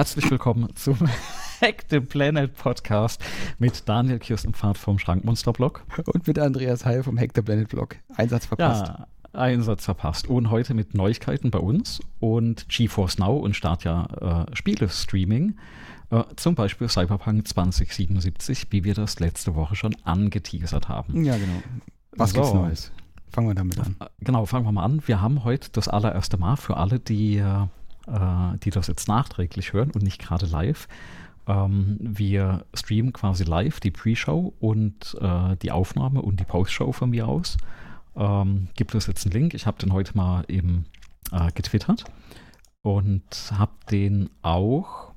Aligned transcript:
Herzlich 0.00 0.30
willkommen 0.30 0.74
zum 0.76 0.96
Hack 1.60 1.84
the 1.90 2.00
Planet 2.00 2.56
Podcast 2.56 3.22
mit 3.58 3.86
Daniel 3.86 4.18
Kirstenpfad 4.18 4.78
vom 4.78 4.98
Schrankmonster-Blog. 4.98 5.84
Und 6.06 6.26
mit 6.26 6.38
Andreas 6.38 6.86
Heil 6.86 7.02
vom 7.02 7.18
Hack 7.18 7.32
the 7.34 7.42
Planet 7.42 7.68
Blog. 7.68 7.96
Einsatz 8.16 8.46
verpasst. 8.46 8.86
Ja, 8.86 9.06
Einsatz 9.34 9.84
verpasst. 9.84 10.26
Und 10.26 10.50
heute 10.50 10.72
mit 10.72 10.94
Neuigkeiten 10.94 11.50
bei 11.50 11.58
uns 11.58 12.00
und 12.18 12.66
GeForce 12.70 13.18
Now 13.18 13.36
und 13.36 13.54
Start 13.54 13.84
ja 13.84 14.46
äh, 14.48 14.56
Spiele-Streaming. 14.56 15.58
Äh, 16.08 16.22
zum 16.36 16.54
Beispiel 16.54 16.88
Cyberpunk 16.88 17.46
2077, 17.46 18.68
wie 18.70 18.84
wir 18.84 18.94
das 18.94 19.20
letzte 19.20 19.54
Woche 19.54 19.76
schon 19.76 19.94
angeteasert 20.04 20.88
haben. 20.88 21.22
Ja, 21.22 21.36
genau. 21.36 21.62
Was 22.12 22.30
so. 22.30 22.36
gibt's 22.36 22.54
Neues? 22.54 22.92
Fangen 23.28 23.48
wir 23.48 23.54
damit 23.54 23.78
an. 23.78 23.96
Genau, 24.20 24.46
fangen 24.46 24.64
wir 24.64 24.72
mal 24.72 24.84
an. 24.84 25.02
Wir 25.04 25.20
haben 25.20 25.44
heute 25.44 25.68
das 25.72 25.88
allererste 25.88 26.38
Mal 26.38 26.56
für 26.56 26.78
alle, 26.78 27.00
die, 27.00 27.36
äh, 27.36 27.66
die 28.64 28.70
das 28.70 28.88
jetzt 28.88 29.06
nachträglich 29.08 29.72
hören 29.72 29.92
und 29.92 30.02
nicht 30.02 30.20
gerade 30.20 30.46
live. 30.46 30.88
Ähm, 31.46 31.96
wir 32.00 32.64
streamen 32.74 33.12
quasi 33.12 33.44
live 33.44 33.80
die 33.80 33.90
Pre-Show 33.90 34.52
und 34.60 35.16
äh, 35.20 35.56
die 35.56 35.72
Aufnahme 35.72 36.22
und 36.22 36.38
die 36.38 36.44
Post-Show 36.44 36.92
von 36.92 37.10
mir 37.10 37.26
aus. 37.28 37.56
Ähm, 38.16 38.68
gibt 38.76 38.94
es 38.94 39.06
jetzt 39.06 39.26
einen 39.26 39.32
Link? 39.32 39.54
Ich 39.54 39.66
habe 39.66 39.78
den 39.78 39.92
heute 39.92 40.16
mal 40.16 40.44
eben 40.48 40.84
äh, 41.32 41.50
getwittert 41.52 42.04
und 42.82 43.52
habe 43.52 43.72
den 43.90 44.30
auch 44.42 45.12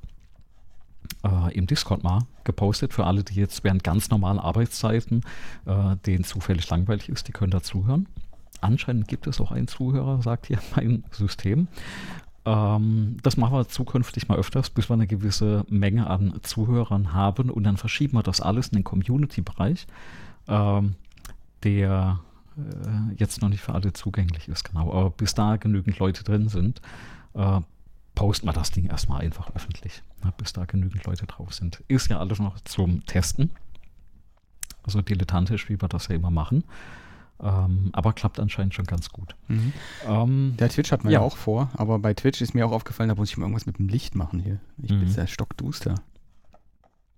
äh, 1.23 1.53
im 1.53 1.67
Discord 1.67 2.03
mal 2.03 2.25
gepostet 2.43 2.93
für 2.93 3.05
alle, 3.05 3.23
die 3.23 3.35
jetzt 3.35 3.63
während 3.63 3.83
ganz 3.83 4.09
normalen 4.09 4.39
Arbeitszeiten, 4.39 5.21
äh, 5.65 5.95
denen 6.05 6.23
zufällig 6.23 6.69
langweilig 6.69 7.09
ist, 7.09 7.27
die 7.27 7.31
können 7.31 7.51
da 7.51 7.61
zuhören. 7.61 8.07
Anscheinend 8.61 9.07
gibt 9.07 9.27
es 9.27 9.41
auch 9.41 9.51
einen 9.51 9.67
Zuhörer, 9.67 10.21
sagt 10.21 10.47
hier 10.47 10.59
mein 10.75 11.03
System. 11.11 11.67
Ähm, 12.45 13.17
das 13.23 13.37
machen 13.37 13.53
wir 13.53 13.67
zukünftig 13.67 14.27
mal 14.27 14.37
öfters, 14.37 14.69
bis 14.69 14.89
wir 14.89 14.95
eine 14.95 15.07
gewisse 15.07 15.65
Menge 15.69 16.07
an 16.07 16.39
Zuhörern 16.41 17.13
haben 17.13 17.49
und 17.49 17.63
dann 17.63 17.77
verschieben 17.77 18.17
wir 18.17 18.23
das 18.23 18.41
alles 18.41 18.69
in 18.69 18.79
den 18.79 18.83
Community-Bereich, 18.83 19.87
ähm, 20.47 20.95
der 21.63 22.19
äh, 22.57 23.15
jetzt 23.15 23.41
noch 23.41 23.49
nicht 23.49 23.61
für 23.61 23.73
alle 23.73 23.93
zugänglich 23.93 24.49
ist, 24.49 24.63
genau. 24.65 24.91
Aber 24.91 25.09
bis 25.11 25.33
da 25.33 25.55
genügend 25.55 25.99
Leute 25.99 26.23
drin 26.23 26.49
sind, 26.49 26.81
äh, 27.33 27.61
posten 28.15 28.47
wir 28.47 28.53
das 28.53 28.71
Ding 28.71 28.85
erstmal 28.85 29.21
einfach 29.21 29.49
öffentlich, 29.55 30.03
na, 30.23 30.31
bis 30.31 30.53
da 30.53 30.65
genügend 30.65 31.05
Leute 31.05 31.25
drauf 31.25 31.53
sind. 31.53 31.83
Ist 31.87 32.09
ja 32.09 32.19
alles 32.19 32.39
noch 32.39 32.59
zum 32.61 33.05
Testen. 33.05 33.51
Also 34.83 35.01
dilettantisch, 35.01 35.69
wie 35.69 35.81
wir 35.81 35.87
das 35.87 36.09
ja 36.09 36.15
immer 36.15 36.29
machen. 36.29 36.65
Ähm, 37.43 37.89
aber 37.91 38.13
klappt 38.13 38.39
anscheinend 38.39 38.73
schon 38.73 38.85
ganz 38.85 39.09
gut. 39.09 39.35
Mhm. 39.49 39.73
Ähm, 40.07 40.53
Der 40.57 40.69
Twitch 40.69 40.91
hat 40.91 41.03
man 41.03 41.11
ja. 41.11 41.19
ja. 41.19 41.25
auch 41.25 41.35
vor, 41.35 41.69
aber 41.73 41.99
bei 41.99 42.13
Twitch 42.13 42.41
ist 42.41 42.53
mir 42.53 42.65
auch 42.65 42.71
aufgefallen, 42.71 43.09
da 43.09 43.15
muss 43.15 43.29
ich 43.29 43.37
mal 43.37 43.45
irgendwas 43.45 43.65
mit 43.65 43.79
dem 43.79 43.89
Licht 43.89 44.15
machen 44.15 44.39
hier. 44.39 44.59
Ich 44.81 44.91
mhm. 44.91 45.01
bin 45.01 45.09
sehr 45.09 45.27
stockduster. 45.27 45.95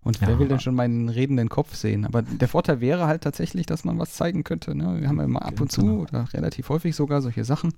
Und 0.01 0.19
ja. 0.21 0.27
wer 0.27 0.39
will 0.39 0.47
denn 0.47 0.59
schon 0.59 0.75
meinen 0.75 1.09
redenden 1.09 1.49
Kopf 1.49 1.75
sehen? 1.75 2.05
Aber 2.05 2.21
der 2.21 2.47
Vorteil 2.47 2.81
wäre 2.81 3.07
halt 3.07 3.23
tatsächlich, 3.23 3.65
dass 3.65 3.83
man 3.85 3.97
was 3.99 4.13
zeigen 4.13 4.43
könnte. 4.43 4.75
Ne? 4.75 5.01
Wir 5.01 5.07
haben 5.07 5.17
ja 5.17 5.23
immer 5.25 5.43
ab 5.43 5.61
und 5.61 5.71
zu 5.71 5.81
genau. 5.81 6.01
oder 6.01 6.31
relativ 6.33 6.69
häufig 6.69 6.95
sogar 6.95 7.21
solche 7.21 7.43
Sachen 7.43 7.73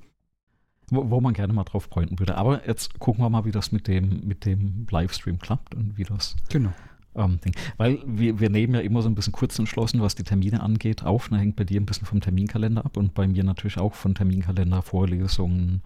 wo, 0.90 1.10
wo, 1.10 1.22
man 1.22 1.34
gerne 1.34 1.54
mal 1.54 1.64
drauf 1.64 1.90
pointen 1.90 2.20
würde. 2.20 2.36
Aber 2.36 2.66
jetzt 2.68 3.00
gucken 3.00 3.24
wir 3.24 3.30
mal, 3.30 3.46
wie 3.46 3.52
das 3.52 3.72
mit 3.72 3.88
dem, 3.88 4.26
mit 4.26 4.46
dem 4.46 4.88
Livestream 4.90 5.40
klappt 5.40 5.76
und 5.76 5.98
wie 5.98 6.04
das. 6.04 6.36
Genau. 6.50 6.72
Ähm, 7.18 7.40
Ding. 7.44 7.54
Weil 7.78 8.00
wir, 8.06 8.40
wir 8.40 8.50
nehmen 8.50 8.76
ja 8.76 8.82
immer 8.82 9.02
so 9.02 9.10
ein 9.10 9.16
bisschen 9.16 9.34
kurz 9.34 9.58
entschlossen, 9.58 10.02
was 10.02 10.16
die 10.16 10.24
Termine 10.24 10.62
angeht, 10.62 11.04
auf. 11.04 11.30
Da 11.30 11.38
hängt 11.38 11.56
bei 11.56 11.64
dir 11.64 11.82
ein 11.82 11.86
bisschen 11.86 12.06
vom 12.06 12.22
Terminkalender 12.22 12.86
ab 12.86 12.96
und 12.96 13.14
bei 13.14 13.28
mir 13.28 13.44
natürlich 13.44 13.78
auch 13.78 13.96
von 13.96 14.16
Terminkalender, 14.16 14.82
Vorlesungen, 14.84 15.82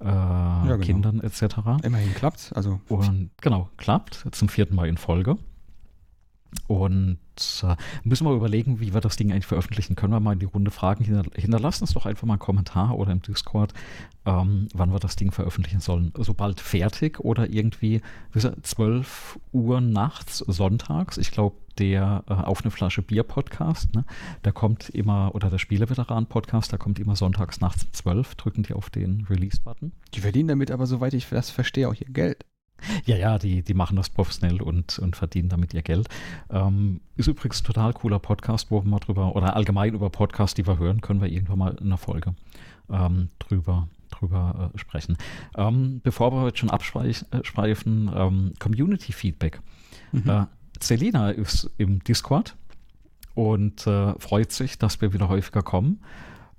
äh, 0.00 0.04
ja, 0.04 0.64
genau. 0.64 0.78
Kindern 0.78 1.20
etc. 1.20 1.56
Immerhin 1.82 2.14
klappt 2.14 2.52
Also. 2.54 2.80
Und 2.88 3.30
genau, 3.40 3.70
klappt. 3.78 4.26
Zum 4.32 4.48
vierten 4.48 4.74
Mal 4.74 4.88
in 4.88 4.98
Folge. 4.98 5.38
Und 6.66 7.18
äh, 7.62 7.76
müssen 8.02 8.26
wir 8.26 8.34
überlegen, 8.34 8.80
wie 8.80 8.92
wir 8.92 9.00
das 9.00 9.16
Ding 9.16 9.30
eigentlich 9.30 9.46
veröffentlichen. 9.46 9.94
Können 9.94 10.12
wir 10.12 10.20
mal 10.20 10.32
in 10.32 10.38
die 10.38 10.46
Runde 10.46 10.70
fragen? 10.70 11.04
Hinter, 11.04 11.24
hinterlassen 11.34 11.84
uns 11.84 11.92
doch 11.92 12.06
einfach 12.06 12.26
mal 12.26 12.34
einen 12.34 12.40
Kommentar 12.40 12.96
oder 12.96 13.12
im 13.12 13.22
Discord, 13.22 13.72
ähm, 14.24 14.68
wann 14.74 14.92
wir 14.92 14.98
das 14.98 15.16
Ding 15.16 15.32
veröffentlichen 15.32 15.80
sollen. 15.80 16.12
Sobald 16.16 16.60
fertig 16.60 17.20
oder 17.20 17.48
irgendwie, 17.48 18.00
wie 18.32 18.32
gesagt, 18.32 18.66
12 18.66 19.38
Uhr 19.52 19.80
nachts, 19.80 20.38
sonntags. 20.38 21.18
Ich 21.18 21.30
glaube, 21.30 21.56
der 21.78 22.24
äh, 22.28 22.32
Auf 22.32 22.62
eine 22.62 22.70
Flasche 22.70 23.02
Bier 23.02 23.22
Podcast, 23.22 23.94
ne, 23.94 24.04
der 24.44 24.52
kommt 24.52 24.88
immer, 24.88 25.34
oder 25.34 25.50
der 25.50 25.58
Spieleveteran 25.58 26.26
Podcast, 26.26 26.72
der 26.72 26.78
kommt 26.78 26.98
immer 26.98 27.16
sonntags 27.16 27.60
nachts 27.60 27.84
um 27.84 27.92
12, 27.92 28.34
drücken 28.36 28.62
die 28.62 28.72
auf 28.72 28.90
den 28.90 29.26
Release-Button. 29.28 29.92
Die 30.14 30.20
verdienen 30.20 30.48
damit 30.48 30.70
aber, 30.70 30.86
soweit 30.86 31.14
ich 31.14 31.28
das 31.28 31.50
verstehe, 31.50 31.88
auch 31.88 31.94
ihr 31.94 32.08
Geld. 32.08 32.44
Ja, 33.04 33.16
ja, 33.16 33.38
die, 33.38 33.62
die 33.62 33.74
machen 33.74 33.96
das 33.96 34.10
professionell 34.10 34.60
und, 34.60 34.98
und 34.98 35.16
verdienen 35.16 35.48
damit 35.48 35.74
ihr 35.74 35.82
Geld. 35.82 36.08
Ähm, 36.50 37.00
ist 37.16 37.28
übrigens 37.28 37.60
ein 37.60 37.64
total 37.64 37.92
cooler 37.92 38.18
Podcast, 38.18 38.70
wo 38.70 38.82
wir 38.82 38.88
mal 38.88 38.98
drüber, 38.98 39.34
oder 39.34 39.56
allgemein 39.56 39.94
über 39.94 40.10
Podcasts, 40.10 40.54
die 40.54 40.66
wir 40.66 40.78
hören, 40.78 41.00
können 41.00 41.20
wir 41.20 41.28
irgendwann 41.28 41.58
mal 41.58 41.74
in 41.74 41.86
einer 41.86 41.98
Folge 41.98 42.34
ähm, 42.90 43.28
drüber, 43.38 43.88
drüber 44.10 44.70
äh, 44.74 44.78
sprechen. 44.78 45.16
Ähm, 45.56 46.00
bevor 46.02 46.32
wir 46.32 46.40
heute 46.40 46.58
schon 46.58 46.70
abschweifen, 46.70 48.08
äh, 48.08 48.20
ähm, 48.20 48.52
Community 48.58 49.12
Feedback. 49.12 49.60
Mhm. 50.12 50.28
Äh, 50.28 50.46
Selina 50.80 51.30
ist 51.30 51.70
im 51.78 52.04
Discord 52.04 52.54
und 53.34 53.86
äh, 53.86 54.14
freut 54.18 54.52
sich, 54.52 54.78
dass 54.78 55.00
wir 55.00 55.12
wieder 55.12 55.28
häufiger 55.28 55.62
kommen. 55.62 56.00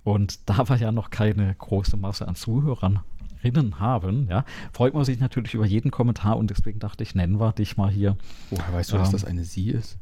Und 0.04 0.50
da 0.50 0.70
wir 0.70 0.78
ja 0.78 0.92
noch 0.92 1.10
keine 1.10 1.54
große 1.56 1.98
Masse 1.98 2.28
an 2.28 2.36
Zuhörern 2.36 3.02
Hörerinnen 3.42 3.80
haben, 3.80 4.28
ja, 4.30 4.46
freut 4.72 4.94
man 4.94 5.06
sich 5.06 5.20
natürlich 5.20 5.54
über 5.54 5.66
jeden 5.66 5.92
Kommentar 5.92 6.38
und 6.38 6.50
deswegen 6.50 6.80
dachte 6.80 7.04
ich, 7.04 7.16
nennen 7.16 7.40
wir 7.40 7.54
dich 7.54 7.78
mal 7.78 7.90
hier. 7.90 8.18
Woher 8.50 8.74
weißt 8.74 8.92
du, 8.92 8.96
ähm, 8.96 9.02
dass 9.02 9.12
das 9.12 9.26
eine 9.26 9.44
Sie 9.44 9.70
ist? 9.70 9.98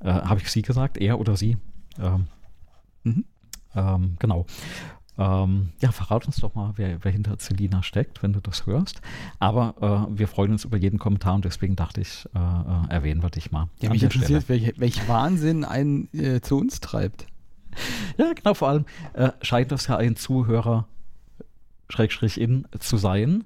Äh, 0.00 0.12
Habe 0.12 0.40
ich 0.40 0.50
Sie 0.50 0.62
gesagt? 0.62 0.98
Er 0.98 1.20
oder 1.20 1.36
Sie? 1.36 1.56
Ähm, 1.98 2.26
mhm. 3.04 3.24
ähm, 3.74 4.16
genau. 4.18 4.46
Ähm, 5.18 5.68
ja, 5.80 5.92
verrat 5.92 6.26
uns 6.26 6.36
doch 6.36 6.54
mal, 6.54 6.72
wer, 6.76 7.04
wer, 7.04 7.12
hinter 7.12 7.38
Celina 7.38 7.82
steckt, 7.82 8.22
wenn 8.22 8.32
du 8.32 8.40
das 8.40 8.64
hörst. 8.64 9.02
Aber 9.38 10.08
äh, 10.10 10.18
wir 10.18 10.26
freuen 10.26 10.52
uns 10.52 10.64
über 10.64 10.78
jeden 10.78 10.98
Kommentar 10.98 11.34
und 11.34 11.44
deswegen 11.44 11.76
dachte 11.76 12.00
ich, 12.00 12.26
äh, 12.34 12.38
äh 12.38 12.88
erwähnen 12.88 13.22
wir 13.22 13.28
dich 13.28 13.52
mal. 13.52 13.68
Ja, 13.80 13.90
mich 13.90 14.02
interessiert, 14.02 14.48
welch, 14.48 14.72
welch, 14.78 15.06
Wahnsinn 15.08 15.64
einen 15.64 16.08
äh, 16.14 16.40
zu 16.40 16.58
uns 16.58 16.80
treibt. 16.80 17.26
Ja, 18.18 18.32
genau, 18.32 18.54
vor 18.54 18.68
allem 18.68 18.84
äh, 19.12 19.30
scheint 19.42 19.72
das 19.72 19.86
ja 19.86 19.96
ein 19.96 20.16
Zuhörer 20.16 20.86
Schrägstrich 21.92 22.40
in 22.40 22.66
zu 22.78 22.96
sein, 22.96 23.44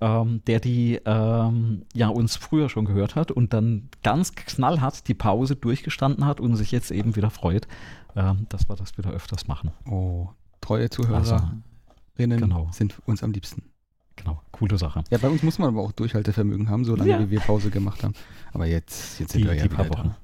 ähm, 0.00 0.42
der 0.46 0.60
die 0.60 1.00
ähm, 1.04 1.82
ja 1.94 2.08
uns 2.08 2.36
früher 2.36 2.68
schon 2.68 2.84
gehört 2.84 3.16
hat 3.16 3.30
und 3.30 3.52
dann 3.52 3.88
ganz 4.02 4.34
knallhart 4.34 5.08
die 5.08 5.14
Pause 5.14 5.56
durchgestanden 5.56 6.26
hat 6.26 6.40
und 6.40 6.56
sich 6.56 6.70
jetzt 6.70 6.90
eben 6.90 7.16
wieder 7.16 7.30
freut, 7.30 7.66
ähm, 8.14 8.46
dass 8.50 8.68
wir 8.68 8.76
das 8.76 8.98
wieder 8.98 9.10
öfters 9.10 9.48
machen. 9.48 9.72
Oh, 9.90 10.28
treue 10.60 10.90
Zuhörerinnen 10.90 11.62
also, 12.18 12.46
genau. 12.46 12.68
sind 12.72 13.00
uns 13.06 13.22
am 13.22 13.32
liebsten. 13.32 13.62
Genau, 14.16 14.42
coole 14.52 14.78
Sache. 14.78 15.04
Ja, 15.10 15.18
bei 15.18 15.28
uns 15.28 15.42
muss 15.42 15.58
man 15.58 15.68
aber 15.68 15.82
auch 15.82 15.92
Durchhaltevermögen 15.92 16.70
haben, 16.70 16.84
solange 16.84 17.10
ja. 17.10 17.20
wie 17.20 17.30
wir 17.30 17.40
Pause 17.40 17.70
gemacht 17.70 18.02
haben. 18.02 18.14
Aber 18.52 18.66
jetzt, 18.66 19.20
jetzt 19.20 19.32
sind 19.32 19.42
die, 19.42 19.48
wir 19.48 19.54
ja 19.54 19.62
die 19.62 19.68
paar 19.68 19.88
Wochen. 19.90 20.08
Dran. 20.08 20.16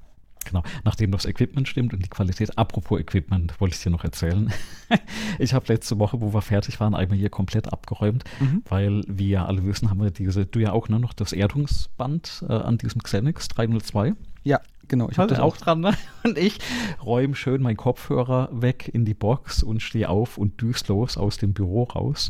Genau, 0.45 0.63
nachdem 0.83 1.11
das 1.11 1.25
Equipment 1.25 1.67
stimmt 1.67 1.93
und 1.93 2.03
die 2.03 2.09
Qualität. 2.09 2.57
Apropos 2.57 2.99
Equipment, 2.99 3.59
wollte 3.59 3.75
ich 3.75 3.83
dir 3.83 3.89
noch 3.89 4.03
erzählen. 4.03 4.51
ich 5.39 5.53
habe 5.53 5.65
letzte 5.67 5.99
Woche, 5.99 6.21
wo 6.21 6.33
wir 6.33 6.41
fertig 6.41 6.79
waren, 6.79 6.95
einmal 6.95 7.17
hier 7.17 7.29
komplett 7.29 7.71
abgeräumt, 7.71 8.23
mhm. 8.39 8.63
weil, 8.67 9.01
wie 9.07 9.29
ja 9.29 9.45
alle 9.45 9.65
wissen, 9.65 9.89
haben 9.89 10.01
wir 10.01 10.11
diese, 10.11 10.45
du 10.45 10.59
ja 10.59 10.71
auch 10.71 10.89
nur 10.89 10.99
noch 10.99 11.13
das 11.13 11.33
Erdungsband 11.33 12.45
äh, 12.47 12.53
an 12.53 12.77
diesem 12.77 13.01
Xenix 13.01 13.47
302. 13.47 14.13
Ja, 14.43 14.59
genau. 14.87 15.09
Ich 15.09 15.17
habe 15.17 15.29
das 15.29 15.39
auch 15.39 15.57
dran. 15.57 15.79
Ne? 15.79 15.93
Und 16.23 16.37
ich 16.37 16.59
räume 17.03 17.35
schön 17.35 17.61
meinen 17.61 17.77
Kopfhörer 17.77 18.49
weg 18.51 18.89
in 18.93 19.05
die 19.05 19.13
Box 19.13 19.63
und 19.63 19.81
stehe 19.81 20.09
auf 20.09 20.37
und 20.37 20.61
düst 20.61 20.87
los 20.87 21.17
aus 21.17 21.37
dem 21.37 21.53
Büro 21.53 21.83
raus 21.83 22.29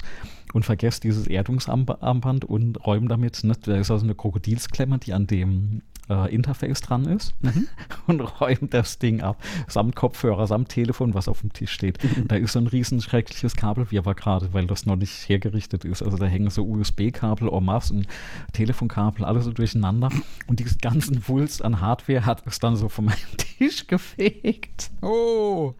und 0.53 0.63
vergesse 0.63 1.01
dieses 1.01 1.27
Erdungsarmband 1.27 2.45
und 2.45 2.85
räume 2.85 3.07
damit, 3.07 3.43
ne, 3.43 3.53
da 3.61 3.75
ist 3.75 3.91
also 3.91 4.05
eine 4.05 4.15
Krokodilsklemme, 4.15 4.99
die 4.99 5.13
an 5.13 5.27
dem 5.27 5.81
äh, 6.09 6.33
Interface 6.33 6.81
dran 6.81 7.05
ist 7.05 7.33
mhm. 7.41 7.67
und 8.07 8.19
räumt 8.19 8.73
das 8.73 8.99
Ding 8.99 9.21
ab. 9.21 9.41
Samt 9.67 9.95
Kopfhörer, 9.95 10.47
samt 10.47 10.69
Telefon, 10.69 11.13
was 11.13 11.27
auf 11.27 11.41
dem 11.41 11.53
Tisch 11.53 11.71
steht. 11.71 12.03
Mhm. 12.03 12.27
Da 12.27 12.35
ist 12.35 12.53
so 12.53 12.59
ein 12.59 12.67
riesen 12.67 13.01
schreckliches 13.01 13.55
Kabel, 13.55 13.89
wie 13.91 13.97
aber 13.97 14.15
gerade, 14.15 14.53
weil 14.53 14.67
das 14.67 14.85
noch 14.85 14.95
nicht 14.95 15.29
hergerichtet 15.29 15.85
ist. 15.85 16.01
Also 16.01 16.17
da 16.17 16.25
hängen 16.25 16.49
so 16.49 16.65
USB-Kabel, 16.65 17.49
masse 17.61 17.93
und 17.93 18.07
Telefonkabel, 18.51 19.25
alles 19.25 19.45
so 19.45 19.51
durcheinander. 19.51 20.09
Und 20.47 20.59
diesen 20.59 20.77
ganzen 20.79 21.27
Wulst 21.27 21.63
an 21.63 21.79
Hardware 21.81 22.25
hat 22.25 22.43
es 22.45 22.59
dann 22.59 22.75
so 22.75 22.89
von 22.89 23.05
meinem 23.05 23.17
Tisch 23.37 23.87
gefegt. 23.87 24.91
Oh! 25.01 25.75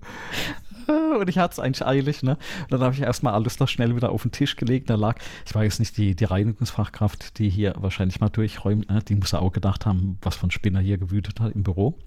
Und 1.19 1.29
ich 1.29 1.37
hatte 1.37 1.53
es 1.53 1.59
eigentlich 1.59 1.85
eilig, 1.85 2.23
ne? 2.23 2.37
Und 2.63 2.71
dann 2.71 2.81
habe 2.81 2.93
ich 2.93 3.01
erstmal 3.01 3.33
alles 3.33 3.57
da 3.57 3.67
schnell 3.67 3.95
wieder 3.95 4.11
auf 4.11 4.23
den 4.23 4.31
Tisch 4.31 4.55
gelegt. 4.55 4.89
Da 4.89 4.95
lag, 4.95 5.17
ich 5.45 5.53
weiß 5.53 5.79
nicht, 5.79 5.97
die, 5.97 6.15
die 6.15 6.25
Reinigungsfachkraft, 6.25 7.39
die 7.39 7.49
hier 7.49 7.75
wahrscheinlich 7.77 8.19
mal 8.19 8.29
durchräumt, 8.29 8.89
ne? 8.89 9.01
die 9.07 9.15
muss 9.15 9.33
auch 9.33 9.51
gedacht 9.51 9.85
haben, 9.85 10.17
was 10.21 10.35
von 10.35 10.51
Spinner 10.51 10.79
hier 10.79 10.97
gewütet 10.97 11.39
hat 11.39 11.53
im 11.53 11.63
Büro. 11.63 11.97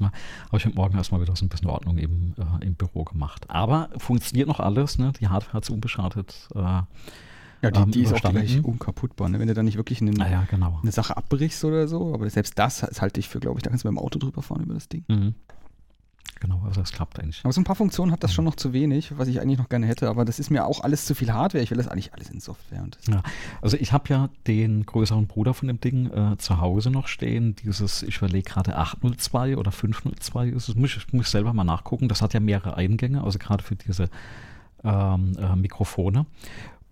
Ja, 0.00 0.06
habe 0.46 0.56
ich 0.56 0.64
heute 0.66 0.74
Morgen 0.74 0.96
erstmal 0.96 1.20
wieder 1.20 1.36
so 1.36 1.44
ein 1.44 1.48
bisschen 1.48 1.68
Ordnung 1.68 1.98
eben 1.98 2.34
äh, 2.36 2.64
im 2.64 2.74
Büro 2.74 3.04
gemacht. 3.04 3.48
Aber 3.48 3.90
funktioniert 3.96 4.48
noch 4.48 4.58
alles, 4.58 4.98
ne? 4.98 5.12
Die 5.20 5.28
Hardware 5.28 5.52
hat 5.54 5.64
es 5.64 5.70
unbeschadet 5.70 6.48
äh, 6.54 6.58
Ja, 6.58 6.86
die, 7.62 7.80
ähm, 7.80 7.90
die 7.92 8.02
ist 8.02 8.12
auch 8.12 8.20
gleich 8.20 8.62
unkaputtbar, 8.64 9.28
ne? 9.28 9.38
wenn 9.38 9.46
du 9.46 9.54
da 9.54 9.62
nicht 9.62 9.76
wirklich 9.76 10.00
einen, 10.00 10.20
ah, 10.20 10.28
ja, 10.28 10.46
genau. 10.50 10.80
eine 10.82 10.90
Sache 10.90 11.16
abbrichst 11.16 11.64
oder 11.64 11.86
so. 11.86 12.12
Aber 12.12 12.28
selbst 12.28 12.58
das, 12.58 12.80
das 12.80 13.00
halte 13.00 13.20
ich 13.20 13.28
für, 13.28 13.38
glaube 13.38 13.58
ich, 13.58 13.62
da 13.62 13.70
kannst 13.70 13.84
du 13.84 13.88
mit 13.88 13.96
dem 13.96 14.04
Auto 14.04 14.18
drüber 14.18 14.42
fahren 14.42 14.62
über 14.62 14.74
das 14.74 14.88
Ding. 14.88 15.04
Mhm. 15.06 15.34
Genau, 16.40 16.60
also 16.66 16.82
das 16.82 16.92
klappt 16.92 17.18
eigentlich. 17.18 17.40
Aber 17.42 17.52
so 17.52 17.60
ein 17.60 17.64
paar 17.64 17.76
Funktionen 17.76 18.12
hat 18.12 18.22
das 18.22 18.32
mhm. 18.32 18.34
schon 18.34 18.44
noch 18.44 18.56
zu 18.56 18.72
wenig, 18.74 19.16
was 19.16 19.28
ich 19.28 19.40
eigentlich 19.40 19.58
noch 19.58 19.70
gerne 19.70 19.86
hätte, 19.86 20.10
aber 20.10 20.24
das 20.24 20.38
ist 20.38 20.50
mir 20.50 20.66
auch 20.66 20.82
alles 20.82 21.06
zu 21.06 21.14
viel 21.14 21.32
Hardware. 21.32 21.62
Ich 21.62 21.70
will 21.70 21.78
das 21.78 21.88
eigentlich 21.88 22.12
alles 22.12 22.28
in 22.28 22.40
Software. 22.40 22.84
ja, 23.08 23.22
also 23.62 23.78
ich 23.78 23.92
habe 23.92 24.08
ja 24.10 24.28
den 24.46 24.84
größeren 24.84 25.26
Bruder 25.26 25.54
von 25.54 25.68
dem 25.68 25.80
Ding 25.80 26.10
äh, 26.12 26.36
zu 26.36 26.60
Hause 26.60 26.90
noch 26.90 27.08
stehen. 27.08 27.54
Dieses, 27.56 28.02
ich 28.02 28.18
überlege 28.18 28.50
gerade 28.50 28.76
802 28.76 29.56
oder 29.56 29.72
502 29.72 30.48
ist 30.48 30.68
es. 30.68 30.74
Muss 30.74 30.96
ich 30.96 31.12
muss 31.12 31.30
selber 31.30 31.54
mal 31.54 31.64
nachgucken. 31.64 32.08
Das 32.08 32.20
hat 32.20 32.34
ja 32.34 32.40
mehrere 32.40 32.76
Eingänge, 32.76 33.24
also 33.24 33.38
gerade 33.38 33.64
für 33.64 33.76
diese 33.76 34.10
ähm, 34.82 35.32
äh, 35.38 35.56
Mikrofone. 35.56 36.26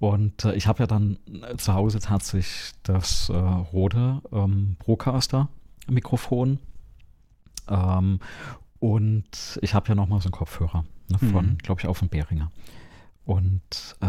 Und 0.02 0.44
äh, 0.44 0.54
ich 0.54 0.66
habe 0.66 0.80
ja 0.82 0.86
dann 0.86 1.18
äh, 1.26 1.56
zu 1.56 1.74
Hause 1.74 2.00
tatsächlich 2.00 2.72
das 2.82 3.28
äh, 3.28 3.34
Rode 3.34 4.20
ähm, 4.32 4.76
Procaster-Mikrofon. 4.80 6.58
Ähm, 7.68 8.18
und 8.82 9.60
ich 9.62 9.74
habe 9.74 9.90
ja 9.90 9.94
nochmal 9.94 10.20
so 10.20 10.26
einen 10.26 10.32
Kopfhörer 10.32 10.84
ne, 11.08 11.16
von, 11.16 11.46
mhm. 11.50 11.58
glaube 11.58 11.80
ich, 11.80 11.86
auch 11.86 11.94
von 11.94 12.08
Behringer. 12.08 12.50
Und 13.24 13.62
äh, 14.00 14.06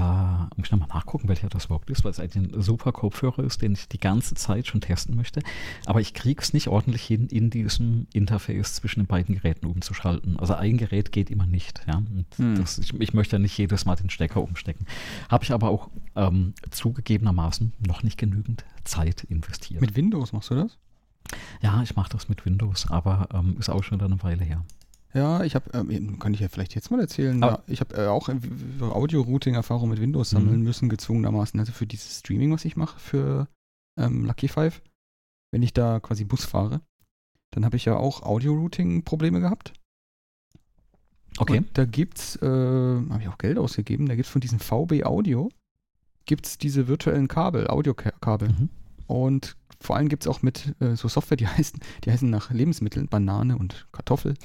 muss 0.57 0.65
ich 0.65 0.71
nochmal 0.71 0.87
nachgucken, 0.87 1.27
welcher 1.27 1.47
das 1.47 1.65
überhaupt 1.65 1.91
ist, 1.91 2.03
weil 2.03 2.09
es 2.09 2.19
eigentlich 2.19 2.55
ein 2.55 2.59
super 2.59 2.91
Kopfhörer 2.91 3.43
ist, 3.43 3.61
den 3.61 3.73
ich 3.73 3.87
die 3.87 3.99
ganze 3.99 4.33
Zeit 4.33 4.65
schon 4.65 4.81
testen 4.81 5.15
möchte. 5.15 5.43
Aber 5.85 6.01
ich 6.01 6.15
kriege 6.15 6.41
es 6.41 6.53
nicht 6.53 6.69
ordentlich 6.69 7.03
hin, 7.03 7.27
in 7.27 7.51
diesem 7.51 8.07
Interface 8.13 8.73
zwischen 8.73 9.01
den 9.01 9.05
beiden 9.05 9.35
Geräten 9.35 9.67
umzuschalten. 9.67 10.39
Also 10.39 10.55
ein 10.55 10.77
Gerät 10.77 11.11
geht 11.11 11.29
immer 11.29 11.45
nicht. 11.45 11.85
Ja? 11.85 12.01
Mhm. 12.39 12.55
Das, 12.55 12.79
ich, 12.79 12.99
ich, 12.99 13.13
möchte 13.13 13.35
ja 13.35 13.39
nicht 13.39 13.55
jedes 13.55 13.85
Mal 13.85 13.95
den 13.95 14.09
Stecker 14.09 14.41
umstecken. 14.41 14.87
Habe 15.29 15.43
ich 15.43 15.51
aber 15.51 15.69
auch 15.69 15.91
ähm, 16.15 16.55
zugegebenermaßen 16.71 17.73
noch 17.85 18.01
nicht 18.01 18.17
genügend 18.17 18.65
Zeit 18.85 19.23
investiert. 19.25 19.81
Mit 19.81 19.95
Windows 19.95 20.33
machst 20.33 20.49
du 20.49 20.55
das? 20.55 20.79
Ja, 21.61 21.81
ich 21.81 21.95
mache 21.95 22.11
das 22.11 22.29
mit 22.29 22.45
Windows, 22.45 22.89
aber 22.89 23.29
ähm, 23.33 23.55
ist 23.59 23.69
auch 23.69 23.83
schon 23.83 24.01
eine 24.01 24.21
Weile 24.23 24.43
her. 24.43 24.63
Ja, 25.13 25.43
ich 25.43 25.53
habe, 25.53 25.69
ähm, 25.73 26.17
kann 26.17 26.33
ich 26.33 26.39
ja 26.39 26.47
vielleicht 26.49 26.73
jetzt 26.73 26.89
mal 26.89 26.99
erzählen, 26.99 27.39
ja, 27.39 27.59
ich 27.67 27.81
habe 27.81 27.95
äh, 27.95 28.07
auch 28.07 28.29
Audio-Routing-Erfahrung 28.29 29.89
mit 29.89 30.01
Windows 30.01 30.31
sammeln 30.31 30.59
mhm. 30.59 30.63
müssen, 30.63 30.89
gezwungenermaßen. 30.89 31.59
Also 31.59 31.71
für 31.71 31.85
dieses 31.85 32.19
Streaming, 32.19 32.51
was 32.51 32.65
ich 32.65 32.75
mache, 32.75 32.99
für 32.99 33.47
ähm, 33.97 34.25
Lucky 34.25 34.47
Five, 34.47 34.81
wenn 35.51 35.61
ich 35.61 35.73
da 35.73 35.99
quasi 35.99 36.23
Bus 36.23 36.45
fahre, 36.45 36.81
dann 37.51 37.63
habe 37.63 37.77
ich 37.77 37.85
ja 37.85 37.95
auch 37.95 38.23
Audio-Routing-Probleme 38.23 39.39
gehabt. 39.39 39.73
Okay. 41.37 41.59
Und 41.59 41.77
da 41.77 41.85
gibt's, 41.85 42.35
äh, 42.37 42.45
habe 42.47 43.21
ich 43.21 43.27
auch 43.27 43.37
Geld 43.37 43.59
ausgegeben, 43.59 44.07
da 44.07 44.15
gibt 44.15 44.25
es 44.25 44.31
von 44.31 44.41
diesem 44.41 44.59
VB 44.59 45.03
Audio, 45.03 45.49
gibt 46.25 46.47
es 46.47 46.57
diese 46.57 46.87
virtuellen 46.87 47.27
Kabel, 47.27 47.67
Audiokabel. 47.67 48.49
Mhm. 48.49 48.69
Und 49.05 49.57
vor 49.83 49.97
allem 49.97 50.09
gibt 50.09 50.24
es 50.24 50.27
auch 50.27 50.41
mit 50.41 50.75
äh, 50.80 50.95
so 50.95 51.07
Software, 51.07 51.38
die 51.38 51.47
heißen, 51.57 51.80
die 52.03 52.12
heißen 52.12 52.30
nach 52.30 52.51
Lebensmitteln, 52.51 53.07
Banane 53.09 53.57
und 53.57 53.88
Kartoffel. 53.91 54.35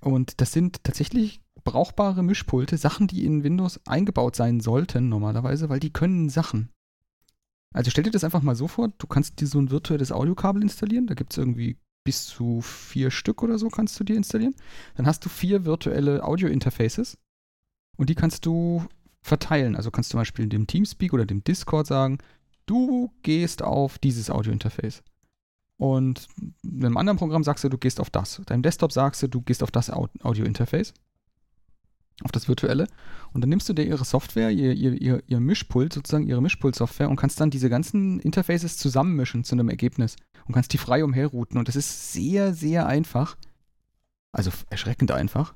Und 0.00 0.40
das 0.40 0.52
sind 0.52 0.82
tatsächlich 0.82 1.40
brauchbare 1.62 2.22
Mischpulte, 2.22 2.76
Sachen, 2.76 3.06
die 3.06 3.24
in 3.24 3.44
Windows 3.44 3.80
eingebaut 3.86 4.34
sein 4.34 4.60
sollten 4.60 5.08
normalerweise, 5.08 5.68
weil 5.68 5.80
die 5.80 5.92
können 5.92 6.30
Sachen. 6.30 6.70
Also 7.72 7.90
stell 7.90 8.04
dir 8.04 8.10
das 8.10 8.24
einfach 8.24 8.42
mal 8.42 8.56
so 8.56 8.66
vor, 8.66 8.88
du 8.88 9.06
kannst 9.06 9.40
dir 9.40 9.46
so 9.46 9.60
ein 9.60 9.70
virtuelles 9.70 10.10
Audiokabel 10.10 10.62
installieren, 10.62 11.06
da 11.06 11.14
gibt 11.14 11.32
es 11.32 11.38
irgendwie 11.38 11.76
bis 12.02 12.26
zu 12.26 12.60
vier 12.62 13.10
Stück 13.10 13.42
oder 13.42 13.58
so 13.58 13.68
kannst 13.68 14.00
du 14.00 14.04
dir 14.04 14.16
installieren. 14.16 14.54
Dann 14.96 15.06
hast 15.06 15.24
du 15.24 15.28
vier 15.28 15.64
virtuelle 15.64 16.24
Audio-Interfaces 16.24 17.18
und 17.96 18.08
die 18.08 18.14
kannst 18.14 18.46
du 18.46 18.84
verteilen. 19.22 19.76
Also 19.76 19.90
kannst 19.90 20.10
du 20.10 20.12
zum 20.12 20.20
Beispiel 20.20 20.48
dem 20.48 20.66
Teamspeak 20.66 21.12
oder 21.12 21.26
dem 21.26 21.44
Discord 21.44 21.86
sagen, 21.86 22.18
du 22.70 23.12
gehst 23.22 23.62
auf 23.62 23.98
dieses 23.98 24.30
Audio-Interface. 24.30 25.02
Und 25.76 26.28
in 26.62 26.84
einem 26.84 26.96
anderen 26.96 27.18
Programm 27.18 27.42
sagst 27.42 27.64
du, 27.64 27.68
du 27.68 27.78
gehst 27.78 28.00
auf 28.00 28.10
das. 28.10 28.40
Deinem 28.46 28.62
Desktop 28.62 28.92
sagst 28.92 29.22
du, 29.22 29.28
du 29.28 29.40
gehst 29.40 29.62
auf 29.62 29.70
das 29.70 29.90
Audio-Interface. 29.90 30.94
Auf 32.22 32.32
das 32.32 32.48
virtuelle. 32.48 32.86
Und 33.32 33.40
dann 33.40 33.48
nimmst 33.48 33.68
du 33.68 33.72
dir 33.72 33.84
ihre 33.84 34.04
Software, 34.04 34.50
ihr, 34.50 34.74
ihr, 34.74 35.00
ihr, 35.00 35.22
ihr 35.26 35.40
Mischpult, 35.40 35.94
sozusagen 35.94 36.26
ihre 36.26 36.42
Mischpult-Software 36.42 37.08
und 37.08 37.16
kannst 37.16 37.40
dann 37.40 37.50
diese 37.50 37.70
ganzen 37.70 38.20
Interfaces 38.20 38.76
zusammenmischen 38.76 39.42
zu 39.42 39.54
einem 39.54 39.70
Ergebnis 39.70 40.16
und 40.46 40.54
kannst 40.54 40.72
die 40.72 40.78
frei 40.78 41.02
umherrouten. 41.02 41.58
Und 41.58 41.66
das 41.66 41.76
ist 41.76 42.12
sehr, 42.12 42.52
sehr 42.52 42.86
einfach. 42.86 43.36
Also 44.32 44.50
erschreckend 44.68 45.10
einfach. 45.10 45.54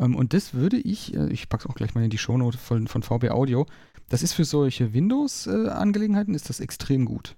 Ähm, 0.00 0.16
und 0.16 0.32
das 0.32 0.54
würde 0.54 0.78
ich, 0.78 1.14
äh, 1.14 1.28
ich 1.30 1.48
packe 1.48 1.64
es 1.64 1.70
auch 1.70 1.74
gleich 1.74 1.94
mal 1.94 2.02
in 2.02 2.10
die 2.10 2.18
Shownote 2.18 2.58
von, 2.58 2.88
von 2.88 3.02
VB 3.02 3.30
Audio, 3.30 3.66
das 4.08 4.22
ist 4.22 4.32
für 4.32 4.44
solche 4.44 4.92
Windows-Angelegenheiten 4.92 6.34
ist 6.34 6.48
das 6.48 6.58
extrem 6.58 7.04
gut. 7.04 7.36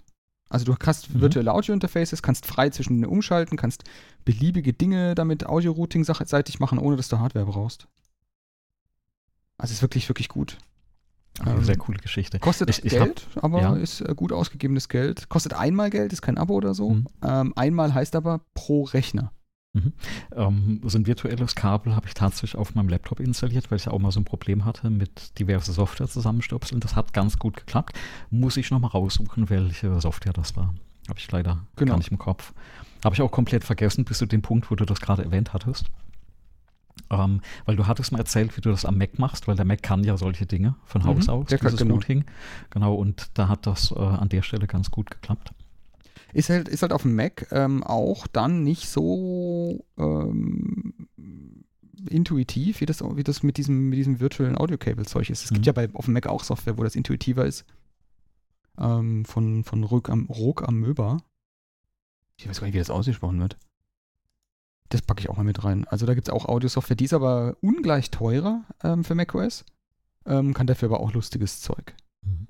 Also 0.48 0.64
du 0.64 0.76
hast 0.86 1.14
mhm. 1.14 1.20
virtuelle 1.20 1.52
Audio-Interfaces, 1.52 2.22
kannst 2.22 2.46
frei 2.46 2.70
zwischen 2.70 2.94
denen 2.94 3.10
umschalten, 3.10 3.58
kannst 3.58 3.84
beliebige 4.24 4.72
Dinge 4.72 5.14
damit 5.14 5.46
Audio-Routing-seitig 5.46 6.60
machen, 6.60 6.78
ohne 6.78 6.96
dass 6.96 7.08
du 7.08 7.18
Hardware 7.18 7.46
brauchst. 7.46 7.88
Also 9.58 9.72
ist 9.72 9.82
wirklich, 9.82 10.08
wirklich 10.08 10.28
gut. 10.28 10.58
Ähm, 11.46 11.64
sehr 11.64 11.78
coole 11.78 11.98
Geschichte. 11.98 12.38
Kostet 12.38 12.68
ich, 12.68 12.84
ich 12.84 12.92
Geld, 12.92 13.26
hab, 13.34 13.44
aber 13.44 13.62
ja. 13.62 13.76
ist 13.76 14.02
äh, 14.02 14.14
gut 14.14 14.32
ausgegebenes 14.32 14.88
Geld. 14.88 15.28
Kostet 15.30 15.54
einmal 15.54 15.88
Geld, 15.88 16.12
ist 16.12 16.20
kein 16.20 16.36
Abo 16.36 16.54
oder 16.54 16.74
so. 16.74 16.90
Mhm. 16.90 17.06
Ähm, 17.22 17.52
einmal 17.56 17.94
heißt 17.94 18.14
aber 18.14 18.42
pro 18.54 18.82
Rechner. 18.82 19.32
Mhm. 19.74 19.92
Ähm, 20.36 20.80
so 20.84 20.98
ein 20.98 21.06
virtuelles 21.06 21.54
Kabel 21.54 21.96
habe 21.96 22.06
ich 22.06 22.14
tatsächlich 22.14 22.56
auf 22.56 22.74
meinem 22.74 22.88
Laptop 22.88 23.20
installiert, 23.20 23.70
weil 23.70 23.76
ich 23.76 23.86
ja 23.86 23.92
auch 23.92 23.98
mal 23.98 24.10
so 24.10 24.20
ein 24.20 24.24
Problem 24.24 24.64
hatte 24.64 24.90
mit 24.90 25.38
diverse 25.38 25.72
Software 25.72 26.08
zusammenstöpseln. 26.08 26.80
Das 26.80 26.94
hat 26.94 27.14
ganz 27.14 27.38
gut 27.38 27.56
geklappt. 27.56 27.98
Muss 28.30 28.58
ich 28.58 28.70
nochmal 28.70 28.90
raussuchen, 28.90 29.48
welche 29.48 29.98
Software 30.00 30.34
das 30.34 30.56
war. 30.56 30.74
Habe 31.08 31.18
ich 31.18 31.30
leider 31.32 31.64
genau. 31.76 31.92
gar 31.92 31.98
nicht 31.98 32.10
im 32.10 32.18
Kopf. 32.18 32.52
Habe 33.02 33.14
ich 33.14 33.22
auch 33.22 33.32
komplett 33.32 33.64
vergessen, 33.64 34.04
bis 34.04 34.18
zu 34.18 34.26
dem 34.26 34.42
Punkt, 34.42 34.70
wo 34.70 34.74
du 34.74 34.84
das 34.84 35.00
gerade 35.00 35.24
erwähnt 35.24 35.54
hattest. 35.54 35.86
Ähm, 37.08 37.40
weil 37.64 37.76
du 37.76 37.86
hattest 37.86 38.12
mal 38.12 38.18
erzählt, 38.18 38.56
wie 38.56 38.60
du 38.60 38.70
das 38.70 38.84
am 38.84 38.98
Mac 38.98 39.18
machst, 39.18 39.48
weil 39.48 39.56
der 39.56 39.64
Mac 39.64 39.82
kann 39.82 40.04
ja 40.04 40.18
solche 40.18 40.44
Dinge 40.44 40.76
von 40.84 41.04
Haus 41.04 41.26
mhm, 41.26 41.32
aus, 41.32 41.46
dieses 41.46 41.76
genau. 41.76 41.94
Routing. 41.94 42.24
Genau, 42.70 42.94
und 42.94 43.30
da 43.34 43.48
hat 43.48 43.66
das 43.66 43.90
äh, 43.92 43.98
an 43.98 44.28
der 44.28 44.42
Stelle 44.42 44.66
ganz 44.66 44.90
gut 44.90 45.10
geklappt. 45.10 45.52
Ist 46.32 46.48
halt, 46.48 46.68
ist 46.68 46.82
halt 46.82 46.92
auf 46.92 47.02
dem 47.02 47.14
Mac 47.14 47.46
ähm, 47.50 47.82
auch 47.82 48.26
dann 48.26 48.62
nicht 48.62 48.88
so 48.88 49.84
ähm, 49.98 51.08
intuitiv, 52.08 52.80
wie 52.80 52.86
das, 52.86 53.02
wie 53.02 53.22
das 53.22 53.42
mit 53.42 53.58
diesem, 53.58 53.90
mit 53.90 53.98
diesem 53.98 54.18
virtuellen 54.20 54.56
Audio-Cable-Zeug 54.56 55.30
ist. 55.30 55.44
Es 55.44 55.50
mhm. 55.50 55.54
gibt 55.56 55.66
ja 55.66 55.72
bei, 55.72 55.90
auf 55.92 56.06
dem 56.06 56.14
Mac 56.14 56.26
auch 56.26 56.42
Software, 56.42 56.78
wo 56.78 56.84
das 56.84 56.96
intuitiver 56.96 57.44
ist. 57.44 57.64
Ähm, 58.78 59.24
von 59.26 59.64
von 59.64 59.84
Ruck 59.84 60.08
am, 60.08 60.26
Ruck 60.26 60.66
am 60.66 60.76
Möber. 60.76 61.18
Ich 62.36 62.48
weiß 62.48 62.60
gar 62.60 62.66
nicht, 62.66 62.74
wie 62.74 62.78
das 62.78 62.90
ausgesprochen 62.90 63.38
wird. 63.38 63.58
Das 64.88 65.02
packe 65.02 65.20
ich 65.20 65.28
auch 65.28 65.36
mal 65.36 65.44
mit 65.44 65.62
rein. 65.64 65.86
Also 65.88 66.06
da 66.06 66.14
gibt 66.14 66.28
es 66.28 66.34
auch 66.34 66.46
Audio-Software, 66.46 66.96
die 66.96 67.04
ist 67.04 67.14
aber 67.14 67.56
ungleich 67.60 68.10
teurer 68.10 68.64
ähm, 68.82 69.04
für 69.04 69.14
macOS, 69.14 69.64
ähm, 70.26 70.54
kann 70.54 70.66
dafür 70.66 70.88
aber 70.88 71.00
auch 71.00 71.12
lustiges 71.12 71.60
Zeug. 71.60 71.94
Mhm. 72.22 72.48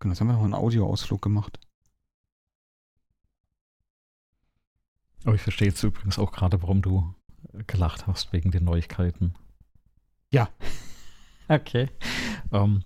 Genau, 0.00 0.12
jetzt 0.12 0.20
haben 0.20 0.28
wir 0.28 0.34
noch 0.34 0.44
einen 0.44 0.54
Audio-Ausflug 0.54 1.22
gemacht. 1.22 1.58
Aber 5.24 5.34
ich 5.34 5.42
verstehe 5.42 5.68
jetzt 5.68 5.82
übrigens 5.82 6.18
auch 6.18 6.32
gerade, 6.32 6.62
warum 6.62 6.82
du 6.82 7.14
gelacht 7.66 8.06
hast 8.06 8.32
wegen 8.32 8.50
den 8.50 8.64
Neuigkeiten. 8.64 9.34
Ja. 10.32 10.48
okay. 11.48 11.88
Ähm, 12.52 12.82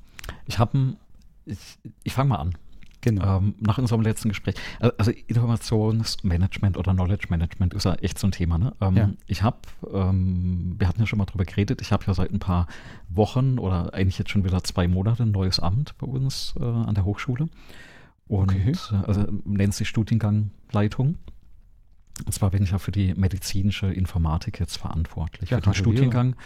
ich 0.47 0.59
habe 0.59 0.97
ich, 1.45 1.59
ich 2.05 2.13
fange 2.13 2.31
mal 2.31 2.37
an. 2.37 2.57
Genau. 3.03 3.39
Ähm, 3.39 3.57
nach 3.59 3.79
unserem 3.79 4.01
letzten 4.01 4.29
Gespräch. 4.29 4.55
Also 4.79 5.11
Informationsmanagement 5.11 6.77
oder 6.77 6.93
Knowledge 6.93 7.27
Management 7.31 7.75
ist 7.75 7.85
ja 7.85 7.95
echt 7.95 8.17
so 8.17 8.29
ein 8.29 8.31
Thema. 8.31 8.59
Ne? 8.59 8.73
Ähm, 8.81 8.97
ja. 8.97 9.11
Ich 9.27 9.43
habe, 9.43 9.59
ähm, 9.93 10.77
wir 10.79 10.87
hatten 10.87 11.01
ja 11.01 11.07
schon 11.07 11.19
mal 11.19 11.25
drüber 11.25 11.45
geredet, 11.45 11.81
ich 11.81 11.91
habe 11.91 12.05
ja 12.07 12.15
seit 12.15 12.33
ein 12.33 12.39
paar 12.39 12.69
Wochen 13.09 13.59
oder 13.59 13.93
eigentlich 13.93 14.19
jetzt 14.19 14.31
schon 14.31 14.45
wieder 14.45 14.63
zwei 14.63 14.87
Monate 14.87 15.25
ein 15.25 15.33
neues 15.33 15.59
Amt 15.59 15.99
bei 15.99 16.07
uns 16.07 16.55
äh, 16.61 16.63
an 16.63 16.95
der 16.95 17.05
Hochschule. 17.05 17.49
Und 18.29 18.53
okay. 18.53 18.73
äh, 18.93 18.97
also, 19.05 19.27
nennt 19.45 19.75
sich 19.75 19.89
Studiengangleitung. 19.89 21.19
Und 22.25 22.33
zwar 22.33 22.51
bin 22.51 22.63
ich 22.63 22.71
ja 22.71 22.79
für 22.79 22.93
die 22.93 23.15
medizinische 23.15 23.87
Informatik 23.87 24.61
jetzt 24.61 24.77
verantwortlich. 24.77 25.51
Ja, 25.51 25.59
für 25.59 25.63
den 25.63 25.75
Studiengang. 25.75 26.37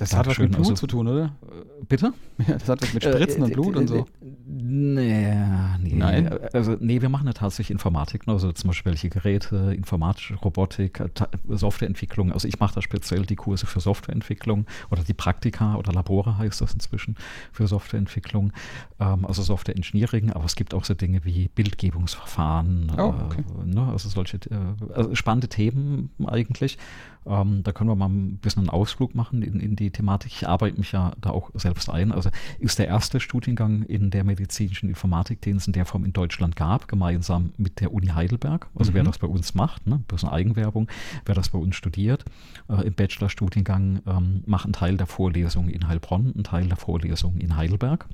Das 0.00 0.16
hat 0.16 0.26
was 0.26 0.38
mit 0.38 0.52
Blut 0.52 0.60
also, 0.60 0.74
zu 0.74 0.86
tun, 0.86 1.08
oder? 1.08 1.24
Äh, 1.24 1.84
bitte? 1.86 2.14
Ja, 2.48 2.54
das 2.54 2.70
hat 2.70 2.80
was 2.80 2.94
mit 2.94 3.04
Spritzen 3.04 3.42
äh, 3.42 3.44
und 3.44 3.52
Blut 3.52 3.76
äh, 3.76 3.78
und 3.80 3.86
so. 3.86 4.06
Nee, 4.46 5.34
nee. 5.78 5.94
Nein. 5.94 6.38
Also, 6.54 6.76
nee, 6.80 7.02
wir 7.02 7.10
machen 7.10 7.26
ja 7.26 7.34
tatsächlich 7.34 7.70
Informatik, 7.70 8.26
ne? 8.26 8.32
also 8.32 8.50
zum 8.52 8.68
Beispiel 8.68 8.92
welche 8.92 9.10
Geräte, 9.10 9.74
informatische 9.76 10.36
Robotik, 10.36 11.02
Softwareentwicklung. 11.48 12.32
Also 12.32 12.48
ich 12.48 12.58
mache 12.60 12.76
da 12.76 12.82
speziell 12.82 13.26
die 13.26 13.36
Kurse 13.36 13.66
für 13.66 13.80
Softwareentwicklung 13.80 14.64
oder 14.90 15.04
die 15.04 15.12
Praktika 15.12 15.76
oder 15.76 15.92
Labore 15.92 16.38
heißt 16.38 16.62
das 16.62 16.72
inzwischen 16.72 17.16
für 17.52 17.66
Softwareentwicklung, 17.66 18.52
ähm, 19.00 19.26
also 19.26 19.42
Software 19.42 19.76
Engineering, 19.76 20.30
aber 20.32 20.46
es 20.46 20.56
gibt 20.56 20.72
auch 20.72 20.84
so 20.84 20.94
Dinge 20.94 21.26
wie 21.26 21.48
Bildgebungsverfahren, 21.48 22.90
oh, 22.96 23.14
okay. 23.26 23.44
äh, 23.62 23.66
ne? 23.66 23.86
also 23.86 24.08
solche 24.08 24.38
äh, 24.38 24.94
also 24.94 25.14
spannende 25.14 25.48
Themen 25.48 26.10
eigentlich. 26.26 26.78
Ähm, 27.26 27.62
da 27.62 27.72
können 27.72 27.90
wir 27.90 27.96
mal 27.96 28.08
ein 28.08 28.38
bisschen 28.38 28.60
einen 28.60 28.70
Ausflug 28.70 29.14
machen 29.14 29.42
in, 29.42 29.60
in, 29.60 29.76
die 29.76 29.90
Thematik. 29.90 30.32
Ich 30.32 30.48
arbeite 30.48 30.78
mich 30.78 30.92
ja 30.92 31.12
da 31.20 31.30
auch 31.30 31.50
selbst 31.54 31.90
ein. 31.90 32.12
Also 32.12 32.30
ist 32.58 32.78
der 32.78 32.88
erste 32.88 33.20
Studiengang 33.20 33.82
in 33.82 34.10
der 34.10 34.24
medizinischen 34.24 34.88
Informatik, 34.88 35.40
den 35.42 35.56
es 35.56 35.66
in 35.66 35.72
der 35.72 35.84
Form 35.84 36.04
in 36.04 36.12
Deutschland 36.12 36.56
gab, 36.56 36.88
gemeinsam 36.88 37.52
mit 37.58 37.80
der 37.80 37.92
Uni 37.92 38.08
Heidelberg. 38.08 38.68
Also 38.74 38.92
mhm. 38.92 38.96
wer 38.96 39.04
das 39.04 39.18
bei 39.18 39.26
uns 39.26 39.54
macht, 39.54 39.86
ne, 39.86 39.96
ein 39.96 40.04
bisschen 40.04 40.30
Eigenwerbung, 40.30 40.88
wer 41.26 41.34
das 41.34 41.50
bei 41.50 41.58
uns 41.58 41.76
studiert, 41.76 42.24
äh, 42.68 42.86
im 42.86 42.94
Bachelorstudiengang 42.94 44.00
ähm, 44.06 44.42
macht 44.46 44.64
einen 44.64 44.72
Teil 44.72 44.96
der 44.96 45.06
Vorlesungen 45.06 45.68
in 45.68 45.88
Heilbronn, 45.88 46.32
einen 46.34 46.44
Teil 46.44 46.66
der 46.66 46.76
Vorlesungen 46.76 47.40
in 47.40 47.56
Heidelberg 47.56 48.06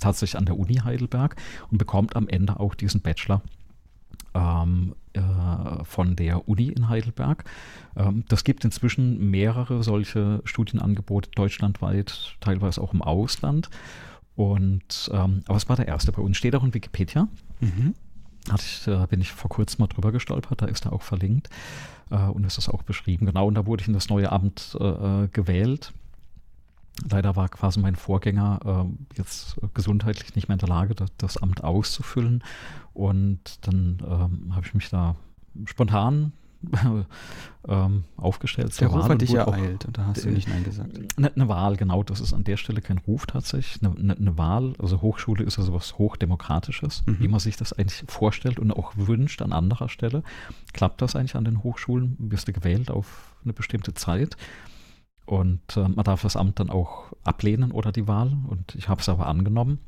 tatsächlich 0.00 0.36
an 0.36 0.46
der 0.46 0.58
Uni 0.58 0.76
Heidelberg 0.76 1.36
und 1.70 1.78
bekommt 1.78 2.16
am 2.16 2.28
Ende 2.28 2.58
auch 2.58 2.74
diesen 2.74 3.00
Bachelor 3.00 3.42
ähm, 4.34 4.94
äh, 5.12 5.84
von 5.84 6.16
der 6.16 6.48
Uni 6.48 6.68
in 6.68 6.88
Heidelberg. 6.88 7.44
Ähm, 7.96 8.24
das 8.28 8.44
gibt 8.44 8.64
inzwischen 8.64 9.30
mehrere 9.30 9.82
solche 9.82 10.40
Studienangebote 10.44 11.30
deutschlandweit, 11.34 12.36
teilweise 12.40 12.80
auch 12.80 12.92
im 12.94 13.02
Ausland. 13.02 13.68
Und 14.34 15.10
ähm, 15.12 15.42
aber 15.46 15.56
es 15.56 15.68
war 15.68 15.76
der 15.76 15.88
erste 15.88 16.12
bei 16.12 16.22
uns. 16.22 16.36
Steht 16.36 16.54
auch 16.54 16.64
in 16.64 16.72
Wikipedia. 16.72 17.28
Mhm. 17.60 17.94
Hatte 18.50 18.64
ich, 18.64 18.86
äh, 18.88 19.06
bin 19.06 19.20
ich 19.20 19.30
vor 19.32 19.50
kurzem 19.50 19.82
mal 19.82 19.86
drüber 19.86 20.10
gestolpert, 20.10 20.62
da 20.62 20.66
ist 20.66 20.86
er 20.86 20.92
auch 20.92 21.02
verlinkt 21.02 21.48
äh, 22.10 22.16
und 22.16 22.44
ist 22.44 22.58
das 22.58 22.68
auch 22.68 22.82
beschrieben. 22.82 23.26
Genau, 23.26 23.46
und 23.46 23.54
da 23.54 23.66
wurde 23.66 23.82
ich 23.82 23.88
in 23.88 23.94
das 23.94 24.08
neue 24.08 24.32
Amt 24.32 24.76
äh, 24.80 24.84
äh 25.24 25.28
gewählt 25.28 25.92
Leider 27.08 27.36
war 27.36 27.48
quasi 27.48 27.80
mein 27.80 27.96
Vorgänger 27.96 28.86
äh, 28.86 29.16
jetzt 29.16 29.56
gesundheitlich 29.74 30.34
nicht 30.34 30.48
mehr 30.48 30.54
in 30.54 30.60
der 30.60 30.68
Lage, 30.68 30.94
das, 30.94 31.10
das 31.16 31.36
Amt 31.36 31.64
auszufüllen. 31.64 32.44
Und 32.92 33.66
dann 33.66 34.02
ähm, 34.06 34.54
habe 34.54 34.66
ich 34.66 34.74
mich 34.74 34.90
da 34.90 35.16
spontan 35.64 36.32
ähm, 37.68 38.04
aufgestellt. 38.16 38.78
Der 38.80 38.88
Ruf 38.88 39.08
hat 39.08 39.20
dich 39.20 39.34
ereilt 39.34 39.84
und 39.84 39.98
da 39.98 40.06
hast 40.06 40.24
du 40.24 40.30
nicht 40.30 40.48
Nein 40.48 40.64
gesagt. 40.64 40.98
Eine, 41.16 41.34
eine, 41.34 41.48
Wahl, 41.48 41.76
genau, 41.76 42.02
das 42.02 42.20
ist 42.20 42.32
an 42.32 42.44
der 42.44 42.56
Stelle 42.56 42.80
kein 42.80 42.98
Ruf 42.98 43.26
tatsächlich. 43.26 43.82
Eine, 43.82 43.98
eine, 43.98 44.16
eine 44.16 44.38
Wahl, 44.38 44.74
also 44.78 45.00
Hochschule 45.02 45.44
ist 45.44 45.58
ja 45.58 45.64
sowas 45.64 45.98
Hochdemokratisches, 45.98 47.02
mhm. 47.06 47.16
wie 47.20 47.28
man 47.28 47.40
sich 47.40 47.56
das 47.56 47.72
eigentlich 47.72 48.04
vorstellt 48.06 48.60
und 48.60 48.70
auch 48.70 48.92
wünscht 48.96 49.42
an 49.42 49.52
anderer 49.52 49.88
Stelle. 49.88 50.22
Klappt 50.72 51.02
das 51.02 51.16
eigentlich 51.16 51.36
an 51.36 51.44
den 51.44 51.62
Hochschulen? 51.62 52.16
Wirst 52.18 52.48
du 52.48 52.52
gewählt 52.52 52.90
auf 52.90 53.34
eine 53.44 53.52
bestimmte 53.52 53.94
Zeit? 53.94 54.36
Und 55.24 55.76
äh, 55.76 55.88
man 55.88 56.04
darf 56.04 56.22
das 56.22 56.36
Amt 56.36 56.60
dann 56.60 56.70
auch 56.70 57.12
ablehnen 57.24 57.72
oder 57.72 57.92
die 57.92 58.08
Wahl. 58.08 58.36
Und 58.48 58.74
ich 58.74 58.88
habe 58.88 59.00
es 59.00 59.08
aber 59.08 59.26
angenommen. 59.26 59.78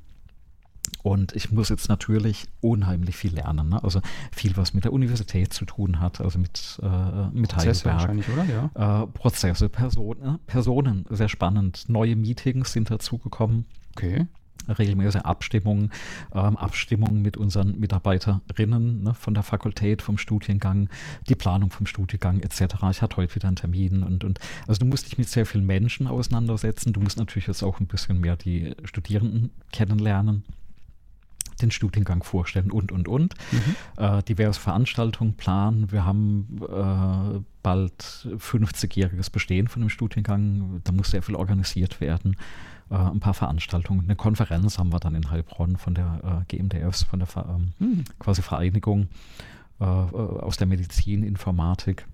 Und 1.02 1.34
ich 1.34 1.50
muss 1.50 1.68
jetzt 1.68 1.88
natürlich 1.88 2.46
unheimlich 2.60 3.16
viel 3.16 3.34
lernen. 3.34 3.70
Ne? 3.70 3.82
Also 3.82 4.00
viel, 4.32 4.56
was 4.56 4.74
mit 4.74 4.84
der 4.84 4.92
Universität 4.92 5.52
zu 5.52 5.64
tun 5.64 6.00
hat, 6.00 6.20
also 6.20 6.38
mit, 6.38 6.78
äh, 6.82 7.28
mit 7.32 7.50
Prozesse 7.50 7.90
Heidelberg. 7.90 7.94
Wahrscheinlich, 7.94 8.28
oder? 8.28 8.70
Ja. 8.74 9.02
Äh, 9.02 9.06
Prozesse, 9.08 9.68
Personen, 9.68 10.38
Personen, 10.46 11.04
sehr 11.10 11.28
spannend. 11.28 11.84
Neue 11.88 12.16
Meetings 12.16 12.72
sind 12.72 12.90
dazugekommen. 12.90 13.66
Okay 13.96 14.26
regelmäßige 14.68 15.22
Abstimmungen, 15.22 15.90
ähm, 16.32 16.56
Abstimmungen 16.56 17.22
mit 17.22 17.36
unseren 17.36 17.78
Mitarbeiterinnen 17.78 19.02
ne, 19.02 19.14
von 19.14 19.34
der 19.34 19.42
Fakultät, 19.42 20.02
vom 20.02 20.18
Studiengang, 20.18 20.88
die 21.28 21.34
Planung 21.34 21.70
vom 21.70 21.86
Studiengang 21.86 22.40
etc. 22.40 22.74
Ich 22.90 23.02
hatte 23.02 23.16
heute 23.16 23.34
wieder 23.34 23.48
einen 23.48 23.56
Termin 23.56 24.02
und, 24.02 24.24
und 24.24 24.38
also 24.66 24.78
du 24.78 24.86
musst 24.86 25.06
dich 25.06 25.18
mit 25.18 25.28
sehr 25.28 25.46
vielen 25.46 25.66
Menschen 25.66 26.06
auseinandersetzen. 26.06 26.92
Du 26.92 27.00
musst 27.00 27.18
natürlich 27.18 27.46
jetzt 27.46 27.62
auch 27.62 27.80
ein 27.80 27.86
bisschen 27.86 28.20
mehr 28.20 28.36
die 28.36 28.74
Studierenden 28.84 29.50
kennenlernen 29.72 30.44
den 31.62 31.70
Studiengang 31.70 32.22
vorstellen 32.22 32.70
und, 32.70 32.92
und, 32.92 33.08
und. 33.08 33.34
Mhm. 33.52 34.02
Äh, 34.02 34.22
diverse 34.24 34.60
Veranstaltungen 34.60 35.34
planen. 35.34 35.90
Wir 35.92 36.04
haben 36.04 36.60
äh, 36.62 37.40
bald 37.62 38.02
50-jähriges 38.02 39.30
Bestehen 39.30 39.68
von 39.68 39.82
dem 39.82 39.88
Studiengang. 39.88 40.80
Da 40.84 40.92
muss 40.92 41.10
sehr 41.10 41.22
viel 41.22 41.36
organisiert 41.36 42.00
werden 42.00 42.36
äh, 42.90 42.94
ein 42.94 43.20
paar 43.20 43.34
Veranstaltungen. 43.34 44.04
Eine 44.04 44.16
Konferenz 44.16 44.78
haben 44.78 44.92
wir 44.92 45.00
dann 45.00 45.14
in 45.14 45.30
Heilbronn 45.30 45.76
von 45.76 45.94
der 45.94 46.44
äh, 46.50 46.56
GMDFs, 46.56 47.04
von 47.04 47.20
der 47.20 47.28
ähm, 47.36 47.72
hm. 47.78 48.04
quasi 48.18 48.42
Vereinigung 48.42 49.08
äh, 49.80 49.84
äh, 49.84 49.86
aus 49.86 50.56
der 50.56 50.66
Medizin, 50.66 51.24
Informatik. 51.24 52.06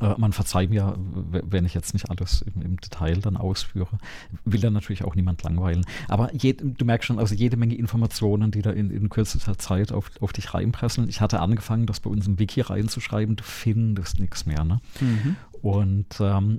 Äh, 0.00 0.14
man 0.18 0.32
verzeiht 0.32 0.70
mir, 0.70 0.94
wenn 0.98 1.64
ich 1.64 1.72
jetzt 1.72 1.94
nicht 1.94 2.10
alles 2.10 2.42
im, 2.42 2.60
im, 2.60 2.76
Detail 2.80 3.16
dann 3.20 3.36
ausführe. 3.36 3.98
Will 4.44 4.60
dann 4.60 4.72
natürlich 4.72 5.04
auch 5.04 5.14
niemand 5.14 5.42
langweilen. 5.42 5.86
Aber 6.08 6.34
je, 6.34 6.52
du 6.52 6.84
merkst 6.84 7.06
schon, 7.06 7.18
also 7.18 7.34
jede 7.34 7.56
Menge 7.56 7.74
Informationen, 7.74 8.50
die 8.50 8.62
da 8.62 8.70
in, 8.70 8.90
in 8.90 9.08
kürzester 9.08 9.56
Zeit 9.58 9.92
auf, 9.92 10.10
auf 10.20 10.32
dich 10.32 10.52
reinpresseln. 10.52 11.08
Ich 11.08 11.20
hatte 11.20 11.40
angefangen, 11.40 11.86
das 11.86 12.00
bei 12.00 12.10
uns 12.10 12.26
im 12.26 12.38
Wiki 12.38 12.60
reinzuschreiben, 12.60 13.36
du 13.36 13.44
findest 13.44 14.20
nichts 14.20 14.44
mehr. 14.44 14.64
Ne? 14.64 14.80
Mhm. 15.00 15.36
Und 15.62 16.06
ähm, 16.20 16.58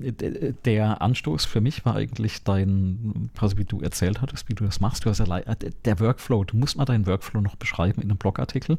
der 0.65 1.01
Anstoß 1.01 1.45
für 1.45 1.61
mich 1.61 1.85
war 1.85 1.95
eigentlich 1.95 2.43
dein, 2.43 3.29
quasi 3.37 3.57
wie 3.57 3.65
du 3.65 3.81
erzählt 3.81 4.21
hattest, 4.21 4.49
wie 4.49 4.53
du 4.53 4.65
das 4.65 4.79
machst. 4.79 5.05
Du 5.05 5.09
hast 5.09 5.19
ja 5.19 5.37
äh, 5.37 5.55
der 5.85 5.99
Workflow, 5.99 6.43
du 6.43 6.57
musst 6.57 6.77
mal 6.77 6.85
deinen 6.85 7.05
Workflow 7.05 7.41
noch 7.41 7.55
beschreiben 7.55 8.01
in 8.01 8.09
einem 8.09 8.17
Blogartikel. 8.17 8.77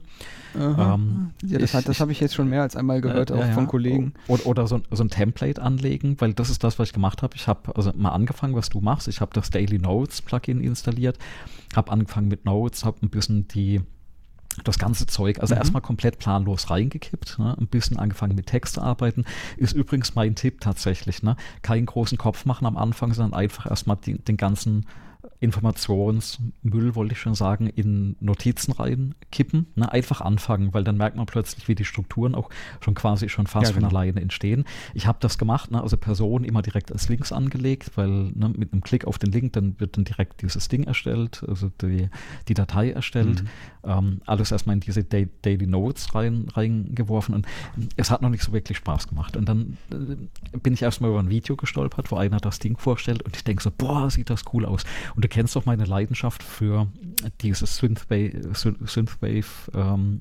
Ähm, 0.56 1.30
ja, 1.44 1.58
das, 1.58 1.72
das 1.72 2.00
habe 2.00 2.12
ich 2.12 2.20
jetzt 2.20 2.34
schon 2.34 2.48
mehr 2.48 2.62
als 2.62 2.76
einmal 2.76 3.00
gehört, 3.00 3.30
äh, 3.30 3.34
auch 3.34 3.38
ja, 3.38 3.52
von 3.52 3.66
Kollegen. 3.66 4.14
Oder, 4.26 4.46
oder 4.46 4.66
so, 4.66 4.80
so, 4.90 5.02
ein 5.02 5.10
Template 5.10 5.60
anlegen, 5.62 6.16
weil 6.18 6.34
das 6.34 6.50
ist 6.50 6.64
das, 6.64 6.78
was 6.78 6.88
ich 6.88 6.94
gemacht 6.94 7.22
habe. 7.22 7.34
Ich 7.36 7.46
habe 7.46 7.74
also 7.76 7.92
mal 7.94 8.10
angefangen, 8.10 8.54
was 8.54 8.68
du 8.68 8.80
machst. 8.80 9.08
Ich 9.08 9.20
habe 9.20 9.32
das 9.34 9.50
Daily 9.50 9.78
Notes 9.78 10.22
Plugin 10.22 10.60
installiert, 10.60 11.18
habe 11.74 11.92
angefangen 11.92 12.28
mit 12.28 12.44
Notes, 12.44 12.84
habe 12.84 12.98
ein 13.02 13.10
bisschen 13.10 13.48
die 13.48 13.80
das 14.64 14.78
ganze 14.78 15.06
Zeug, 15.06 15.40
also 15.40 15.54
mhm. 15.54 15.60
erstmal 15.60 15.82
komplett 15.82 16.18
planlos 16.18 16.70
reingekippt, 16.70 17.38
ne? 17.38 17.56
ein 17.58 17.66
bisschen 17.66 17.98
angefangen 17.98 18.34
mit 18.34 18.46
Text 18.46 18.74
zu 18.74 18.82
arbeiten, 18.82 19.24
ist 19.56 19.74
übrigens 19.74 20.14
mein 20.14 20.34
Tipp 20.34 20.60
tatsächlich, 20.60 21.22
ne? 21.22 21.36
keinen 21.62 21.86
großen 21.86 22.18
Kopf 22.18 22.44
machen 22.44 22.66
am 22.66 22.76
Anfang, 22.76 23.12
sondern 23.12 23.38
einfach 23.38 23.68
erstmal 23.70 23.96
die, 23.96 24.18
den 24.18 24.36
ganzen 24.36 24.86
Informationsmüll, 25.40 26.94
wollte 26.96 27.12
ich 27.12 27.20
schon 27.20 27.34
sagen, 27.34 27.68
in 27.68 28.16
Notizen 28.20 28.72
reinkippen. 28.72 29.66
Ne? 29.76 29.90
Einfach 29.90 30.20
anfangen, 30.20 30.74
weil 30.74 30.82
dann 30.82 30.96
merkt 30.96 31.16
man 31.16 31.26
plötzlich, 31.26 31.68
wie 31.68 31.76
die 31.76 31.84
Strukturen 31.84 32.34
auch 32.34 32.50
schon 32.80 32.94
quasi 32.94 33.28
schon 33.28 33.46
fast 33.46 33.68
ja, 33.68 33.72
genau. 33.72 33.88
von 33.88 33.96
alleine 33.96 34.20
entstehen. 34.20 34.64
Ich 34.94 35.06
habe 35.06 35.18
das 35.20 35.38
gemacht, 35.38 35.70
ne? 35.70 35.80
also 35.80 35.96
Personen 35.96 36.44
immer 36.44 36.62
direkt 36.62 36.90
als 36.90 37.08
Links 37.08 37.30
angelegt, 37.30 37.92
weil 37.94 38.08
ne, 38.08 38.52
mit 38.56 38.72
einem 38.72 38.82
Klick 38.82 39.06
auf 39.06 39.18
den 39.18 39.30
Link, 39.30 39.52
dann 39.52 39.78
wird 39.78 39.96
dann 39.96 40.04
direkt 40.04 40.42
dieses 40.42 40.68
Ding 40.68 40.84
erstellt, 40.84 41.44
also 41.46 41.70
die, 41.82 42.08
die 42.48 42.54
Datei 42.54 42.90
erstellt. 42.90 43.42
Mhm. 43.42 43.48
Ähm, 43.84 44.20
alles 44.26 44.50
erstmal 44.50 44.74
in 44.74 44.80
diese 44.80 45.04
Day 45.04 45.28
Daily 45.42 45.66
Notes 45.66 46.14
rein, 46.14 46.48
reingeworfen 46.52 47.34
und 47.34 47.46
es 47.96 48.10
hat 48.10 48.22
noch 48.22 48.30
nicht 48.30 48.42
so 48.42 48.52
wirklich 48.52 48.78
Spaß 48.78 49.08
gemacht. 49.08 49.36
Und 49.36 49.48
dann 49.48 49.76
äh, 49.92 50.58
bin 50.58 50.72
ich 50.72 50.82
erstmal 50.82 51.10
über 51.10 51.20
ein 51.20 51.30
Video 51.30 51.54
gestolpert, 51.54 52.10
wo 52.10 52.16
einer 52.16 52.38
das 52.38 52.58
Ding 52.58 52.76
vorstellt 52.76 53.22
und 53.22 53.36
ich 53.36 53.44
denke 53.44 53.62
so, 53.62 53.70
boah, 53.70 54.10
sieht 54.10 54.30
das 54.30 54.42
cool 54.52 54.64
aus. 54.64 54.84
Und 55.14 55.27
du 55.28 55.34
kennst 55.34 55.54
doch 55.56 55.66
meine 55.66 55.84
Leidenschaft 55.84 56.42
für 56.42 56.88
dieses 57.42 57.76
Synthwave, 57.76 58.54
Synthwave 58.54 59.70
ähm, 59.74 60.20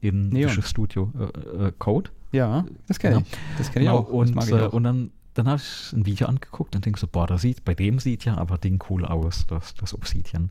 in 0.00 0.30
Neon. 0.30 0.50
Visual 0.50 0.66
Studio 0.66 1.12
äh, 1.18 1.66
äh, 1.66 1.72
Code. 1.78 2.10
Ja, 2.32 2.64
das 2.88 2.98
kenne 2.98 3.24
ich. 3.26 3.38
Das 3.58 3.70
kenne 3.70 3.84
ich 3.84 3.90
genau. 3.90 4.00
auch. 4.00 4.08
Und, 4.08 4.42
ich 4.42 4.50
äh, 4.50 4.66
und 4.66 4.84
dann 4.84 5.10
dann 5.34 5.48
habe 5.48 5.56
ich 5.56 5.92
ein 5.94 6.04
Video 6.04 6.26
angeguckt 6.26 6.76
und 6.76 6.84
denke 6.84 7.00
so, 7.00 7.06
boah, 7.06 7.26
das 7.26 7.40
sieht, 7.40 7.64
bei 7.64 7.74
dem 7.74 7.98
sieht 7.98 8.26
ja 8.26 8.36
aber 8.36 8.58
Ding 8.58 8.82
cool 8.90 9.06
aus, 9.06 9.46
das, 9.46 9.74
das 9.74 9.94
Obsidian. 9.94 10.50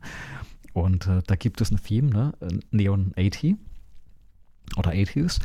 Und 0.72 1.06
äh, 1.06 1.22
da 1.24 1.36
gibt 1.36 1.60
es 1.60 1.70
ein 1.70 1.80
Theme, 1.80 2.10
ne? 2.10 2.32
Neon 2.72 3.12
80 3.16 3.56
oder 4.76 4.90
80s 4.90 5.38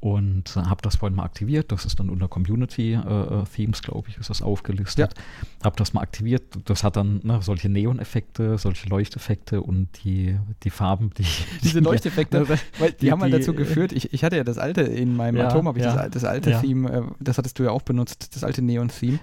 und 0.00 0.54
habe 0.54 0.80
das 0.82 0.96
vorhin 0.96 1.16
mal 1.16 1.24
aktiviert. 1.24 1.72
Das 1.72 1.84
ist 1.84 1.98
dann 1.98 2.08
unter 2.08 2.28
Community 2.28 2.92
äh, 2.92 2.98
äh 2.98 3.44
Themes, 3.54 3.82
glaube 3.82 4.08
ich, 4.08 4.16
ist 4.18 4.30
das 4.30 4.42
aufgelistet. 4.42 5.12
Ja. 5.14 5.64
Habe 5.64 5.76
das 5.76 5.92
mal 5.92 6.02
aktiviert. 6.02 6.42
Das 6.66 6.84
hat 6.84 6.96
dann 6.96 7.20
ne, 7.24 7.40
solche 7.42 7.68
Neon-Effekte, 7.68 8.58
solche 8.58 8.88
Leuchteffekte 8.88 9.60
und 9.60 9.88
die, 10.04 10.36
die 10.62 10.70
Farben, 10.70 11.10
die. 11.18 11.24
Diese 11.62 11.80
Leuchteffekte, 11.80 12.48
weil 12.78 12.92
die, 12.92 12.96
die 13.06 13.12
haben 13.12 13.18
mal 13.18 13.30
dazu 13.30 13.54
geführt. 13.54 13.92
Ich, 13.92 14.12
ich 14.12 14.22
hatte 14.22 14.36
ja 14.36 14.44
das 14.44 14.58
alte 14.58 14.82
in 14.82 15.16
meinem 15.16 15.38
ja, 15.38 15.48
Atom, 15.48 15.66
habe 15.66 15.78
ich 15.78 15.84
ja, 15.84 15.94
das, 15.94 16.10
das, 16.10 16.24
alte 16.24 16.50
ja. 16.50 16.60
Theme, 16.60 16.90
äh, 16.90 17.02
das 17.18 17.36
hattest 17.36 17.58
du 17.58 17.64
ja 17.64 17.70
auch 17.70 17.82
benutzt, 17.82 18.36
das 18.36 18.44
alte 18.44 18.62
Neon-Theme. 18.62 19.18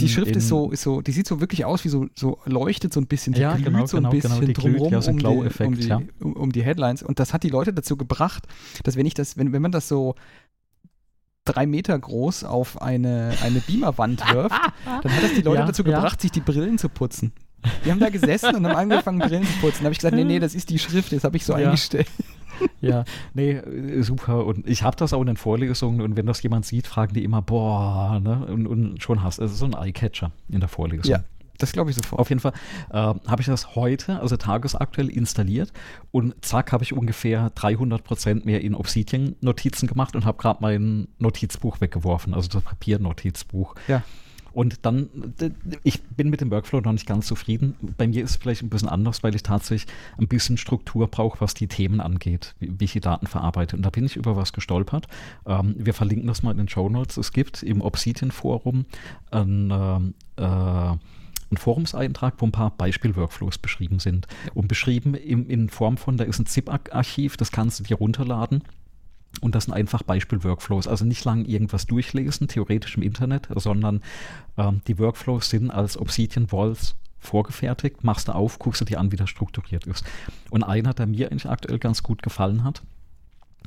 Die 0.00 0.08
Schrift 0.08 0.32
in, 0.32 0.38
ist, 0.38 0.48
so, 0.48 0.72
ist 0.72 0.82
so, 0.82 1.00
die 1.00 1.12
sieht 1.12 1.28
so 1.28 1.40
wirklich 1.40 1.64
aus 1.64 1.84
wie 1.84 1.90
so, 1.90 2.08
so 2.16 2.38
leuchtet 2.44 2.92
so 2.92 3.00
ein 3.00 3.06
bisschen, 3.06 3.34
die 3.34 3.42
ja, 3.42 3.54
glüht 3.54 3.66
genau, 3.66 3.86
so 3.86 3.98
ein 3.98 4.02
genau, 4.02 4.10
bisschen 4.10 4.40
genau, 4.40 4.52
drumherum 4.52 4.94
um, 4.94 5.16
die, 5.16 5.62
um, 5.62 5.74
die, 5.76 6.24
um, 6.24 6.32
um 6.32 6.52
die 6.52 6.64
Headlines. 6.64 7.04
Und 7.04 7.20
das 7.20 7.32
hat 7.32 7.44
die 7.44 7.50
Leute 7.50 7.72
dazu 7.72 7.96
gebracht, 7.96 8.48
dass 8.82 8.96
wenn 8.96 9.06
ich 9.06 9.14
das, 9.14 9.36
wenn, 9.36 9.52
wenn 9.52 9.62
man 9.62 9.70
das 9.70 9.75
so 9.80 10.14
drei 11.44 11.66
Meter 11.66 11.98
groß 11.98 12.44
auf 12.44 12.82
eine, 12.82 13.32
eine 13.42 13.60
Beamerwand 13.60 14.20
wirft, 14.32 14.56
dann 14.84 15.12
hat 15.12 15.22
das 15.22 15.34
die 15.34 15.42
Leute 15.42 15.60
ja, 15.60 15.66
dazu 15.66 15.84
gebracht, 15.84 16.18
ja. 16.18 16.22
sich 16.22 16.32
die 16.32 16.40
Brillen 16.40 16.78
zu 16.78 16.88
putzen. 16.88 17.32
Die 17.84 17.90
haben 17.90 18.00
da 18.00 18.10
gesessen 18.10 18.54
und 18.54 18.66
haben 18.66 18.76
angefangen, 18.76 19.18
Brillen 19.18 19.44
zu 19.44 19.58
putzen. 19.60 19.78
Da 19.78 19.84
habe 19.84 19.92
ich 19.92 19.98
gesagt, 19.98 20.14
nee, 20.14 20.24
nee, 20.24 20.38
das 20.38 20.54
ist 20.54 20.70
die 20.70 20.78
Schrift, 20.78 21.12
das 21.12 21.24
habe 21.24 21.36
ich 21.36 21.44
so 21.44 21.56
ja. 21.56 21.66
eingestellt. 21.66 22.08
Ja, 22.80 23.04
nee, 23.34 23.60
super. 24.00 24.46
Und 24.46 24.66
ich 24.66 24.82
habe 24.82 24.96
das 24.96 25.12
auch 25.12 25.20
in 25.20 25.26
den 25.26 25.36
Vorlesungen 25.36 26.00
und 26.00 26.16
wenn 26.16 26.26
das 26.26 26.42
jemand 26.42 26.64
sieht, 26.64 26.86
fragen 26.86 27.14
die 27.14 27.24
immer, 27.24 27.42
boah, 27.42 28.20
ne? 28.20 28.46
Und, 28.46 28.66
und 28.66 29.02
schon 29.02 29.22
hast 29.22 29.38
du, 29.38 29.44
es 29.44 29.52
ist 29.52 29.58
so 29.58 29.66
ein 29.66 29.74
Eyecatcher 29.74 30.32
in 30.48 30.60
der 30.60 30.68
Vorlesung. 30.68 31.10
Ja. 31.10 31.24
Das 31.58 31.72
glaube 31.72 31.90
ich 31.90 31.96
sofort. 31.96 32.20
Auf 32.20 32.28
jeden 32.28 32.40
Fall 32.40 32.52
äh, 32.90 32.96
habe 32.96 33.40
ich 33.40 33.46
das 33.46 33.74
heute, 33.74 34.20
also 34.20 34.36
tagesaktuell 34.36 35.08
installiert 35.08 35.72
und 36.10 36.34
zack, 36.44 36.72
habe 36.72 36.84
ich 36.84 36.92
ungefähr 36.92 37.50
300 37.50 38.04
Prozent 38.04 38.44
mehr 38.44 38.60
in 38.62 38.74
Obsidian-Notizen 38.74 39.86
gemacht 39.86 40.16
und 40.16 40.24
habe 40.24 40.38
gerade 40.38 40.58
mein 40.60 41.08
Notizbuch 41.18 41.80
weggeworfen, 41.80 42.34
also 42.34 42.48
das 42.48 42.62
Papiernotizbuch. 42.62 43.74
Ja. 43.88 44.02
Und 44.56 44.86
dann, 44.86 45.10
ich 45.82 46.02
bin 46.02 46.30
mit 46.30 46.40
dem 46.40 46.50
Workflow 46.50 46.80
noch 46.80 46.92
nicht 46.92 47.04
ganz 47.04 47.26
zufrieden. 47.26 47.76
Bei 47.98 48.08
mir 48.08 48.24
ist 48.24 48.30
es 48.30 48.36
vielleicht 48.36 48.62
ein 48.62 48.70
bisschen 48.70 48.88
anders, 48.88 49.22
weil 49.22 49.34
ich 49.34 49.42
tatsächlich 49.42 49.86
ein 50.16 50.28
bisschen 50.28 50.56
Struktur 50.56 51.08
brauche, 51.08 51.42
was 51.42 51.52
die 51.52 51.66
Themen 51.66 52.00
angeht, 52.00 52.54
wie, 52.58 52.74
ich 52.82 52.92
die 52.92 53.00
Daten 53.00 53.26
verarbeite. 53.26 53.76
Und 53.76 53.82
da 53.82 53.90
bin 53.90 54.06
ich 54.06 54.16
über 54.16 54.34
was 54.34 54.54
gestolpert. 54.54 55.08
Ähm, 55.44 55.74
wir 55.76 55.92
verlinken 55.92 56.26
das 56.26 56.42
mal 56.42 56.52
in 56.52 56.56
den 56.56 56.70
Show 56.70 56.88
Notes. 56.88 57.18
Es 57.18 57.32
gibt 57.32 57.62
im 57.62 57.82
Obsidian-Forum 57.82 58.86
ein, 59.30 60.14
äh, 60.38 60.42
äh, 60.42 60.96
ein 61.50 61.56
Forumseintrag, 61.56 62.34
wo 62.38 62.46
ein 62.46 62.52
paar 62.52 62.70
Beispiel-Workflows 62.70 63.58
beschrieben 63.58 63.98
sind. 63.98 64.26
Und 64.54 64.68
beschrieben 64.68 65.14
in, 65.14 65.46
in 65.46 65.68
Form 65.68 65.96
von, 65.96 66.16
da 66.16 66.24
ist 66.24 66.38
ein 66.38 66.46
ZIP-Archiv, 66.46 67.36
das 67.36 67.52
kannst 67.52 67.80
du 67.80 67.84
dir 67.84 67.96
runterladen. 67.96 68.64
Und 69.40 69.54
das 69.54 69.64
sind 69.64 69.74
einfach 69.74 70.02
Beispiel-Workflows. 70.02 70.88
Also 70.88 71.04
nicht 71.04 71.24
lang 71.24 71.44
irgendwas 71.44 71.86
durchlesen, 71.86 72.48
theoretisch 72.48 72.96
im 72.96 73.02
Internet, 73.02 73.48
sondern 73.54 74.00
ähm, 74.56 74.80
die 74.86 74.98
Workflows 74.98 75.50
sind 75.50 75.70
als 75.70 75.98
Obsidian 75.98 76.50
Walls 76.52 76.96
vorgefertigt, 77.18 78.04
machst 78.04 78.28
du 78.28 78.32
auf, 78.34 78.58
guckst 78.58 78.80
du 78.80 78.84
dir 78.84 79.00
an, 79.00 79.12
wie 79.12 79.16
das 79.16 79.28
strukturiert 79.30 79.86
ist. 79.86 80.04
Und 80.50 80.62
einer, 80.62 80.94
der 80.94 81.06
mir 81.06 81.30
eigentlich 81.30 81.48
aktuell 81.48 81.78
ganz 81.78 82.02
gut 82.02 82.22
gefallen 82.22 82.64
hat, 82.64 82.82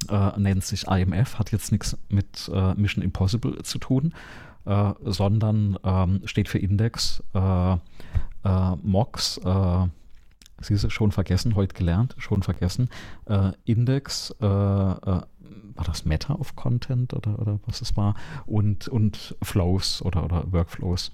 äh, 0.10 0.40
nennt 0.40 0.64
sich 0.64 0.88
IMF, 0.88 1.38
hat 1.38 1.52
jetzt 1.52 1.72
nichts 1.72 1.98
mit 2.10 2.50
äh, 2.54 2.74
Mission 2.76 3.04
Impossible 3.04 3.62
zu 3.64 3.80
tun, 3.80 4.14
äh, 4.70 4.94
sondern 5.04 5.78
ähm, 5.84 6.22
steht 6.26 6.48
für 6.48 6.60
Index, 6.60 7.24
äh, 7.34 7.74
äh, 7.74 8.76
MOX, 8.84 9.38
äh, 9.40 9.88
Sie 10.62 10.74
ist 10.74 10.92
schon 10.92 11.14
vergessen, 11.14 11.56
heute 11.56 11.74
gelernt, 11.74 12.16
schon 12.18 12.44
vergessen. 12.44 12.90
Äh, 13.28 13.54
Index, 13.64 14.36
war 14.42 15.86
das 15.86 16.04
Meta 16.04 16.34
of 16.34 16.58
Content 16.58 17.14
oder, 17.14 17.40
oder 17.40 17.60
was 17.66 17.80
es 17.80 17.96
war? 17.96 18.14
Und, 18.46 18.90
und 18.90 19.38
Flows 19.42 20.02
oder, 20.02 20.26
oder 20.26 20.52
Workflows. 20.52 21.14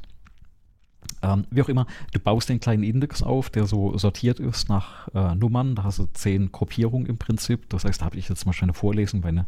Ähm, 1.22 1.46
wie 1.50 1.62
auch 1.62 1.70
immer, 1.70 1.88
du 2.14 2.20
baust 2.20 2.50
den 2.50 2.60
kleinen 2.60 2.84
Index 2.84 3.24
auf, 3.24 3.50
der 3.50 3.66
so 3.66 3.98
sortiert 3.98 4.40
ist 4.40 4.70
nach 4.70 5.08
äh, 5.14 5.36
Nummern. 5.36 5.76
Da 5.76 5.84
hast 5.84 6.00
du 6.00 6.06
zehn 6.14 6.52
Gruppierungen 6.52 7.08
im 7.08 7.18
Prinzip. 7.18 7.70
Das 7.70 7.86
heißt, 7.86 8.02
da 8.02 8.06
habe 8.06 8.18
ich 8.18 8.30
jetzt 8.30 8.46
mal 8.46 8.54
eine 8.60 8.74
Vorlesung, 8.74 9.22
meine, 9.22 9.46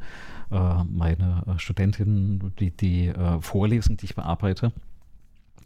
äh, 0.52 0.84
meine 0.84 1.44
Studentinnen, 1.58 2.54
die, 2.60 2.72
die 2.72 3.08
äh, 3.08 3.42
Vorlesung, 3.42 3.98
die 3.98 4.06
ich 4.06 4.16
bearbeite, 4.16 4.72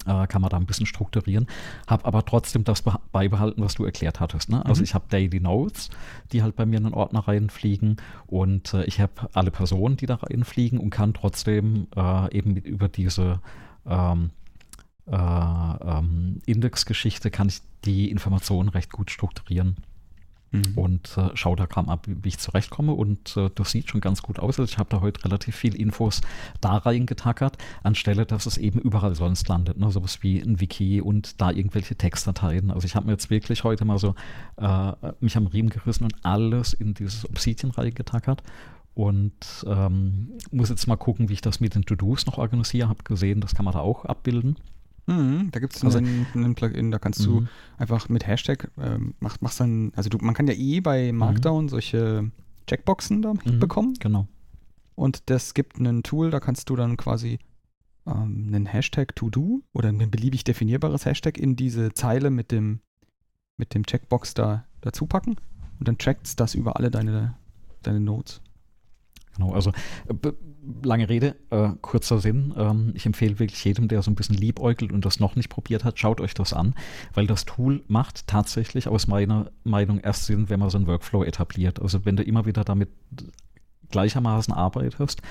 äh, 0.06 0.28
kann 0.28 0.42
man 0.42 0.50
da 0.50 0.58
ein 0.58 0.66
bisschen 0.66 0.86
strukturieren. 0.86 1.48
Habe 1.88 2.06
aber 2.06 2.26
trotzdem 2.26 2.64
das 2.64 2.84
beibehalten, 3.12 3.62
was 3.62 3.76
du 3.76 3.86
erklärt 3.86 4.20
hattest. 4.20 4.50
Ne? 4.50 4.66
Also 4.66 4.82
mhm. 4.82 4.86
ich 4.86 4.94
habe 4.94 5.06
Daily 5.10 5.40
Notes, 5.40 5.90
die 6.32 6.44
halt 6.44 6.56
bei 6.56 6.66
mir 6.66 6.78
in 6.78 6.86
den 6.86 6.94
Ordner 6.94 7.28
reinfliegen 7.28 7.98
und 8.28 8.74
äh, 8.74 8.84
ich 8.86 9.00
habe 9.00 9.30
alle 9.34 9.52
Personen, 9.52 9.98
die 9.98 10.06
da 10.06 10.16
reinfliegen 10.16 10.80
und 10.80 10.90
kann 10.90 11.14
trotzdem 11.14 11.88
äh, 11.96 12.36
eben 12.36 12.56
über 12.56 12.88
diese 12.88 13.40
ähm, 13.88 14.32
äh, 15.08 15.16
ähm, 15.16 16.42
Indexgeschichte 16.46 17.32
kann 17.32 17.48
ich 17.48 17.62
die 17.86 18.12
Informationen 18.12 18.70
recht 18.70 18.92
gut 18.92 19.12
strukturieren. 19.12 19.78
Mhm. 20.52 20.74
Und 20.76 21.18
äh, 21.18 21.30
schau 21.34 21.56
da 21.56 21.66
gerade 21.66 21.88
ab, 21.90 22.06
wie 22.08 22.28
ich 22.28 22.38
zurechtkomme. 22.38 22.92
Und 22.92 23.38
äh, 23.38 23.50
das 23.56 23.72
sieht 23.72 23.90
schon 23.90 24.02
ganz 24.02 24.22
gut 24.22 24.40
aus. 24.40 24.60
Also 24.60 24.72
ich 24.72 24.78
habe 24.78 24.90
da 24.90 25.02
heute 25.02 25.24
relativ 25.24 25.56
viel 25.56 25.76
Infos 25.76 26.22
da 26.60 26.78
reingetackert, 26.78 27.58
anstelle, 27.84 28.26
dass 28.26 28.46
es 28.46 28.58
eben 28.58 28.80
überall 28.80 29.16
sonst 29.16 29.48
landet. 29.48 29.78
Ne? 29.78 29.90
Sowas 29.92 30.22
wie 30.24 30.40
ein 30.42 30.60
Wiki 30.60 31.02
und 31.02 31.40
da 31.40 31.52
irgendwelche 31.52 31.96
Textdateien. 31.96 32.70
Also 32.70 32.86
ich 32.86 32.96
habe 32.96 33.06
mir 33.06 33.14
jetzt 33.14 33.30
wirklich 33.30 33.64
heute 33.64 33.86
mal 33.86 33.98
so 33.98 34.14
äh, 34.58 34.92
mich 35.22 35.38
am 35.38 35.48
Riemen 35.48 35.70
gerissen 35.70 36.04
und 36.04 36.16
alles 36.24 36.74
in 36.74 36.94
dieses 36.94 37.28
Obsidian 37.30 37.72
reingetackert 37.72 38.44
und 38.94 39.66
ähm, 39.66 40.32
muss 40.52 40.70
jetzt 40.70 40.86
mal 40.88 40.98
gucken, 40.98 41.30
wie 41.30 41.34
ich 41.34 41.42
das 41.42 41.62
mit 41.62 41.76
den 41.76 41.86
To-Dos 41.86 42.26
noch 42.26 42.38
organisiere. 42.38 42.90
Habe 42.90 43.04
gesehen, 43.04 43.40
das 43.40 43.56
kann 43.56 43.64
man 43.66 43.74
da 43.74 43.80
auch 43.80 44.04
abbilden. 44.06 44.58
Mhm, 45.08 45.50
da 45.52 45.60
gibt 45.60 45.76
es 45.76 45.84
also, 45.84 45.98
einen, 45.98 46.28
einen, 46.34 46.56
Plugin, 46.56 46.92
da 46.92 47.00
kannst 47.00 47.26
du 47.26 47.42
mhm. 47.42 47.48
einfach 47.78 48.08
mit 48.10 48.28
Hashtag, 48.28 48.72
ähm, 48.78 49.16
mach, 49.20 49.42
machst 49.42 49.60
dann, 49.60 49.92
also 49.96 50.10
du, 50.10 50.18
man 50.20 50.34
kann 50.34 50.48
ja 50.48 50.54
eh 50.54 50.80
bei 50.80 51.12
Markdown 51.12 51.66
mhm. 51.66 51.70
solche 51.70 52.32
Checkboxen 52.68 53.22
da 53.22 53.34
mhm, 53.34 53.60
bekommen. 53.60 53.94
Genau. 54.00 54.28
Und 54.96 55.30
das 55.30 55.54
gibt 55.54 55.80
ein 55.80 56.04
Tool, 56.04 56.30
da 56.30 56.40
kannst 56.40 56.70
du 56.70 56.76
dann 56.76 56.98
quasi 56.98 57.40
ähm, 58.06 58.46
einen 58.48 58.66
Hashtag 58.66 59.16
To-Do 59.16 59.64
oder 59.74 59.90
ein 59.90 60.12
beliebig 60.12 60.44
definierbares 60.44 61.06
Hashtag 61.06 61.38
in 61.38 61.56
diese 61.56 61.94
Zeile 61.94 62.30
mit 62.30 62.52
dem, 62.52 62.82
mit 63.58 63.74
dem 63.74 63.86
Checkbox 63.86 64.34
da 64.34 64.66
dazu 64.82 65.06
packen 65.06 65.36
und 65.80 65.88
dann 65.88 65.98
trackt 65.98 66.40
das 66.40 66.56
über 66.56 66.78
alle 66.78 66.92
deine, 66.92 67.36
deine 67.82 68.00
Notes. 68.00 68.42
Genau, 69.36 69.54
also 69.54 69.72
äh, 70.08 70.32
lange 70.84 71.10
Rede, 71.10 71.36
äh, 71.50 71.70
kurzer 71.82 72.20
Sinn. 72.20 72.54
Ähm, 72.58 72.92
ich 72.96 73.06
empfehle 73.06 73.40
wirklich 73.40 73.64
jedem, 73.64 73.88
der 73.88 74.02
so 74.02 74.12
ein 74.12 74.16
bisschen 74.16 74.36
liebäugelt 74.36 74.92
und 74.92 75.06
das 75.06 75.20
noch 75.20 75.36
nicht 75.36 75.50
probiert 75.50 75.84
hat, 75.84 76.00
schaut 76.00 76.22
euch 76.22 76.34
das 76.34 76.54
an, 76.54 76.76
weil 77.14 77.28
das 77.28 77.46
Tool 77.46 77.84
macht 77.88 78.28
tatsächlich 78.28 78.88
aus 78.88 79.08
meiner 79.08 79.52
Meinung 79.64 80.00
erst 80.00 80.26
Sinn, 80.26 80.50
wenn 80.50 80.60
man 80.60 80.70
so 80.70 80.78
einen 80.78 80.88
Workflow 80.88 81.24
etabliert. 81.24 81.82
Also 81.82 82.06
wenn 82.06 82.18
du 82.18 82.24
immer 82.24 82.46
wieder 82.46 82.64
damit 82.64 82.90
gleichermaßen 83.90 84.54
arbeitest, 84.54 85.22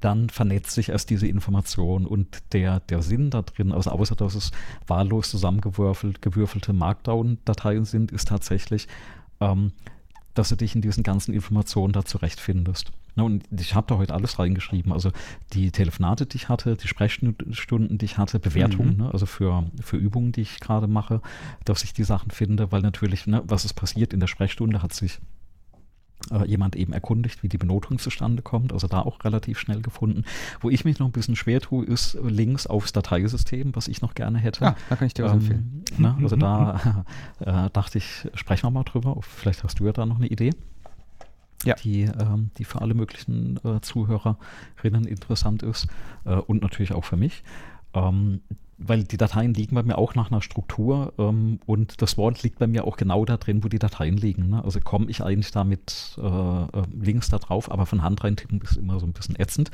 dann 0.00 0.28
vernetzt 0.28 0.72
sich 0.72 0.90
erst 0.90 1.08
diese 1.08 1.26
Information 1.26 2.06
und 2.06 2.42
der, 2.52 2.80
der 2.80 3.00
Sinn 3.00 3.30
da 3.30 3.40
drin, 3.42 3.72
also 3.72 3.90
außer 3.90 4.14
dass 4.14 4.34
es 4.34 4.50
wahllos 4.86 5.30
zusammengewürfelt, 5.30 6.20
gewürfelte 6.20 6.74
Markdown-Dateien 6.74 7.86
sind, 7.86 8.12
ist 8.12 8.28
tatsächlich, 8.28 8.86
ähm, 9.40 9.72
dass 10.34 10.48
du 10.48 10.56
dich 10.56 10.74
in 10.74 10.82
diesen 10.82 11.02
ganzen 11.02 11.32
Informationen 11.32 11.92
da 11.92 12.04
zurechtfindest. 12.04 12.92
Und 13.16 13.44
ich 13.50 13.74
habe 13.74 13.86
da 13.86 13.96
heute 13.96 14.12
alles 14.12 14.38
reingeschrieben. 14.38 14.92
Also 14.92 15.12
die 15.52 15.70
Telefonate, 15.70 16.26
die 16.26 16.36
ich 16.36 16.48
hatte, 16.48 16.76
die 16.76 16.88
Sprechstunden, 16.88 17.98
die 17.98 18.04
ich 18.04 18.18
hatte, 18.18 18.40
Bewertungen, 18.40 18.96
mhm. 18.96 19.04
ne, 19.04 19.10
also 19.12 19.26
für, 19.26 19.64
für 19.80 19.96
Übungen, 19.96 20.32
die 20.32 20.40
ich 20.40 20.58
gerade 20.58 20.88
mache, 20.88 21.20
dass 21.64 21.84
ich 21.84 21.92
die 21.92 22.04
Sachen 22.04 22.32
finde, 22.32 22.72
weil 22.72 22.82
natürlich, 22.82 23.26
ne, 23.26 23.42
was 23.46 23.64
ist 23.64 23.74
passiert 23.74 24.12
in 24.12 24.20
der 24.20 24.26
Sprechstunde, 24.26 24.82
hat 24.82 24.92
sich 24.92 25.20
äh, 26.30 26.46
jemand 26.46 26.76
eben 26.76 26.92
erkundigt, 26.92 27.42
wie 27.42 27.48
die 27.48 27.58
Benotung 27.58 27.98
zustande 27.98 28.42
kommt, 28.42 28.72
also 28.72 28.86
da 28.86 29.00
auch 29.00 29.24
relativ 29.24 29.58
schnell 29.58 29.82
gefunden. 29.82 30.24
Wo 30.60 30.70
ich 30.70 30.84
mich 30.84 30.98
noch 30.98 31.06
ein 31.06 31.12
bisschen 31.12 31.36
schwer 31.36 31.60
tue, 31.60 31.84
ist 31.84 32.18
Links 32.22 32.66
aufs 32.66 32.92
Dateisystem, 32.92 33.74
was 33.74 33.88
ich 33.88 34.02
noch 34.02 34.14
gerne 34.14 34.38
hätte. 34.38 34.64
Ja, 34.64 34.76
da 34.88 34.96
kann 34.96 35.06
ich 35.06 35.14
dir 35.14 35.24
was 35.24 35.32
ähm, 35.32 35.38
empfehlen. 35.38 35.84
Ne, 35.98 36.16
also 36.22 36.36
da 36.36 37.04
äh, 37.40 37.70
dachte 37.70 37.98
ich, 37.98 38.28
sprechen 38.34 38.66
wir 38.66 38.70
mal 38.70 38.84
drüber. 38.84 39.16
Vielleicht 39.20 39.64
hast 39.64 39.80
du 39.80 39.86
ja 39.86 39.92
da 39.92 40.06
noch 40.06 40.16
eine 40.16 40.26
Idee 40.26 40.50
ja. 41.64 41.74
die, 41.74 42.02
ähm, 42.02 42.50
die 42.58 42.64
für 42.64 42.80
alle 42.80 42.94
möglichen 42.94 43.58
äh, 43.64 43.80
Zuhörerinnen 43.80 45.06
interessant 45.06 45.62
ist 45.62 45.88
äh, 46.24 46.34
und 46.34 46.62
natürlich 46.62 46.92
auch 46.92 47.04
für 47.04 47.16
mich. 47.16 47.42
Ähm, 47.94 48.40
weil 48.78 49.04
die 49.04 49.16
Dateien 49.16 49.54
liegen 49.54 49.74
bei 49.74 49.82
mir 49.82 49.98
auch 49.98 50.14
nach 50.14 50.30
einer 50.30 50.40
Struktur 50.40 51.12
ähm, 51.18 51.60
und 51.66 52.02
das 52.02 52.16
Wort 52.16 52.42
liegt 52.42 52.58
bei 52.58 52.66
mir 52.66 52.84
auch 52.84 52.96
genau 52.96 53.24
da 53.24 53.36
drin, 53.36 53.62
wo 53.62 53.68
die 53.68 53.78
Dateien 53.78 54.16
liegen. 54.16 54.48
Ne? 54.48 54.64
Also 54.64 54.80
komme 54.80 55.10
ich 55.10 55.22
eigentlich 55.22 55.52
da 55.52 55.64
mit 55.64 56.16
äh, 56.18 56.22
äh, 56.22 56.82
Links 56.92 57.28
da 57.28 57.38
drauf, 57.38 57.70
aber 57.70 57.86
von 57.86 58.02
Hand 58.02 58.24
reintippen 58.24 58.60
ist 58.60 58.76
immer 58.76 58.98
so 58.98 59.06
ein 59.06 59.12
bisschen 59.12 59.38
ätzend. 59.38 59.70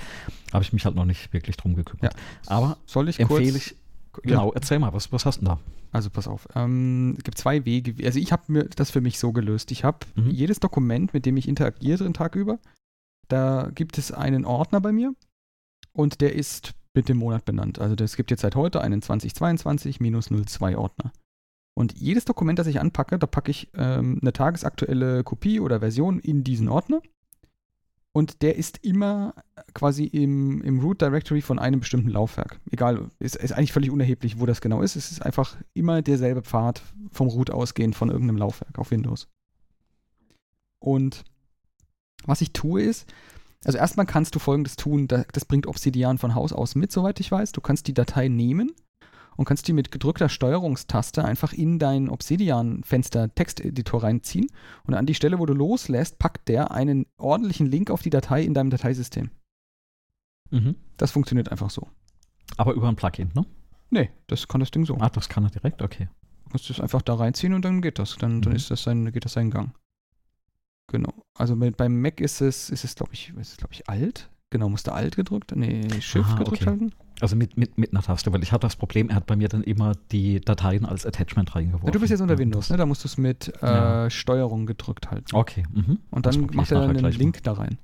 Habe 0.52 0.62
ich 0.62 0.72
mich 0.72 0.84
halt 0.84 0.94
noch 0.94 1.04
nicht 1.04 1.32
wirklich 1.32 1.56
drum 1.56 1.74
gekümmert. 1.74 2.14
Ja. 2.14 2.20
Aber 2.46 2.76
soll 2.86 3.08
ich 3.08 3.18
empfehle 3.18 3.56
ich. 3.56 3.74
Genau, 4.22 4.48
ja. 4.48 4.54
erzähl 4.56 4.78
mal, 4.78 4.92
was, 4.92 5.12
was 5.12 5.24
hast 5.24 5.36
du 5.36 5.44
denn 5.44 5.54
da? 5.54 5.60
Also 5.92 6.10
pass 6.10 6.28
auf, 6.28 6.48
ähm, 6.54 7.14
es 7.18 7.24
gibt 7.24 7.38
zwei 7.38 7.64
Wege. 7.64 7.94
Also 8.04 8.18
ich 8.18 8.32
habe 8.32 8.42
mir 8.48 8.64
das 8.64 8.90
für 8.90 9.00
mich 9.00 9.18
so 9.18 9.32
gelöst. 9.32 9.70
Ich 9.70 9.84
habe 9.84 9.98
mhm. 10.14 10.30
jedes 10.30 10.60
Dokument, 10.60 11.14
mit 11.14 11.26
dem 11.26 11.36
ich 11.36 11.48
interagiere 11.48 12.04
den 12.04 12.14
Tag 12.14 12.36
über, 12.36 12.58
da 13.28 13.70
gibt 13.74 13.98
es 13.98 14.12
einen 14.12 14.44
Ordner 14.44 14.80
bei 14.80 14.92
mir 14.92 15.14
und 15.92 16.20
der 16.20 16.34
ist 16.34 16.74
mit 16.94 17.08
dem 17.08 17.18
Monat 17.18 17.44
benannt. 17.44 17.78
Also 17.78 17.94
es 18.02 18.16
gibt 18.16 18.30
jetzt 18.30 18.40
seit 18.40 18.56
heute 18.56 18.80
einen 18.80 19.02
2022 19.02 20.00
minus 20.00 20.26
02 20.26 20.76
Ordner. 20.76 21.12
Und 21.74 21.98
jedes 21.98 22.24
Dokument, 22.24 22.58
das 22.58 22.66
ich 22.66 22.80
anpacke, 22.80 23.18
da 23.18 23.26
packe 23.26 23.50
ich 23.50 23.70
ähm, 23.74 24.18
eine 24.20 24.32
tagesaktuelle 24.32 25.22
Kopie 25.24 25.60
oder 25.60 25.80
Version 25.80 26.18
in 26.18 26.42
diesen 26.42 26.68
Ordner 26.68 27.00
und 28.12 28.42
der 28.42 28.56
ist 28.56 28.84
immer 28.84 29.34
quasi 29.72 30.04
im, 30.04 30.62
im 30.62 30.80
Root 30.80 31.00
Directory 31.00 31.42
von 31.42 31.60
einem 31.60 31.80
bestimmten 31.80 32.08
Laufwerk. 32.08 32.60
Egal, 32.70 33.08
ist, 33.20 33.36
ist 33.36 33.52
eigentlich 33.52 33.72
völlig 33.72 33.90
unerheblich, 33.90 34.40
wo 34.40 34.46
das 34.46 34.60
genau 34.60 34.82
ist. 34.82 34.96
Es 34.96 35.12
ist 35.12 35.22
einfach 35.22 35.56
immer 35.74 36.02
derselbe 36.02 36.42
Pfad 36.42 36.82
vom 37.12 37.28
Root 37.28 37.50
ausgehend 37.50 37.94
von 37.94 38.10
irgendeinem 38.10 38.38
Laufwerk 38.38 38.78
auf 38.78 38.90
Windows. 38.90 39.28
Und 40.80 41.24
was 42.24 42.40
ich 42.40 42.52
tue 42.52 42.82
ist, 42.82 43.12
also 43.64 43.78
erstmal 43.78 44.06
kannst 44.06 44.34
du 44.34 44.38
folgendes 44.38 44.76
tun, 44.76 45.06
das 45.06 45.44
bringt 45.44 45.66
Obsidian 45.66 46.18
von 46.18 46.34
Haus 46.34 46.52
aus 46.52 46.74
mit, 46.74 46.92
soweit 46.92 47.20
ich 47.20 47.30
weiß. 47.30 47.52
Du 47.52 47.60
kannst 47.60 47.86
die 47.88 47.94
Datei 47.94 48.28
nehmen 48.28 48.72
und 49.36 49.44
kannst 49.44 49.68
die 49.68 49.72
mit 49.72 49.90
gedrückter 49.90 50.28
Steuerungstaste 50.28 51.24
einfach 51.24 51.52
in 51.52 51.78
dein 51.78 52.08
Obsidian-Fenster 52.08 53.34
Texteditor 53.34 54.02
reinziehen 54.02 54.46
und 54.84 54.94
an 54.94 55.06
die 55.06 55.14
Stelle, 55.14 55.38
wo 55.38 55.46
du 55.46 55.52
loslässt, 55.52 56.18
packt 56.18 56.48
der 56.48 56.70
einen 56.70 57.06
ordentlichen 57.18 57.66
Link 57.66 57.90
auf 57.90 58.02
die 58.02 58.10
Datei 58.10 58.42
in 58.42 58.54
deinem 58.54 58.70
Dateisystem. 58.70 59.30
Mhm. 60.50 60.76
Das 60.96 61.10
funktioniert 61.10 61.50
einfach 61.50 61.70
so. 61.70 61.88
Aber 62.56 62.72
über 62.72 62.88
ein 62.88 62.96
Plugin, 62.96 63.30
ne? 63.34 63.46
Nee, 63.90 64.10
das 64.26 64.48
kann 64.48 64.60
das 64.60 64.70
Ding 64.70 64.84
so. 64.84 64.96
Ah, 64.98 65.10
das 65.10 65.28
kann 65.28 65.44
er 65.44 65.50
direkt, 65.50 65.82
okay. 65.82 66.08
Du 66.44 66.50
musst 66.52 66.70
es 66.70 66.80
einfach 66.80 67.02
da 67.02 67.14
reinziehen 67.14 67.54
und 67.54 67.64
dann 67.64 67.82
geht 67.82 67.98
das. 67.98 68.16
Dann, 68.16 68.36
mhm. 68.36 68.42
dann 68.42 68.56
ist 68.56 68.70
das 68.70 68.82
sein, 68.82 69.12
geht 69.12 69.24
das 69.24 69.34
seinen 69.34 69.50
Gang. 69.50 69.72
Genau. 70.90 71.12
Also 71.38 71.56
mit, 71.56 71.76
beim 71.76 72.00
Mac 72.00 72.20
ist 72.20 72.40
es, 72.40 72.68
ist 72.70 72.84
es, 72.84 72.94
glaube 72.94 73.12
ich, 73.14 73.32
ist 73.40 73.52
es, 73.52 73.56
glaube 73.56 73.72
ich, 73.72 73.88
alt. 73.88 74.28
Genau, 74.50 74.68
musste 74.68 74.92
alt 74.92 75.14
gedrückt, 75.14 75.54
nee, 75.54 75.88
Shift 76.00 76.28
Aha, 76.28 76.38
gedrückt 76.38 76.62
okay. 76.62 76.70
halten. 76.70 76.92
Also 77.20 77.36
mit, 77.36 77.56
mit, 77.56 77.78
mit 77.78 77.92
einer 77.92 78.02
Taste, 78.02 78.32
weil 78.32 78.42
ich 78.42 78.50
hatte 78.50 78.66
das 78.66 78.74
Problem, 78.74 79.08
er 79.08 79.16
hat 79.16 79.26
bei 79.26 79.36
mir 79.36 79.48
dann 79.48 79.62
immer 79.62 79.92
die 80.10 80.40
Dateien 80.40 80.84
als 80.84 81.06
Attachment 81.06 81.54
reingeworfen. 81.54 81.86
Ja, 81.86 81.92
du 81.92 82.00
bist 82.00 82.10
jetzt 82.10 82.20
unter 82.20 82.36
Windows, 82.36 82.68
ne? 82.70 82.76
Da 82.76 82.86
musst 82.86 83.04
du 83.04 83.08
es 83.08 83.16
mit 83.16 83.52
äh, 83.62 83.66
ja. 83.66 84.10
Steuerung 84.10 84.66
gedrückt 84.66 85.10
halten. 85.10 85.36
Okay. 85.36 85.62
Mhm. 85.72 86.00
Und 86.10 86.26
dann 86.26 86.48
macht 86.52 86.72
er 86.72 86.82
einen 86.82 87.12
Link 87.12 87.36
mal. 87.36 87.42
da 87.42 87.52
rein. 87.52 87.78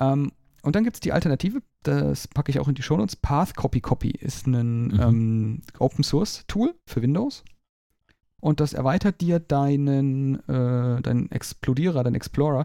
Ähm, 0.00 0.32
und 0.62 0.76
dann 0.76 0.84
gibt 0.84 0.96
es 0.96 1.00
die 1.00 1.12
Alternative, 1.12 1.60
das 1.82 2.28
packe 2.28 2.50
ich 2.50 2.58
auch 2.58 2.68
in 2.68 2.74
die 2.74 2.82
Shownotes. 2.82 3.16
Path 3.16 3.54
Copy 3.56 3.80
Copy 3.80 4.10
ist 4.12 4.46
ein 4.46 4.84
mhm. 4.84 5.00
ähm, 5.00 5.62
Open 5.78 6.04
Source 6.04 6.44
Tool 6.46 6.74
für 6.86 7.02
Windows. 7.02 7.44
Und 8.42 8.58
das 8.58 8.72
erweitert 8.72 9.20
dir 9.20 9.38
deinen, 9.38 10.34
äh, 10.48 11.00
deinen 11.00 11.30
Explodierer, 11.30 12.02
deinen 12.02 12.16
Explorer, 12.16 12.64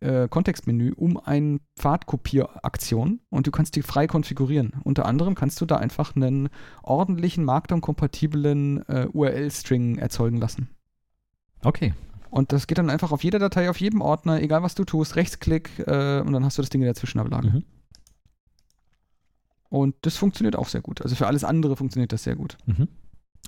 äh, 0.00 0.28
Kontextmenü 0.28 0.92
um 0.92 1.16
eine 1.16 1.58
Pfadkopieraktion 1.74 3.20
und 3.30 3.46
du 3.46 3.50
kannst 3.50 3.76
die 3.76 3.82
frei 3.82 4.06
konfigurieren. 4.06 4.74
Unter 4.84 5.06
anderem 5.06 5.34
kannst 5.34 5.58
du 5.62 5.64
da 5.64 5.76
einfach 5.76 6.14
einen 6.14 6.50
ordentlichen 6.82 7.44
Markdown-kompatiblen 7.46 8.86
äh, 8.90 9.08
URL-String 9.10 9.96
erzeugen 9.96 10.36
lassen. 10.36 10.68
Okay. 11.64 11.94
Und 12.28 12.52
das 12.52 12.66
geht 12.66 12.76
dann 12.76 12.90
einfach 12.90 13.10
auf 13.10 13.24
jeder 13.24 13.38
Datei, 13.38 13.70
auf 13.70 13.80
jedem 13.80 14.02
Ordner, 14.02 14.42
egal 14.42 14.62
was 14.62 14.74
du 14.74 14.84
tust, 14.84 15.16
Rechtsklick 15.16 15.78
äh, 15.78 16.20
und 16.20 16.34
dann 16.34 16.44
hast 16.44 16.58
du 16.58 16.62
das 16.62 16.68
Ding 16.68 16.82
in 16.82 16.86
der 16.86 16.94
Zwischenablage. 16.94 17.48
Mhm. 17.48 17.64
Und 19.70 19.94
das 20.02 20.18
funktioniert 20.18 20.56
auch 20.56 20.68
sehr 20.68 20.82
gut. 20.82 21.00
Also 21.00 21.16
für 21.16 21.26
alles 21.26 21.42
andere 21.42 21.74
funktioniert 21.74 22.12
das 22.12 22.22
sehr 22.22 22.36
gut. 22.36 22.58
Mhm. 22.66 22.88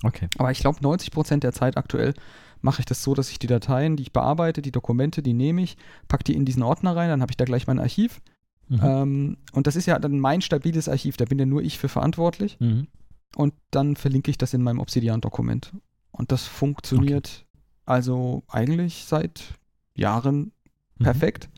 Okay. 0.03 0.27
Aber 0.37 0.51
ich 0.51 0.59
glaube, 0.59 0.79
90% 0.79 1.39
der 1.39 1.53
Zeit 1.53 1.77
aktuell 1.77 2.13
mache 2.61 2.81
ich 2.81 2.85
das 2.85 3.03
so, 3.03 3.13
dass 3.13 3.29
ich 3.29 3.39
die 3.39 3.47
Dateien, 3.47 3.95
die 3.95 4.03
ich 4.03 4.13
bearbeite, 4.13 4.61
die 4.61 4.71
Dokumente, 4.71 5.21
die 5.21 5.33
nehme 5.33 5.61
ich, 5.61 5.77
packe 6.07 6.23
die 6.23 6.35
in 6.35 6.45
diesen 6.45 6.63
Ordner 6.63 6.95
rein, 6.95 7.09
dann 7.09 7.21
habe 7.21 7.31
ich 7.31 7.37
da 7.37 7.45
gleich 7.45 7.67
mein 7.67 7.79
Archiv. 7.79 8.21
Mhm. 8.67 8.79
Ähm, 8.83 9.37
und 9.53 9.67
das 9.67 9.75
ist 9.75 9.85
ja 9.85 9.97
dann 9.99 10.19
mein 10.19 10.41
stabiles 10.41 10.89
Archiv, 10.89 11.17
da 11.17 11.25
bin 11.25 11.39
ja 11.39 11.45
nur 11.45 11.61
ich 11.61 11.79
für 11.79 11.89
verantwortlich. 11.89 12.59
Mhm. 12.59 12.87
Und 13.35 13.53
dann 13.71 13.95
verlinke 13.95 14.31
ich 14.31 14.37
das 14.37 14.53
in 14.53 14.61
meinem 14.61 14.79
Obsidian-Dokument. 14.79 15.73
Und 16.11 16.31
das 16.31 16.45
funktioniert 16.45 17.45
okay. 17.45 17.61
also 17.85 18.43
eigentlich 18.47 19.05
seit 19.05 19.53
Jahren 19.95 20.51
mhm. 20.97 21.03
perfekt. 21.03 21.49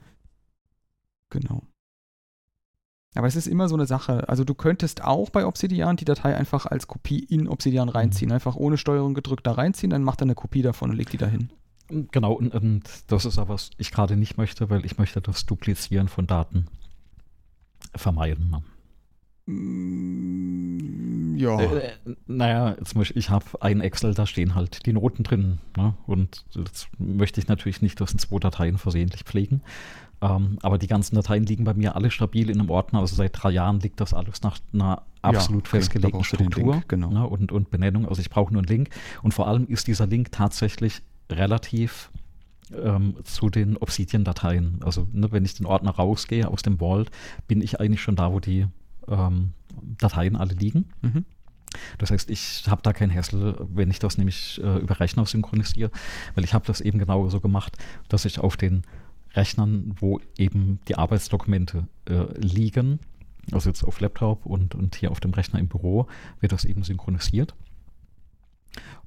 Genau. 1.30 1.64
Aber 3.14 3.28
es 3.28 3.36
ist 3.36 3.48
immer 3.48 3.68
so 3.68 3.76
eine 3.76 3.86
Sache. 3.86 4.30
Also 4.30 4.44
du 4.44 4.54
könntest 4.54 5.04
auch 5.04 5.30
bei 5.30 5.46
Obsidian 5.46 5.98
die 5.98 6.06
Datei 6.06 6.36
einfach 6.36 6.66
als 6.66 6.88
Kopie 6.88 7.20
in 7.20 7.48
Obsidian 7.48 7.90
mhm. 7.90 7.94
reinziehen. 7.94 8.32
Einfach 8.32 8.56
ohne 8.56 8.78
Steuerung 8.78 9.14
gedrückt 9.14 9.46
da 9.46 9.52
reinziehen, 9.52 9.90
dann 9.90 10.04
macht 10.04 10.22
er 10.22 10.24
eine 10.24 10.36
Kopie 10.36 10.62
davon 10.62 10.92
und 10.92 10.96
legt 10.96 11.12
die 11.14 11.18
dahin. 11.18 11.50
Genau, 11.90 12.34
und, 12.34 12.56
und 12.56 12.84
das 13.08 13.26
ist 13.26 13.38
aber, 13.38 13.56
was 13.56 13.72
ich 13.78 13.92
gerade 13.92 14.16
nicht 14.16 14.38
möchte, 14.38 14.70
weil 14.70 14.86
ich 14.86 14.98
möchte 14.98 15.20
das 15.20 15.46
Duplizieren 15.46 16.08
von 16.08 16.26
Daten 16.26 16.68
vermeiden. 17.94 18.50
Ne? 18.50 18.64
Mm, 19.54 21.36
ja. 21.38 21.60
Äh, 21.60 21.78
äh, 21.88 21.92
naja, 22.28 22.76
jetzt 22.78 22.96
möchte, 22.96 23.20
ich 23.20 23.30
habe 23.30 23.46
ein 23.60 23.82
Excel, 23.82 24.14
da 24.14 24.26
stehen 24.26 24.56
halt 24.56 24.86
die 24.86 24.94
Noten 24.94 25.24
drin. 25.24 25.60
Ne? 25.76 25.96
Und 26.06 26.46
jetzt 26.52 26.88
möchte 26.98 27.42
ich 27.42 27.50
natürlich 27.50 27.82
nicht 27.82 28.00
das 28.00 28.14
in 28.14 28.20
zwei 28.20 28.40
Dateien 28.40 28.78
versehentlich 28.78 29.24
pflegen. 29.24 29.62
Ähm, 30.22 30.60
aber 30.62 30.78
die 30.78 30.88
ganzen 30.88 31.16
Dateien 31.16 31.46
liegen 31.46 31.64
bei 31.64 31.74
mir 31.74 31.96
alle 31.96 32.12
stabil 32.12 32.50
in 32.50 32.60
einem 32.60 32.70
Ordner. 32.70 33.00
Also 33.00 33.16
seit 33.16 33.32
drei 33.34 33.52
Jahren 33.52 33.80
liegt 33.80 34.00
das 34.00 34.14
alles 34.14 34.42
nach 34.44 34.60
einer 34.72 35.02
absolut 35.22 35.66
ja, 35.66 35.70
okay, 35.70 35.80
festgelegten 35.80 36.24
Struktur 36.24 36.74
Link, 36.74 36.90
genau. 36.90 37.10
ne, 37.10 37.28
und, 37.28 37.52
und 37.52 37.72
Benennung. 37.72 38.08
Also 38.08 38.22
ich 38.22 38.30
brauche 38.30 38.54
nur 38.54 38.62
einen 38.62 38.68
Link. 38.68 38.90
Und 39.24 39.34
vor 39.34 39.48
allem 39.48 39.68
ist 39.68 39.88
dieser 39.88 40.06
Link 40.06 40.32
tatsächlich 40.32 41.02
relativ 41.32 42.12
ähm, 42.72 43.16
zu 43.24 43.50
den 43.50 43.78
Obsidian-Dateien. 43.78 44.80
Also 44.84 45.08
ne, 45.12 45.32
wenn 45.32 45.44
ich 45.44 45.56
den 45.56 45.66
Ordner 45.66 45.92
rausgehe 45.92 46.48
aus 46.48 46.62
dem 46.62 46.78
Vault, 46.78 47.10
bin 47.48 47.62
ich 47.62 47.80
eigentlich 47.80 48.02
schon 48.02 48.16
da, 48.16 48.32
wo 48.32 48.40
die 48.40 48.68
ähm, 49.08 49.54
Dateien 49.98 50.36
alle 50.36 50.54
liegen. 50.54 50.86
Mhm. 51.02 51.26
Das 51.98 52.12
heißt, 52.12 52.30
ich 52.30 52.66
habe 52.68 52.82
da 52.82 52.94
kein 52.94 53.14
Hassel, 53.14 53.56
wenn 53.74 53.90
ich 53.90 54.00
das 54.00 54.18
nämlich 54.18 54.62
äh, 54.64 54.80
über 54.80 55.00
Rechner 55.00 55.26
synchronisiere, 55.26 55.90
weil 56.36 56.44
ich 56.44 56.54
habe 56.54 56.66
das 56.68 56.82
eben 56.82 57.00
genau 57.00 57.28
so 57.30 57.40
gemacht, 57.40 57.78
dass 58.10 58.26
ich 58.26 58.40
auf 58.40 58.58
den 58.58 58.84
Rechnern, 59.34 59.96
wo 60.00 60.20
eben 60.38 60.80
die 60.88 60.96
Arbeitsdokumente 60.96 61.88
äh, 62.06 62.26
liegen, 62.38 63.00
also 63.52 63.70
jetzt 63.70 63.84
auf 63.84 64.00
Laptop 64.00 64.46
und, 64.46 64.76
und 64.76 64.96
hier 64.96 65.12
auf 65.12 65.20
dem 65.20 65.32
Rechner 65.32 65.60
im 65.60 65.68
Büro, 65.68 66.08
wird 66.40 66.52
das 66.52 66.66
eben 66.66 66.84
synchronisiert. 66.84 67.56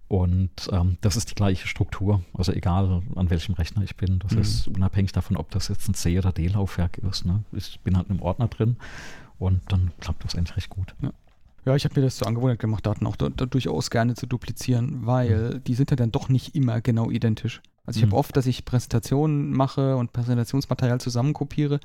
Und 0.09 0.69
ähm, 0.71 0.99
das 1.01 1.17
ist 1.17 1.31
die 1.31 1.35
gleiche 1.35 1.67
Struktur, 1.67 2.23
also 2.35 2.53
egal 2.53 3.03
an 3.15 3.31
welchem 3.31 3.55
Rechner 3.55 3.83
ich 3.83 3.97
bin. 3.97 4.19
Das 4.19 4.33
mhm. 4.33 4.41
ist 4.41 4.69
unabhängig 4.69 5.13
davon, 5.13 5.37
ob 5.37 5.51
das 5.51 5.69
jetzt 5.69 5.89
ein 5.89 5.95
C- 5.95 6.19
oder 6.19 6.33
D-Laufwerk 6.33 6.99
ist. 6.99 7.25
Ne? 7.25 7.43
Ich 7.53 7.81
bin 7.81 7.97
halt 7.97 8.09
in 8.09 8.13
einem 8.13 8.23
Ordner 8.23 8.49
drin 8.49 8.77
und 9.39 9.61
dann 9.69 9.93
klappt 10.01 10.25
das 10.25 10.35
eigentlich 10.35 10.57
recht 10.57 10.71
gut. 10.71 10.95
Ja. 11.01 11.13
Ja, 11.67 11.75
ich 11.75 11.85
habe 11.85 11.99
mir 11.99 12.05
das 12.05 12.17
zur 12.17 12.29
Angewohnheit 12.29 12.59
gemacht, 12.59 12.85
Daten 12.85 13.07
auch 13.07 13.17
da, 13.17 13.31
da 13.31 13.47
durchaus 13.47 13.91
gerne 13.91 14.15
zu 14.15 14.27
duplizieren, 14.27 15.07
weil 15.07 15.55
mhm. 15.55 15.65
die 15.65 15.75
sind 15.75 15.91
ja 15.91 15.97
dann 15.97 16.13
doch 16.13 16.29
nicht 16.29 16.55
immer 16.55 16.83
genau 16.83 17.11
identisch. 17.11 17.63
Also 17.87 17.99
ich 17.99 18.07
mhm. 18.07 18.11
habe 18.11 18.19
oft, 18.19 18.37
dass 18.37 18.47
ich 18.47 18.65
Präsentationen 18.65 19.53
mache 19.53 19.97
und 19.97 20.13
Präsentationsmaterial 20.13 21.01
zusammenkopiere 21.01 21.81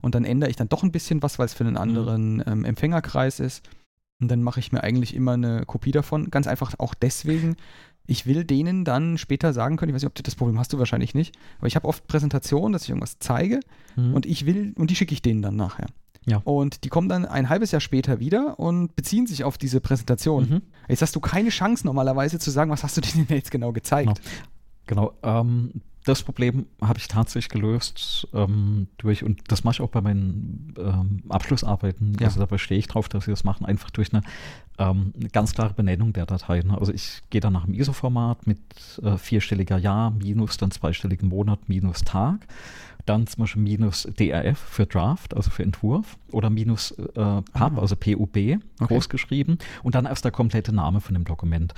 und 0.00 0.14
dann 0.14 0.24
ändere 0.24 0.50
ich 0.50 0.56
dann 0.56 0.68
doch 0.68 0.82
ein 0.82 0.92
bisschen 0.92 1.22
was, 1.22 1.38
weil 1.38 1.46
es 1.46 1.54
für 1.54 1.64
einen 1.64 1.74
mhm. 1.74 1.80
anderen 1.80 2.44
ähm, 2.46 2.64
Empfängerkreis 2.64 3.40
ist. 3.40 3.68
Und 4.20 4.30
dann 4.30 4.42
mache 4.42 4.60
ich 4.60 4.72
mir 4.72 4.82
eigentlich 4.82 5.14
immer 5.14 5.32
eine 5.32 5.66
Kopie 5.66 5.90
davon. 5.90 6.30
Ganz 6.30 6.46
einfach 6.46 6.72
auch 6.78 6.94
deswegen, 6.94 7.56
ich 8.06 8.24
will 8.24 8.44
denen 8.44 8.84
dann 8.84 9.18
später 9.18 9.52
sagen 9.52 9.76
können, 9.76 9.90
ich 9.90 9.94
weiß 9.94 10.02
nicht, 10.02 10.08
ob 10.08 10.14
du 10.14 10.22
das 10.22 10.36
Problem 10.36 10.58
hast 10.58 10.72
du 10.72 10.78
wahrscheinlich 10.78 11.14
nicht, 11.14 11.36
aber 11.58 11.66
ich 11.66 11.76
habe 11.76 11.86
oft 11.86 12.06
Präsentationen, 12.06 12.72
dass 12.72 12.84
ich 12.84 12.90
irgendwas 12.90 13.18
zeige 13.18 13.60
mhm. 13.96 14.14
und 14.14 14.24
ich 14.24 14.46
will, 14.46 14.72
und 14.76 14.90
die 14.90 14.96
schicke 14.96 15.12
ich 15.12 15.22
denen 15.22 15.42
dann 15.42 15.56
nachher. 15.56 15.86
Ja. 16.24 16.38
Und 16.38 16.82
die 16.84 16.88
kommen 16.88 17.08
dann 17.08 17.24
ein 17.24 17.48
halbes 17.48 17.70
Jahr 17.70 17.80
später 17.80 18.18
wieder 18.18 18.58
und 18.58 18.96
beziehen 18.96 19.26
sich 19.26 19.44
auf 19.44 19.58
diese 19.58 19.80
Präsentation. 19.80 20.48
Mhm. 20.48 20.62
Jetzt 20.88 21.02
hast 21.02 21.14
du 21.14 21.20
keine 21.20 21.50
Chance 21.50 21.86
normalerweise 21.86 22.38
zu 22.38 22.50
sagen, 22.50 22.70
was 22.70 22.82
hast 22.82 22.96
du 22.96 23.00
denen 23.00 23.26
jetzt 23.28 23.50
genau 23.50 23.72
gezeigt. 23.72 24.08
Genau. 24.08 24.20
Genau. 24.86 25.12
Ähm, 25.22 25.72
das 26.06 26.22
Problem 26.22 26.66
habe 26.80 27.00
ich 27.00 27.08
tatsächlich 27.08 27.48
gelöst 27.48 28.28
ähm, 28.32 28.86
durch, 28.96 29.24
und 29.24 29.40
das 29.48 29.64
mache 29.64 29.74
ich 29.74 29.80
auch 29.80 29.90
bei 29.90 30.00
meinen 30.00 30.72
ähm, 30.78 31.22
Abschlussarbeiten, 31.28 32.16
ja. 32.20 32.28
also 32.28 32.38
da 32.38 32.46
bestehe 32.46 32.78
ich 32.78 32.86
drauf, 32.86 33.08
dass 33.08 33.24
sie 33.24 33.32
das 33.32 33.42
machen, 33.42 33.66
einfach 33.66 33.90
durch 33.90 34.14
eine, 34.14 34.22
ähm, 34.78 35.12
ganz 35.32 35.52
klare 35.52 35.74
Benennung 35.74 36.12
der 36.12 36.24
Datei. 36.26 36.60
Ne? 36.60 36.78
Also 36.78 36.92
ich 36.92 37.22
gehe 37.30 37.40
dann 37.40 37.54
nach 37.54 37.64
dem 37.64 37.74
ISO-Format 37.74 38.46
mit 38.46 38.60
äh, 39.02 39.18
vierstelliger 39.18 39.78
Jahr, 39.78 40.12
minus 40.12 40.56
dann 40.58 40.70
zweistelligen 40.70 41.28
Monat, 41.28 41.68
minus 41.68 42.02
Tag 42.02 42.46
dann 43.06 43.26
zum 43.26 43.42
Beispiel 43.42 43.62
minus 43.62 44.02
DRF 44.18 44.58
für 44.58 44.84
Draft, 44.84 45.34
also 45.34 45.50
für 45.50 45.62
Entwurf, 45.62 46.18
oder 46.32 46.50
minus 46.50 46.90
äh, 46.90 47.04
PUB, 47.14 47.44
ah. 47.54 47.70
also 47.76 47.96
PUB, 47.96 48.36
okay. 48.36 48.58
groß 48.78 49.08
geschrieben 49.08 49.58
und 49.82 49.94
dann 49.94 50.06
erst 50.06 50.24
der 50.24 50.32
komplette 50.32 50.74
Name 50.74 51.00
von 51.00 51.14
dem 51.14 51.24
Dokument. 51.24 51.72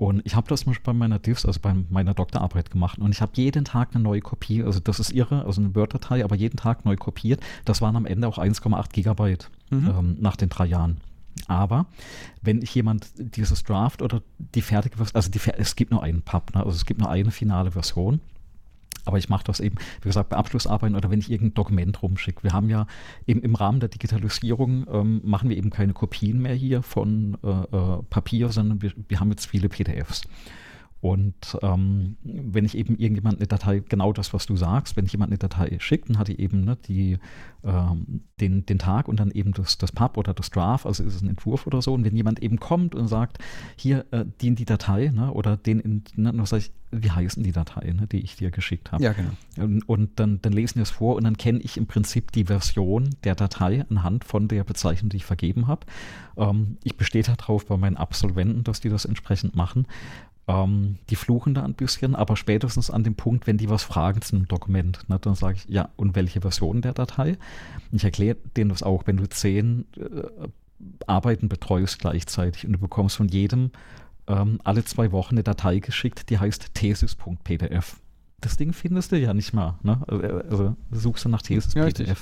Und 0.00 0.22
ich 0.24 0.34
habe 0.34 0.48
das 0.48 0.60
zum 0.60 0.70
Beispiel 0.70 0.94
bei 0.94 0.98
meiner 0.98 1.18
DIFs, 1.18 1.44
also 1.44 1.60
bei 1.60 1.74
meiner 1.90 2.14
Doktorarbeit 2.14 2.70
gemacht 2.70 2.98
und 2.98 3.12
ich 3.12 3.20
habe 3.20 3.32
jeden 3.34 3.66
Tag 3.66 3.90
eine 3.92 4.02
neue 4.02 4.22
Kopie, 4.22 4.62
also 4.62 4.80
das 4.80 4.98
ist 4.98 5.12
irre, 5.12 5.44
also 5.44 5.60
eine 5.60 5.74
Word-Datei, 5.74 6.24
aber 6.24 6.36
jeden 6.36 6.56
Tag 6.56 6.86
neu 6.86 6.96
kopiert. 6.96 7.42
Das 7.66 7.82
waren 7.82 7.94
am 7.96 8.06
Ende 8.06 8.26
auch 8.26 8.38
1,8 8.38 8.92
Gigabyte 8.92 9.50
mhm. 9.68 9.88
ähm, 9.88 10.16
nach 10.18 10.36
den 10.36 10.48
drei 10.48 10.64
Jahren. 10.64 11.02
Aber 11.48 11.84
wenn 12.40 12.62
ich 12.62 12.74
jemand 12.74 13.08
dieses 13.18 13.62
Draft 13.62 14.00
oder 14.00 14.22
die 14.54 14.62
fertige 14.62 14.96
Version, 14.96 15.16
also 15.16 15.30
die, 15.30 15.40
es 15.58 15.76
gibt 15.76 15.90
nur 15.90 16.02
einen 16.02 16.22
Pub, 16.22 16.54
ne? 16.54 16.64
also 16.64 16.76
es 16.76 16.86
gibt 16.86 16.98
nur 17.00 17.10
eine 17.10 17.30
finale 17.30 17.72
Version 17.72 18.22
aber 19.04 19.18
ich 19.18 19.28
mache 19.28 19.44
das 19.44 19.60
eben, 19.60 19.76
wie 20.02 20.08
gesagt, 20.08 20.30
bei 20.30 20.36
Abschlussarbeiten 20.36 20.96
oder 20.96 21.10
wenn 21.10 21.18
ich 21.18 21.30
irgendein 21.30 21.54
Dokument 21.54 22.02
rumschicke. 22.02 22.42
Wir 22.42 22.52
haben 22.52 22.68
ja 22.68 22.86
eben 23.26 23.42
im 23.42 23.54
Rahmen 23.54 23.80
der 23.80 23.88
Digitalisierung 23.88 24.86
ähm, 24.90 25.20
machen 25.24 25.48
wir 25.48 25.56
eben 25.56 25.70
keine 25.70 25.92
Kopien 25.92 26.40
mehr 26.40 26.54
hier 26.54 26.82
von 26.82 27.36
äh, 27.42 27.48
äh 27.48 28.02
Papier, 28.10 28.48
sondern 28.50 28.82
wir, 28.82 28.92
wir 29.08 29.20
haben 29.20 29.30
jetzt 29.30 29.46
viele 29.46 29.68
PDFs. 29.68 30.22
Und 31.00 31.56
ähm, 31.62 32.16
wenn 32.22 32.66
ich 32.66 32.76
eben 32.76 32.96
irgendjemand 32.96 33.38
eine 33.38 33.46
Datei, 33.46 33.80
genau 33.80 34.12
das, 34.12 34.34
was 34.34 34.44
du 34.44 34.56
sagst, 34.56 34.96
wenn 34.96 35.06
ich 35.06 35.12
jemand 35.12 35.30
eine 35.30 35.38
Datei 35.38 35.76
schickt, 35.80 36.10
dann 36.10 36.18
hat 36.18 36.28
die 36.28 36.38
eben 36.38 36.64
ne, 36.64 36.76
die, 36.76 37.18
ähm, 37.64 38.22
den, 38.38 38.66
den 38.66 38.78
Tag 38.78 39.08
und 39.08 39.18
dann 39.18 39.30
eben 39.30 39.52
das, 39.52 39.78
das 39.78 39.92
Pub 39.92 40.18
oder 40.18 40.34
das 40.34 40.50
Draft, 40.50 40.84
also 40.84 41.02
ist 41.02 41.14
es 41.14 41.22
ein 41.22 41.28
Entwurf 41.28 41.66
oder 41.66 41.80
so. 41.80 41.94
Und 41.94 42.04
wenn 42.04 42.16
jemand 42.16 42.42
eben 42.42 42.60
kommt 42.60 42.94
und 42.94 43.08
sagt, 43.08 43.38
hier 43.76 44.04
äh, 44.10 44.26
dient 44.42 44.58
die 44.58 44.66
Datei 44.66 45.08
ne, 45.08 45.32
oder 45.32 45.56
den, 45.56 45.80
in, 45.80 46.04
ne, 46.16 46.32
dann 46.32 46.44
sage 46.44 46.64
ich, 46.64 46.72
wie 46.92 47.10
heißen 47.10 47.42
die 47.42 47.52
Datei, 47.52 47.92
ne, 47.92 48.06
die 48.06 48.20
ich 48.20 48.36
dir 48.36 48.50
geschickt 48.50 48.92
habe. 48.92 49.02
Ja, 49.02 49.12
genau. 49.12 49.30
Und, 49.56 49.88
und 49.88 50.20
dann, 50.20 50.42
dann 50.42 50.52
lesen 50.52 50.76
wir 50.76 50.82
es 50.82 50.90
vor 50.90 51.16
und 51.16 51.24
dann 51.24 51.36
kenne 51.36 51.60
ich 51.60 51.76
im 51.76 51.86
Prinzip 51.86 52.32
die 52.32 52.44
Version 52.44 53.10
der 53.24 53.36
Datei 53.36 53.84
anhand 53.88 54.24
von 54.24 54.48
der 54.48 54.64
Bezeichnung, 54.64 55.08
die 55.08 55.18
ich 55.18 55.24
vergeben 55.24 55.66
habe. 55.66 55.86
Ähm, 56.36 56.78
ich 56.82 56.96
bestehe 56.96 57.22
darauf 57.22 57.66
bei 57.66 57.76
meinen 57.76 57.96
Absolventen, 57.96 58.64
dass 58.64 58.80
die 58.80 58.88
das 58.88 59.04
entsprechend 59.04 59.54
machen. 59.56 59.86
Ähm, 60.50 60.98
die 61.10 61.16
fluchen 61.16 61.54
da 61.54 61.62
ein 61.62 61.74
bisschen, 61.74 62.16
aber 62.16 62.36
spätestens 62.36 62.90
an 62.90 63.04
dem 63.04 63.14
Punkt, 63.14 63.46
wenn 63.46 63.56
die 63.56 63.70
was 63.70 63.84
fragen 63.84 64.20
zu 64.20 64.34
einem 64.34 64.48
Dokument, 64.48 65.08
ne, 65.08 65.18
dann 65.20 65.34
sage 65.34 65.58
ich, 65.58 65.68
ja, 65.68 65.90
und 65.96 66.16
welche 66.16 66.40
Version 66.40 66.82
der 66.82 66.92
Datei? 66.92 67.38
Ich 67.92 68.02
erkläre 68.02 68.36
denen 68.56 68.70
das 68.70 68.82
auch, 68.82 69.06
wenn 69.06 69.16
du 69.16 69.28
zehn 69.28 69.86
äh, 69.96 70.48
Arbeiten 71.06 71.48
betreust 71.48 72.00
gleichzeitig 72.00 72.66
und 72.66 72.72
du 72.72 72.78
bekommst 72.78 73.16
von 73.16 73.28
jedem 73.28 73.70
ähm, 74.26 74.60
alle 74.64 74.84
zwei 74.84 75.12
Wochen 75.12 75.34
eine 75.34 75.44
Datei 75.44 75.78
geschickt, 75.78 76.30
die 76.30 76.38
heißt 76.38 76.74
thesis.pdf. 76.74 77.96
Das 78.40 78.56
Ding 78.56 78.72
findest 78.72 79.12
du 79.12 79.18
ja 79.18 79.34
nicht 79.34 79.52
mal. 79.52 79.78
Ne? 79.82 80.02
Also, 80.08 80.26
also 80.50 80.76
suchst 80.90 81.26
du 81.26 81.28
nach 81.28 81.42
thesis.pdf. 81.42 82.06
Ja, 82.06 82.14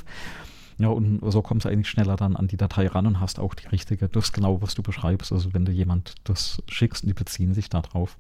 ja, 0.79 0.89
und 0.89 1.21
so 1.31 1.43
kommst 1.43 1.65
du 1.67 1.71
eigentlich 1.71 1.89
schneller 1.89 2.17
dann 2.17 2.37
an 2.37 2.47
die 2.47 2.57
Datei 2.57 2.87
ran 2.87 3.07
und 3.07 3.21
hast 3.21 3.41
auch 3.41 3.55
die 3.55 3.67
richtige, 3.67 4.09
das 4.09 4.33
genau, 4.33 4.63
was 4.63 4.75
du 4.75 4.83
beschreibst. 4.83 5.33
Also 5.33 5.53
wenn 5.53 5.65
du 5.65 5.73
jemand 5.73 6.15
das 6.25 6.63
schickst 6.69 7.03
und 7.03 7.09
die 7.09 7.15
beziehen 7.15 7.53
sich 7.53 7.69
da 7.69 7.83
drauf. 7.83 8.17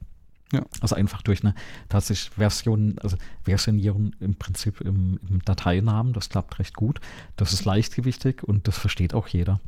Ja. 0.52 0.64
Also 0.80 0.96
einfach 0.96 1.22
durch 1.22 1.44
eine 1.44 1.54
tatsächlich 1.88 2.30
Version, 2.30 2.98
also 3.00 3.16
Versionieren 3.44 4.16
im 4.18 4.34
Prinzip 4.34 4.80
im, 4.80 5.20
im 5.28 5.44
Dateinamen, 5.44 6.12
das 6.12 6.30
klappt 6.30 6.58
recht 6.58 6.74
gut. 6.74 7.00
Das 7.36 7.52
ist 7.52 7.64
leichtgewichtig 7.64 8.42
und 8.42 8.66
das 8.66 8.76
versteht 8.76 9.14
auch 9.14 9.28
jeder. 9.28 9.60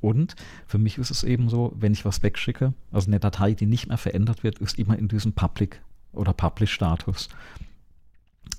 Und 0.00 0.34
für 0.66 0.78
mich 0.78 0.98
ist 0.98 1.10
es 1.10 1.22
eben 1.22 1.48
so, 1.48 1.72
wenn 1.76 1.92
ich 1.92 2.04
was 2.04 2.24
wegschicke, 2.24 2.72
also 2.90 3.06
eine 3.08 3.20
Datei, 3.20 3.52
die 3.52 3.66
nicht 3.66 3.86
mehr 3.86 3.98
verändert 3.98 4.42
wird, 4.42 4.58
ist 4.58 4.78
immer 4.78 4.98
in 4.98 5.06
diesem 5.06 5.32
Public 5.32 5.80
oder 6.12 6.32
Publish-Status. 6.32 7.28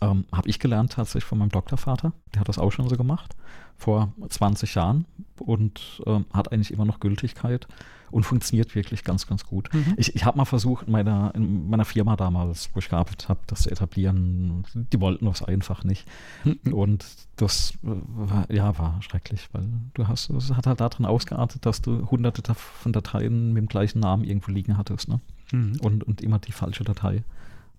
Ähm, 0.02 0.26
Habe 0.32 0.50
ich 0.50 0.60
gelernt 0.60 0.94
tatsächlich 0.94 1.24
von 1.24 1.38
meinem 1.38 1.50
Doktorvater, 1.50 2.14
der 2.34 2.42
hat 2.42 2.50
das 2.50 2.58
auch 2.58 2.72
schon 2.72 2.90
so 2.90 2.98
gemacht, 2.98 3.36
vor 3.78 4.14
20 4.28 4.76
Jahren 4.76 5.06
und 5.40 6.02
ähm, 6.06 6.26
hat 6.34 6.52
eigentlich 6.52 6.72
immer 6.72 6.86
noch 6.86 7.00
Gültigkeit 7.00 7.68
und 8.14 8.24
funktioniert 8.24 8.76
wirklich 8.76 9.04
ganz, 9.04 9.26
ganz 9.26 9.46
gut. 9.46 9.74
Mhm. 9.74 9.96
Ich, 9.98 10.16
ich 10.16 10.24
habe 10.24 10.38
mal 10.38 10.46
versucht, 10.46 10.86
in 10.86 10.92
meiner, 10.92 11.34
in 11.34 11.70
meiner 11.70 11.84
Firma 11.84 12.16
damals, 12.16 12.70
wo 12.74 12.80
ich 12.80 12.90
gearbeitet 12.90 13.28
habe, 13.28 13.40
das 13.48 13.64
zu 13.64 13.72
etablieren. 13.72 14.66
Die 14.74 15.02
wollten 15.02 15.26
das 15.26 15.42
einfach 15.42 15.84
nicht. 15.84 16.08
Mhm. 16.44 16.74
Und 16.74 17.06
das 17.38 17.74
war, 17.82 18.50
ja, 18.52 18.78
war 18.78 19.02
schrecklich, 19.02 19.50
weil 19.52 19.68
du 19.96 20.08
hast, 20.08 20.30
es 20.30 20.54
hat 20.54 20.68
halt 20.68 20.80
darin 20.80 21.06
ausgeartet, 21.06 21.66
dass 21.66 21.82
du 21.82 22.10
hunderte 22.12 22.54
von 22.54 22.94
Dateien 22.94 23.52
mit 23.54 23.64
dem 23.64 23.68
gleichen 23.68 24.00
Namen 24.00 24.24
irgendwo 24.24 24.52
liegen 24.52 24.78
hattest. 24.78 25.08
Ne? 25.08 25.20
Mhm. 25.52 25.80
Und, 25.82 26.04
und 26.04 26.22
immer 26.22 26.38
die 26.38 26.52
falsche 26.52 26.84
Datei. 26.84 27.24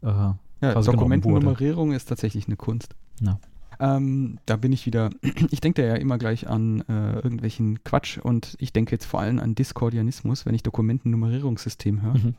Äh, 0.02 0.32
ja, 0.72 0.80
Dokumentennummerierung 0.80 1.92
ist 1.92 2.06
tatsächlich 2.06 2.46
eine 2.46 2.56
Kunst. 2.56 2.94
Ja. 3.20 3.38
Ähm, 3.80 4.38
da 4.46 4.56
bin 4.56 4.72
ich 4.72 4.86
wieder, 4.86 5.10
ich 5.50 5.60
denke 5.60 5.82
da 5.82 5.88
ja 5.88 5.94
immer 5.94 6.18
gleich 6.18 6.48
an 6.48 6.82
äh, 6.88 7.14
irgendwelchen 7.16 7.82
Quatsch 7.84 8.18
und 8.18 8.56
ich 8.58 8.72
denke 8.72 8.92
jetzt 8.92 9.04
vor 9.04 9.20
allem 9.20 9.38
an 9.38 9.54
Discordianismus, 9.54 10.46
wenn 10.46 10.54
ich 10.54 10.62
Dokumentennummerierungssystem 10.62 12.02
höre. 12.02 12.14
Mhm. 12.14 12.34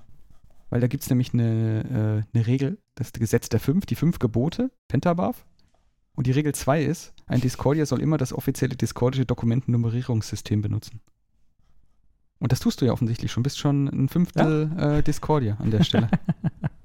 Weil 0.70 0.82
da 0.82 0.88
gibt 0.88 1.04
es 1.04 1.10
nämlich 1.10 1.34
eine, 1.34 2.26
äh, 2.34 2.38
eine 2.38 2.48
Regel, 2.48 2.78
das 2.96 3.14
Gesetz 3.14 3.50
der 3.50 3.60
Fünf, 3.60 3.86
die 3.86 3.96
fünf 3.96 4.20
Gebote, 4.20 4.72
Pentabarf. 4.88 5.46
Und 6.16 6.28
die 6.28 6.32
Regel 6.32 6.56
2 6.56 6.84
ist, 6.84 7.14
ein 7.28 7.42
Discordier 7.42 7.86
soll 7.86 8.02
immer 8.02 8.18
das 8.18 8.32
offizielle 8.32 8.76
discordische 8.76 9.26
Dokumentennummerierungssystem 9.26 10.62
benutzen. 10.62 11.02
Und 12.40 12.52
das 12.52 12.60
tust 12.60 12.82
du 12.82 12.86
ja 12.86 12.94
offensichtlich 12.94 13.32
schon, 13.32 13.44
bist 13.44 13.60
schon 13.60 13.88
ein 13.88 14.08
Fünftel 14.08 14.72
ja. 14.78 14.98
äh, 14.98 15.04
Discordier 15.04 15.58
an 15.60 15.72
der 15.72 15.84
Stelle. 15.84 16.10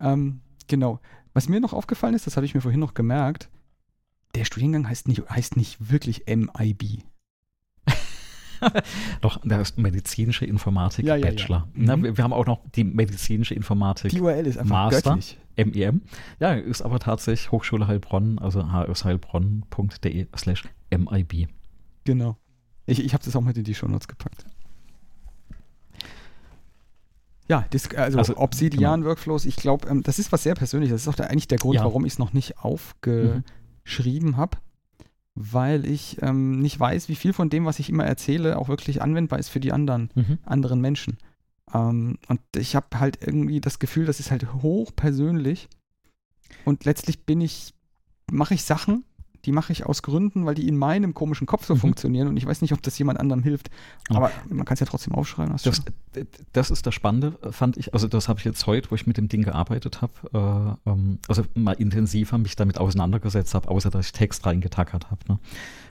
ähm, 0.00 0.40
genau. 0.66 1.00
Was 1.34 1.48
mir 1.48 1.60
noch 1.60 1.72
aufgefallen 1.72 2.14
ist, 2.14 2.26
das 2.26 2.36
habe 2.36 2.46
ich 2.46 2.54
mir 2.54 2.60
vorhin 2.60 2.80
noch 2.80 2.94
gemerkt, 2.94 3.48
der 4.34 4.44
Studiengang 4.44 4.88
heißt 4.88 5.08
nicht, 5.08 5.28
heißt 5.28 5.56
nicht 5.56 5.90
wirklich 5.90 6.24
MIB. 6.26 7.02
Doch, 9.20 9.40
der 9.44 9.60
ist 9.60 9.78
medizinische 9.78 10.44
Informatik 10.44 11.04
ja, 11.04 11.16
ja, 11.16 11.26
Bachelor. 11.26 11.68
Ja. 11.74 11.80
Mhm. 11.96 12.02
Na, 12.02 12.16
wir, 12.16 12.24
haben 12.24 12.32
auch 12.32 12.46
noch 12.46 12.60
die 12.74 12.84
medizinische 12.84 13.54
Informatik 13.54 14.10
die 14.10 14.20
URL 14.20 14.46
ist 14.46 14.58
einfach 14.58 14.90
Master, 14.90 15.14
göttlich. 15.14 15.38
MEM. 15.56 16.02
Ja, 16.40 16.54
ist 16.54 16.82
aber 16.82 16.98
tatsächlich 16.98 17.50
Hochschule 17.50 17.86
Heilbronn, 17.86 18.38
also 18.38 18.64
hsheilbronn.de 18.72 20.26
slash 20.36 20.64
MIB. 20.90 21.48
Genau. 22.04 22.36
Ich, 22.86 23.04
ich 23.04 23.12
habe 23.12 23.24
das 23.24 23.36
auch 23.36 23.42
mit 23.42 23.56
in 23.56 23.64
die 23.64 23.74
Shownotes 23.74 24.08
gepackt. 24.08 24.44
Ja, 27.48 27.64
das, 27.70 27.94
also, 27.94 28.18
also 28.18 28.36
Obsidian-Workflows, 28.36 29.42
genau. 29.42 29.50
ich 29.50 29.56
glaube, 29.56 29.88
ähm, 29.88 30.02
das 30.02 30.18
ist 30.18 30.32
was 30.32 30.42
sehr 30.42 30.54
Persönliches. 30.54 30.94
Das 30.94 31.02
ist 31.02 31.08
auch 31.08 31.14
der, 31.14 31.30
eigentlich 31.30 31.48
der 31.48 31.58
Grund, 31.58 31.76
ja. 31.76 31.84
warum 31.84 32.04
ich 32.04 32.12
es 32.12 32.18
noch 32.18 32.34
nicht 32.34 32.58
aufgeschrieben 32.58 34.30
mhm. 34.30 34.36
habe, 34.36 34.58
weil 35.34 35.86
ich 35.86 36.18
ähm, 36.20 36.60
nicht 36.60 36.78
weiß, 36.78 37.08
wie 37.08 37.14
viel 37.14 37.32
von 37.32 37.48
dem, 37.48 37.64
was 37.64 37.78
ich 37.78 37.88
immer 37.88 38.04
erzähle, 38.04 38.58
auch 38.58 38.68
wirklich 38.68 39.00
anwendbar 39.00 39.38
ist 39.38 39.48
für 39.48 39.60
die 39.60 39.72
anderen, 39.72 40.10
mhm. 40.14 40.38
anderen 40.44 40.80
Menschen. 40.80 41.16
Ähm, 41.72 42.18
und 42.28 42.40
ich 42.56 42.76
habe 42.76 43.00
halt 43.00 43.18
irgendwie 43.26 43.60
das 43.60 43.78
Gefühl, 43.78 44.04
das 44.04 44.20
ist 44.20 44.30
halt 44.30 44.52
hochpersönlich. 44.52 45.68
Und 46.64 46.84
letztlich 46.84 47.24
bin 47.24 47.40
ich, 47.40 47.74
mache 48.30 48.54
ich 48.54 48.62
Sachen, 48.62 49.04
die 49.44 49.52
mache 49.52 49.72
ich 49.72 49.86
aus 49.86 50.02
Gründen, 50.02 50.46
weil 50.46 50.54
die 50.54 50.68
in 50.68 50.76
meinem 50.76 51.14
komischen 51.14 51.46
Kopf 51.46 51.64
so 51.64 51.74
mhm. 51.74 51.78
funktionieren 51.78 52.28
und 52.28 52.36
ich 52.36 52.46
weiß 52.46 52.60
nicht, 52.60 52.72
ob 52.72 52.82
das 52.82 52.98
jemand 52.98 53.20
anderem 53.20 53.42
hilft. 53.42 53.70
Aber 54.08 54.30
man 54.48 54.64
kann 54.64 54.74
es 54.74 54.80
ja 54.80 54.86
trotzdem 54.86 55.14
aufschreiben. 55.14 55.54
Das, 55.62 55.82
das, 56.52 56.70
ist 56.70 56.86
das 56.86 56.94
Spannende, 56.94 57.38
fand 57.52 57.76
ich. 57.76 57.94
Also 57.94 58.08
das 58.08 58.28
habe 58.28 58.38
ich 58.38 58.44
jetzt 58.44 58.66
heute, 58.66 58.90
wo 58.90 58.94
ich 58.94 59.06
mit 59.06 59.16
dem 59.16 59.28
Ding 59.28 59.42
gearbeitet 59.42 60.02
habe, 60.02 60.76
äh, 60.86 60.90
ähm, 60.90 61.18
also 61.28 61.44
mal 61.54 61.72
intensiver 61.72 62.38
mich 62.38 62.56
damit 62.56 62.78
auseinandergesetzt 62.78 63.54
habe, 63.54 63.68
außer 63.68 63.90
dass 63.90 64.06
ich 64.06 64.12
Text 64.12 64.44
reingetackert 64.44 65.10
habe, 65.10 65.20
ne? 65.28 65.38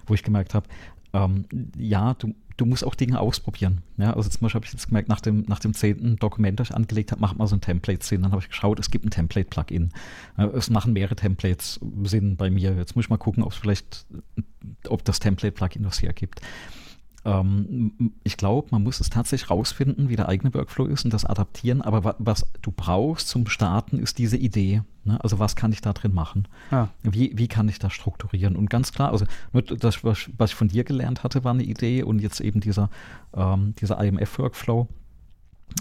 wo 0.05 0.13
ich 0.13 0.23
gemerkt 0.23 0.53
habe, 0.53 0.67
ähm, 1.13 1.45
ja, 1.77 2.13
du, 2.15 2.33
du 2.58 2.65
musst 2.65 2.84
auch 2.84 2.96
Dinge 2.96 3.20
ausprobieren. 3.20 3.84
Ja, 3.98 4.13
also 4.13 4.30
zum 4.30 4.41
Beispiel 4.41 4.60
habe 4.60 4.65
ich 4.65 4.74
jetzt 4.74 4.88
gemerkt, 4.88 5.10
nach 5.10 5.22
dem, 5.22 5.46
nach 5.48 5.60
dem 5.60 5.74
zehnten 5.74 6.17
Dokument, 6.17 6.60
das 6.60 6.70
ich 6.70 6.76
angelegt 6.76 7.12
habe, 7.12 7.22
macht 7.22 7.38
mal 7.38 7.48
so 7.48 7.56
ein 7.56 7.62
Template 7.62 8.04
Sinn. 8.04 8.24
Dann 8.24 8.32
habe 8.32 8.41
ich 8.41 8.50
geschaut, 8.50 8.80
es 8.80 8.91
gibt 8.91 9.06
ein 9.06 9.12
Template-Plugin. 9.12 9.91
Es 10.54 10.70
machen 10.70 10.93
mehrere 10.93 11.15
Templates 11.15 11.80
Sinn 12.04 12.36
bei 12.36 12.50
mir. 12.50 12.76
Jetzt 12.76 12.96
muss 12.96 13.06
ich 13.06 13.10
mal 13.10 13.17
gucken, 13.17 13.43
ob 13.43 13.52
es 13.52 13.58
vielleicht, 13.58 14.06
ob 14.88 15.06
das 15.06 15.20
Template-Plugin 15.20 15.84
das 15.84 16.02
hergibt. 16.02 16.41
Ähm, 17.28 18.13
ich 18.24 18.38
glaube, 18.38 18.70
man 18.72 18.84
muss 18.84 19.02
es 19.02 19.10
tatsächlich 19.10 19.50
rausfinden, 19.50 20.08
wie 20.08 20.16
der 20.16 20.30
eigene 20.30 20.54
Workflow 20.54 20.86
ist 20.86 21.04
und 21.04 21.13
das 21.13 21.26
adaptieren. 21.26 21.82
Aber 21.82 22.04
wa 22.04 22.16
was 22.20 22.46
du 22.62 22.72
brauchst 22.72 23.28
zum 23.28 23.48
Starten, 23.48 24.00
ist 24.00 24.18
diese 24.18 24.38
Idee. 24.38 24.82
Ne? 25.04 25.22
Also 25.22 25.38
was 25.38 25.58
kann 25.58 25.74
ich 25.74 25.82
da 25.82 25.92
drin 25.92 26.13
machen? 26.13 26.48
Ah. 26.72 26.88
Wie, 27.04 27.34
wie 27.36 27.50
kann 27.50 27.68
ich 27.68 27.80
das 27.80 27.92
strukturieren? 27.92 28.56
Und 28.56 28.70
ganz 28.70 28.94
klar, 28.94 29.12
also 29.12 29.26
das, 29.52 30.04
was, 30.06 30.30
was 30.38 30.52
ich 30.52 30.56
von 30.56 30.70
dir 30.70 30.86
gelernt 30.86 31.24
hatte, 31.24 31.44
war 31.44 31.54
eine 31.54 31.63
Idee 31.63 32.04
und 32.04 32.20
jetzt 32.20 32.40
eben 32.40 32.62
dieser, 32.62 32.90
ähm, 33.36 33.76
dieser 33.80 34.02
IMF-Workflow 34.02 34.88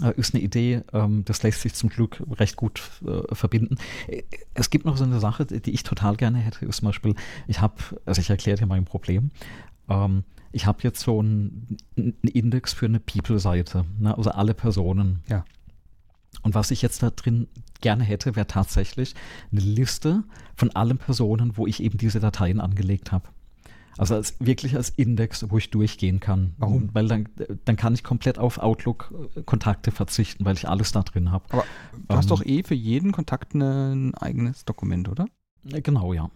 äh, 0.03 0.13
ist 0.19 0.35
eine 0.35 0.43
Idee, 0.43 0.81
ähm, 0.91 1.23
das 1.23 1.43
lässt 1.43 1.61
sich 1.61 1.73
zum 1.73 1.89
Glück 1.89 2.21
recht 2.39 2.57
gut 2.57 2.81
äh, 3.05 3.33
verbinden. 3.33 3.77
Äh, 4.07 4.23
es 4.53 4.69
gibt 4.69 4.85
noch 4.85 4.97
so 4.97 5.05
eine 5.05 5.21
Sache, 5.21 5.45
die 5.45 5.71
ich 5.71 5.83
total 5.83 6.17
gerne 6.17 6.39
hätte, 6.39 6.65
ist 6.65 6.77
zum 6.77 6.87
Beispiel, 6.87 7.15
ich 7.47 7.61
habe, 7.61 7.75
also 8.05 8.19
ich 8.19 8.29
erkläre 8.29 8.57
dir 8.57 8.65
mein 8.65 8.83
Problem, 8.83 9.31
ähm, 9.89 10.23
ich 10.51 10.65
habe 10.65 10.79
jetzt 10.83 11.01
so 11.01 11.19
einen, 11.19 11.77
einen, 11.97 12.13
Index 12.23 12.73
für 12.73 12.85
eine 12.85 12.99
People-Seite, 12.99 13.85
ne? 13.99 14.17
also 14.17 14.31
alle 14.31 14.53
Personen. 14.53 15.21
Ja. 15.27 15.45
Und 16.41 16.55
was 16.55 16.71
ich 16.71 16.81
jetzt 16.81 17.03
da 17.03 17.09
drin 17.09 17.47
gerne 17.81 18.03
hätte, 18.03 18.35
wäre 18.35 18.47
tatsächlich 18.47 19.15
eine 19.51 19.61
Liste 19.61 20.23
von 20.55 20.71
allen 20.75 20.97
Personen, 20.97 21.57
wo 21.57 21.67
ich 21.67 21.81
eben 21.81 21.97
diese 21.97 22.19
Dateien 22.19 22.59
angelegt 22.59 23.11
habe. 23.11 23.29
Also 23.97 24.13
als, 24.13 24.35
wirklich 24.39 24.75
als 24.75 24.89
Index, 24.89 25.49
wo 25.49 25.57
ich 25.57 25.71
durchgehen 25.71 26.19
kann. 26.19 26.53
Warum? 26.57 26.89
Weil 26.93 27.07
dann, 27.07 27.29
dann 27.65 27.75
kann 27.75 27.95
ich 27.95 28.03
komplett 28.03 28.37
auf 28.37 28.59
Outlook-Kontakte 28.59 29.91
verzichten, 29.91 30.45
weil 30.45 30.55
ich 30.55 30.69
alles 30.69 30.91
da 30.91 31.01
drin 31.01 31.31
habe. 31.31 31.45
Aber 31.49 31.65
du 31.93 31.97
ähm, 32.09 32.17
hast 32.17 32.29
doch 32.29 32.45
eh 32.45 32.61
für 32.61 32.75
jeden 32.75 33.11
Kontakt 33.11 33.55
ein 33.55 34.13
eigenes 34.15 34.65
Dokument, 34.65 35.09
oder? 35.09 35.25
Genau, 35.63 36.13
ja. 36.13 36.29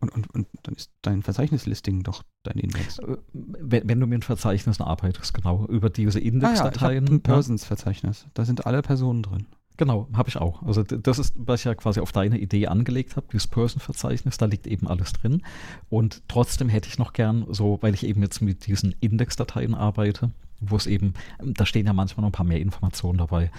Und, 0.00 0.14
und, 0.14 0.30
und 0.34 0.46
dann 0.62 0.74
ist 0.74 0.90
dein 1.02 1.22
Verzeichnislisting 1.22 2.02
doch 2.02 2.22
dein 2.44 2.58
Index. 2.58 2.98
Äh, 2.98 3.16
wenn, 3.32 3.88
wenn 3.88 4.00
du 4.00 4.06
mit 4.06 4.24
Verzeichnissen 4.24 4.82
arbeitest, 4.82 5.34
genau, 5.34 5.66
über 5.66 5.90
diese 5.90 6.20
Indexdateien. 6.20 7.04
Ah 7.04 7.08
ja, 7.08 7.16
ein 7.16 7.20
Persons-Verzeichnis. 7.20 8.26
Da 8.34 8.44
sind 8.44 8.66
alle 8.66 8.82
Personen 8.82 9.22
drin. 9.22 9.46
Genau, 9.76 10.08
habe 10.12 10.28
ich 10.28 10.36
auch. 10.36 10.62
Also 10.64 10.82
das 10.82 11.20
ist, 11.20 11.34
was 11.36 11.60
ich 11.60 11.64
ja 11.64 11.74
quasi 11.74 12.00
auf 12.00 12.10
deine 12.10 12.38
Idee 12.38 12.66
angelegt 12.66 13.16
habe, 13.16 13.28
dieses 13.32 13.46
Person-Verzeichnis, 13.46 14.36
da 14.36 14.46
liegt 14.46 14.66
eben 14.66 14.88
alles 14.88 15.12
drin. 15.12 15.42
Und 15.88 16.22
trotzdem 16.26 16.68
hätte 16.68 16.88
ich 16.88 16.98
noch 16.98 17.12
gern, 17.12 17.46
so, 17.48 17.78
weil 17.80 17.94
ich 17.94 18.04
eben 18.04 18.20
jetzt 18.20 18.40
mit 18.40 18.66
diesen 18.66 18.94
Indexdateien 18.98 19.76
arbeite, 19.76 20.32
wo 20.58 20.74
es 20.76 20.88
eben, 20.88 21.14
da 21.38 21.64
stehen 21.64 21.86
ja 21.86 21.92
manchmal 21.92 22.22
noch 22.22 22.30
ein 22.30 22.32
paar 22.32 22.44
mehr 22.46 22.60
Informationen 22.60 23.18
dabei, 23.18 23.52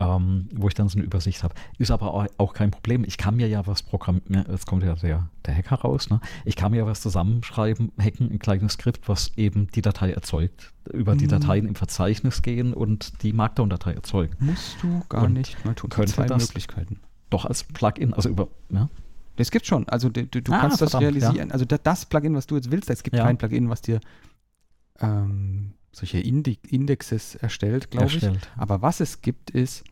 ähm, 0.00 0.48
wo 0.54 0.68
ich 0.68 0.74
dann 0.74 0.88
so 0.88 0.98
eine 0.98 1.04
Übersicht 1.04 1.44
habe. 1.44 1.54
Ist 1.78 1.90
aber 1.90 2.28
auch 2.38 2.54
kein 2.54 2.70
Problem. 2.70 3.04
Ich 3.04 3.18
kann 3.18 3.36
mir 3.36 3.46
ja 3.46 3.66
was 3.66 3.82
programmieren, 3.82 4.46
jetzt 4.50 4.66
kommt 4.66 4.82
ja 4.82 4.94
der, 4.94 5.28
der 5.44 5.54
Hacker 5.54 5.76
raus, 5.76 6.08
ne? 6.08 6.20
ich 6.44 6.56
kann 6.56 6.72
mir 6.72 6.78
ja 6.78 6.86
was 6.86 7.02
zusammenschreiben, 7.02 7.92
hacken, 7.98 8.30
ein 8.30 8.38
kleines 8.38 8.72
Skript, 8.72 9.08
was 9.08 9.36
eben 9.36 9.68
die 9.74 9.82
Datei 9.82 10.10
erzeugt, 10.12 10.72
über 10.90 11.14
die 11.14 11.24
hm. 11.24 11.30
Dateien 11.30 11.66
im 11.66 11.74
Verzeichnis 11.74 12.40
gehen 12.42 12.72
und 12.72 13.22
die 13.22 13.32
Markdown-Datei 13.32 13.92
erzeugen. 13.92 14.34
Musst 14.40 14.82
du 14.82 15.02
gar 15.08 15.24
und 15.24 15.34
nicht 15.34 15.62
mal 15.64 15.74
tun. 15.74 15.90
Könnte 15.90 16.12
zwei 16.12 16.26
das 16.26 16.48
Möglichkeiten. 16.48 16.98
Doch 17.28 17.44
als 17.44 17.62
Plugin, 17.64 18.14
also 18.14 18.30
über, 18.30 18.48
ja. 18.70 18.88
Das 19.36 19.50
gibt 19.50 19.66
schon. 19.66 19.88
Also 19.88 20.08
du, 20.08 20.26
du 20.26 20.52
ah, 20.52 20.60
kannst 20.60 20.82
das 20.82 20.98
realisieren. 20.98 21.48
Ja. 21.48 21.52
Also 21.54 21.64
das 21.64 22.06
Plugin, 22.06 22.34
was 22.34 22.46
du 22.46 22.56
jetzt 22.56 22.70
willst, 22.70 22.90
es 22.90 23.02
gibt 23.02 23.16
ja. 23.16 23.24
kein 23.24 23.38
Plugin, 23.38 23.70
was 23.70 23.80
dir 23.80 24.00
ähm, 25.00 25.72
solche 25.92 26.18
Indexes 26.18 27.36
erstellt, 27.36 27.90
glaube 27.90 28.12
ich. 28.12 28.28
Aber 28.56 28.82
was 28.82 29.00
es 29.00 29.22
gibt, 29.22 29.50
ist, 29.50 29.84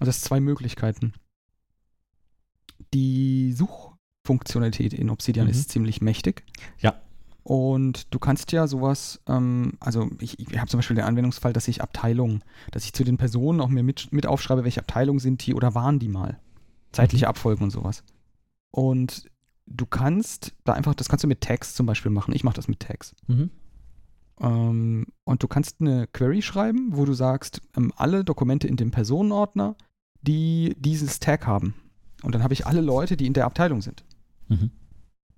also 0.00 0.10
es 0.10 0.22
zwei 0.22 0.40
Möglichkeiten. 0.40 1.12
Die 2.92 3.52
Suchfunktionalität 3.52 4.92
in 4.92 5.10
Obsidian 5.10 5.46
mhm. 5.46 5.52
ist 5.52 5.70
ziemlich 5.70 6.00
mächtig. 6.00 6.44
Ja. 6.78 7.00
Und 7.42 8.12
du 8.14 8.18
kannst 8.18 8.52
ja 8.52 8.66
sowas, 8.66 9.20
ähm, 9.28 9.74
also 9.78 10.10
ich, 10.18 10.38
ich 10.38 10.58
habe 10.58 10.68
zum 10.68 10.78
Beispiel 10.78 10.96
den 10.96 11.04
Anwendungsfall, 11.04 11.52
dass 11.52 11.68
ich 11.68 11.82
Abteilungen, 11.82 12.42
dass 12.70 12.86
ich 12.86 12.94
zu 12.94 13.04
den 13.04 13.18
Personen 13.18 13.60
auch 13.60 13.68
mir 13.68 13.82
mit, 13.82 14.12
mit 14.12 14.26
aufschreibe, 14.26 14.64
welche 14.64 14.80
Abteilungen 14.80 15.18
sind 15.18 15.46
die 15.46 15.54
oder 15.54 15.74
waren 15.74 15.98
die 15.98 16.08
mal. 16.08 16.40
Zeitliche 16.92 17.26
mhm. 17.26 17.30
Abfolgen 17.30 17.64
und 17.64 17.70
sowas. 17.70 18.02
Und 18.70 19.30
du 19.66 19.84
kannst 19.84 20.54
da 20.64 20.72
einfach, 20.72 20.94
das 20.94 21.08
kannst 21.08 21.22
du 21.22 21.28
mit 21.28 21.42
Tags 21.42 21.74
zum 21.74 21.84
Beispiel 21.84 22.10
machen. 22.10 22.34
Ich 22.34 22.44
mache 22.44 22.56
das 22.56 22.66
mit 22.66 22.80
Tags. 22.80 23.14
Mhm. 23.26 23.50
Ähm, 24.40 25.06
und 25.24 25.42
du 25.42 25.48
kannst 25.48 25.80
eine 25.80 26.06
Query 26.06 26.42
schreiben, 26.42 26.90
wo 26.92 27.04
du 27.04 27.12
sagst, 27.12 27.60
ähm, 27.76 27.92
alle 27.96 28.24
Dokumente 28.24 28.68
in 28.68 28.76
dem 28.76 28.90
Personenordner, 28.90 29.76
die 30.22 30.74
dieses 30.78 31.20
Tag 31.20 31.46
haben. 31.46 31.74
Und 32.22 32.34
dann 32.34 32.42
habe 32.42 32.54
ich 32.54 32.66
alle 32.66 32.80
Leute, 32.80 33.16
die 33.16 33.26
in 33.26 33.34
der 33.34 33.44
Abteilung 33.44 33.82
sind. 33.82 34.04
Mhm. 34.48 34.70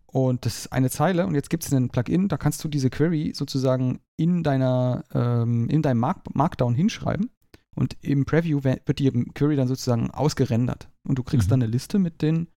Und 0.07 0.47
das 0.47 0.61
ist 0.61 0.73
eine 0.73 0.89
Zeile 0.89 1.27
und 1.27 1.35
jetzt 1.35 1.51
gibt 1.51 1.65
es 1.65 1.75
ein 1.75 1.91
Plugin, 1.91 2.29
da 2.29 2.39
kannst 2.39 2.63
du 2.65 2.69
diese 2.69 2.91
Query 2.91 3.33
sozusagen 3.35 4.01
in 4.17 4.43
deiner, 4.43 5.05
ähm, 5.13 5.69
in 5.69 5.83
deinem 5.83 5.99
Mark 5.99 6.35
Markdown 6.35 6.75
hinschreiben 6.75 7.29
und 7.75 7.97
im 8.01 8.25
Preview 8.25 8.65
wird 8.65 8.99
die 8.99 9.11
Query 9.11 9.57
dann 9.57 9.69
sozusagen 9.69 10.11
ausgerendert 10.11 10.89
und 11.07 11.19
du 11.19 11.23
kriegst 11.23 11.49
mhm. 11.49 11.51
dann 11.51 11.63
eine 11.65 11.73
Liste 11.73 11.99
mit 11.99 12.23
den, 12.23 12.49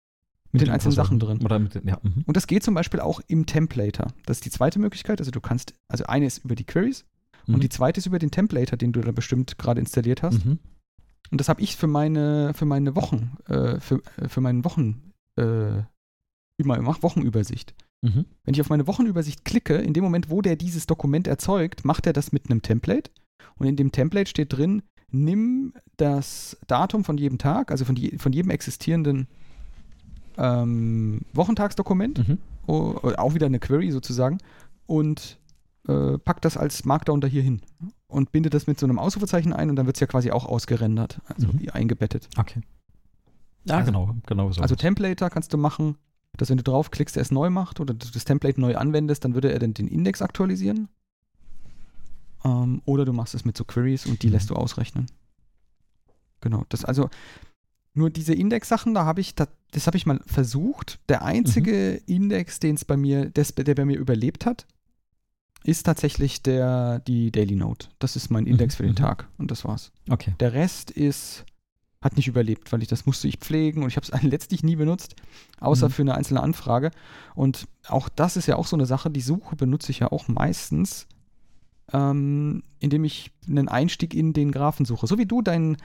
mit, 0.52 0.62
den 0.62 0.70
einzelnen 0.70 0.96
Sachen 0.96 1.20
drin. 1.20 1.42
Oder 1.44 1.60
mit 1.60 1.76
den, 1.76 1.88
ja. 1.88 2.00
Mhm. 2.02 2.24
Und 2.26 2.38
das 2.38 2.48
geht 2.48 2.64
zum 2.64 2.74
Beispiel 2.74 3.00
auch 3.00 3.22
im 3.28 3.46
Templator. 3.46 4.08
Das 4.26 4.38
ist 4.38 4.46
die 4.46 4.50
zweite 4.50 4.80
Möglichkeit. 4.80 5.20
Also 5.20 5.32
du 5.32 5.42
kannst, 5.42 5.74
also 5.88 6.06
eine 6.06 6.26
ist 6.26 6.40
über 6.44 6.56
die 6.56 6.64
Queries 6.64 7.06
mhm. 7.46 7.56
und 7.56 7.64
die 7.64 7.70
zweite 7.70 8.00
ist 8.00 8.06
über 8.06 8.20
den 8.20 8.32
Templator, 8.32 8.78
den 8.78 8.92
du 8.92 9.02
da 9.02 9.12
bestimmt 9.12 9.58
gerade 9.58 9.80
installiert 9.80 10.24
hast. 10.24 10.46
Mhm. 10.46 10.60
Und 11.32 11.40
das 11.40 11.50
habe 11.50 11.62
ich 11.62 11.76
für 11.76 11.88
meine, 11.88 12.54
für 12.56 12.66
meine 12.66 12.96
Wochen, 12.96 13.38
äh, 13.48 13.80
für, 13.80 14.02
äh, 14.18 14.28
für 14.28 14.42
meinen 14.42 14.66
Wochen 14.66 15.12
äh, 15.36 15.84
Wochenübersicht. 16.58 17.76
Mhm. 18.02 18.26
Wenn 18.44 18.54
ich 18.54 18.62
auf 18.62 18.70
meine 18.70 18.88
Wochenübersicht 18.88 19.46
klicke, 19.46 19.76
in 19.76 19.94
dem 19.94 20.04
Moment, 20.04 20.30
wo 20.30 20.42
der 20.42 20.56
dieses 20.56 20.88
Dokument 20.88 21.28
erzeugt, 21.28 21.86
macht 21.86 22.08
er 22.08 22.14
das 22.14 22.32
mit 22.32 22.50
einem 22.50 22.62
Template. 22.62 23.12
Und 23.58 23.68
in 23.68 23.76
dem 23.76 23.92
Template 23.92 24.30
steht 24.30 24.54
drin, 24.54 24.82
nimm 25.12 25.74
das 25.98 26.58
Datum 26.68 27.04
von 27.04 27.18
jedem 27.18 27.38
Tag, 27.38 27.72
also 27.72 27.86
von, 27.86 27.96
die, 27.96 28.18
von 28.18 28.32
jedem 28.32 28.52
existierenden 28.52 29.28
ähm, 30.40 31.22
Wochentagsdokument, 31.34 32.28
mhm. 32.28 32.38
auch 32.66 33.34
wieder 33.34 33.46
eine 33.46 33.60
Query 33.60 33.92
sozusagen, 33.92 34.40
und 34.88 35.38
äh, 35.88 36.18
pack 36.18 36.42
das 36.42 36.58
als 36.58 36.86
Markdown 36.86 37.22
da 37.22 37.28
hier 37.28 37.44
hin 37.44 37.62
und 38.08 38.32
binde 38.32 38.50
das 38.50 38.66
mit 38.66 38.80
so 38.80 38.86
einem 38.86 38.98
Ausrufezeichen 38.98 39.54
ein 39.54 39.70
und 39.70 39.76
dann 39.76 39.86
wird 39.86 39.98
es 39.98 40.02
ja 40.02 40.08
quasi 40.08 40.32
auch 40.32 40.46
ausgerendert, 40.46 41.22
also 41.28 41.48
mhm. 41.48 41.70
eingebettet. 41.72 42.30
Okay. 42.38 42.62
Ja, 43.66 43.78
also, 43.78 43.92
genau, 43.92 44.16
genau 44.26 44.52
so. 44.52 44.62
Also 44.62 44.76
Templator 44.76 45.30
kannst 45.30 45.54
du 45.54 45.58
machen, 45.58 45.98
dass 46.38 46.50
wenn 46.50 46.58
du 46.58 46.64
draufklickst, 46.64 47.18
er 47.18 47.22
es 47.22 47.32
neu 47.32 47.50
macht 47.50 47.80
oder 47.80 47.94
das 47.94 48.26
Template 48.26 48.60
neu 48.60 48.76
anwendest, 48.78 49.26
dann 49.26 49.34
würde 49.34 49.52
er 49.52 49.60
dann 49.60 49.74
den 49.74 49.88
Index 49.88 50.22
aktualisieren. 50.22 50.88
Ähm, 52.46 52.82
oder 52.86 53.04
du 53.04 53.14
machst 53.14 53.36
es 53.36 53.44
mit 53.44 53.58
so 53.58 53.66
Queries 53.66 54.06
und 54.06 54.24
die 54.24 54.28
mhm. 54.28 54.34
lässt 54.34 54.50
du 54.50 54.56
ausrechnen. 54.56 55.08
Genau, 56.42 56.66
das 56.70 56.86
also 56.86 57.10
nur 57.94 58.10
diese 58.10 58.34
Index-Sachen, 58.34 58.94
da 58.94 59.06
habe 59.06 59.22
ich, 59.22 59.36
das, 59.36 59.50
das 59.72 59.88
habe 59.88 59.98
ich 59.98 60.06
mal 60.06 60.22
versucht. 60.26 61.00
Der 61.10 61.24
einzige 61.24 62.02
mhm. 62.08 62.16
Index, 62.16 62.60
den 62.60 62.76
es 62.76 62.86
bei 62.86 62.98
mir, 62.98 63.30
des, 63.30 63.56
der 63.56 63.76
bei 63.76 63.86
mir 63.86 63.98
überlebt 63.98 64.46
hat, 64.46 64.66
ist 65.64 65.84
tatsächlich 65.84 66.42
der, 66.42 67.00
die 67.00 67.32
Daily 67.32 67.56
Note. 67.56 67.90
Das 68.00 68.16
ist 68.16 68.30
mein 68.30 68.48
Index 68.48 68.76
mhm. 68.76 68.78
für 68.78 68.84
den 68.84 68.92
mhm. 68.92 68.98
Tag 68.98 69.28
und 69.38 69.52
das 69.52 69.66
war's. 69.66 69.92
Okay. 70.10 70.34
Der 70.40 70.54
Rest 70.54 70.92
ist 70.92 71.46
hat 72.02 72.16
nicht 72.16 72.28
überlebt, 72.28 72.72
weil 72.72 72.82
ich 72.82 72.88
das 72.88 73.06
musste 73.06 73.28
ich 73.28 73.40
pflegen 73.40 73.84
und 73.84 73.90
ich 73.90 73.98
habe 73.98 74.08
es 74.10 74.22
letztlich 74.24 74.64
nie 74.64 74.76
benutzt, 74.76 75.16
außer 75.60 75.88
mhm. 75.88 75.92
für 75.92 76.02
eine 76.04 76.16
einzelne 76.16 76.42
Anfrage. 76.42 76.92
Und 77.36 77.68
auch 77.88 78.10
das 78.10 78.38
ist 78.38 78.48
ja 78.48 78.56
auch 78.56 78.68
so 78.68 78.76
eine 78.76 78.86
Sache, 78.86 79.10
die 79.10 79.22
Suche 79.22 79.56
benutze 79.56 79.92
ich 79.92 80.00
ja 80.00 80.12
auch 80.12 80.28
meistens, 80.28 81.08
ähm, 81.92 82.64
indem 82.80 83.04
ich 83.04 83.32
einen 83.48 83.68
Einstieg 83.68 84.14
in 84.14 84.34
den 84.34 84.52
Graphen 84.52 84.86
suche. 84.86 85.08
So 85.08 85.18
wie 85.18 85.26
du 85.26 85.42
deinen 85.42 85.78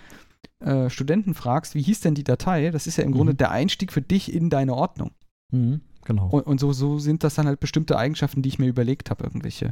äh, 0.61 0.91
Studenten 0.91 1.35
fragst, 1.35 1.75
wie 1.75 1.83
hieß 1.83 2.01
denn 2.01 2.15
die 2.15 2.25
Datei, 2.25 2.71
das 2.71 2.87
ist 2.87 2.97
ja 2.97 3.05
im 3.05 3.11
mhm. 3.11 3.15
Grunde 3.15 3.35
der 3.35 3.51
Einstieg 3.51 3.93
für 3.93 4.03
dich 4.03 4.33
in 4.33 4.51
deine 4.51 4.75
Ordnung. 4.75 5.13
Mhm, 5.53 5.81
genau. 6.05 6.29
Und, 6.29 6.43
und 6.47 6.61
so, 6.61 6.73
so 6.73 6.99
sind 6.99 7.25
das 7.25 7.35
dann 7.35 7.47
halt 7.47 7.61
bestimmte 7.61 7.99
Eigenschaften, 7.99 8.43
die 8.43 8.49
ich 8.49 8.59
mir 8.59 8.69
überlegt 8.69 9.11
habe, 9.11 9.25
irgendwelche. 9.25 9.71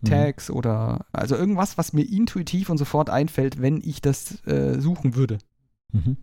Mhm. 0.00 0.08
Tags 0.08 0.50
oder 0.50 1.06
also 1.12 1.36
irgendwas, 1.36 1.78
was 1.78 1.92
mir 1.92 2.02
intuitiv 2.02 2.68
und 2.68 2.78
sofort 2.78 3.10
einfällt, 3.10 3.60
wenn 3.60 3.80
ich 3.82 4.02
das 4.02 4.46
äh, 4.46 4.80
suchen 4.80 5.14
würde. 5.14 5.38
Mhm. 5.92 6.16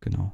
Genau. 0.00 0.32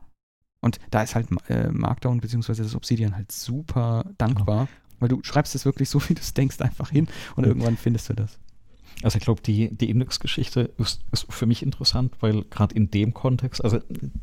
Und 0.61 0.79
da 0.91 1.03
ist 1.03 1.15
halt 1.15 1.29
äh, 1.49 1.69
Markdown 1.71 2.21
bzw. 2.21 2.55
das 2.55 2.75
Obsidian 2.75 3.17
halt 3.17 3.33
super 3.33 4.05
dankbar, 4.19 4.67
genau. 4.67 5.01
weil 5.01 5.09
du 5.09 5.21
schreibst 5.23 5.55
es 5.55 5.65
wirklich 5.65 5.89
so, 5.89 6.01
wie 6.09 6.15
du 6.15 6.21
es 6.21 6.35
denkst, 6.35 6.61
einfach 6.61 6.91
hin 6.91 7.09
und 7.37 7.47
irgendwann 7.47 7.77
findest 7.77 8.09
du 8.09 8.15
das. 8.15 8.39
Also 9.03 9.17
ich 9.17 9.25
glaube, 9.25 9.41
die, 9.41 9.75
die 9.75 9.89
Index-Geschichte 9.89 10.73
ist, 10.77 11.01
ist, 11.11 11.27
für 11.33 11.47
mich 11.47 11.63
interessant, 11.63 12.15
weil 12.21 12.45
gerade 12.45 12.75
in 12.75 12.91
dem 12.91 13.15
Kontext, 13.15 13.65
also 13.65 13.79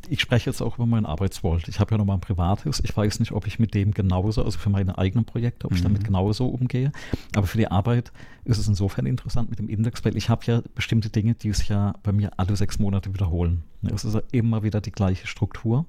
ich 0.08 0.20
spreche 0.20 0.48
jetzt 0.48 0.62
auch 0.62 0.76
über 0.76 0.86
mein 0.86 1.04
Arbeitswort. 1.04 1.66
Ich 1.68 1.80
habe 1.80 1.92
ja 1.92 1.98
nochmal 1.98 2.16
ein 2.16 2.20
privates. 2.20 2.80
Ich 2.84 2.96
weiß 2.96 3.18
nicht, 3.18 3.32
ob 3.32 3.46
ich 3.46 3.58
mit 3.58 3.74
dem 3.74 3.92
genauso, 3.92 4.44
also 4.44 4.58
für 4.58 4.70
meine 4.70 4.96
eigenen 4.96 5.24
Projekte, 5.24 5.66
ob 5.66 5.72
ich 5.72 5.82
damit 5.82 6.02
mhm. 6.02 6.06
genauso 6.06 6.46
umgehe. 6.46 6.92
Aber 7.34 7.46
für 7.46 7.58
die 7.58 7.68
Arbeit 7.68 8.12
ist 8.44 8.58
es 8.58 8.68
insofern 8.68 9.06
interessant 9.06 9.50
mit 9.50 9.58
dem 9.58 9.68
Index, 9.68 10.04
weil 10.04 10.16
ich 10.16 10.28
habe 10.28 10.44
ja 10.46 10.62
bestimmte 10.74 11.10
Dinge, 11.10 11.34
die 11.34 11.52
sich 11.52 11.68
ja 11.68 11.94
bei 12.04 12.12
mir 12.12 12.30
alle 12.36 12.54
sechs 12.54 12.78
Monate 12.78 13.12
wiederholen. 13.12 13.64
Es 13.82 14.04
ist 14.04 14.14
ja 14.14 14.22
immer 14.30 14.62
wieder 14.62 14.80
die 14.80 14.92
gleiche 14.92 15.26
Struktur, 15.26 15.86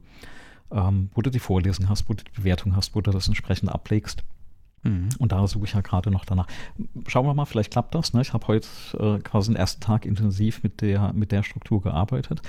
ähm, 0.72 1.10
wo 1.14 1.22
du 1.22 1.30
die 1.30 1.40
Vorlesung 1.40 1.90
hast, 1.90 2.10
wo 2.10 2.14
du 2.14 2.24
die 2.24 2.32
Bewertung 2.32 2.76
hast, 2.76 2.96
wo 2.96 3.02
du 3.02 3.12
das 3.12 3.28
entsprechend 3.28 3.70
ablegst. 3.70 4.24
Mhm. 4.84 5.10
Und 5.20 5.32
da 5.32 5.46
suche 5.48 5.66
ich 5.66 5.74
ja 5.74 5.82
gerade 5.82 6.12
noch 6.12 6.26
danach. 6.26 6.48
Schauen 7.08 7.26
wir 7.26 7.34
mal, 7.34 7.46
vielleicht 7.46 7.72
klappt 7.72 7.96
das. 7.96 8.14
Ne? 8.14 8.22
Ich 8.22 8.34
habe 8.34 8.48
heute 8.48 8.68
äh, 8.98 9.20
quasi 9.20 9.52
den 9.52 9.56
ersten 9.56 9.82
Tag 9.82 10.06
intensiv 10.06 10.64
mit 10.64 10.82
der, 10.82 11.14
mit 11.14 11.32
der 11.32 11.44
Struktur 11.44 11.82
gearbeitet. 11.82 12.42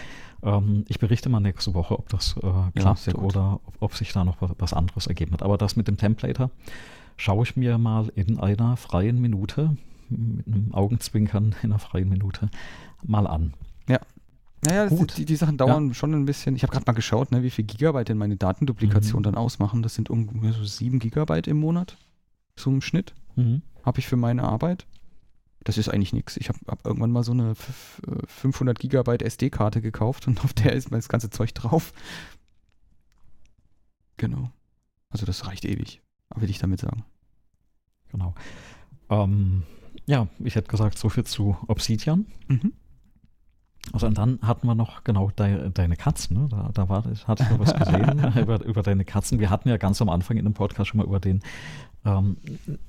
Ähm, 0.43 0.85
ich 0.89 0.99
berichte 0.99 1.29
mal 1.29 1.41
nächste 1.41 1.75
Woche, 1.75 1.99
ob 1.99 2.09
das 2.09 2.37
äh, 2.37 2.79
klappt 2.79 3.07
ja, 3.07 3.15
oder 3.15 3.61
ob, 3.67 3.75
ob, 3.81 3.95
sich 3.95 4.13
da 4.13 4.25
noch 4.25 4.37
was, 4.41 4.73
anderes 4.73 5.07
ergeben 5.07 5.33
hat. 5.33 5.43
Aber 5.43 5.59
das 5.59 5.77
mit 5.77 5.89
dem 5.89 5.97
Templator 5.97 6.51
schaue 7.17 7.45
ich 7.45 7.57
mir 7.57 7.79
mal 7.79 8.11
in 8.15 8.39
einer 8.39 8.77
freien 8.77 9.21
Minute, 9.21 9.77
mit 10.09 10.47
einem 10.47 10.73
Augenzwinkern 10.73 11.55
in 11.63 11.71
einer 11.71 11.79
freien 11.79 12.09
Minute 12.09 12.51
mal 13.03 13.27
an. 13.27 13.55
Ja, 13.89 14.01
naja, 14.63 14.89
Gut. 14.89 15.17
Die, 15.17 15.25
die 15.25 15.37
Sachen 15.37 15.57
dauern 15.57 15.89
ja. 15.89 15.95
schon 15.95 16.13
ein 16.13 16.27
bisschen. 16.27 16.55
Ich 16.55 16.63
habe 16.63 16.73
gerade 16.73 16.85
mal 16.87 16.93
geschaut, 16.93 17.33
ne, 17.33 17.43
wie 17.43 17.51
viel 17.51 17.65
Gigabyte 17.65 18.11
denn 18.11 18.19
meine 18.19 18.37
Datenduplikation 18.37 19.21
mhm. 19.21 19.25
dann 19.25 19.35
ausmachen. 19.35 19.83
Das 19.83 19.95
sind 19.95 20.11
ungefähr 20.11 20.53
so 20.53 20.65
sieben 20.65 20.99
Gigabyte 20.99 21.49
im 21.49 21.59
Monat 21.59 21.97
so 22.61 22.71
im 22.71 22.81
Schnitt. 22.81 23.15
Mhm. 23.37 23.63
Habe 23.85 23.99
ich 23.99 24.07
für 24.07 24.17
meine 24.17 24.43
Arbeit. 24.43 24.87
Das 25.65 25.77
ist 25.77 25.89
eigentlich 25.89 26.13
nichts. 26.13 26.37
Ich 26.37 26.49
habe 26.49 26.59
hab 26.67 26.87
irgendwann 26.87 27.11
mal 27.11 27.23
so 27.23 27.33
eine 27.33 27.55
500 28.27 28.79
äh, 28.79 28.81
Gigabyte 28.81 29.23
SD-Karte 29.23 29.81
gekauft 29.83 30.27
und 30.27 30.41
auf 30.45 30.53
der 30.55 30.73
ist 30.73 30.91
mal 30.91 30.99
das 30.99 31.09
ganze 31.09 31.31
Zeug 31.31 31.55
drauf. 31.55 31.93
Genau. 34.17 34.51
Also 35.11 35.27
das 35.27 35.47
reicht 35.47 35.65
ewig, 35.65 36.01
will 36.37 36.51
ich 36.51 36.59
damit 36.59 36.81
sagen. 36.81 37.05
Genau. 38.11 38.35
Ähm, 39.09 39.65
ja, 40.07 40.29
ich 40.39 40.55
hätte 40.55 40.69
gesagt, 40.69 40.99
so 40.99 41.09
viel 41.09 41.25
zu 41.25 41.57
Obsidian. 41.69 42.27
Mhm. 42.49 42.73
Also 43.93 44.07
und 44.07 44.19
dann 44.19 44.39
hatten 44.43 44.67
wir 44.67 44.75
noch 44.75 45.05
genau 45.05 45.31
de, 45.31 45.71
deine 45.71 45.97
Katzen, 45.97 46.37
ne? 46.37 46.49
Da, 46.49 46.71
da 46.73 46.89
war, 46.89 47.05
hatte 47.27 47.43
ich 47.43 47.51
noch 47.51 47.59
was 47.59 47.75
gesehen 47.75 48.33
über, 48.41 48.63
über 48.65 48.83
deine 48.83 49.05
Katzen. 49.05 49.41
Wir 49.41 49.51
hatten 49.51 49.69
ja 49.69 49.79
ganz 49.79 50.01
am 50.01 50.09
Anfang 50.09 50.37
in 50.37 50.45
dem 50.45 50.55
Podcast 50.55 50.91
schon 50.91 50.99
mal 50.99 51.07
über 51.07 51.19
den, 51.19 51.43
ähm, 52.05 52.37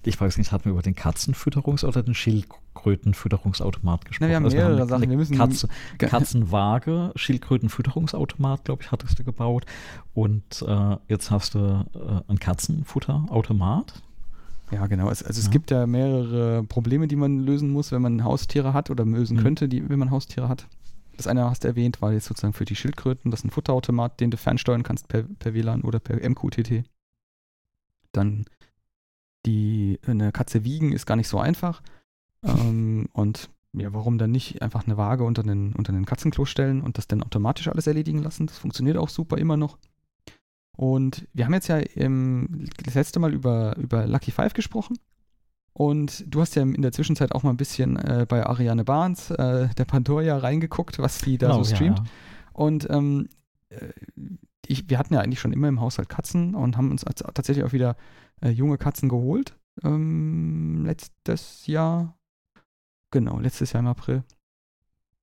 ich 0.03 0.19
weiß 0.19 0.37
nicht, 0.37 0.51
hatten 0.51 0.65
wir 0.65 0.73
über 0.73 0.81
den 0.81 0.95
Katzenfütterungs- 0.95 1.85
oder 1.85 2.03
den 2.03 2.13
Schildkrötenfütterungsautomat 2.13 4.05
gesprochen? 4.05 4.25
Na, 4.25 4.29
wir 4.29 4.35
haben 4.35 4.45
also 4.45 4.57
mehrere 4.57 4.75
wir 4.75 4.81
haben 4.81 4.89
Sachen. 4.89 5.09
Wir 5.09 5.17
müssen 5.17 5.37
Katze, 5.37 5.69
Katzenwaage, 5.97 7.11
Schildkrötenfütterungsautomat, 7.15 8.65
glaube 8.65 8.83
ich, 8.83 8.91
hattest 8.91 9.17
du 9.17 9.23
gebaut. 9.23 9.65
Und 10.13 10.63
äh, 10.67 10.97
jetzt 11.07 11.31
hast 11.31 11.55
du 11.55 11.85
äh, 11.95 12.31
ein 12.31 12.37
Katzenfutterautomat. 12.37 14.01
Ja, 14.71 14.87
genau. 14.87 15.09
Es, 15.09 15.23
also 15.23 15.39
ja. 15.39 15.45
es 15.45 15.51
gibt 15.51 15.71
ja 15.71 15.85
mehrere 15.87 16.63
Probleme, 16.63 17.07
die 17.07 17.15
man 17.15 17.39
lösen 17.39 17.71
muss, 17.71 17.91
wenn 17.91 18.01
man 18.01 18.23
Haustiere 18.23 18.73
hat 18.73 18.89
oder 18.89 19.05
lösen 19.05 19.37
mhm. 19.37 19.41
könnte, 19.41 19.67
die, 19.67 19.89
wenn 19.89 19.99
man 19.99 20.11
Haustiere 20.11 20.47
hat. 20.47 20.67
Das 21.21 21.27
eine 21.27 21.47
hast 21.47 21.63
du 21.63 21.67
erwähnt, 21.67 22.01
war 22.01 22.13
jetzt 22.13 22.25
sozusagen 22.25 22.55
für 22.55 22.65
die 22.65 22.75
Schildkröten. 22.75 23.29
Das 23.29 23.41
ist 23.41 23.43
ein 23.43 23.51
Futterautomat, 23.51 24.19
den 24.19 24.31
du 24.31 24.37
fernsteuern 24.37 24.81
kannst 24.81 25.07
per, 25.07 25.21
per 25.21 25.53
WLAN 25.53 25.83
oder 25.83 25.99
per 25.99 26.27
MQTT. 26.27 26.83
Dann 28.11 28.45
die 29.45 29.99
eine 30.07 30.31
Katze 30.31 30.63
wiegen 30.63 30.91
ist 30.91 31.05
gar 31.05 31.17
nicht 31.17 31.27
so 31.27 31.39
einfach. 31.39 31.83
ähm, 32.43 33.07
und 33.13 33.51
ja, 33.73 33.93
warum 33.93 34.17
dann 34.17 34.31
nicht 34.31 34.63
einfach 34.63 34.87
eine 34.87 34.97
Waage 34.97 35.23
unter 35.23 35.43
den, 35.43 35.73
unter 35.73 35.93
den 35.93 36.07
Katzenklo 36.07 36.45
stellen 36.45 36.81
und 36.81 36.97
das 36.97 37.07
dann 37.07 37.21
automatisch 37.21 37.67
alles 37.67 37.85
erledigen 37.85 38.23
lassen? 38.23 38.47
Das 38.47 38.57
funktioniert 38.57 38.97
auch 38.97 39.09
super 39.09 39.37
immer 39.37 39.57
noch. 39.57 39.77
Und 40.75 41.27
wir 41.33 41.45
haben 41.45 41.53
jetzt 41.53 41.67
ja 41.67 41.77
im, 41.77 42.67
das 42.83 42.95
letzte 42.95 43.19
Mal 43.19 43.31
über, 43.31 43.77
über 43.77 44.07
Lucky 44.07 44.31
Five 44.31 44.55
gesprochen. 44.55 44.97
Und 45.73 46.25
du 46.27 46.41
hast 46.41 46.55
ja 46.55 46.63
in 46.63 46.81
der 46.81 46.91
Zwischenzeit 46.91 47.31
auch 47.31 47.43
mal 47.43 47.51
ein 47.51 47.57
bisschen 47.57 47.95
äh, 47.97 48.25
bei 48.27 48.45
Ariane 48.45 48.83
Barnes, 48.83 49.31
äh, 49.31 49.69
der 49.69 49.85
Pandoria, 49.85 50.37
reingeguckt, 50.37 50.99
was 50.99 51.19
die 51.19 51.37
da 51.37 51.47
genau, 51.47 51.63
so 51.63 51.75
streamt. 51.75 51.99
Ja, 51.99 52.03
ja. 52.03 52.11
Und 52.53 52.89
ähm, 52.89 53.29
äh, 53.69 53.89
ich, 54.67 54.89
wir 54.89 54.99
hatten 54.99 55.13
ja 55.13 55.21
eigentlich 55.21 55.39
schon 55.39 55.53
immer 55.53 55.67
im 55.67 55.79
Haushalt 55.79 56.09
Katzen 56.09 56.55
und 56.55 56.77
haben 56.77 56.91
uns 56.91 57.03
tatsächlich 57.05 57.65
auch 57.65 57.73
wieder 57.73 57.95
äh, 58.41 58.49
junge 58.49 58.77
Katzen 58.77 59.09
geholt. 59.09 59.57
ähm, 59.83 60.85
letztes 60.85 61.67
Jahr. 61.67 62.17
Genau, 63.11 63.39
letztes 63.39 63.73
Jahr 63.73 63.81
im 63.81 63.87
April. 63.87 64.23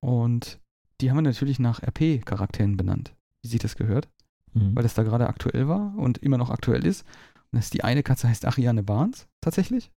Und 0.01 0.61
die 1.01 1.11
haben 1.11 1.19
wir 1.19 1.23
natürlich 1.23 1.59
nach 1.59 1.83
RP-Charakteren 1.83 2.77
benannt, 2.77 3.15
wie 3.43 3.49
sich 3.49 3.61
das 3.61 3.77
gehört, 3.77 4.09
mhm. 4.53 4.75
weil 4.75 4.83
das 4.83 4.95
da 4.95 5.03
gerade 5.03 5.29
aktuell 5.29 5.69
war 5.69 5.95
und 5.97 6.19
immer 6.19 6.39
noch 6.39 6.51
aktuell 6.51 6.85
ist. 6.85 7.03
Und 7.51 7.59
das 7.59 7.67
ist 7.67 7.75
die 7.75 7.85
eine 7.85 8.03
Katze 8.03 8.29
heißt 8.29 8.45
Ariane 8.45 8.83
Barnes 8.83 9.27
tatsächlich. 9.41 9.91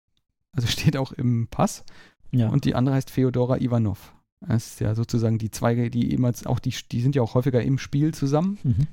Also 0.53 0.67
steht 0.69 0.97
auch 0.97 1.13
im 1.13 1.49
Pass. 1.49 1.85
Ja. 2.31 2.49
Und 2.49 2.65
die 2.65 2.75
andere 2.75 2.95
heißt 2.95 3.11
Feodora 3.11 3.59
Ivanov. 3.59 4.15
Das 4.41 4.69
ist 4.69 4.81
ja 4.81 4.95
sozusagen 4.95 5.39
die 5.39 5.51
Zweige, 5.51 5.91
die 5.91 6.13
ehemals 6.13 6.47
auch, 6.47 6.61
die, 6.61 6.75
die 6.91 7.03
sind 7.03 7.15
ja 7.15 7.23
auch 7.23 7.35
häufiger 7.35 7.63
im 7.63 7.79
Spiel 7.79 8.15
zusammen. 8.15 8.59
Mhm. 8.63 8.87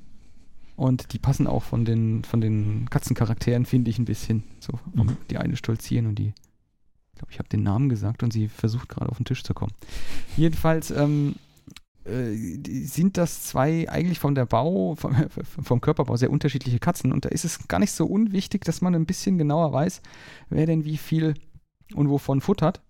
Und 0.76 1.12
die 1.12 1.18
passen 1.18 1.46
auch 1.46 1.62
von 1.62 1.84
den, 1.84 2.22
von 2.22 2.40
den 2.40 2.88
Katzencharakteren, 2.90 3.66
finde 3.66 3.90
ich, 3.90 3.98
ein 3.98 4.04
bisschen. 4.04 4.44
So, 4.60 4.78
mhm. 4.94 5.16
die 5.30 5.38
eine 5.38 5.56
stolzieren 5.56 6.06
und 6.06 6.16
die, 6.18 6.28
ich 6.28 7.18
glaube, 7.18 7.32
ich 7.32 7.38
habe 7.38 7.48
den 7.48 7.62
Namen 7.62 7.88
gesagt 7.88 8.22
und 8.22 8.32
sie 8.32 8.48
versucht 8.48 8.88
gerade 8.88 9.10
auf 9.10 9.16
den 9.16 9.24
Tisch 9.24 9.42
zu 9.42 9.54
kommen. 9.54 9.72
Jedenfalls 10.36 10.90
ähm, 10.90 11.34
äh, 12.04 12.34
sind 12.84 13.16
das 13.16 13.42
zwei 13.42 13.88
eigentlich 13.88 14.18
von 14.18 14.34
der 14.34 14.46
Bau, 14.46 14.94
vom, 14.94 15.16
vom, 15.64 15.80
Körperbau 15.80 16.16
sehr 16.16 16.30
unterschiedliche 16.30 16.78
Katzen. 16.78 17.12
Und 17.12 17.24
da 17.24 17.28
ist 17.28 17.44
es 17.44 17.68
gar 17.68 17.80
nicht 17.80 17.92
so 17.92 18.06
unwichtig, 18.06 18.64
dass 18.64 18.80
man 18.80 18.94
ein 18.94 19.06
bisschen 19.06 19.38
genauer 19.38 19.72
weiß, 19.72 20.00
wer 20.50 20.66
denn 20.66 20.84
wie 20.84 20.96
viel 20.96 21.34
und 21.94 22.08
wovon 22.08 22.40
futtert. 22.40 22.82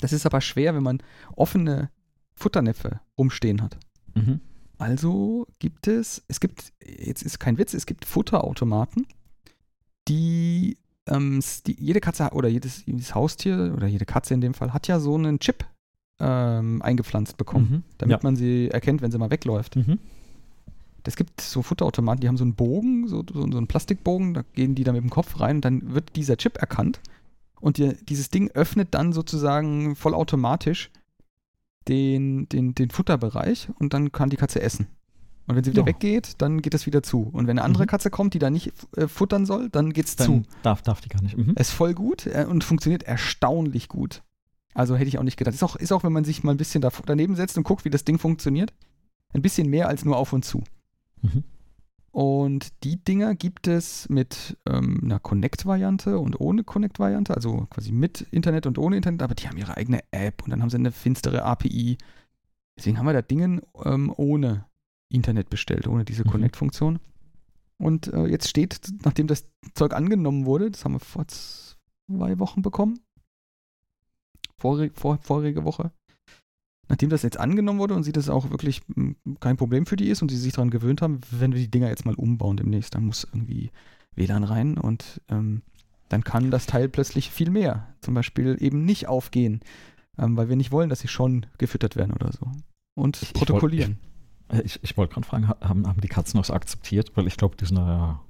Das 0.00 0.12
ist 0.12 0.26
aber 0.26 0.40
schwer, 0.40 0.74
wenn 0.74 0.82
man 0.82 1.02
offene 1.36 1.90
Futternäpfe 2.34 3.00
rumstehen 3.18 3.62
hat. 3.62 3.78
Mhm. 4.14 4.40
Also 4.78 5.46
gibt 5.58 5.86
es, 5.88 6.24
es 6.28 6.40
gibt, 6.40 6.72
jetzt 6.82 7.22
ist 7.22 7.38
kein 7.38 7.58
Witz, 7.58 7.74
es 7.74 7.84
gibt 7.84 8.06
Futterautomaten, 8.06 9.06
die, 10.08 10.78
ähm, 11.06 11.40
die 11.66 11.76
jede 11.78 12.00
Katze 12.00 12.30
oder 12.32 12.48
jedes, 12.48 12.86
jedes, 12.86 13.14
Haustier 13.14 13.74
oder 13.76 13.86
jede 13.86 14.06
Katze 14.06 14.32
in 14.32 14.40
dem 14.40 14.54
Fall 14.54 14.72
hat 14.72 14.88
ja 14.88 14.98
so 14.98 15.16
einen 15.16 15.38
Chip 15.38 15.66
ähm, 16.18 16.80
eingepflanzt 16.80 17.36
bekommen, 17.36 17.70
mhm. 17.70 17.82
damit 17.98 18.16
ja. 18.16 18.20
man 18.22 18.36
sie 18.36 18.68
erkennt, 18.70 19.02
wenn 19.02 19.10
sie 19.10 19.18
mal 19.18 19.30
wegläuft. 19.30 19.76
Mhm. 19.76 19.98
Es 21.04 21.16
gibt 21.16 21.40
so 21.40 21.62
Futterautomaten, 21.62 22.20
die 22.20 22.28
haben 22.28 22.36
so 22.36 22.44
einen 22.44 22.54
Bogen, 22.54 23.06
so, 23.06 23.22
so, 23.30 23.50
so 23.50 23.56
einen 23.58 23.66
Plastikbogen, 23.66 24.34
da 24.34 24.42
gehen 24.54 24.74
die 24.74 24.84
dann 24.84 24.94
mit 24.94 25.02
dem 25.02 25.10
Kopf 25.10 25.40
rein 25.40 25.56
und 25.56 25.64
dann 25.64 25.92
wird 25.92 26.16
dieser 26.16 26.36
Chip 26.36 26.56
erkannt 26.58 27.00
und 27.60 27.78
die, 27.78 27.94
dieses 28.04 28.30
Ding 28.30 28.50
öffnet 28.52 28.94
dann 28.94 29.12
sozusagen 29.12 29.96
vollautomatisch 29.96 30.90
den, 31.88 32.48
den, 32.48 32.74
den 32.74 32.90
Futterbereich 32.90 33.68
und 33.78 33.94
dann 33.94 34.12
kann 34.12 34.30
die 34.30 34.36
Katze 34.36 34.60
essen. 34.60 34.86
Und 35.46 35.56
wenn 35.56 35.64
sie 35.64 35.72
wieder 35.72 35.82
oh. 35.82 35.86
weggeht, 35.86 36.34
dann 36.38 36.62
geht 36.62 36.74
es 36.74 36.86
wieder 36.86 37.02
zu. 37.02 37.22
Und 37.22 37.48
wenn 37.48 37.58
eine 37.58 37.64
andere 37.64 37.82
mhm. 37.82 37.88
Katze 37.88 38.10
kommt, 38.10 38.34
die 38.34 38.38
da 38.38 38.50
nicht 38.50 38.72
äh, 38.96 39.08
futtern 39.08 39.46
soll, 39.46 39.68
dann 39.68 39.92
geht 39.92 40.06
es 40.06 40.16
zu. 40.16 40.44
Darf, 40.62 40.82
darf 40.82 41.00
die 41.00 41.08
gar 41.08 41.22
nicht. 41.22 41.36
Mhm. 41.36 41.54
Ist 41.56 41.70
voll 41.70 41.92
gut 41.92 42.26
äh, 42.26 42.46
und 42.48 42.62
funktioniert 42.62 43.02
erstaunlich 43.02 43.88
gut. 43.88 44.22
Also 44.74 44.94
hätte 44.94 45.08
ich 45.08 45.18
auch 45.18 45.24
nicht 45.24 45.36
gedacht. 45.36 45.54
Ist 45.54 45.64
auch, 45.64 45.74
ist 45.74 45.90
auch, 45.90 46.04
wenn 46.04 46.12
man 46.12 46.24
sich 46.24 46.44
mal 46.44 46.52
ein 46.52 46.56
bisschen 46.56 46.80
da, 46.80 46.90
daneben 47.04 47.34
setzt 47.34 47.58
und 47.58 47.64
guckt, 47.64 47.84
wie 47.84 47.90
das 47.90 48.04
Ding 48.04 48.18
funktioniert, 48.18 48.72
ein 49.32 49.42
bisschen 49.42 49.68
mehr 49.68 49.88
als 49.88 50.04
nur 50.04 50.16
auf 50.16 50.32
und 50.32 50.44
zu. 50.44 50.62
Mhm. 51.22 51.42
Und 52.12 52.82
die 52.82 53.02
Dinger 53.02 53.36
gibt 53.36 53.68
es 53.68 54.08
mit 54.08 54.56
ähm, 54.68 55.00
einer 55.04 55.20
Connect-Variante 55.20 56.18
und 56.18 56.40
ohne 56.40 56.64
Connect-Variante, 56.64 57.34
also 57.34 57.68
quasi 57.70 57.92
mit 57.92 58.22
Internet 58.32 58.66
und 58.66 58.78
ohne 58.78 58.96
Internet, 58.96 59.22
aber 59.22 59.34
die 59.34 59.46
haben 59.48 59.56
ihre 59.56 59.76
eigene 59.76 60.00
App 60.10 60.42
und 60.42 60.50
dann 60.50 60.60
haben 60.60 60.70
sie 60.70 60.76
eine 60.76 60.90
finstere 60.90 61.44
API. 61.44 61.98
Deswegen 62.76 62.98
haben 62.98 63.06
wir 63.06 63.12
da 63.12 63.22
Dinge 63.22 63.62
ähm, 63.84 64.12
ohne 64.16 64.66
Internet 65.08 65.50
bestellt, 65.50 65.86
ohne 65.86 66.04
diese 66.04 66.24
mhm. 66.24 66.30
Connect-Funktion. 66.30 66.98
Und 67.78 68.12
äh, 68.12 68.26
jetzt 68.26 68.48
steht, 68.48 68.80
nachdem 69.04 69.28
das 69.28 69.48
Zeug 69.74 69.94
angenommen 69.94 70.46
wurde, 70.46 70.70
das 70.70 70.84
haben 70.84 70.94
wir 70.94 71.00
vor 71.00 71.26
zwei 71.28 72.38
Wochen 72.40 72.62
bekommen, 72.62 72.98
vorige, 74.56 74.92
vor, 74.94 75.18
vorige 75.22 75.64
Woche, 75.64 75.92
nachdem 76.90 77.08
das 77.08 77.22
jetzt 77.22 77.38
angenommen 77.38 77.78
wurde 77.78 77.94
und 77.94 78.02
sie 78.02 78.12
das 78.12 78.28
auch 78.28 78.50
wirklich 78.50 78.82
hm, 78.94 79.16
kein 79.38 79.56
Problem 79.56 79.86
für 79.86 79.96
die 79.96 80.08
ist 80.08 80.22
und 80.22 80.30
sie 80.30 80.36
sich 80.36 80.52
daran 80.52 80.70
gewöhnt 80.70 81.00
haben, 81.00 81.20
wenn 81.30 81.52
wir 81.52 81.60
die 81.60 81.70
Dinger 81.70 81.88
jetzt 81.88 82.04
mal 82.04 82.16
umbauen 82.16 82.56
demnächst, 82.56 82.94
dann 82.94 83.06
muss 83.06 83.26
irgendwie 83.32 83.70
WLAN 84.16 84.44
rein 84.44 84.76
und 84.76 85.22
ähm, 85.28 85.62
dann 86.08 86.24
kann 86.24 86.50
das 86.50 86.66
Teil 86.66 86.88
plötzlich 86.88 87.30
viel 87.30 87.50
mehr. 87.50 87.86
Zum 88.00 88.14
Beispiel 88.14 88.56
eben 88.60 88.84
nicht 88.84 89.06
aufgehen, 89.06 89.60
ähm, 90.18 90.36
weil 90.36 90.48
wir 90.48 90.56
nicht 90.56 90.72
wollen, 90.72 90.90
dass 90.90 90.98
sie 90.98 91.08
schon 91.08 91.46
gefüttert 91.58 91.94
werden 91.94 92.12
oder 92.12 92.32
so. 92.32 92.50
Und 92.96 93.22
ich, 93.22 93.32
protokollieren. 93.32 93.98
Ich, 94.50 94.58
ich, 94.58 94.64
ich, 94.64 94.80
ich 94.82 94.96
wollte 94.96 95.14
gerade 95.14 95.26
fragen, 95.26 95.48
haben, 95.48 95.86
haben 95.86 96.00
die 96.00 96.08
Katzen 96.08 96.38
das 96.38 96.50
akzeptiert? 96.50 97.12
Weil 97.14 97.28
ich 97.28 97.36
glaube, 97.36 97.56
die 97.56 97.66
sind 97.66 97.76
ja, 97.76 98.20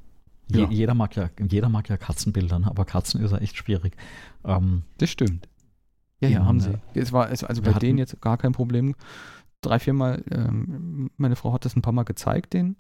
ja. 0.51 0.69
Jeder, 0.69 0.95
mag 0.95 1.17
ja, 1.17 1.31
jeder 1.49 1.71
mag 1.71 1.89
ja 1.89 1.97
Katzenbildern, 1.97 2.65
aber 2.65 2.85
Katzen 2.85 3.23
ist 3.23 3.31
ja 3.31 3.39
echt 3.39 3.57
schwierig. 3.57 3.97
Ähm, 4.45 4.83
das 4.99 5.09
stimmt. 5.09 5.49
Ja, 6.21 6.29
ja, 6.29 6.45
haben 6.45 6.61
sie. 6.61 6.75
Es 6.95 7.13
war 7.13 7.27
also 7.29 7.63
bei 7.63 7.73
denen 7.73 7.99
jetzt 7.99 8.21
gar 8.21 8.37
kein 8.37 8.53
Problem. 8.53 8.95
Drei, 9.63 9.79
viermal, 9.79 10.23
ähm, 10.31 11.11
meine 11.17 11.37
Frau 11.37 11.53
hat 11.53 11.65
das 11.65 11.77
ein 11.77 11.83
paar 11.83 11.93
Mal 11.93 12.05
gezeigt, 12.05 12.53
den 12.55 12.77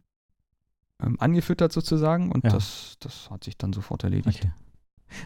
ähm, 1.02 1.16
angefüttert 1.20 1.72
sozusagen 1.72 2.32
und 2.32 2.44
ja. 2.44 2.50
das, 2.50 2.96
das 3.00 3.30
hat 3.30 3.44
sich 3.44 3.56
dann 3.56 3.72
sofort 3.72 4.04
erledigt. 4.04 4.40
Okay. 4.44 4.52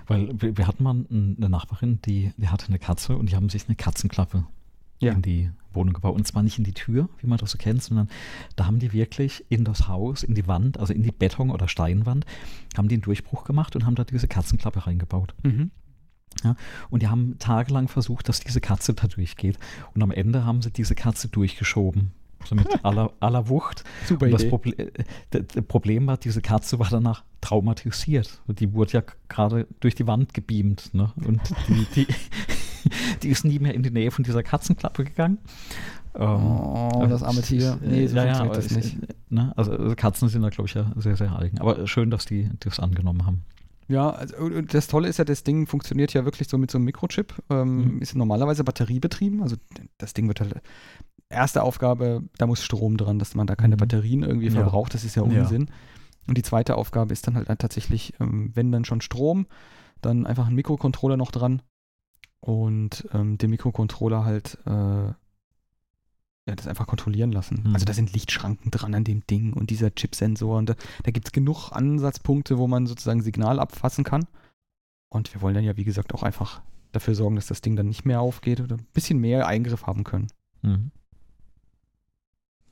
Weil 0.06 0.30
wir, 0.40 0.56
wir 0.56 0.66
hatten 0.66 0.82
mal 0.82 1.04
eine 1.10 1.48
Nachbarin, 1.48 2.00
die, 2.02 2.32
die 2.36 2.48
hatte 2.48 2.68
eine 2.68 2.78
Katze 2.78 3.16
und 3.16 3.30
die 3.30 3.36
haben 3.36 3.48
sich 3.48 3.66
eine 3.66 3.76
Katzenklappe 3.76 4.46
ja. 5.00 5.12
in 5.12 5.22
die 5.22 5.50
Wohnung 5.72 5.94
gebaut. 5.94 6.14
Und 6.14 6.26
zwar 6.26 6.42
nicht 6.42 6.58
in 6.58 6.64
die 6.64 6.72
Tür, 6.72 7.08
wie 7.18 7.26
man 7.26 7.38
das 7.38 7.50
so 7.50 7.58
kennt, 7.58 7.82
sondern 7.82 8.08
da 8.56 8.66
haben 8.66 8.78
die 8.78 8.92
wirklich 8.92 9.44
in 9.48 9.64
das 9.64 9.88
Haus, 9.88 10.22
in 10.22 10.34
die 10.34 10.46
Wand, 10.46 10.78
also 10.78 10.92
in 10.92 11.02
die 11.02 11.12
Beton- 11.12 11.50
oder 11.50 11.68
Steinwand, 11.68 12.24
haben 12.76 12.88
die 12.88 12.94
einen 12.94 13.02
Durchbruch 13.02 13.44
gemacht 13.44 13.76
und 13.76 13.84
haben 13.84 13.94
da 13.94 14.04
diese 14.04 14.28
Katzenklappe 14.28 14.86
reingebaut. 14.86 15.34
Mhm. 15.42 15.70
Ja, 16.42 16.56
und 16.90 17.02
die 17.02 17.08
haben 17.08 17.38
tagelang 17.38 17.88
versucht, 17.88 18.28
dass 18.28 18.40
diese 18.40 18.60
Katze 18.60 18.94
da 18.94 19.06
durchgeht. 19.06 19.58
Und 19.94 20.02
am 20.02 20.10
Ende 20.10 20.44
haben 20.44 20.62
sie 20.62 20.70
diese 20.70 20.94
Katze 20.94 21.28
durchgeschoben. 21.28 22.12
So 22.44 22.54
mit 22.54 22.66
aller, 22.84 23.12
aller 23.20 23.48
Wucht. 23.48 23.84
Super 24.06 24.26
und 24.26 24.32
das 24.32 24.48
Proble 24.48 24.74
äh, 25.30 25.62
Problem 25.62 26.06
war, 26.06 26.16
diese 26.16 26.42
Katze 26.42 26.78
war 26.78 26.88
danach 26.90 27.24
traumatisiert. 27.40 28.40
Die 28.48 28.72
wurde 28.72 28.92
ja 28.92 29.02
gerade 29.28 29.66
durch 29.80 29.94
die 29.94 30.06
Wand 30.06 30.34
gebeamt. 30.34 30.92
Ne? 30.94 31.12
Und 31.24 31.40
die, 31.68 31.86
die, 31.94 32.06
die, 33.22 33.28
ist 33.28 33.44
nie 33.44 33.58
mehr 33.58 33.74
in 33.74 33.82
die 33.82 33.90
Nähe 33.90 34.10
von 34.10 34.24
dieser 34.24 34.42
Katzenklappe 34.42 35.04
gegangen. 35.04 35.38
Ähm, 36.16 36.46
oh, 36.46 37.06
das 37.08 37.22
arme 37.22 37.42
Tier. 37.42 37.78
Nee, 37.82 38.06
so 38.06 38.16
ja, 38.16 38.26
ja, 38.26 38.46
das 38.46 38.70
nicht. 38.70 38.96
Ne? 39.30 39.52
Also, 39.56 39.72
also 39.72 39.96
Katzen 39.96 40.28
sind 40.28 40.42
da, 40.42 40.50
glaube 40.50 40.68
ich, 40.68 40.74
ja 40.74 40.92
sehr, 40.96 41.16
sehr 41.16 41.36
eigen. 41.36 41.58
Aber 41.60 41.86
schön, 41.86 42.10
dass 42.10 42.24
die 42.24 42.50
das 42.60 42.78
angenommen 42.78 43.26
haben. 43.26 43.42
Ja, 43.88 44.10
also 44.10 44.60
das 44.62 44.86
Tolle 44.86 45.08
ist 45.08 45.18
ja, 45.18 45.24
das 45.24 45.44
Ding 45.44 45.66
funktioniert 45.66 46.12
ja 46.14 46.24
wirklich 46.24 46.48
so 46.48 46.58
mit 46.58 46.70
so 46.70 46.78
einem 46.78 46.86
Mikrochip. 46.86 47.34
Ähm, 47.50 47.96
mhm. 47.96 48.02
Ist 48.02 48.14
normalerweise 48.14 48.64
batteriebetrieben. 48.64 49.42
Also 49.42 49.56
das 49.98 50.14
Ding 50.14 50.28
wird 50.28 50.40
halt. 50.40 50.60
Erste 51.30 51.62
Aufgabe, 51.62 52.22
da 52.38 52.46
muss 52.46 52.62
Strom 52.62 52.96
dran, 52.96 53.18
dass 53.18 53.34
man 53.34 53.46
da 53.46 53.56
keine 53.56 53.76
mhm. 53.76 53.78
Batterien 53.78 54.22
irgendwie 54.22 54.46
ja. 54.46 54.52
verbraucht. 54.52 54.94
Das 54.94 55.04
ist 55.04 55.16
ja 55.16 55.22
Unsinn. 55.22 55.66
Ja. 55.68 55.74
Und 56.28 56.38
die 56.38 56.42
zweite 56.42 56.76
Aufgabe 56.76 57.12
ist 57.12 57.26
dann 57.26 57.34
halt 57.34 57.48
tatsächlich, 57.58 58.14
ähm, 58.20 58.50
wenn 58.54 58.70
dann 58.70 58.84
schon 58.84 59.00
Strom, 59.00 59.46
dann 60.00 60.26
einfach 60.26 60.46
ein 60.46 60.54
Mikrocontroller 60.54 61.16
noch 61.16 61.30
dran 61.30 61.62
und 62.40 63.08
ähm, 63.12 63.38
den 63.38 63.50
Mikrocontroller 63.50 64.24
halt 64.24 64.58
äh, 64.66 65.12
das 66.46 66.66
einfach 66.66 66.86
kontrollieren 66.86 67.32
lassen. 67.32 67.62
Mhm. 67.64 67.74
Also 67.74 67.86
da 67.86 67.94
sind 67.94 68.12
Lichtschranken 68.12 68.70
dran 68.70 68.94
an 68.94 69.04
dem 69.04 69.26
Ding 69.26 69.52
und 69.54 69.70
dieser 69.70 69.94
Chipsensor 69.94 70.58
und 70.58 70.70
da, 70.70 70.74
da 71.02 71.10
gibt 71.10 71.28
es 71.28 71.32
genug 71.32 71.72
Ansatzpunkte, 71.72 72.58
wo 72.58 72.66
man 72.66 72.86
sozusagen 72.86 73.22
Signal 73.22 73.58
abfassen 73.58 74.04
kann. 74.04 74.26
Und 75.08 75.32
wir 75.32 75.40
wollen 75.40 75.54
dann 75.54 75.64
ja, 75.64 75.76
wie 75.76 75.84
gesagt, 75.84 76.12
auch 76.12 76.22
einfach 76.22 76.60
dafür 76.92 77.14
sorgen, 77.14 77.36
dass 77.36 77.46
das 77.46 77.60
Ding 77.60 77.76
dann 77.76 77.86
nicht 77.86 78.04
mehr 78.04 78.20
aufgeht 78.20 78.60
oder 78.60 78.76
ein 78.76 78.86
bisschen 78.92 79.18
mehr 79.18 79.46
Eingriff 79.46 79.86
haben 79.86 80.04
können. 80.04 80.28
Mhm. 80.62 80.90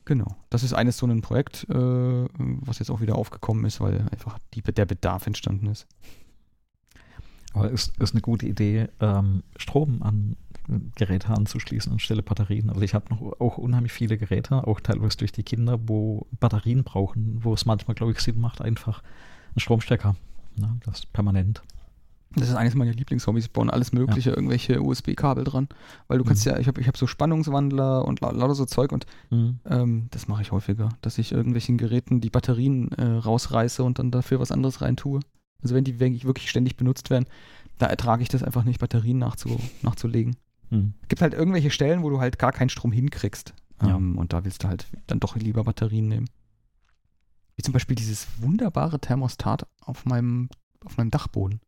Genau. 0.04 0.36
Das 0.50 0.62
ist 0.64 0.72
eines 0.72 0.98
so 0.98 1.06
ein 1.06 1.22
Projekt, 1.22 1.66
äh, 1.70 1.74
was 1.74 2.80
jetzt 2.80 2.90
auch 2.90 3.00
wieder 3.00 3.16
aufgekommen 3.16 3.64
ist, 3.64 3.80
weil 3.80 4.08
einfach 4.10 4.38
die, 4.54 4.62
der 4.62 4.84
Bedarf 4.84 5.26
entstanden 5.26 5.66
ist. 5.66 5.86
Aber 7.54 7.70
ist, 7.70 7.98
ist 7.98 8.14
eine 8.14 8.22
gute 8.22 8.46
Idee, 8.46 8.88
ähm, 9.00 9.42
Strom 9.56 10.02
an 10.02 10.36
Geräte 10.94 11.28
anzuschließen 11.28 11.92
anstelle 11.92 12.22
Batterien. 12.22 12.70
Also 12.70 12.82
ich 12.82 12.94
habe 12.94 13.06
noch 13.10 13.40
auch 13.40 13.58
unheimlich 13.58 13.92
viele 13.92 14.16
Geräte, 14.16 14.66
auch 14.66 14.80
teilweise 14.80 15.16
durch 15.18 15.32
die 15.32 15.42
Kinder, 15.42 15.78
wo 15.86 16.26
Batterien 16.38 16.84
brauchen, 16.84 17.40
wo 17.42 17.52
es 17.54 17.66
manchmal, 17.66 17.94
glaube 17.94 18.12
ich, 18.12 18.20
Sinn 18.20 18.40
macht, 18.40 18.62
einfach 18.62 19.02
einen 19.50 19.60
Stromstecker. 19.60 20.16
Ne? 20.56 20.78
Das 20.84 21.00
ist 21.00 21.12
permanent. 21.12 21.62
Das 22.34 22.48
ist 22.48 22.54
eines 22.54 22.74
meiner 22.74 22.92
Lieblingshobbys. 22.92 23.46
Ich 23.46 23.52
baue 23.52 23.70
alles 23.70 23.92
Mögliche, 23.92 24.30
ja. 24.30 24.36
irgendwelche 24.36 24.82
USB-Kabel 24.82 25.44
dran. 25.44 25.68
Weil 26.08 26.18
du 26.18 26.24
kannst 26.24 26.46
mhm. 26.46 26.52
ja, 26.52 26.58
ich 26.58 26.66
habe 26.66 26.80
ich 26.80 26.88
hab 26.88 26.96
so 26.96 27.06
Spannungswandler 27.06 28.06
und 28.06 28.20
lauter 28.20 28.54
so 28.54 28.64
Zeug 28.64 28.92
und 28.92 29.04
mhm. 29.30 29.58
ähm, 29.68 30.06
das 30.12 30.28
mache 30.28 30.42
ich 30.42 30.52
häufiger, 30.52 30.88
dass 31.02 31.18
ich 31.18 31.32
irgendwelchen 31.32 31.76
Geräten 31.76 32.20
die 32.20 32.30
Batterien 32.30 32.90
äh, 32.92 33.04
rausreiße 33.04 33.82
und 33.82 33.98
dann 33.98 34.10
dafür 34.10 34.40
was 34.40 34.50
anderes 34.50 34.80
reintue. 34.80 35.20
Also 35.62 35.74
wenn 35.74 35.84
die 35.84 36.00
wirklich 36.00 36.50
ständig 36.50 36.76
benutzt 36.76 37.10
werden, 37.10 37.26
da 37.78 37.86
ertrage 37.86 38.22
ich 38.22 38.28
das 38.28 38.42
einfach 38.42 38.64
nicht, 38.64 38.80
Batterien 38.80 39.18
nachzu, 39.18 39.60
nachzulegen. 39.82 40.36
Hm. 40.70 40.94
Es 41.02 41.08
gibt 41.08 41.22
halt 41.22 41.34
irgendwelche 41.34 41.70
Stellen, 41.70 42.02
wo 42.02 42.10
du 42.10 42.20
halt 42.20 42.38
gar 42.38 42.52
keinen 42.52 42.68
Strom 42.68 42.92
hinkriegst. 42.92 43.54
Ja. 43.82 43.96
Ähm, 43.96 44.16
und 44.18 44.32
da 44.32 44.44
willst 44.44 44.64
du 44.64 44.68
halt 44.68 44.86
dann 45.06 45.20
doch 45.20 45.36
lieber 45.36 45.64
Batterien 45.64 46.08
nehmen. 46.08 46.28
Wie 47.56 47.62
zum 47.62 47.72
Beispiel 47.72 47.96
dieses 47.96 48.26
wunderbare 48.40 48.98
Thermostat 49.00 49.66
auf 49.80 50.06
meinem, 50.06 50.48
auf 50.84 50.96
meinem 50.96 51.10
Dachboden. 51.10 51.60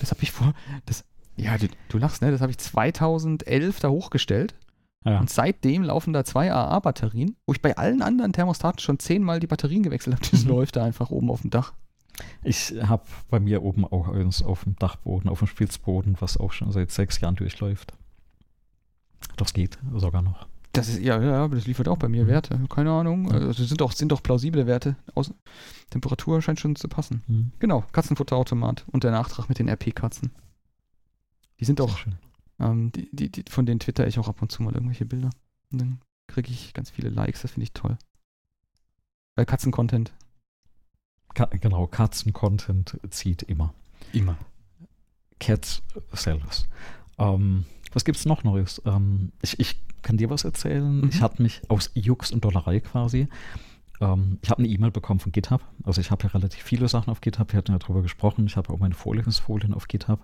Das 0.00 0.10
habe 0.10 0.22
ich 0.22 0.32
vor, 0.32 0.54
das, 0.86 1.04
ja, 1.36 1.58
du, 1.58 1.68
du 1.88 1.98
lachst, 1.98 2.22
ne? 2.22 2.30
Das 2.30 2.40
habe 2.40 2.50
ich 2.50 2.58
2011 2.58 3.80
da 3.80 3.88
hochgestellt. 3.88 4.54
Ja. 5.04 5.18
Und 5.18 5.30
seitdem 5.30 5.82
laufen 5.82 6.12
da 6.12 6.24
zwei 6.24 6.52
AA-Batterien, 6.52 7.36
wo 7.46 7.52
ich 7.52 7.60
bei 7.60 7.76
allen 7.76 8.02
anderen 8.02 8.32
Thermostaten 8.32 8.78
schon 8.78 8.98
zehnmal 8.98 9.40
die 9.40 9.48
Batterien 9.48 9.82
gewechselt 9.82 10.16
habe. 10.16 10.26
Das 10.30 10.44
mhm. 10.44 10.50
läuft 10.52 10.76
da 10.76 10.84
einfach 10.84 11.10
oben 11.10 11.30
auf 11.30 11.42
dem 11.42 11.50
Dach. 11.50 11.74
Ich 12.42 12.74
habe 12.82 13.04
bei 13.30 13.40
mir 13.40 13.62
oben 13.62 13.86
auch 13.86 14.08
eins 14.08 14.42
auf 14.42 14.64
dem 14.64 14.76
Dachboden, 14.76 15.30
auf 15.30 15.38
dem 15.38 15.48
Spitzboden, 15.48 16.16
was 16.20 16.36
auch 16.36 16.52
schon 16.52 16.72
seit 16.72 16.90
sechs 16.90 17.20
Jahren 17.20 17.36
durchläuft. 17.36 17.94
Das 19.36 19.52
geht 19.52 19.78
sogar 19.94 20.22
noch. 20.22 20.46
Das 20.72 20.88
ist, 20.88 21.00
ja, 21.00 21.22
ja, 21.22 21.44
aber 21.44 21.56
das 21.56 21.66
liefert 21.66 21.86
auch 21.86 21.98
bei 21.98 22.08
mir 22.08 22.24
mhm. 22.24 22.28
Werte. 22.28 22.58
Keine 22.70 22.90
Ahnung. 22.90 23.30
Also 23.30 23.64
sind 23.64 23.80
doch, 23.80 23.92
sind 23.92 24.10
doch 24.10 24.22
plausible 24.22 24.66
Werte. 24.66 24.96
Aus, 25.14 25.32
Temperatur 25.90 26.40
scheint 26.40 26.60
schon 26.60 26.76
zu 26.76 26.88
passen. 26.88 27.22
Mhm. 27.26 27.52
Genau, 27.58 27.84
Katzenfutterautomat 27.92 28.86
und 28.90 29.04
der 29.04 29.10
Nachtrag 29.10 29.48
mit 29.48 29.58
den 29.58 29.68
RP-Katzen. 29.68 30.30
Die 31.60 31.64
sind 31.66 31.80
auch, 31.80 31.98
ähm, 32.58 32.90
die, 32.92 33.14
die, 33.14 33.30
die, 33.30 33.44
von 33.50 33.66
denen 33.66 33.80
twitter 33.80 34.06
ich 34.06 34.18
auch 34.18 34.28
ab 34.28 34.40
und 34.40 34.50
zu 34.50 34.62
mal 34.62 34.74
irgendwelche 34.74 35.04
Bilder. 35.04 35.30
Und 35.70 35.80
dann 35.80 36.00
kriege 36.26 36.50
ich 36.50 36.72
ganz 36.72 36.90
viele 36.90 37.10
Likes, 37.10 37.42
das 37.42 37.52
finde 37.52 37.64
ich 37.64 37.72
toll. 37.72 37.98
Weil 39.36 39.44
Katzen-Content. 39.44 40.12
Ka 41.34 41.46
genau, 41.46 41.86
Katzen-Content 41.86 42.98
zieht 43.10 43.42
immer. 43.42 43.74
Immer. 44.12 44.36
Cats 45.40 45.82
Sellers. 46.12 46.66
Ähm, 47.18 47.64
was 47.92 48.04
gibt 48.04 48.18
es 48.18 48.26
noch 48.26 48.44
Neues? 48.44 48.80
Ähm, 48.84 49.32
ich, 49.42 49.58
ich 49.58 49.76
kann 50.02 50.16
dir 50.16 50.30
was 50.30 50.44
erzählen. 50.44 51.00
Mhm. 51.00 51.08
Ich 51.08 51.20
hatte 51.20 51.42
mich 51.42 51.62
aus 51.68 51.90
Jux 51.94 52.30
und 52.30 52.44
Dollerei 52.44 52.80
quasi. 52.80 53.28
Ähm, 54.00 54.38
ich 54.42 54.50
habe 54.50 54.60
eine 54.60 54.68
E-Mail 54.68 54.90
bekommen 54.90 55.20
von 55.20 55.32
GitHub. 55.32 55.62
Also 55.84 56.00
ich 56.00 56.10
habe 56.10 56.24
ja 56.24 56.30
relativ 56.30 56.62
viele 56.62 56.88
Sachen 56.88 57.10
auf 57.10 57.20
GitHub. 57.20 57.52
Wir 57.52 57.58
hatten 57.58 57.72
ja 57.72 57.78
darüber 57.78 58.02
gesprochen. 58.02 58.46
Ich 58.46 58.56
habe 58.56 58.72
auch 58.72 58.78
meine 58.78 58.94
Vorlesungsfolien 58.94 59.74
auf 59.74 59.88
GitHub. 59.88 60.20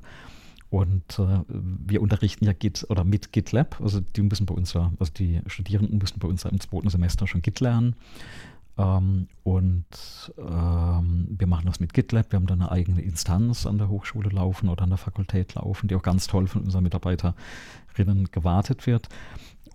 Und 0.70 1.18
äh, 1.18 1.40
wir 1.48 2.02
unterrichten 2.02 2.44
ja 2.44 2.52
Git 2.52 2.86
oder 2.90 3.04
mit 3.04 3.32
GitLab. 3.32 3.80
Also 3.80 4.00
die 4.00 4.22
müssen 4.22 4.44
bei 4.44 4.54
uns 4.54 4.74
ja, 4.74 4.92
also 4.98 5.12
die 5.12 5.40
Studierenden 5.46 5.98
müssen 5.98 6.18
bei 6.18 6.28
uns 6.28 6.42
ja 6.42 6.50
im 6.50 6.61
zweiten 6.61 6.90
Semester 6.90 7.26
schon 7.26 7.40
Git 7.40 7.61
lernen. 7.61 7.96
Ähm, 8.79 9.26
und 9.43 10.33
ähm, 10.39 11.26
wir 11.37 11.47
machen 11.47 11.66
das 11.66 11.81
mit 11.81 11.93
GitLab. 11.93 12.33
Wir 12.33 12.37
haben 12.37 12.47
da 12.47 12.55
eine 12.55 12.70
eigene 12.70 13.03
Instanz 13.03 13.66
an 13.66 13.79
der 13.79 13.89
Hochschule 13.89 14.31
laufen 14.31 14.68
oder 14.68 14.85
an 14.85 14.91
der 14.91 14.99
Fakultät 14.99 15.55
laufen, 15.55 15.89
die 15.89 15.97
auch 15.97 16.03
ganz 16.03 16.29
toll 16.29 16.47
von 16.47 16.62
unseren 16.62 16.85
Mitarbeiterinnen 16.85 18.31
gewartet 18.31 18.87
wird. 18.87 19.09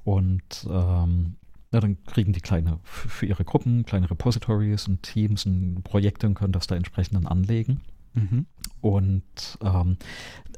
Und 0.05 0.67
ähm, 0.69 1.35
ja, 1.71 1.79
dann 1.79 1.97
kriegen 2.05 2.33
die 2.33 2.41
kleine 2.41 2.79
für 2.83 3.25
ihre 3.25 3.43
Gruppen, 3.43 3.85
kleine 3.85 4.09
Repositories 4.09 4.87
und 4.87 5.03
Teams 5.03 5.45
und 5.45 5.83
Projekte 5.83 6.27
und 6.27 6.35
können 6.35 6.53
das 6.53 6.67
da 6.67 6.75
entsprechend 6.75 7.15
dann 7.15 7.27
anlegen. 7.27 7.81
Mhm. 8.13 8.45
Und 8.81 9.57
ähm, 9.63 9.97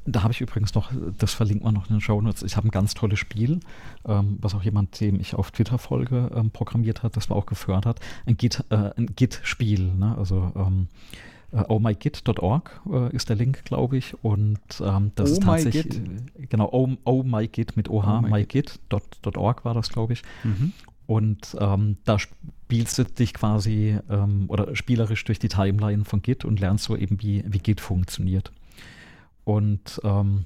da 0.05 0.23
habe 0.23 0.33
ich 0.33 0.41
übrigens 0.41 0.73
noch, 0.75 0.91
das 1.17 1.33
verlinkt 1.33 1.63
man 1.63 1.73
noch 1.73 1.89
in 1.89 1.95
den 1.95 2.01
Show 2.01 2.21
Notes, 2.21 2.43
ich 2.43 2.57
habe 2.57 2.67
ein 2.67 2.71
ganz 2.71 2.93
tolles 2.93 3.19
Spiel, 3.19 3.59
ähm, 4.05 4.37
was 4.39 4.53
auch 4.53 4.63
jemand, 4.63 4.99
dem 4.99 5.19
ich 5.19 5.33
auf 5.33 5.51
Twitter 5.51 5.77
folge, 5.77 6.31
ähm, 6.35 6.51
programmiert 6.51 7.03
hat, 7.03 7.17
das 7.17 7.29
war 7.29 7.37
auch 7.37 7.47
gefördert, 7.47 7.99
ein 8.25 8.37
Git, 8.37 8.63
äh, 8.69 8.91
ein 8.95 9.07
Git-Spiel, 9.15 9.93
ne? 9.93 10.15
also 10.17 10.51
ähm, 10.55 10.87
Uh, 11.51 11.63
ohmygit.org 11.69 12.81
uh, 12.85 13.05
ist 13.13 13.29
der 13.29 13.37
Link, 13.37 13.63
glaube 13.63 13.95
ich. 13.95 14.21
Und 14.23 14.59
ähm, 14.81 15.11
das 15.15 15.29
oh 15.29 15.33
ist 15.33 15.43
tatsächlich, 15.43 15.95
äh, 15.95 16.47
genau, 16.47 16.67
oh, 16.71 16.89
oh 17.05 17.23
mit 17.23 17.87
OH, 17.87 18.03
oh 18.03 18.21
mygit.org 18.21 19.63
war 19.63 19.73
das, 19.73 19.87
glaube 19.87 20.13
ich. 20.13 20.23
Mhm. 20.43 20.73
Und 21.05 21.55
ähm, 21.59 21.97
da 22.03 22.17
spielst 22.65 22.97
du 22.97 23.03
dich 23.03 23.35
quasi 23.35 23.99
ähm, 24.09 24.45
oder 24.47 24.75
spielerisch 24.75 25.23
durch 25.23 25.37
die 25.37 25.49
Timeline 25.49 26.03
von 26.03 26.23
Git 26.23 26.45
und 26.45 26.59
lernst 26.59 26.85
so 26.85 26.95
eben, 26.95 27.21
wie, 27.21 27.43
wie 27.45 27.59
Git 27.59 27.79
funktioniert. 27.79 28.51
Und 29.43 30.01
ähm, 30.03 30.45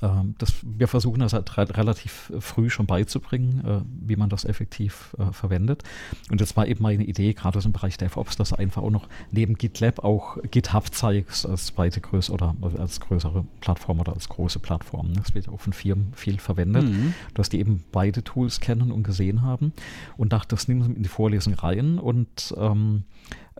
das, 0.00 0.54
wir 0.62 0.86
versuchen 0.86 1.20
das 1.20 1.32
halt 1.32 1.56
relativ 1.76 2.32
früh 2.38 2.70
schon 2.70 2.86
beizubringen, 2.86 3.64
äh, 3.64 3.80
wie 4.06 4.16
man 4.16 4.28
das 4.28 4.44
effektiv 4.44 5.16
äh, 5.18 5.32
verwendet. 5.32 5.82
Und 6.30 6.40
das 6.40 6.56
war 6.56 6.66
eben 6.66 6.82
meine 6.82 7.04
Idee, 7.04 7.32
gerade 7.32 7.58
im 7.64 7.72
Bereich 7.72 7.96
DevOps, 7.96 8.36
dass 8.36 8.50
du 8.50 8.58
einfach 8.58 8.82
auch 8.82 8.90
noch 8.90 9.08
neben 9.32 9.54
GitLab 9.54 10.04
auch 10.04 10.38
GitHub 10.50 10.94
zeigst 10.94 11.46
als 11.46 11.66
zweite 11.66 12.00
größere 12.00 12.34
oder 12.34 12.54
als 12.78 13.00
größere 13.00 13.44
Plattform 13.60 14.00
oder 14.00 14.12
als 14.12 14.28
große 14.28 14.60
Plattform. 14.60 15.14
Das 15.14 15.34
wird 15.34 15.48
auch 15.48 15.60
von 15.60 15.72
Firmen 15.72 16.12
viel 16.14 16.38
verwendet, 16.38 16.84
mhm. 16.84 17.14
dass 17.34 17.48
die 17.48 17.58
eben 17.58 17.84
beide 17.90 18.22
Tools 18.22 18.60
kennen 18.60 18.92
und 18.92 19.02
gesehen 19.02 19.42
haben 19.42 19.72
und 20.16 20.32
dachte, 20.32 20.54
das 20.54 20.68
nehmen 20.68 20.82
sie 20.82 20.92
in 20.92 21.02
die 21.02 21.08
Vorlesung 21.08 21.54
rein 21.54 21.98
und 21.98 22.54
ähm, 22.56 23.04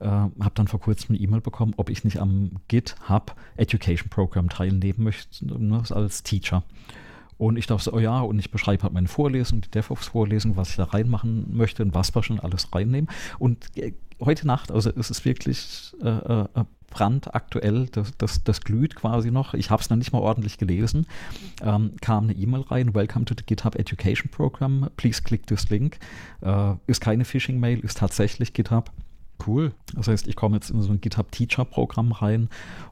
äh, 0.01 0.07
habe 0.07 0.53
dann 0.55 0.69
vor 0.69 0.81
kurzem 0.81 1.15
eine 1.15 1.25
E-Mail 1.25 1.41
bekommen, 1.41 1.75
ob 1.77 1.91
ich 1.91 2.05
nicht 2.05 2.21
am 2.21 2.53
GitHub 2.69 3.35
Education 3.57 4.09
Program 4.09 4.49
teilnehmen 4.49 5.05
möchte, 5.05 5.47
ne, 5.47 5.83
als 5.91 6.23
Teacher. 6.23 6.63
Und 7.39 7.57
ich 7.57 7.67
dachte 7.67 7.85
so, 7.85 7.93
oh 7.93 8.01
ja, 8.01 8.21
und 8.21 8.39
ich 8.39 8.51
beschreibe 8.51 8.83
halt 8.83 8.93
meine 8.93 9.07
Vorlesung, 9.07 9.61
die 9.61 9.71
DevOps-Vorlesung, 9.71 10.57
was 10.57 10.71
ich 10.71 10.77
da 10.77 10.85
reinmachen 10.85 11.57
möchte 11.57 11.85
und 11.85 11.95
was 11.95 12.15
wir 12.15 12.23
schon 12.25 12.41
alles 12.41 12.75
reinnehmen. 12.75 13.09
Und 13.39 13.77
äh, 13.77 13.93
heute 14.21 14.47
Nacht, 14.47 14.73
also 14.73 14.91
es 14.91 15.11
ist 15.11 15.25
wirklich 15.25 15.95
äh, 16.03 16.09
äh, 16.09 16.65
brandaktuell, 16.91 17.87
das, 17.93 18.13
das, 18.19 18.43
das 18.43 18.61
glüht 18.63 18.97
quasi 18.97 19.31
noch. 19.31 19.55
Ich 19.55 19.71
habe 19.71 19.81
es 19.81 19.91
noch 19.91 19.97
nicht 19.97 20.13
mal 20.13 20.19
ordentlich 20.19 20.59
gelesen. 20.59 21.07
Ähm, 21.63 21.93
kam 22.01 22.25
eine 22.25 22.33
E-Mail 22.33 22.63
rein, 22.63 22.95
Welcome 22.95 23.25
to 23.25 23.35
the 23.37 23.45
GitHub 23.45 23.77
Education 23.77 24.31
Program, 24.31 24.89
please 24.97 25.23
click 25.23 25.47
this 25.47 25.69
link. 25.71 25.99
Äh, 26.41 26.75
ist 26.89 27.01
keine 27.01 27.25
Phishing-Mail, 27.25 27.81
ist 27.81 27.99
tatsächlich 27.99 28.53
GitHub. 28.53 28.91
Cool. 29.47 29.73
Das 29.95 30.09
heißt, 30.09 30.27
ich 30.27 30.37
komme 30.37 30.57
jetzt 30.57 30.71
in 30.71 30.83
so 30.83 30.91
ein 30.93 31.01
GitHub 31.01 31.31
Teacher 31.31 31.65
Programm 31.65 32.13
rein 32.13 32.49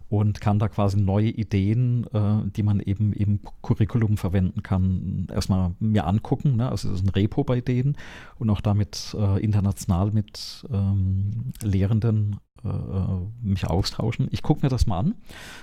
und 0.08 0.40
kann 0.40 0.58
da 0.58 0.68
quasi 0.68 0.96
neue 0.96 1.28
Ideen, 1.28 2.06
äh, 2.12 2.48
die 2.50 2.62
man 2.62 2.80
eben 2.80 3.12
im 3.12 3.40
Curriculum 3.62 4.16
verwenden 4.16 4.62
kann, 4.62 5.26
erstmal 5.32 5.74
mir 5.80 6.06
angucken. 6.06 6.56
Ne? 6.56 6.70
Also 6.70 6.88
es 6.88 7.00
ist 7.00 7.06
ein 7.06 7.10
Repo 7.10 7.42
bei 7.42 7.60
denen 7.60 7.96
und 8.38 8.50
auch 8.50 8.60
damit 8.60 9.16
äh, 9.18 9.42
international 9.42 10.12
mit 10.12 10.64
ähm, 10.70 11.52
Lehrenden 11.62 12.36
äh, 12.68 13.46
mich 13.46 13.66
austauschen. 13.66 14.28
Ich 14.30 14.42
gucke 14.42 14.62
mir 14.62 14.68
das 14.68 14.86
mal 14.86 14.98
an. 14.98 15.14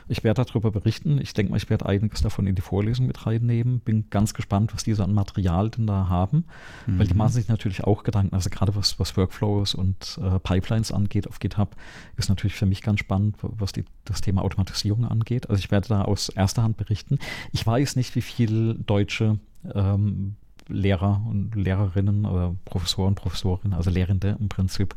Ich 0.08 0.24
werde 0.24 0.44
darüber 0.44 0.72
berichten. 0.72 1.20
Ich 1.22 1.34
denke 1.34 1.52
mal, 1.52 1.58
ich 1.58 1.70
werde 1.70 1.86
einiges 1.86 2.22
davon 2.22 2.48
in 2.48 2.56
die 2.56 2.62
Vorlesung 2.62 3.08
mit 3.08 3.26
reinnehmen. 3.26 3.80
Bin 3.80 4.10
ganz 4.10 4.34
gespannt, 4.34 4.74
was 4.74 4.84
diese 4.84 5.04
an 5.04 5.14
Material 5.14 5.70
denn 5.70 5.88
da 5.88 6.08
haben, 6.10 6.46
mhm. 6.86 7.00
weil 7.00 7.08
die 7.08 7.14
mhm. 7.14 7.20
machen 7.20 7.34
sich 7.34 7.48
natürlich 7.48 7.84
auch 7.84 8.04
Gedanken. 8.04 8.34
Also 8.36 8.50
gerade 8.50 8.76
was, 8.76 9.00
was 9.00 9.16
Workflows 9.18 9.76
und 9.76 10.20
äh, 10.22 10.40
Pipelines 10.40 10.92
angeht 10.92 11.28
auf 11.28 11.40
GitHub, 11.40 11.76
ist 12.18 12.30
natürlich 12.30 12.56
für 12.56 12.66
mich 12.66 12.82
ganz 12.82 13.00
spannend, 13.00 13.38
was 13.42 13.72
die, 13.72 13.86
das 14.06 14.22
Thema 14.22 14.42
Automatisierung 14.44 15.06
angeht. 15.06 15.50
Also 15.50 15.60
ich 15.60 15.72
werde 15.72 15.88
da 15.88 16.04
aus 16.04 16.30
erster 16.30 16.64
Hand 16.64 16.78
berichten. 16.78 17.20
Ich 17.52 17.66
weiß 17.66 17.96
nicht, 17.96 18.16
wie 18.16 18.22
viele 18.22 18.76
deutsche 18.76 19.40
ähm, 19.74 20.36
Lehrer 20.68 21.22
und 21.30 21.56
Lehrerinnen 21.56 22.26
oder 22.26 22.56
Professoren, 22.66 23.16
Professorinnen, 23.16 23.76
also 23.76 23.90
Lehrende 23.90 24.38
im 24.40 24.50
Prinzip, 24.50 24.96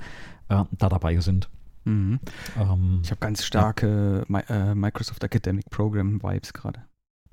äh, 0.49 0.65
da 0.71 0.89
dabei 0.89 1.19
sind. 1.21 1.49
Mhm. 1.87 2.21
Ähm, 2.59 3.01
ich 3.03 3.11
habe 3.11 3.21
ganz 3.21 3.45
starke 3.45 4.25
ja. 4.29 4.41
äh, 4.41 4.75
Microsoft 4.75 5.23
Academic 5.23 5.71
Program 5.71 6.23
Vibes 6.23 6.53
gerade. 6.53 6.85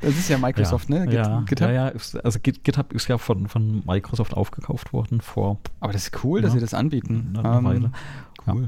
das 0.00 0.10
ist 0.10 0.28
ja 0.28 0.38
Microsoft, 0.38 0.90
ja, 0.90 0.98
ne? 0.98 1.06
Git, 1.06 1.14
ja, 1.14 1.40
GitHub. 1.46 1.70
Ja, 1.70 1.92
also 2.22 2.38
GitHub 2.40 2.92
ist 2.92 3.08
ja 3.08 3.16
von, 3.16 3.48
von 3.48 3.82
Microsoft 3.86 4.34
aufgekauft 4.34 4.92
worden 4.92 5.20
vor. 5.20 5.60
Aber 5.80 5.92
das 5.92 6.08
ist 6.08 6.24
cool, 6.24 6.42
dass 6.42 6.52
sie 6.52 6.60
das 6.60 6.74
anbieten. 6.74 7.34
Eine 7.38 7.58
um, 7.58 7.64
Weile. 7.64 7.92
Cool. 8.46 8.66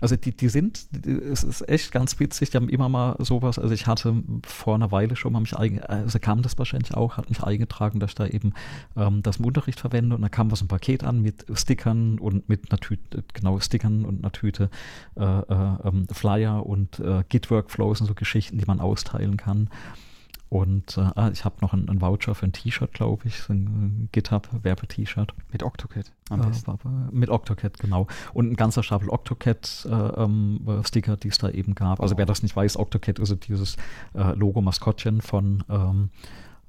Also 0.00 0.16
die, 0.16 0.36
die 0.36 0.48
sind, 0.48 0.86
es 1.04 1.44
ist 1.44 1.68
echt 1.68 1.92
ganz 1.92 2.18
witzig, 2.20 2.50
die 2.50 2.56
haben 2.56 2.68
immer 2.68 2.88
mal 2.88 3.16
sowas, 3.18 3.58
also 3.58 3.72
ich 3.74 3.86
hatte 3.86 4.22
vor 4.46 4.74
einer 4.74 4.90
Weile 4.90 5.16
schon 5.16 5.32
mal 5.32 5.40
mich, 5.40 5.56
also 5.56 6.18
kam 6.18 6.42
das 6.42 6.58
wahrscheinlich 6.58 6.94
auch, 6.94 7.16
hat 7.16 7.28
mich 7.28 7.42
eingetragen, 7.42 8.00
dass 8.00 8.10
ich 8.10 8.14
da 8.16 8.26
eben 8.26 8.54
ähm, 8.96 9.22
das 9.22 9.38
im 9.38 9.44
Unterricht 9.44 9.80
verwende 9.80 10.16
und 10.16 10.22
da 10.22 10.28
kam 10.28 10.50
was 10.50 10.62
ein 10.62 10.68
Paket 10.68 11.04
an 11.04 11.22
mit 11.22 11.46
Stickern 11.54 12.18
und 12.18 12.48
mit 12.48 12.70
einer 12.70 12.80
Tüte, 12.80 13.24
genau 13.34 13.58
Stickern 13.60 14.04
und 14.04 14.20
einer 14.20 14.32
Tüte 14.32 14.70
äh, 15.16 15.22
äh, 15.22 15.76
ähm, 15.84 16.06
Flyer 16.10 16.66
und 16.66 16.98
äh, 17.00 17.24
Git-Workflows 17.28 18.00
und 18.00 18.06
so 18.06 18.14
Geschichten, 18.14 18.58
die 18.58 18.66
man 18.66 18.80
austeilen 18.80 19.36
kann. 19.36 19.68
Und 20.50 20.98
äh, 20.98 21.02
ah, 21.14 21.30
ich 21.32 21.44
habe 21.44 21.54
noch 21.60 21.72
einen, 21.72 21.88
einen, 21.88 22.00
Voucher 22.00 22.34
für 22.34 22.44
ein 22.44 22.52
T-Shirt, 22.52 22.92
glaube 22.92 23.28
ich, 23.28 23.36
so 23.36 23.52
ein 23.52 24.08
GitHub-Werbe-T-Shirt. 24.10 25.32
Mit 25.52 25.62
Octocat 25.62 26.12
am 26.28 26.40
besten. 26.40 26.72
Äh, 26.72 26.76
mit 27.12 27.30
Octocat, 27.30 27.78
genau. 27.78 28.08
Und 28.34 28.50
ein 28.50 28.56
ganzer 28.56 28.82
Stapel 28.82 29.10
Octocat-Sticker, 29.10 30.18
äh, 30.18 31.14
ähm, 31.14 31.20
die 31.22 31.28
es 31.28 31.38
da 31.38 31.50
eben 31.50 31.76
gab. 31.76 32.00
Also 32.00 32.18
wer 32.18 32.26
das 32.26 32.42
nicht 32.42 32.56
weiß, 32.56 32.78
Octocat 32.78 33.20
ist 33.20 33.46
dieses 33.46 33.76
äh, 34.14 34.34
Logo-Maskottchen 34.34 35.20
von, 35.20 35.62
ähm, 35.68 36.10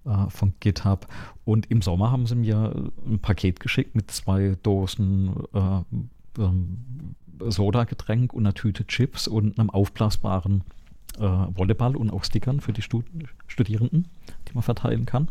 äh, 0.06 0.30
von 0.30 0.54
GitHub. 0.60 1.08
Und 1.44 1.72
im 1.72 1.82
Sommer 1.82 2.12
haben 2.12 2.28
sie 2.28 2.36
mir 2.36 2.92
ein 3.04 3.18
Paket 3.18 3.60
geschickt 3.60 3.96
mit 3.96 4.12
zwei 4.12 4.58
Dosen 4.62 5.34
äh, 5.56 5.82
ähm, 6.40 7.16
Soda-Getränk 7.40 8.32
und 8.32 8.46
einer 8.46 8.54
Tüte 8.54 8.86
Chips 8.86 9.28
und 9.28 9.58
einem 9.58 9.72
aufblasbaren 9.72 10.64
äh, 11.18 11.22
Volleyball 11.22 11.96
und 11.96 12.12
auch 12.12 12.24
Stickern 12.24 12.62
für 12.62 12.74
die 12.74 12.82
Stud 12.82 13.06
Studierenden, 13.48 14.08
die 14.48 14.54
man 14.54 14.64
verteilen 14.64 15.06
kann. 15.06 15.28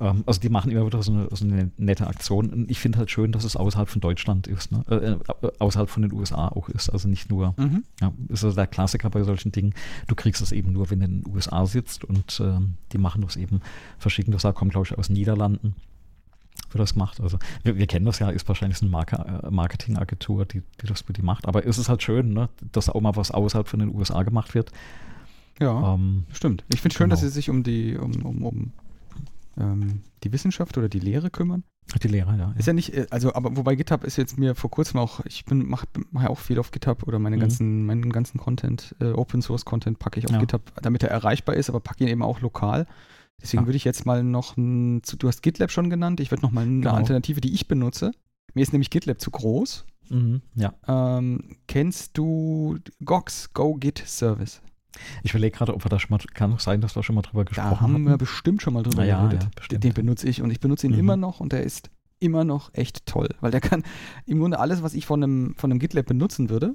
Ähm, 0.00 0.22
also 0.26 0.40
die 0.40 0.48
machen 0.48 0.70
immer 0.70 0.86
wieder 0.86 1.02
so 1.02 1.12
eine, 1.12 1.28
so 1.30 1.44
eine 1.44 1.70
nette 1.76 2.06
Aktion. 2.06 2.50
Und 2.50 2.70
ich 2.70 2.78
finde 2.78 2.98
halt 2.98 3.10
schön, 3.10 3.32
dass 3.32 3.44
es 3.44 3.56
außerhalb 3.56 3.88
von 3.88 4.00
Deutschland 4.00 4.46
ist, 4.46 4.72
ne? 4.72 4.84
äh, 4.88 5.46
äh 5.46 5.52
außerhalb 5.58 5.90
von 5.90 6.02
den 6.02 6.12
USA 6.12 6.48
auch 6.48 6.68
ist. 6.68 6.90
Also 6.90 7.08
nicht 7.08 7.30
nur, 7.30 7.54
mhm. 7.56 7.84
ja, 8.00 8.12
ist 8.28 8.44
also 8.44 8.54
der 8.54 8.66
Klassiker 8.66 9.10
bei 9.10 9.22
solchen 9.22 9.52
Dingen. 9.52 9.74
Du 10.06 10.14
kriegst 10.14 10.42
es 10.42 10.52
eben 10.52 10.72
nur, 10.72 10.90
wenn 10.90 11.00
du 11.00 11.06
in 11.06 11.22
den 11.22 11.34
USA 11.34 11.66
sitzt 11.66 12.04
und 12.04 12.40
äh, 12.40 12.58
die 12.92 12.98
machen 12.98 13.22
das 13.22 13.36
eben 13.36 13.60
verschicken. 13.98 14.32
Das 14.32 14.42
kommt, 14.54 14.72
glaube 14.72 14.86
ich, 14.86 14.96
aus 14.96 15.08
den 15.08 15.14
Niederlanden 15.14 15.74
wird 16.70 16.80
das 16.80 16.94
gemacht. 16.94 17.20
Also 17.20 17.38
wir, 17.62 17.76
wir, 17.76 17.86
kennen 17.86 18.04
das 18.04 18.18
ja, 18.18 18.30
ist 18.30 18.46
wahrscheinlich 18.48 18.82
eine 18.82 18.90
äh, 18.90 19.50
Marketingagentur, 19.50 20.44
die, 20.44 20.62
die 20.80 20.86
das 20.86 21.02
für 21.02 21.12
die 21.12 21.22
macht. 21.22 21.46
Aber 21.46 21.64
ist 21.64 21.78
es 21.78 21.88
halt 21.88 22.02
schön, 22.02 22.32
ne, 22.32 22.48
dass 22.72 22.88
auch 22.88 23.00
mal 23.00 23.16
was 23.16 23.30
außerhalb 23.30 23.68
von 23.68 23.80
den 23.80 23.94
USA 23.94 24.22
gemacht 24.22 24.54
wird. 24.54 24.70
Ja, 25.60 25.94
ähm, 25.94 26.24
stimmt. 26.32 26.64
Ich 26.72 26.80
finde 26.80 26.92
es 26.92 26.98
schön, 26.98 27.06
genau. 27.06 27.14
dass 27.14 27.20
sie 27.20 27.30
sich 27.30 27.50
um 27.50 27.62
die, 27.62 27.96
um, 27.96 28.12
um, 28.24 28.44
um 28.44 28.72
ähm, 29.58 30.02
die 30.22 30.32
Wissenschaft 30.32 30.78
oder 30.78 30.88
die 30.88 31.00
Lehre 31.00 31.30
kümmern. 31.30 31.64
Die 32.02 32.08
Lehre, 32.08 32.36
ja. 32.36 32.54
Ist 32.58 32.66
ja 32.66 32.74
nicht, 32.74 32.94
äh, 32.94 33.06
also, 33.10 33.34
aber 33.34 33.56
wobei 33.56 33.74
GitHub 33.74 34.04
ist 34.04 34.16
jetzt 34.16 34.38
mir 34.38 34.54
vor 34.54 34.70
kurzem 34.70 35.00
auch, 35.00 35.20
ich 35.24 35.46
bin, 35.46 35.66
mache 35.66 35.86
mach 36.10 36.22
ja 36.22 36.28
auch 36.28 36.38
viel 36.38 36.58
auf 36.58 36.70
GitHub 36.70 37.02
oder 37.04 37.18
meine 37.18 37.36
mhm. 37.36 37.40
ganzen, 37.40 37.86
meinen 37.86 38.12
ganzen 38.12 38.38
Content, 38.38 38.94
äh, 39.00 39.06
Open 39.06 39.40
Source 39.40 39.64
Content 39.64 39.98
packe 39.98 40.18
ich 40.18 40.26
auf 40.26 40.32
ja. 40.32 40.38
GitHub, 40.38 40.62
damit 40.82 41.02
er 41.02 41.10
erreichbar 41.10 41.56
ist, 41.56 41.70
aber 41.70 41.80
packe 41.80 42.04
ihn 42.04 42.08
eben 42.08 42.22
auch 42.22 42.40
lokal. 42.40 42.86
Deswegen 43.40 43.62
ja. 43.62 43.66
würde 43.66 43.76
ich 43.76 43.84
jetzt 43.84 44.04
mal 44.04 44.24
noch, 44.24 44.56
ein, 44.56 45.02
du 45.02 45.28
hast 45.28 45.42
GitLab 45.42 45.70
schon 45.70 45.90
genannt, 45.90 46.20
ich 46.20 46.30
würde 46.30 46.42
noch 46.42 46.50
mal 46.50 46.62
eine 46.62 46.80
genau. 46.80 46.94
Alternative, 46.94 47.40
die 47.40 47.54
ich 47.54 47.68
benutze. 47.68 48.12
Mir 48.54 48.62
ist 48.62 48.72
nämlich 48.72 48.90
GitLab 48.90 49.20
zu 49.20 49.30
groß. 49.30 49.84
Mhm, 50.10 50.42
ja. 50.54 50.74
Ähm, 50.88 51.56
kennst 51.66 52.16
du 52.16 52.78
GOX, 53.04 53.52
Go 53.52 53.74
Git 53.74 54.02
Service? 54.06 54.60
Ich 55.22 55.30
überlege 55.30 55.56
gerade, 55.56 55.74
ob 55.74 55.84
wir 55.84 55.88
da 55.88 55.98
schon 55.98 56.10
mal, 56.10 56.18
kann 56.34 56.52
auch 56.52 56.60
sein, 56.60 56.80
dass 56.80 56.96
wir 56.96 57.02
schon 57.02 57.14
mal 57.14 57.22
drüber 57.22 57.44
gesprochen 57.44 57.66
haben. 57.66 57.76
Da 57.76 57.80
haben 57.80 57.94
hatten. 57.94 58.08
wir 58.08 58.18
bestimmt 58.18 58.62
schon 58.62 58.74
mal 58.74 58.82
drüber 58.82 59.04
ja, 59.04 59.26
geredet. 59.26 59.48
Ja, 59.70 59.78
den 59.78 59.92
benutze 59.92 60.28
ich 60.28 60.42
und 60.42 60.50
ich 60.50 60.60
benutze 60.60 60.86
ihn 60.86 60.94
mhm. 60.94 60.98
immer 60.98 61.16
noch 61.16 61.40
und 61.40 61.52
der 61.52 61.62
ist 61.62 61.90
immer 62.20 62.44
noch 62.44 62.74
echt 62.74 63.06
toll, 63.06 63.28
weil 63.40 63.52
der 63.52 63.60
kann 63.60 63.84
im 64.26 64.40
Grunde 64.40 64.58
alles, 64.58 64.82
was 64.82 64.94
ich 64.94 65.06
von 65.06 65.22
einem, 65.22 65.54
von 65.56 65.70
einem 65.70 65.78
GitLab 65.78 66.06
benutzen 66.06 66.50
würde, 66.50 66.74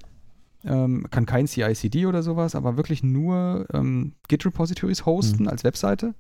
ähm, 0.64 1.06
kann 1.12 1.26
kein 1.26 1.48
CI/CD 1.48 2.06
oder 2.06 2.24
sowas, 2.24 2.56
aber 2.56 2.78
wirklich 2.78 3.04
nur 3.04 3.66
ähm, 3.74 4.14
Git-Repositories 4.30 5.06
hosten 5.06 5.44
mhm. 5.44 5.50
als 5.50 5.64
Webseite. 5.66 6.16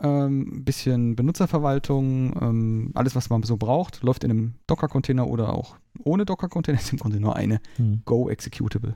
Ein 0.00 0.08
ähm, 0.08 0.64
bisschen 0.64 1.16
Benutzerverwaltung, 1.16 2.34
ähm, 2.40 2.90
alles, 2.94 3.16
was 3.16 3.30
man 3.30 3.42
so 3.42 3.56
braucht, 3.56 4.02
läuft 4.02 4.22
in 4.22 4.30
einem 4.30 4.54
Docker-Container 4.68 5.26
oder 5.26 5.52
auch 5.52 5.76
ohne 6.04 6.24
Docker-Container, 6.24 6.78
ist 6.80 6.92
im 6.92 6.98
Grunde 6.98 7.20
nur 7.20 7.34
eine 7.34 7.60
mhm. 7.78 8.02
Go-Executable 8.04 8.94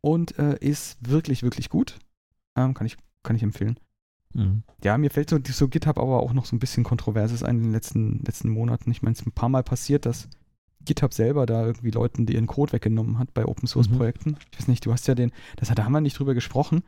und 0.00 0.38
äh, 0.38 0.56
ist 0.60 0.96
wirklich, 1.00 1.42
wirklich 1.42 1.68
gut. 1.68 1.98
Ähm, 2.56 2.74
kann, 2.74 2.86
ich, 2.86 2.96
kann 3.22 3.36
ich 3.36 3.42
empfehlen. 3.42 3.78
Mhm. 4.34 4.62
Ja, 4.82 4.96
mir 4.98 5.10
fällt 5.10 5.30
so, 5.30 5.38
so 5.44 5.68
GitHub 5.68 5.98
aber 5.98 6.20
auch 6.20 6.32
noch 6.32 6.46
so 6.46 6.56
ein 6.56 6.60
bisschen 6.60 6.84
Kontroverses 6.84 7.42
ein 7.42 7.56
in 7.56 7.62
den 7.64 7.72
letzten, 7.72 8.22
letzten 8.24 8.48
Monaten. 8.48 8.90
Ich 8.90 9.02
meine, 9.02 9.12
es 9.12 9.20
ist 9.20 9.26
ein 9.26 9.32
paar 9.32 9.48
Mal 9.48 9.62
passiert, 9.62 10.06
dass 10.06 10.28
GitHub 10.84 11.12
selber 11.12 11.46
da 11.46 11.66
irgendwie 11.66 11.90
Leuten 11.90 12.26
die 12.26 12.34
ihren 12.34 12.46
Code 12.46 12.72
weggenommen 12.72 13.18
hat 13.18 13.34
bei 13.34 13.44
Open 13.44 13.68
Source 13.68 13.90
mhm. 13.90 13.96
Projekten. 13.96 14.36
Ich 14.50 14.58
weiß 14.58 14.68
nicht, 14.68 14.86
du 14.86 14.92
hast 14.92 15.06
ja 15.08 15.14
den, 15.14 15.32
das, 15.56 15.68
da 15.68 15.84
haben 15.84 15.92
wir 15.92 16.00
nicht 16.00 16.18
drüber 16.18 16.34
gesprochen. 16.34 16.82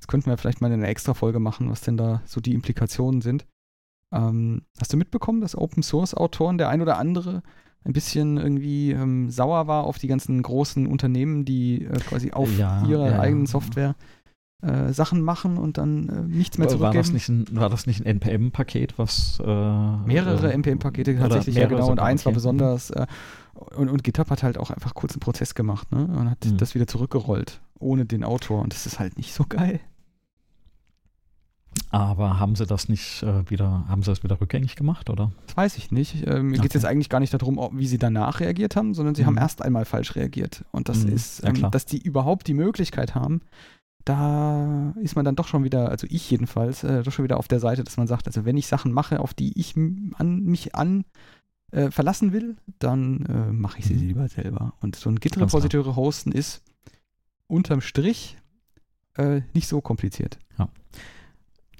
Das 0.00 0.08
könnten 0.08 0.30
wir 0.30 0.38
vielleicht 0.38 0.60
mal 0.60 0.68
in 0.68 0.80
einer 0.80 0.88
extra 0.88 1.14
Folge 1.14 1.40
machen, 1.40 1.70
was 1.70 1.82
denn 1.82 1.96
da 1.96 2.22
so 2.24 2.40
die 2.40 2.54
Implikationen 2.54 3.20
sind. 3.20 3.46
Ähm, 4.12 4.62
hast 4.80 4.92
du 4.92 4.96
mitbekommen, 4.96 5.40
dass 5.40 5.56
Open 5.56 5.82
Source 5.82 6.14
Autoren, 6.14 6.58
der 6.58 6.68
ein 6.70 6.80
oder 6.80 6.98
andere, 6.98 7.42
ein 7.84 7.92
bisschen 7.92 8.36
irgendwie 8.36 8.92
ähm, 8.92 9.30
sauer 9.30 9.66
war 9.66 9.84
auf 9.84 9.98
die 9.98 10.08
ganzen 10.08 10.42
großen 10.42 10.86
Unternehmen, 10.86 11.44
die 11.44 11.84
äh, 11.84 11.98
quasi 12.00 12.32
auf 12.32 12.50
ja, 12.58 12.84
ihrer 12.86 13.10
ja, 13.10 13.20
eigenen 13.20 13.46
Software 13.46 13.94
äh, 14.62 14.92
Sachen 14.92 15.22
machen 15.22 15.56
und 15.56 15.78
dann 15.78 16.08
äh, 16.08 16.36
nichts 16.36 16.58
mehr 16.58 16.68
zurückgeben. 16.68 16.94
War 16.94 17.02
das 17.02 17.12
nicht 17.12 17.28
ein, 17.28 17.46
war 17.52 17.70
das 17.70 17.86
nicht 17.86 18.00
ein 18.00 18.06
NPM-Paket, 18.06 18.98
was 18.98 19.40
äh, 19.40 19.46
mehrere 19.46 20.52
NPM-Pakete 20.52 21.16
tatsächlich 21.16 21.56
ja 21.56 21.66
genau 21.66 21.90
und 21.90 22.00
eins 22.00 22.26
war 22.26 22.32
besonders 22.32 22.90
äh, 22.90 23.06
und, 23.54 23.88
und 23.88 24.04
GitHub 24.04 24.30
hat 24.30 24.42
halt 24.42 24.58
auch 24.58 24.70
einfach 24.70 24.94
kurz 24.94 25.14
einen 25.14 25.20
Prozess 25.20 25.54
gemacht 25.54 25.90
ne? 25.92 26.06
und 26.06 26.30
hat 26.30 26.44
mhm. 26.44 26.56
das 26.58 26.74
wieder 26.74 26.86
zurückgerollt 26.86 27.60
ohne 27.78 28.04
den 28.04 28.24
Autor 28.24 28.60
und 28.62 28.74
das 28.74 28.84
ist 28.84 28.98
halt 28.98 29.16
nicht 29.16 29.32
so 29.32 29.44
geil. 29.48 29.80
Aber 31.90 32.38
haben 32.38 32.56
sie 32.56 32.66
das 32.66 32.88
nicht 32.88 33.22
äh, 33.22 33.48
wieder, 33.50 33.84
haben 33.88 34.02
sie 34.02 34.10
das 34.10 34.22
wieder 34.22 34.40
rückgängig 34.40 34.76
gemacht, 34.76 35.10
oder? 35.10 35.32
Das 35.46 35.56
weiß 35.56 35.76
ich 35.76 35.90
nicht. 35.90 36.26
Äh, 36.26 36.42
mir 36.42 36.52
okay. 36.52 36.62
geht 36.62 36.70
es 36.70 36.82
jetzt 36.82 36.84
eigentlich 36.84 37.08
gar 37.08 37.20
nicht 37.20 37.32
darum, 37.32 37.58
wie 37.72 37.86
sie 37.86 37.98
danach 37.98 38.40
reagiert 38.40 38.76
haben, 38.76 38.94
sondern 38.94 39.14
sie 39.14 39.22
mhm. 39.22 39.28
haben 39.28 39.38
erst 39.38 39.62
einmal 39.62 39.84
falsch 39.84 40.14
reagiert. 40.16 40.64
Und 40.72 40.88
das 40.88 41.04
mhm. 41.04 41.12
ist, 41.12 41.44
ähm, 41.44 41.56
ja, 41.56 41.70
dass 41.70 41.86
die 41.86 42.00
überhaupt 42.00 42.46
die 42.46 42.54
Möglichkeit 42.54 43.14
haben, 43.14 43.40
da 44.04 44.94
ist 45.02 45.16
man 45.16 45.24
dann 45.24 45.36
doch 45.36 45.46
schon 45.46 45.64
wieder, 45.64 45.90
also 45.90 46.06
ich 46.10 46.30
jedenfalls, 46.30 46.84
äh, 46.84 47.02
doch 47.02 47.12
schon 47.12 47.24
wieder 47.24 47.38
auf 47.38 47.48
der 47.48 47.60
Seite, 47.60 47.84
dass 47.84 47.96
man 47.96 48.06
sagt, 48.06 48.26
also 48.26 48.44
wenn 48.44 48.56
ich 48.56 48.66
Sachen 48.66 48.92
mache, 48.92 49.20
auf 49.20 49.34
die 49.34 49.58
ich 49.58 49.76
an, 49.76 50.42
mich 50.42 50.74
an 50.74 51.04
äh, 51.70 51.90
verlassen 51.90 52.32
will, 52.32 52.56
dann 52.78 53.26
äh, 53.26 53.52
mache 53.52 53.78
ich 53.78 53.86
sie 53.86 53.94
mhm. 53.94 54.08
lieber 54.08 54.28
selber. 54.28 54.74
Und 54.80 54.96
so 54.96 55.10
ein 55.10 55.16
Git-Repository 55.16 55.94
hosten 55.94 56.32
ist 56.32 56.62
unterm 57.46 57.80
Strich 57.80 58.38
äh, 59.16 59.42
nicht 59.54 59.68
so 59.68 59.80
kompliziert. 59.80 60.38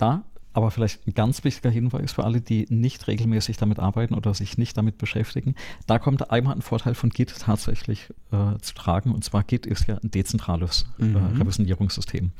Da, 0.01 0.25
aber 0.53 0.71
vielleicht 0.71 1.07
ein 1.07 1.15
ganz 1.15 1.45
wichtiger 1.45 1.71
Hinweis 1.71 2.13
für 2.13 2.25
alle, 2.25 2.41
die 2.41 2.67
nicht 2.71 3.07
regelmäßig 3.07 3.57
damit 3.57 3.79
arbeiten 3.79 4.15
oder 4.15 4.35
sich 4.35 4.59
nicht 4.59 4.77
damit 4.77 4.99
beschäftigen. 4.99 5.55
Da 5.87 5.99
kommt 5.99 6.31
einmal 6.31 6.55
ein 6.55 6.63
Vorteil 6.63 6.95
von 6.95 7.11
Git 7.11 7.35
tatsächlich 7.39 8.09
äh, 8.33 8.59
zu 8.61 8.75
tragen. 8.75 9.13
Und 9.13 9.25
zwar 9.25 9.45
Git 9.45 9.67
ist 9.67 9.87
ja 9.87 9.99
ein 10.03 10.11
dezentrales 10.11 10.87
äh, 10.99 11.05
mhm. 11.05 11.17
äh, 11.17 11.39
Revisionierungssystem. 11.39 12.33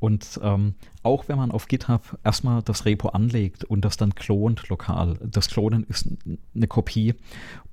Und 0.00 0.40
ähm, 0.42 0.74
auch 1.02 1.28
wenn 1.28 1.38
man 1.38 1.50
auf 1.50 1.66
GitHub 1.66 2.18
erstmal 2.24 2.62
das 2.62 2.84
Repo 2.84 3.08
anlegt 3.10 3.64
und 3.64 3.84
das 3.84 3.96
dann 3.96 4.14
klont 4.14 4.68
lokal, 4.68 5.18
das 5.22 5.48
Klonen 5.48 5.84
ist 5.84 6.08
eine 6.54 6.66
Kopie 6.66 7.14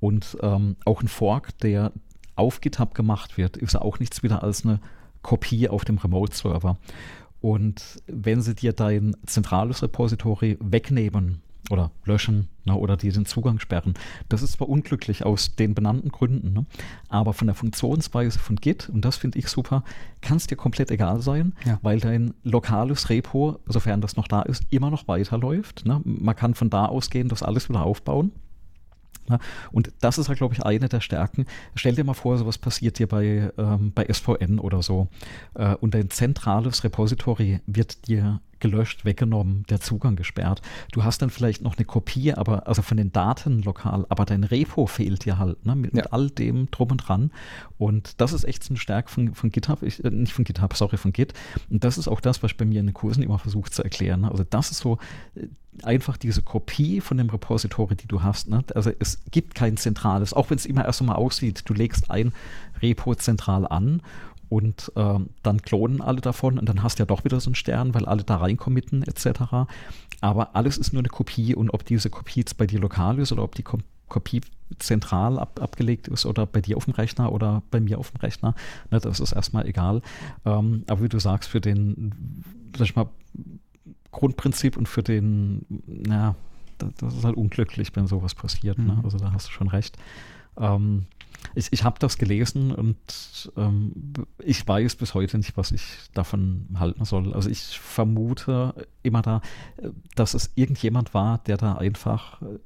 und 0.00 0.38
ähm, 0.40 0.76
auch 0.86 1.02
ein 1.02 1.08
Fork, 1.08 1.58
der 1.58 1.92
auf 2.34 2.62
GitHub 2.62 2.94
gemacht 2.94 3.36
wird, 3.36 3.58
ist 3.58 3.76
auch 3.76 3.98
nichts 3.98 4.22
wieder 4.22 4.42
als 4.42 4.64
eine 4.64 4.80
Kopie 5.20 5.68
auf 5.68 5.84
dem 5.84 5.98
Remote-Server. 5.98 6.78
Und 7.42 8.00
wenn 8.06 8.40
sie 8.40 8.54
dir 8.54 8.72
dein 8.72 9.16
zentrales 9.26 9.82
Repository 9.82 10.56
wegnehmen 10.60 11.42
oder 11.70 11.90
löschen 12.04 12.48
ne, 12.64 12.74
oder 12.74 12.96
dir 12.96 13.12
den 13.12 13.26
Zugang 13.26 13.58
sperren, 13.58 13.94
das 14.28 14.42
ist 14.42 14.52
zwar 14.52 14.68
unglücklich 14.68 15.26
aus 15.26 15.56
den 15.56 15.74
benannten 15.74 16.10
Gründen, 16.10 16.52
ne, 16.52 16.66
aber 17.08 17.32
von 17.32 17.48
der 17.48 17.56
Funktionsweise 17.56 18.38
von 18.38 18.56
Git, 18.56 18.88
und 18.88 19.04
das 19.04 19.16
finde 19.16 19.40
ich 19.40 19.48
super, 19.48 19.82
kann 20.20 20.36
es 20.36 20.46
dir 20.46 20.54
komplett 20.54 20.92
egal 20.92 21.20
sein, 21.20 21.54
ja. 21.66 21.80
weil 21.82 21.98
dein 21.98 22.32
lokales 22.44 23.10
Repo, 23.10 23.58
sofern 23.66 24.00
das 24.00 24.16
noch 24.16 24.28
da 24.28 24.42
ist, 24.42 24.62
immer 24.70 24.90
noch 24.90 25.08
weiterläuft. 25.08 25.84
Ne. 25.84 26.00
Man 26.04 26.36
kann 26.36 26.54
von 26.54 26.70
da 26.70 26.86
ausgehen, 26.86 27.28
das 27.28 27.42
alles 27.42 27.68
wieder 27.68 27.82
aufbauen. 27.82 28.30
Ja, 29.28 29.38
und 29.70 29.92
das 30.00 30.18
ist 30.18 30.28
ja, 30.28 30.34
glaube 30.34 30.54
ich, 30.54 30.64
eine 30.64 30.88
der 30.88 31.00
Stärken. 31.00 31.46
Stell 31.74 31.94
dir 31.94 32.04
mal 32.04 32.14
vor, 32.14 32.38
sowas 32.38 32.58
passiert 32.58 32.98
dir 32.98 33.06
bei, 33.06 33.50
ähm, 33.56 33.92
bei 33.94 34.06
SVN 34.12 34.58
oder 34.58 34.82
so. 34.82 35.08
Äh, 35.54 35.76
und 35.76 35.94
dein 35.94 36.10
zentrales 36.10 36.82
Repository 36.84 37.60
wird 37.66 38.08
dir 38.08 38.40
gelöscht, 38.62 39.04
weggenommen, 39.04 39.64
der 39.68 39.80
Zugang 39.80 40.16
gesperrt. 40.16 40.62
Du 40.92 41.04
hast 41.04 41.20
dann 41.20 41.28
vielleicht 41.28 41.62
noch 41.62 41.76
eine 41.76 41.84
Kopie, 41.84 42.32
aber 42.32 42.66
also 42.68 42.80
von 42.80 42.96
den 42.96 43.12
Daten 43.12 43.60
lokal, 43.62 44.06
aber 44.08 44.24
dein 44.24 44.44
Repo 44.44 44.86
fehlt 44.86 45.24
dir 45.26 45.36
halt, 45.36 45.66
ne, 45.66 45.74
mit, 45.74 45.92
ja. 45.92 45.96
mit 45.96 46.12
all 46.12 46.30
dem 46.30 46.70
drum 46.70 46.92
und 46.92 46.98
dran. 46.98 47.32
Und 47.76 48.20
das 48.20 48.32
ist 48.32 48.44
echt 48.44 48.62
so 48.62 48.70
eine 48.70 48.78
Stärke 48.78 49.10
von, 49.10 49.34
von 49.34 49.50
GitHub, 49.50 49.82
ich, 49.82 50.02
äh, 50.04 50.10
nicht 50.10 50.32
von 50.32 50.44
GitHub, 50.44 50.74
sorry, 50.74 50.96
von 50.96 51.12
Git. 51.12 51.34
Und 51.68 51.84
das 51.84 51.98
ist 51.98 52.08
auch 52.08 52.20
das, 52.20 52.42
was 52.42 52.52
ich 52.52 52.56
bei 52.56 52.64
mir 52.64 52.80
in 52.80 52.86
den 52.86 52.94
Kursen 52.94 53.22
immer 53.22 53.38
versuche 53.38 53.70
zu 53.70 53.82
erklären. 53.82 54.22
Ne? 54.22 54.30
Also 54.30 54.44
das 54.48 54.70
ist 54.70 54.78
so 54.78 54.98
äh, 55.34 55.48
einfach 55.82 56.16
diese 56.16 56.42
Kopie 56.42 57.00
von 57.00 57.16
dem 57.16 57.30
Repository, 57.30 57.96
die 57.96 58.06
du 58.06 58.22
hast. 58.22 58.48
Ne? 58.48 58.62
Also 58.76 58.92
es 58.96 59.22
gibt 59.32 59.56
kein 59.56 59.76
zentrales, 59.76 60.32
auch 60.32 60.50
wenn 60.50 60.56
es 60.56 60.66
immer 60.66 60.84
erst 60.84 61.00
einmal 61.00 61.16
aussieht, 61.16 61.62
du 61.64 61.74
legst 61.74 62.10
ein 62.10 62.32
Repo 62.80 63.14
zentral 63.16 63.66
an 63.66 64.02
und 64.52 64.92
äh, 64.96 65.18
dann 65.42 65.62
klonen 65.62 66.02
alle 66.02 66.20
davon 66.20 66.58
und 66.58 66.68
dann 66.68 66.82
hast 66.82 66.98
du 66.98 67.02
ja 67.02 67.06
doch 67.06 67.24
wieder 67.24 67.40
so 67.40 67.48
einen 67.48 67.54
Stern, 67.54 67.94
weil 67.94 68.04
alle 68.04 68.22
da 68.22 68.36
reinkommitten 68.36 69.02
etc. 69.02 69.40
Aber 70.20 70.54
alles 70.54 70.76
ist 70.76 70.92
nur 70.92 71.00
eine 71.00 71.08
Kopie 71.08 71.54
und 71.54 71.70
ob 71.70 71.86
diese 71.86 72.10
Kopie 72.10 72.40
jetzt 72.40 72.58
bei 72.58 72.66
dir 72.66 72.78
lokal 72.78 73.18
ist 73.18 73.32
oder 73.32 73.44
ob 73.44 73.54
die 73.54 73.62
Kopie 73.62 74.42
zentral 74.78 75.38
ab, 75.38 75.58
abgelegt 75.62 76.06
ist 76.08 76.26
oder 76.26 76.44
bei 76.44 76.60
dir 76.60 76.76
auf 76.76 76.84
dem 76.84 76.92
Rechner 76.92 77.32
oder 77.32 77.62
bei 77.70 77.80
mir 77.80 77.98
auf 77.98 78.10
dem 78.10 78.20
Rechner, 78.20 78.54
ne, 78.90 79.00
das 79.00 79.20
ist 79.20 79.32
erstmal 79.32 79.66
egal. 79.66 80.02
Ähm, 80.44 80.84
aber 80.86 81.02
wie 81.02 81.08
du 81.08 81.18
sagst, 81.18 81.48
für 81.48 81.62
den, 81.62 82.44
sag 82.76 82.88
ich 82.88 82.94
mal, 82.94 83.08
Grundprinzip 84.10 84.76
und 84.76 84.86
für 84.86 85.02
den, 85.02 85.64
naja, 85.86 86.34
das 86.76 87.14
ist 87.14 87.24
halt 87.24 87.38
unglücklich, 87.38 87.88
wenn 87.94 88.06
sowas 88.06 88.34
passiert. 88.34 88.76
Ne? 88.76 88.84
Mhm. 88.84 88.90
Ne? 88.90 89.00
Also 89.04 89.16
da 89.16 89.32
hast 89.32 89.48
du 89.48 89.52
schon 89.52 89.68
recht. 89.68 89.96
Ähm, 90.58 91.06
ich, 91.54 91.72
ich 91.72 91.84
habe 91.84 91.98
das 91.98 92.18
gelesen 92.18 92.72
und 92.72 92.96
ähm, 93.56 94.12
ich 94.38 94.66
weiß 94.66 94.96
bis 94.96 95.14
heute 95.14 95.36
nicht, 95.36 95.56
was 95.56 95.72
ich 95.72 95.82
davon 96.14 96.68
halten 96.78 97.04
soll. 97.04 97.32
Also 97.34 97.50
ich 97.50 97.78
vermute 97.78 98.74
immer 99.02 99.22
da, 99.22 99.42
dass 100.14 100.34
es 100.34 100.52
irgendjemand 100.54 101.14
war, 101.14 101.38
der 101.38 101.56
da 101.56 101.74
einfach, 101.74 102.40
äh, 102.42 102.58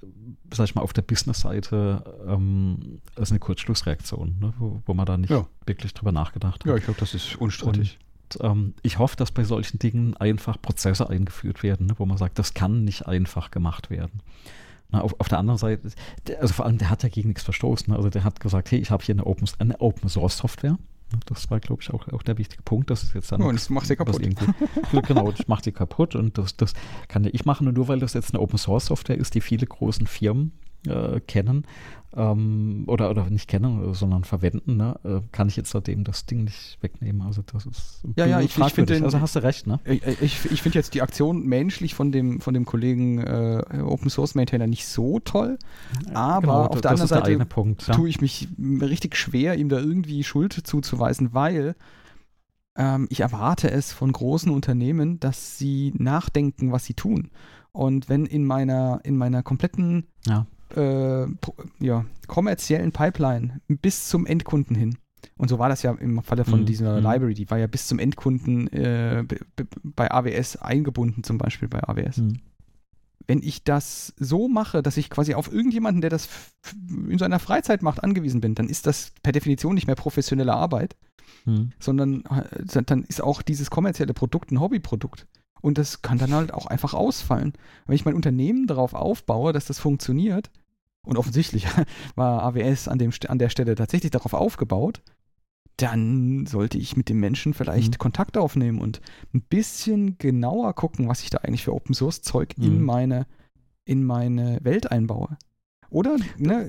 sag 0.53 0.65
ich 0.65 0.75
mal, 0.75 0.83
auf 0.83 0.93
der 0.93 1.03
Business-Seite 1.03 2.05
ähm, 2.29 3.01
ist 3.17 3.33
eine 3.33 3.41
Kurzschlussreaktion, 3.41 4.37
ne, 4.41 4.55
wo, 4.59 4.83
wo, 4.87 4.95
man 4.95 5.07
da 5.07 5.17
nicht 5.17 5.31
ja. 5.31 5.47
wirklich 5.65 5.95
drüber 5.95 6.13
nachgedacht 6.13 6.65
hat. 6.65 6.67
Ja, 6.67 6.77
ich 6.77 6.85
glaube, 6.85 7.01
das 7.01 7.15
ist 7.15 7.37
unstrittig. 7.37 7.99
ähm, 8.41 8.75
ich 8.83 8.99
hoffe, 8.99 9.17
dass 9.17 9.33
bei 9.33 9.45
solchen 9.45 9.79
Dingen 9.79 10.17
einfach 10.17 10.61
Prozesse 10.61 11.09
eingeführt 11.09 11.63
werden, 11.63 11.87
ne, 11.87 11.95
wo 11.99 12.07
man 12.07 12.19
sagt, 12.19 12.39
das 12.39 12.55
kann 12.55 12.85
nicht 12.85 13.07
einfach 13.07 13.51
gemacht 13.51 13.91
werden. 13.91 14.21
Na, 14.91 15.01
auf, 15.01 15.15
auf, 15.19 15.29
der 15.29 15.39
anderen 15.39 15.59
Seite, 15.59 15.91
also 16.41 16.55
vor 16.55 16.65
allem, 16.65 16.79
der 16.79 16.91
hat 16.91 17.03
ja 17.03 17.09
gegen 17.09 17.29
nichts 17.29 17.43
verstoßen. 17.43 17.93
Also 17.93 18.09
der 18.09 18.25
hat 18.25 18.41
gesagt, 18.41 18.71
hey, 18.71 18.79
ich 18.79 18.91
habe 18.91 19.05
hier 19.05 19.15
eine 19.15 19.27
Open, 19.27 19.49
eine 19.59 19.81
Open 19.81 20.09
Source 20.09 20.39
Software. 20.39 20.79
Das 21.27 21.51
war, 21.51 21.61
glaube 21.61 21.83
ich, 21.83 21.93
auch, 21.93 22.09
auch 22.09 22.23
der 22.23 22.37
wichtige 22.37 22.63
Punkt. 22.63 22.91
Das 22.91 23.03
ist 23.03 23.15
jetzt 23.15 23.31
dann. 23.31 23.41
Oh, 23.43 23.49
und 23.49 23.55
das 23.55 23.71
macht 23.71 23.87
sie 23.87 23.97
kaputt. 23.97 24.21
genau, 25.07 25.31
das 25.31 25.47
macht 25.47 25.65
sie 25.65 25.73
kaputt 25.73 26.17
und 26.17 26.37
das, 26.37 26.57
das 26.57 26.73
kann 27.09 27.25
ja 27.25 27.31
ich 27.33 27.45
machen. 27.45 27.69
Und 27.69 27.75
nur 27.77 27.89
weil 27.89 28.01
das 28.01 28.15
jetzt 28.15 28.35
eine 28.35 28.41
Open 28.41 28.59
Source 28.59 28.87
Software 28.87 29.17
ist, 29.17 29.35
die 29.35 29.41
viele 29.41 29.67
großen 29.67 30.07
Firmen 30.07 30.53
äh, 30.87 31.21
kennen, 31.21 31.67
ähm, 32.17 32.85
oder, 32.87 33.11
oder 33.11 33.29
nicht 33.29 33.47
kennen, 33.47 33.93
sondern 33.93 34.25
verwenden, 34.25 34.77
ne, 34.77 34.99
äh, 35.05 35.21
kann 35.33 35.49
ich 35.49 35.57
jetzt 35.57 35.71
seitdem 35.71 36.03
das 36.03 36.25
Ding 36.25 36.45
nicht 36.45 36.79
wegnehmen. 36.81 37.21
Also 37.21 37.43
das 37.43 37.67
ist 37.67 38.05
ja, 38.17 38.25
ja, 38.25 38.41
ich, 38.41 38.57
ich 38.57 38.73
finde 38.73 39.05
also 39.05 39.21
hast 39.21 39.37
du 39.37 39.43
recht, 39.43 39.67
ne? 39.67 39.81
Ich, 39.85 40.03
ich, 40.23 40.51
ich 40.51 40.63
finde 40.63 40.79
jetzt 40.79 40.95
die 40.95 41.03
Aktion 41.03 41.45
menschlich 41.47 41.95
von 41.95 42.13
dem, 42.13 42.41
von 42.41 42.55
dem 42.55 42.65
Kollegen 42.65 43.19
äh, 43.19 43.63
Open 43.85 44.09
Source 44.09 44.35
Maintainer 44.35 44.67
nicht 44.67 44.87
so 44.87 45.21
toll, 45.21 45.59
aber 46.15 46.41
genau, 46.41 46.67
auf 46.67 46.81
der 46.81 46.93
anderen 46.93 47.09
Seite 47.09 47.37
der 47.37 47.45
Punkt, 47.45 47.87
ja. 47.87 47.95
tue 47.95 48.09
ich 48.09 48.21
mich 48.23 48.49
richtig 48.59 49.15
schwer, 49.17 49.57
ihm 49.57 49.69
da 49.69 49.79
irgendwie 49.79 50.25
Schuld 50.25 50.55
zuzuweisen, 50.55 51.35
weil 51.35 51.75
ähm, 52.77 53.09
ich 53.11 53.21
erwarte 53.21 53.71
es 53.71 53.93
von 53.93 54.11
großen 54.11 54.51
Unternehmen, 54.51 55.21
dass 55.21 55.59
sie 55.59 55.93
nachdenken, 55.99 56.73
was 56.73 56.87
sie 56.87 56.95
tun. 56.95 57.31
Und 57.73 58.09
wenn 58.09 58.25
in 58.25 58.47
meiner, 58.47 59.01
in 59.05 59.19
meiner 59.19 59.43
kompletten 59.43 60.07
ja 60.27 60.47
äh, 60.75 61.27
ja, 61.81 62.05
kommerziellen 62.27 62.93
Pipeline 62.93 63.61
bis 63.69 64.09
zum 64.09 64.27
Endkunden 64.27 64.77
hin. 64.77 64.99
Und 65.37 65.49
so 65.49 65.59
war 65.59 65.69
das 65.69 65.83
ja 65.83 65.93
im 65.93 66.23
Falle 66.23 66.45
von 66.45 66.61
mhm. 66.61 66.67
dieser 66.67 66.99
mhm. 66.99 67.07
Library, 67.07 67.35
die 67.35 67.51
war 67.51 67.59
ja 67.59 67.67
bis 67.67 67.87
zum 67.87 67.99
Endkunden 67.99 68.69
äh, 68.73 69.25
bei 69.83 70.11
AWS 70.11 70.57
eingebunden, 70.57 71.25
zum 71.25 71.39
Beispiel 71.39 71.69
bei 71.69 71.83
AWS. 71.87 72.19
Mhm. 72.19 72.41
Wenn 73.27 73.43
ich 73.43 73.65
das 73.65 74.15
so 74.19 74.49
mache, 74.49 74.83
dass 74.83 74.97
ich 74.97 75.11
quasi 75.11 75.35
auf 75.35 75.53
irgendjemanden, 75.53 76.01
der 76.01 76.11
das 76.11 76.29
in 76.89 77.19
seiner 77.19 77.41
Freizeit 77.41 77.83
macht, 77.83 78.05
angewiesen 78.05 78.41
bin, 78.41 78.55
dann 78.55 78.69
ist 78.69 78.87
das 78.87 79.13
per 79.23 79.33
Definition 79.33 79.75
nicht 79.75 79.89
mehr 79.89 79.97
professionelle 79.97 80.55
Arbeit, 80.55 80.97
mhm. 81.45 81.73
sondern 81.81 82.25
äh, 82.27 82.83
dann 82.85 83.03
ist 83.03 83.21
auch 83.21 83.43
dieses 83.43 83.69
kommerzielle 83.69 84.15
Produkt 84.15 84.53
ein 84.53 84.61
Hobbyprodukt. 84.61 85.27
Und 85.61 85.79
das 85.79 86.03
kann 86.03 86.19
dann 86.19 86.35
halt 86.35 86.55
auch 86.55 86.67
einfach 86.67 86.95
ausfallen. 86.95 87.55
Wenn 87.87 87.97
ich 87.97 88.05
mein 88.05 88.15
Unternehmen 88.15 88.67
darauf 88.67 88.95
aufbaue, 88.95 89.53
dass 89.53 89.67
das 89.67 89.79
funktioniert, 89.79 90.51
und 91.07 91.17
offensichtlich 91.17 91.67
war 92.17 92.43
AWS 92.43 92.89
an, 92.89 92.99
dem, 92.99 93.13
an 93.29 93.39
der 93.39 93.49
Stelle 93.49 93.75
tatsächlich 93.75 94.11
darauf 94.11 94.35
aufgebaut, 94.35 95.01
dann 95.77 96.47
sollte 96.47 96.79
ich 96.79 96.97
mit 96.97 97.09
dem 97.09 97.21
Menschen 97.21 97.55
vielleicht 97.55 97.95
mhm. 97.95 97.99
Kontakt 97.99 98.37
aufnehmen 98.37 98.81
und 98.81 99.01
ein 99.33 99.43
bisschen 99.43 100.19
genauer 100.19 100.75
gucken, 100.75 101.09
was 101.09 101.23
ich 101.23 101.31
da 101.31 101.39
eigentlich 101.39 101.65
für 101.65 101.75
Open 101.75 101.95
Source 101.95 102.23
Zeug 102.23 102.55
mhm. 102.57 102.65
in 102.65 102.83
meine 102.83 103.27
in 103.85 104.05
meine 104.05 104.59
Welt 104.63 104.91
einbaue. 104.91 105.39
Oder 105.91 106.17
ne, 106.37 106.69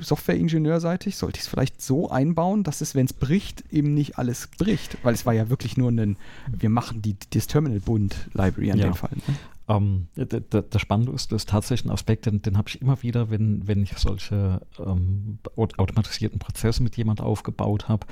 Software-Ingenieurseitig 0.00 1.16
sollte 1.16 1.38
ich 1.38 1.44
es 1.44 1.48
vielleicht 1.48 1.80
so 1.80 2.10
einbauen, 2.10 2.62
dass 2.62 2.80
es, 2.80 2.94
wenn 2.94 3.06
es 3.06 3.12
bricht, 3.12 3.64
eben 3.72 3.94
nicht 3.94 4.18
alles 4.18 4.48
bricht. 4.58 4.98
Weil 5.02 5.14
es 5.14 5.24
war 5.24 5.32
ja 5.32 5.48
wirklich 5.48 5.76
nur 5.76 5.90
ein, 5.90 6.16
wir 6.50 6.70
machen 6.70 7.02
die, 7.02 7.16
das 7.30 7.46
Terminal-Bund-Library 7.46 8.72
an 8.72 8.78
ja. 8.78 8.84
dem 8.86 8.94
Fall. 8.94 9.10
Ne? 9.26 9.34
Ähm, 9.66 10.08
das 10.14 10.80
Spannende 10.80 11.12
ist, 11.12 11.32
das 11.32 11.42
ist 11.42 11.48
tatsächlich 11.48 11.86
ein 11.86 11.92
Aspekt, 11.92 12.26
den, 12.26 12.42
den 12.42 12.58
habe 12.58 12.68
ich 12.68 12.82
immer 12.82 13.02
wieder, 13.02 13.30
wenn, 13.30 13.66
wenn 13.66 13.82
ich 13.82 13.96
solche 13.96 14.60
ähm, 14.78 15.38
automatisierten 15.56 16.38
Prozesse 16.38 16.82
mit 16.82 16.96
jemand 16.96 17.22
aufgebaut 17.22 17.88
habe 17.88 18.06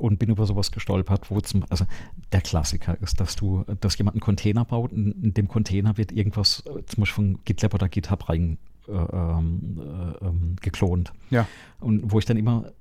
und 0.00 0.18
bin 0.18 0.30
über 0.30 0.46
sowas 0.46 0.72
gestolpert, 0.72 1.30
wo 1.30 1.40
zum, 1.40 1.64
also 1.68 1.84
der 2.32 2.40
Klassiker 2.40 3.00
ist, 3.00 3.20
dass 3.20 3.36
du, 3.36 3.64
dass 3.80 3.96
jemand 3.98 4.16
einen 4.16 4.20
Container 4.20 4.64
baut, 4.64 4.92
in, 4.92 5.12
in 5.22 5.34
dem 5.34 5.46
Container 5.46 5.96
wird 5.96 6.10
irgendwas 6.10 6.64
äh, 6.66 6.84
zum 6.86 7.02
Beispiel 7.02 7.06
von 7.06 7.38
GitLab 7.44 7.74
oder 7.74 7.88
GitHub 7.88 8.28
rein 8.28 8.58
äh, 8.88 8.92
ähm, 8.92 9.78
äh, 9.78 10.26
ähm, 10.26 10.56
geklont. 10.60 11.12
Ja. 11.30 11.46
Und 11.80 12.12
wo 12.12 12.18
ich 12.18 12.24
dann 12.24 12.36
immer 12.36 12.72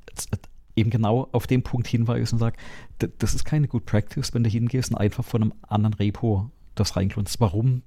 eben 0.75 0.89
genau 0.89 1.27
auf 1.31 1.47
den 1.47 1.63
Punkt 1.63 1.87
hinweise 1.87 2.33
und 2.33 2.39
sage, 2.39 2.57
das 2.99 3.33
ist 3.33 3.45
keine 3.45 3.67
Good 3.67 3.85
Practice, 3.85 4.33
wenn 4.33 4.43
du 4.43 4.49
hingehst 4.49 4.91
und 4.91 4.97
einfach 4.97 5.25
von 5.25 5.41
einem 5.41 5.53
anderen 5.67 5.93
Repo 5.95 6.51
das 6.75 6.95
reinklonst. 6.95 7.39
Warum? 7.39 7.81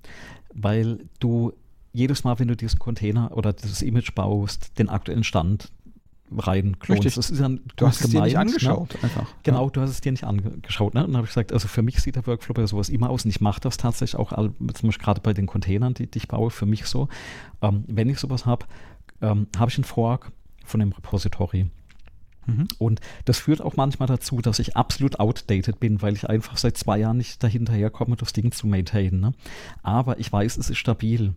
Weil 0.53 1.05
du 1.21 1.53
jedes 1.93 2.25
Mal, 2.25 2.39
wenn 2.39 2.49
du 2.49 2.57
diesen 2.57 2.79
Container 2.79 3.37
oder 3.37 3.53
dieses 3.53 3.83
Image 3.83 4.15
baust, 4.15 4.79
den 4.79 4.89
aktuellen 4.89 5.25
Stand 5.25 5.73
reinklonst. 6.37 7.05
Richtig. 7.05 7.15
Das 7.15 7.31
ist 7.31 7.41
ja, 7.41 7.49
du, 7.49 7.59
du 7.77 7.87
hast 7.87 8.01
es 8.01 8.11
dir 8.11 8.23
nicht 8.23 8.35
ne? 8.35 8.41
angeschaut, 8.41 8.95
ne? 8.95 9.05
einfach. 9.05 9.27
Genau, 9.43 9.65
ja. 9.65 9.71
du 9.71 9.81
hast 9.81 9.91
es 9.91 10.01
dir 10.01 10.13
nicht 10.13 10.25
angeschaut. 10.25 10.95
Ne? 10.95 11.05
Und 11.05 11.11
dann 11.11 11.17
habe 11.17 11.27
ich 11.27 11.31
gesagt, 11.31 11.53
also 11.53 11.69
für 11.69 11.83
mich 11.83 12.01
sieht 12.01 12.17
der 12.17 12.27
Workflow 12.27 12.55
bei 12.55 12.67
sowas 12.67 12.89
immer 12.89 13.11
aus 13.11 13.25
und 13.25 13.31
ich 13.31 13.41
mache 13.41 13.61
das 13.61 13.77
tatsächlich 13.77 14.19
auch, 14.19 14.33
zum 14.33 14.57
Beispiel 14.67 15.05
gerade 15.05 15.21
bei 15.21 15.33
den 15.33 15.47
Containern, 15.47 15.95
die, 15.95 16.11
die 16.11 16.19
ich 16.19 16.29
baue, 16.29 16.51
für 16.51 16.67
mich 16.67 16.87
so. 16.87 17.09
Ähm, 17.63 17.85
wenn 17.89 18.09
ich 18.09 18.19
sowas 18.19 18.47
habe, 18.47 18.67
ähm, 19.21 19.47
habe 19.57 19.71
ich 19.71 19.77
einen 19.77 19.85
Fork 19.85 20.33
von 20.65 20.81
dem 20.81 20.93
Repository. 20.93 21.71
Mhm. 22.47 22.69
Und 22.79 23.01
das 23.25 23.39
führt 23.39 23.61
auch 23.61 23.77
manchmal 23.77 24.09
dazu, 24.09 24.41
dass 24.41 24.59
ich 24.59 24.77
absolut 24.77 25.21
outdated 25.21 25.81
bin, 25.81 26.03
weil 26.03 26.15
ich 26.15 26.29
einfach 26.29 26.57
seit 26.57 26.77
zwei 26.77 26.99
Jahren 26.99 27.19
nicht 27.19 27.43
dahinterher 27.43 27.91
komme, 27.91 28.17
das 28.17 28.33
Ding 28.33 28.53
zu 28.53 28.67
maintainen. 28.67 29.21
Ne? 29.21 29.33
Aber 29.83 30.19
ich 30.19 30.33
weiß, 30.33 30.57
es 30.57 30.71
ist 30.71 30.79
stabil. 30.79 31.35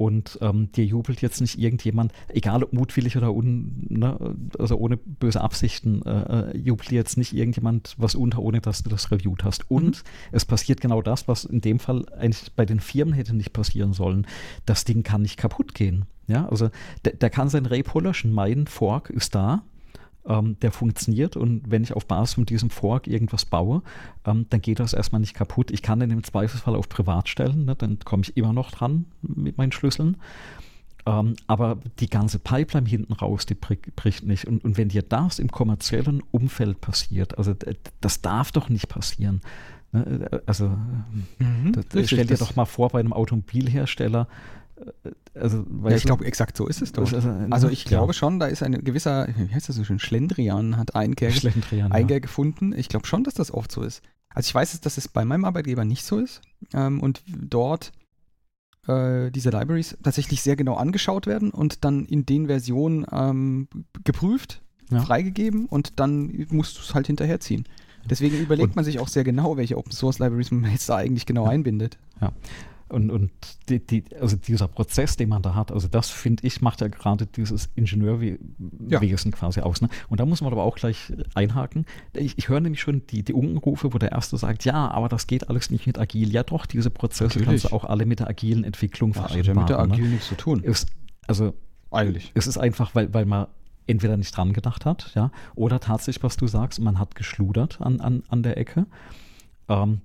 Und 0.00 0.38
ähm, 0.40 0.72
dir 0.72 0.86
jubelt 0.86 1.20
jetzt 1.20 1.42
nicht 1.42 1.58
irgendjemand, 1.58 2.12
egal 2.28 2.64
ob 2.64 2.72
mutwillig 2.72 3.18
oder 3.18 3.34
un, 3.34 3.84
ne, 3.90 4.34
also 4.58 4.78
ohne 4.78 4.96
böse 4.96 5.42
Absichten, 5.42 6.00
äh, 6.06 6.52
äh 6.52 6.56
jubelt 6.56 6.90
dir 6.90 6.94
jetzt 6.94 7.18
nicht 7.18 7.34
irgendjemand 7.34 7.96
was 7.98 8.14
unter, 8.14 8.38
ohne 8.38 8.62
dass 8.62 8.82
du 8.82 8.88
das 8.88 9.10
reviewt 9.10 9.44
hast. 9.44 9.70
Und 9.70 9.98
mhm. 9.98 10.08
es 10.32 10.46
passiert 10.46 10.80
genau 10.80 11.02
das, 11.02 11.28
was 11.28 11.44
in 11.44 11.60
dem 11.60 11.78
Fall 11.78 12.06
eigentlich 12.18 12.50
bei 12.56 12.64
den 12.64 12.80
Firmen 12.80 13.12
hätte 13.12 13.36
nicht 13.36 13.52
passieren 13.52 13.92
sollen. 13.92 14.26
Das 14.64 14.86
Ding 14.86 15.02
kann 15.02 15.20
nicht 15.20 15.36
kaputt 15.36 15.74
gehen. 15.74 16.06
Ja, 16.28 16.48
also 16.48 16.70
der, 17.04 17.16
der 17.16 17.28
kann 17.28 17.50
sein 17.50 17.66
Repo 17.66 18.00
löschen. 18.00 18.32
Mein 18.32 18.68
Fork 18.68 19.10
ist 19.10 19.34
da 19.34 19.64
ähm, 20.30 20.56
der 20.62 20.70
funktioniert 20.70 21.36
und 21.36 21.70
wenn 21.70 21.82
ich 21.82 21.94
auf 21.94 22.06
Basis 22.06 22.34
von 22.34 22.46
diesem 22.46 22.70
Fork 22.70 23.08
irgendwas 23.08 23.44
baue, 23.44 23.82
ähm, 24.24 24.46
dann 24.48 24.60
geht 24.62 24.78
das 24.78 24.92
erstmal 24.92 25.20
nicht 25.20 25.34
kaputt. 25.34 25.72
Ich 25.72 25.82
kann 25.82 25.98
den 25.98 26.10
im 26.10 26.22
Zweifelsfall 26.22 26.76
auf 26.76 26.88
Privat 26.88 27.28
stellen, 27.28 27.64
ne, 27.64 27.74
dann 27.74 27.98
komme 27.98 28.22
ich 28.22 28.36
immer 28.36 28.52
noch 28.52 28.70
dran 28.70 29.06
mit 29.22 29.58
meinen 29.58 29.72
Schlüsseln. 29.72 30.16
Ähm, 31.06 31.34
aber 31.46 31.78
die 31.98 32.08
ganze 32.08 32.38
Pipeline 32.38 32.88
hinten 32.88 33.14
raus, 33.14 33.46
die 33.46 33.54
bricht 33.54 34.24
nicht. 34.24 34.44
Und, 34.46 34.64
und 34.64 34.76
wenn 34.76 34.90
dir 34.90 35.02
das 35.02 35.38
im 35.38 35.50
kommerziellen 35.50 36.22
Umfeld 36.30 36.80
passiert, 36.80 37.36
also 37.36 37.54
das 38.00 38.20
darf 38.20 38.52
doch 38.52 38.68
nicht 38.68 38.88
passieren. 38.88 39.40
Ne? 39.92 40.42
Also 40.46 40.68
mhm, 41.38 41.72
das, 41.72 42.06
stell 42.06 42.26
dir 42.26 42.36
doch 42.36 42.54
mal 42.54 42.66
vor, 42.66 42.90
bei 42.90 43.00
einem 43.00 43.14
Automobilhersteller, 43.14 44.28
also, 45.34 45.64
ja, 45.84 45.90
ich 45.90 46.04
glaube, 46.04 46.24
exakt 46.24 46.56
so 46.56 46.66
ist 46.66 46.82
es 46.82 46.92
doch. 46.92 47.12
Also, 47.12 47.30
also 47.50 47.68
ich 47.68 47.84
ja. 47.84 47.90
glaube 47.90 48.14
schon, 48.14 48.40
da 48.40 48.46
ist 48.46 48.62
ein 48.62 48.84
gewisser, 48.84 49.28
wie 49.36 49.54
heißt 49.54 49.68
das 49.68 49.76
so 49.76 49.84
schön, 49.84 49.98
Schlendrian 49.98 50.76
hat 50.76 50.94
Einkehr, 50.94 51.30
Schlendrian, 51.30 51.92
Einkehr 51.92 52.16
ja. 52.16 52.20
gefunden. 52.20 52.72
Ich 52.76 52.88
glaube 52.88 53.06
schon, 53.06 53.24
dass 53.24 53.34
das 53.34 53.52
oft 53.52 53.70
so 53.70 53.82
ist. 53.82 54.02
Also 54.30 54.48
ich 54.48 54.54
weiß, 54.54 54.80
dass 54.80 54.96
es 54.96 55.08
bei 55.08 55.24
meinem 55.24 55.44
Arbeitgeber 55.44 55.84
nicht 55.84 56.04
so 56.04 56.18
ist 56.18 56.40
ähm, 56.72 57.00
und 57.00 57.22
dort 57.26 57.92
äh, 58.86 59.30
diese 59.30 59.50
Libraries 59.50 59.96
tatsächlich 60.02 60.42
sehr 60.42 60.56
genau 60.56 60.74
angeschaut 60.74 61.26
werden 61.26 61.50
und 61.50 61.84
dann 61.84 62.06
in 62.06 62.26
den 62.26 62.46
Versionen 62.46 63.06
ähm, 63.12 63.68
geprüft, 64.04 64.62
freigegeben 64.90 65.66
und 65.66 66.00
dann 66.00 66.46
musst 66.50 66.76
du 66.76 66.82
es 66.82 66.94
halt 66.94 67.06
hinterherziehen. 67.06 67.64
Deswegen 68.08 68.38
überlegt 68.40 68.70
und 68.70 68.76
man 68.76 68.84
sich 68.84 68.98
auch 68.98 69.08
sehr 69.08 69.24
genau, 69.24 69.56
welche 69.56 69.76
Open 69.76 69.92
Source 69.92 70.18
Libraries 70.18 70.50
man 70.50 70.70
jetzt 70.72 70.88
da 70.88 70.96
eigentlich 70.96 71.26
genau 71.26 71.46
einbindet. 71.46 71.98
Ja. 72.20 72.32
Und, 72.90 73.10
und 73.10 73.30
die, 73.68 73.84
die, 73.84 74.04
also 74.20 74.36
dieser 74.36 74.66
Prozess, 74.66 75.16
den 75.16 75.28
man 75.28 75.42
da 75.42 75.54
hat, 75.54 75.70
also 75.70 75.86
das 75.86 76.10
finde 76.10 76.46
ich, 76.46 76.60
macht 76.60 76.80
ja 76.80 76.88
gerade 76.88 77.26
dieses 77.26 77.70
Ingenieurwesen 77.76 78.40
ja. 78.88 79.36
quasi 79.36 79.60
aus. 79.60 79.80
Ne? 79.80 79.88
Und 80.08 80.18
da 80.18 80.26
muss 80.26 80.40
man 80.40 80.52
aber 80.52 80.64
auch 80.64 80.74
gleich 80.74 81.12
einhaken. 81.34 81.86
Ich, 82.14 82.36
ich 82.36 82.48
höre 82.48 82.60
nämlich 82.60 82.80
schon 82.80 83.06
die, 83.06 83.22
die 83.22 83.32
Unkenrufe, 83.32 83.94
wo 83.94 83.98
der 83.98 84.12
Erste 84.12 84.36
sagt, 84.36 84.64
ja, 84.64 84.90
aber 84.90 85.08
das 85.08 85.28
geht 85.28 85.48
alles 85.48 85.70
nicht 85.70 85.86
mit 85.86 85.98
agil. 85.98 86.32
Ja 86.32 86.42
doch, 86.42 86.66
diese 86.66 86.90
Prozesse 86.90 87.38
Natürlich. 87.38 87.46
kannst 87.46 87.64
du 87.66 87.72
auch 87.72 87.84
alle 87.84 88.06
mit 88.06 88.18
der 88.18 88.28
agilen 88.28 88.64
Entwicklung 88.64 89.14
vereinbaren. 89.14 89.46
Ja, 89.46 89.54
mit 89.54 89.68
der 89.68 89.78
agil 89.78 90.04
ne? 90.04 90.10
nichts 90.10 90.28
zu 90.28 90.34
tun. 90.34 90.62
Ist, 90.64 90.88
also 91.26 91.54
eigentlich. 91.90 92.32
Es 92.34 92.46
ist 92.46 92.58
einfach, 92.58 92.94
weil, 92.94 93.14
weil 93.14 93.24
man 93.24 93.46
entweder 93.86 94.16
nicht 94.16 94.36
dran 94.36 94.52
gedacht 94.52 94.84
hat, 94.84 95.12
ja, 95.14 95.30
oder 95.54 95.80
tatsächlich, 95.80 96.22
was 96.22 96.36
du 96.36 96.46
sagst, 96.46 96.80
man 96.80 96.98
hat 96.98 97.14
geschludert 97.14 97.80
an, 97.80 98.00
an, 98.00 98.22
an 98.28 98.42
der 98.42 98.56
Ecke. 98.56 98.86
Ähm, 99.68 100.00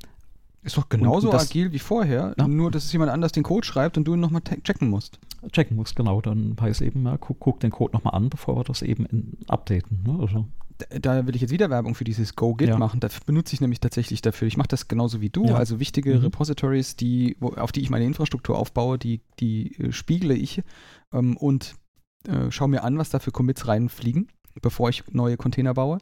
ist 0.66 0.78
doch 0.78 0.89
genauso 0.89 1.32
das, 1.32 1.49
agil 1.49 1.72
wie 1.72 1.80
vorher, 1.80 2.34
ja. 2.38 2.47
nur 2.47 2.72
dass 2.72 2.86
es 2.86 2.91
jemand 2.91 3.11
anders 3.11 3.32
den 3.32 3.43
Code 3.43 3.66
schreibt 3.66 3.97
und 3.97 4.05
du 4.05 4.16
ihn 4.16 4.20
nochmal 4.20 4.41
checken 4.41 4.89
musst. 4.89 5.20
Checken 5.51 5.78
musst, 5.78 5.95
genau. 5.95 6.22
Dann 6.22 6.55
heißt 6.59 6.82
eben, 6.82 7.05
ja, 7.05 7.18
guck, 7.18 7.39
guck, 7.39 7.59
den 7.59 7.70
Code 7.70 7.93
nochmal 7.93 8.16
an, 8.16 8.30
bevor 8.30 8.57
wir 8.57 8.63
das 8.63 8.82
eben 8.82 9.05
in, 9.05 9.38
updaten. 9.47 10.03
Ne? 10.03 10.18
Also. 10.20 10.47
Da, 10.78 10.99
da, 10.99 11.28
will 11.28 11.36
ich 11.36 11.41
jetzt 11.41 11.51
wieder 11.51 11.70
Werbung 11.70 11.93
für 11.93 12.03
dieses 12.03 12.36
Go-Git 12.36 12.70
ja. 12.70 12.78
machen. 12.80 12.99
Das 12.99 13.20
benutze 13.22 13.53
ich 13.53 13.61
nämlich 13.61 13.80
tatsächlich 13.80 14.24
dafür. 14.24 14.47
Ich 14.47 14.57
mache 14.57 14.68
das 14.68 14.88
genauso 14.88 15.22
wie 15.22 15.30
du. 15.30 15.45
Also 15.53 15.80
wichtige 15.80 16.16
mhm. 16.16 16.22
Repositories, 16.22 16.95
die, 16.95 17.38
wo, 17.39 17.49
auf 17.49 17.72
die 17.72 17.82
ich 17.82 17.91
meine 17.91 18.05
Infrastruktur 18.05 18.57
aufbaue, 18.57 18.97
die, 18.97 19.22
die 19.39 19.78
äh, 19.78 19.91
spiegle 19.91 20.34
ich 20.34 20.63
ähm, 21.13 21.38
und 21.38 21.76
äh, 22.28 22.49
schaue 22.49 22.70
mir 22.70 22.84
an, 22.84 22.97
was 22.97 23.11
da 23.11 23.20
für 23.20 23.32
Commits 23.32 23.68
reinfliegen, 23.68 24.30
bevor 24.61 24.89
ich 24.89 25.03
neue 25.11 25.38
Container 25.38 25.76
baue. 25.76 25.99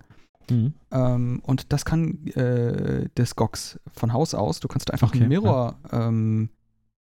Mhm. 0.50 0.74
Ähm, 0.92 1.42
und 1.44 1.72
das 1.74 1.86
kann 1.86 2.26
äh, 2.28 3.10
des 3.18 3.36
GOX 3.36 3.80
von 3.94 4.14
Haus 4.14 4.34
aus. 4.34 4.60
Du 4.60 4.68
kannst 4.68 4.92
einfach 4.92 5.10
okay, 5.10 5.24
ein 5.24 5.30
Mirror 5.30 5.78
ja. 5.92 6.08
ähm, 6.08 6.50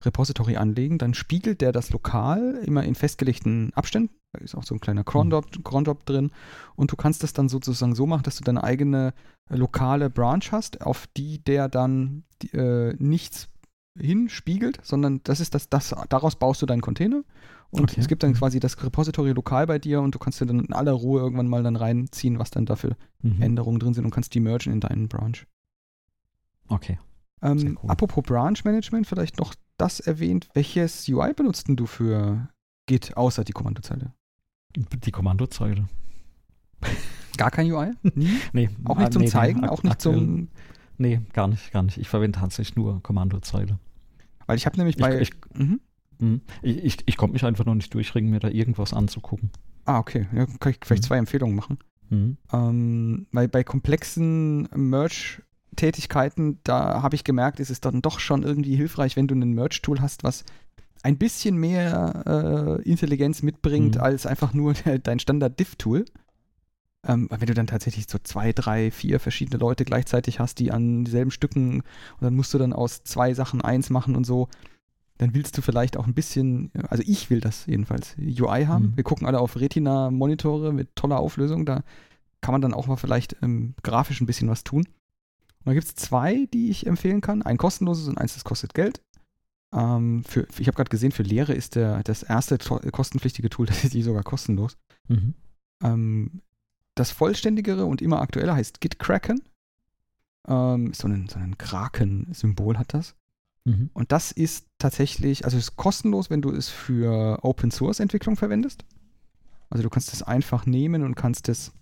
Repository 0.04 0.56
anlegen, 0.56 0.98
dann 0.98 1.14
spiegelt 1.14 1.60
der 1.60 1.72
das 1.72 1.90
lokal 1.90 2.60
immer 2.64 2.84
in 2.84 2.94
festgelegten 2.94 3.72
Abständen. 3.74 4.14
Da 4.32 4.40
ist 4.40 4.54
auch 4.54 4.64
so 4.64 4.74
ein 4.74 4.80
kleiner 4.80 5.04
Cron-Drop 5.04 5.64
Cron 5.64 5.84
drin. 6.04 6.30
Und 6.74 6.92
du 6.92 6.96
kannst 6.96 7.22
das 7.22 7.32
dann 7.32 7.48
sozusagen 7.48 7.94
so 7.94 8.06
machen, 8.06 8.24
dass 8.24 8.36
du 8.36 8.44
deine 8.44 8.64
eigene 8.64 9.14
äh, 9.48 9.56
lokale 9.56 10.10
Branch 10.10 10.44
hast, 10.50 10.82
auf 10.82 11.06
die 11.16 11.42
der 11.42 11.68
dann 11.68 12.24
äh, 12.52 12.92
nichts 12.94 13.48
hinspiegelt, 13.96 14.80
sondern 14.82 15.20
das 15.22 15.40
ist 15.40 15.54
das, 15.54 15.68
das, 15.68 15.94
daraus 16.08 16.36
baust 16.36 16.60
du 16.62 16.66
deinen 16.66 16.80
Container. 16.80 17.22
Und 17.74 17.90
okay. 17.90 18.00
es 18.00 18.06
gibt 18.06 18.22
dann 18.22 18.34
quasi 18.34 18.60
das 18.60 18.80
Repository 18.84 19.32
lokal 19.32 19.66
bei 19.66 19.80
dir 19.80 20.00
und 20.00 20.14
du 20.14 20.20
kannst 20.20 20.40
dir 20.40 20.46
dann 20.46 20.60
in 20.60 20.72
aller 20.72 20.92
Ruhe 20.92 21.20
irgendwann 21.20 21.48
mal 21.48 21.64
dann 21.64 21.74
reinziehen, 21.74 22.38
was 22.38 22.52
dann 22.52 22.66
dafür 22.66 22.96
mhm. 23.20 23.42
Änderungen 23.42 23.80
drin 23.80 23.94
sind 23.94 24.04
und 24.04 24.12
kannst 24.12 24.32
die 24.32 24.38
mergen 24.38 24.72
in 24.72 24.78
deinen 24.78 25.08
Branch. 25.08 25.44
Okay. 26.68 27.00
Ähm, 27.42 27.76
cool. 27.82 27.90
Apropos 27.90 28.22
Branch 28.22 28.56
Management, 28.62 29.08
vielleicht 29.08 29.38
noch 29.38 29.54
das 29.76 29.98
erwähnt. 29.98 30.48
Welches 30.54 31.08
UI 31.08 31.32
benutzt 31.34 31.66
du 31.68 31.86
für 31.86 32.48
Git 32.86 33.16
außer 33.16 33.42
die 33.42 33.52
Kommandozeile? 33.52 34.12
Die 34.76 35.10
Kommandozeile. 35.10 35.88
Gar 37.36 37.50
kein 37.50 37.72
UI? 37.72 37.90
Nie? 38.14 38.38
nee. 38.52 38.70
Auch 38.84 38.98
nicht 38.98 39.12
zum 39.12 39.22
nee, 39.22 39.28
Zeigen? 39.28 39.62
Nee, 39.62 39.68
auch 39.68 39.82
nicht 39.82 40.00
zum. 40.00 40.48
Nee, 40.96 41.20
gar 41.32 41.48
nicht, 41.48 41.72
gar 41.72 41.82
nicht. 41.82 41.98
Ich 41.98 42.08
verwende 42.08 42.38
tatsächlich 42.38 42.76
nur 42.76 43.02
Kommandozeile. 43.02 43.80
Weil 44.46 44.56
ich 44.56 44.66
habe 44.66 44.76
nämlich 44.76 44.96
bei. 44.96 45.20
Ich, 45.20 45.30
ich, 45.30 45.58
mhm. 45.58 45.80
Mhm. 46.24 46.40
ich, 46.62 46.84
ich, 46.84 46.96
ich 47.06 47.16
konnte 47.16 47.34
mich 47.34 47.44
einfach 47.44 47.64
noch 47.64 47.74
nicht 47.74 47.92
durchringen, 47.94 48.30
mir 48.30 48.40
da 48.40 48.48
irgendwas 48.48 48.92
anzugucken. 48.92 49.50
Ah, 49.84 49.98
okay. 49.98 50.26
Ja, 50.34 50.46
kann 50.46 50.72
ich 50.72 50.78
vielleicht 50.82 51.02
mhm. 51.04 51.06
zwei 51.06 51.18
Empfehlungen 51.18 51.56
machen. 51.56 51.78
Mhm. 52.10 52.36
Ähm, 52.52 53.26
weil 53.32 53.48
bei 53.48 53.64
komplexen 53.64 54.68
Merge 54.74 55.42
Tätigkeiten, 55.76 56.60
da 56.62 57.02
habe 57.02 57.16
ich 57.16 57.24
gemerkt, 57.24 57.58
ist 57.58 57.70
es 57.70 57.80
dann 57.80 58.00
doch 58.00 58.20
schon 58.20 58.42
irgendwie 58.44 58.76
hilfreich, 58.76 59.16
wenn 59.16 59.26
du 59.26 59.34
ein 59.34 59.54
Merge-Tool 59.54 60.00
hast, 60.00 60.22
was 60.22 60.44
ein 61.02 61.18
bisschen 61.18 61.56
mehr 61.56 62.22
äh, 62.26 62.88
Intelligenz 62.88 63.42
mitbringt 63.42 63.96
mhm. 63.96 64.00
als 64.00 64.26
einfach 64.26 64.54
nur 64.54 64.74
dein 65.02 65.18
Standard-Diff-Tool. 65.18 66.04
Ähm, 67.06 67.28
wenn 67.30 67.46
du 67.46 67.54
dann 67.54 67.66
tatsächlich 67.66 68.06
so 68.08 68.18
zwei, 68.22 68.52
drei, 68.52 68.90
vier 68.90 69.20
verschiedene 69.20 69.58
Leute 69.58 69.84
gleichzeitig 69.84 70.40
hast, 70.40 70.58
die 70.58 70.70
an 70.70 71.04
dieselben 71.04 71.30
Stücken 71.30 71.80
und 71.80 72.22
dann 72.22 72.34
musst 72.34 72.54
du 72.54 72.58
dann 72.58 72.72
aus 72.72 73.04
zwei 73.04 73.34
Sachen 73.34 73.60
eins 73.60 73.90
machen 73.90 74.16
und 74.16 74.24
so, 74.24 74.48
dann 75.18 75.34
willst 75.34 75.56
du 75.56 75.62
vielleicht 75.62 75.96
auch 75.96 76.06
ein 76.06 76.14
bisschen, 76.14 76.70
also 76.88 77.02
ich 77.06 77.30
will 77.30 77.40
das 77.40 77.66
jedenfalls, 77.66 78.16
UI 78.18 78.66
haben. 78.66 78.86
Mhm. 78.86 78.96
Wir 78.96 79.04
gucken 79.04 79.26
alle 79.26 79.40
auf 79.40 79.56
Retina-Monitore 79.56 80.72
mit 80.72 80.96
toller 80.96 81.20
Auflösung, 81.20 81.64
da 81.66 81.82
kann 82.40 82.52
man 82.52 82.60
dann 82.60 82.74
auch 82.74 82.86
mal 82.86 82.96
vielleicht 82.96 83.36
ähm, 83.42 83.74
grafisch 83.82 84.20
ein 84.20 84.26
bisschen 84.26 84.48
was 84.48 84.64
tun. 84.64 84.84
Und 84.86 85.66
da 85.66 85.72
gibt 85.72 85.86
es 85.86 85.94
zwei, 85.94 86.46
die 86.52 86.68
ich 86.68 86.86
empfehlen 86.86 87.20
kann. 87.20 87.42
Ein 87.42 87.56
kostenloses 87.56 88.08
und 88.08 88.18
eins, 88.18 88.34
das 88.34 88.44
kostet 88.44 88.74
Geld. 88.74 89.00
Ähm, 89.72 90.24
für, 90.24 90.46
ich 90.58 90.66
habe 90.66 90.76
gerade 90.76 90.90
gesehen, 90.90 91.12
für 91.12 91.22
Lehre 91.22 91.54
ist 91.54 91.74
der, 91.74 92.02
das 92.02 92.22
erste 92.22 92.58
kostenpflichtige 92.58 93.48
Tool 93.48 93.66
tatsächlich 93.68 94.04
sogar 94.04 94.22
kostenlos. 94.22 94.76
Mhm. 95.08 95.34
Ähm, 95.82 96.42
das 96.94 97.10
vollständigere 97.10 97.86
und 97.86 98.02
immer 98.02 98.20
aktuelle 98.20 98.54
heißt 98.54 98.80
GitKraken. 98.80 99.42
Ähm, 100.46 100.92
so 100.92 101.08
ein, 101.08 101.28
so 101.28 101.38
ein 101.38 101.56
Kraken-Symbol 101.56 102.78
hat 102.78 102.94
das. 102.94 103.16
Mhm. 103.64 103.90
Und 103.94 104.12
das 104.12 104.32
ist 104.32 104.66
tatsächlich, 104.78 105.44
also 105.44 105.56
es 105.56 105.64
ist 105.64 105.76
kostenlos, 105.76 106.30
wenn 106.30 106.42
du 106.42 106.50
es 106.50 106.68
für 106.68 107.38
Open 107.42 107.70
Source 107.70 108.00
Entwicklung 108.00 108.36
verwendest. 108.36 108.84
Also 109.70 109.82
du 109.82 109.90
kannst 109.90 110.12
es 110.12 110.22
einfach 110.22 110.66
nehmen 110.66 111.02
und 111.02 111.14
kannst 111.14 111.48
es 111.48 111.72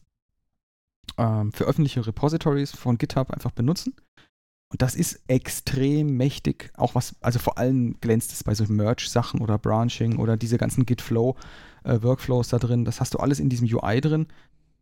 ähm, 1.18 1.52
für 1.52 1.64
öffentliche 1.64 2.06
Repositories 2.06 2.70
von 2.72 2.98
GitHub 2.98 3.30
einfach 3.30 3.50
benutzen. 3.50 3.94
Und 4.68 4.80
das 4.80 4.94
ist 4.94 5.20
extrem 5.26 6.16
mächtig. 6.16 6.72
Auch 6.76 6.94
was, 6.94 7.16
also 7.20 7.38
vor 7.38 7.58
allem 7.58 8.00
glänzt 8.00 8.32
es 8.32 8.42
bei 8.42 8.54
so 8.54 8.64
Merge-Sachen 8.64 9.40
oder 9.40 9.58
Branching 9.58 10.16
oder 10.16 10.38
diese 10.38 10.56
ganzen 10.56 10.86
Git-Flow-Workflows 10.86 12.46
äh, 12.46 12.50
da 12.52 12.58
drin. 12.58 12.86
Das 12.86 13.00
hast 13.00 13.12
du 13.12 13.18
alles 13.18 13.38
in 13.38 13.50
diesem 13.50 13.68
UI 13.70 14.00
drin. 14.00 14.28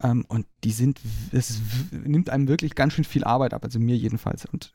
Ähm, 0.01 0.24
und 0.28 0.46
die 0.62 0.70
sind, 0.70 1.01
es 1.32 1.61
nimmt 1.90 2.30
einem 2.30 2.46
wirklich 2.46 2.76
ganz 2.76 2.92
schön 2.92 3.05
viel 3.05 3.24
Arbeit 3.24 3.53
ab, 3.53 3.64
also 3.64 3.80
mir 3.80 3.96
jedenfalls. 3.96 4.46
Und 4.46 4.74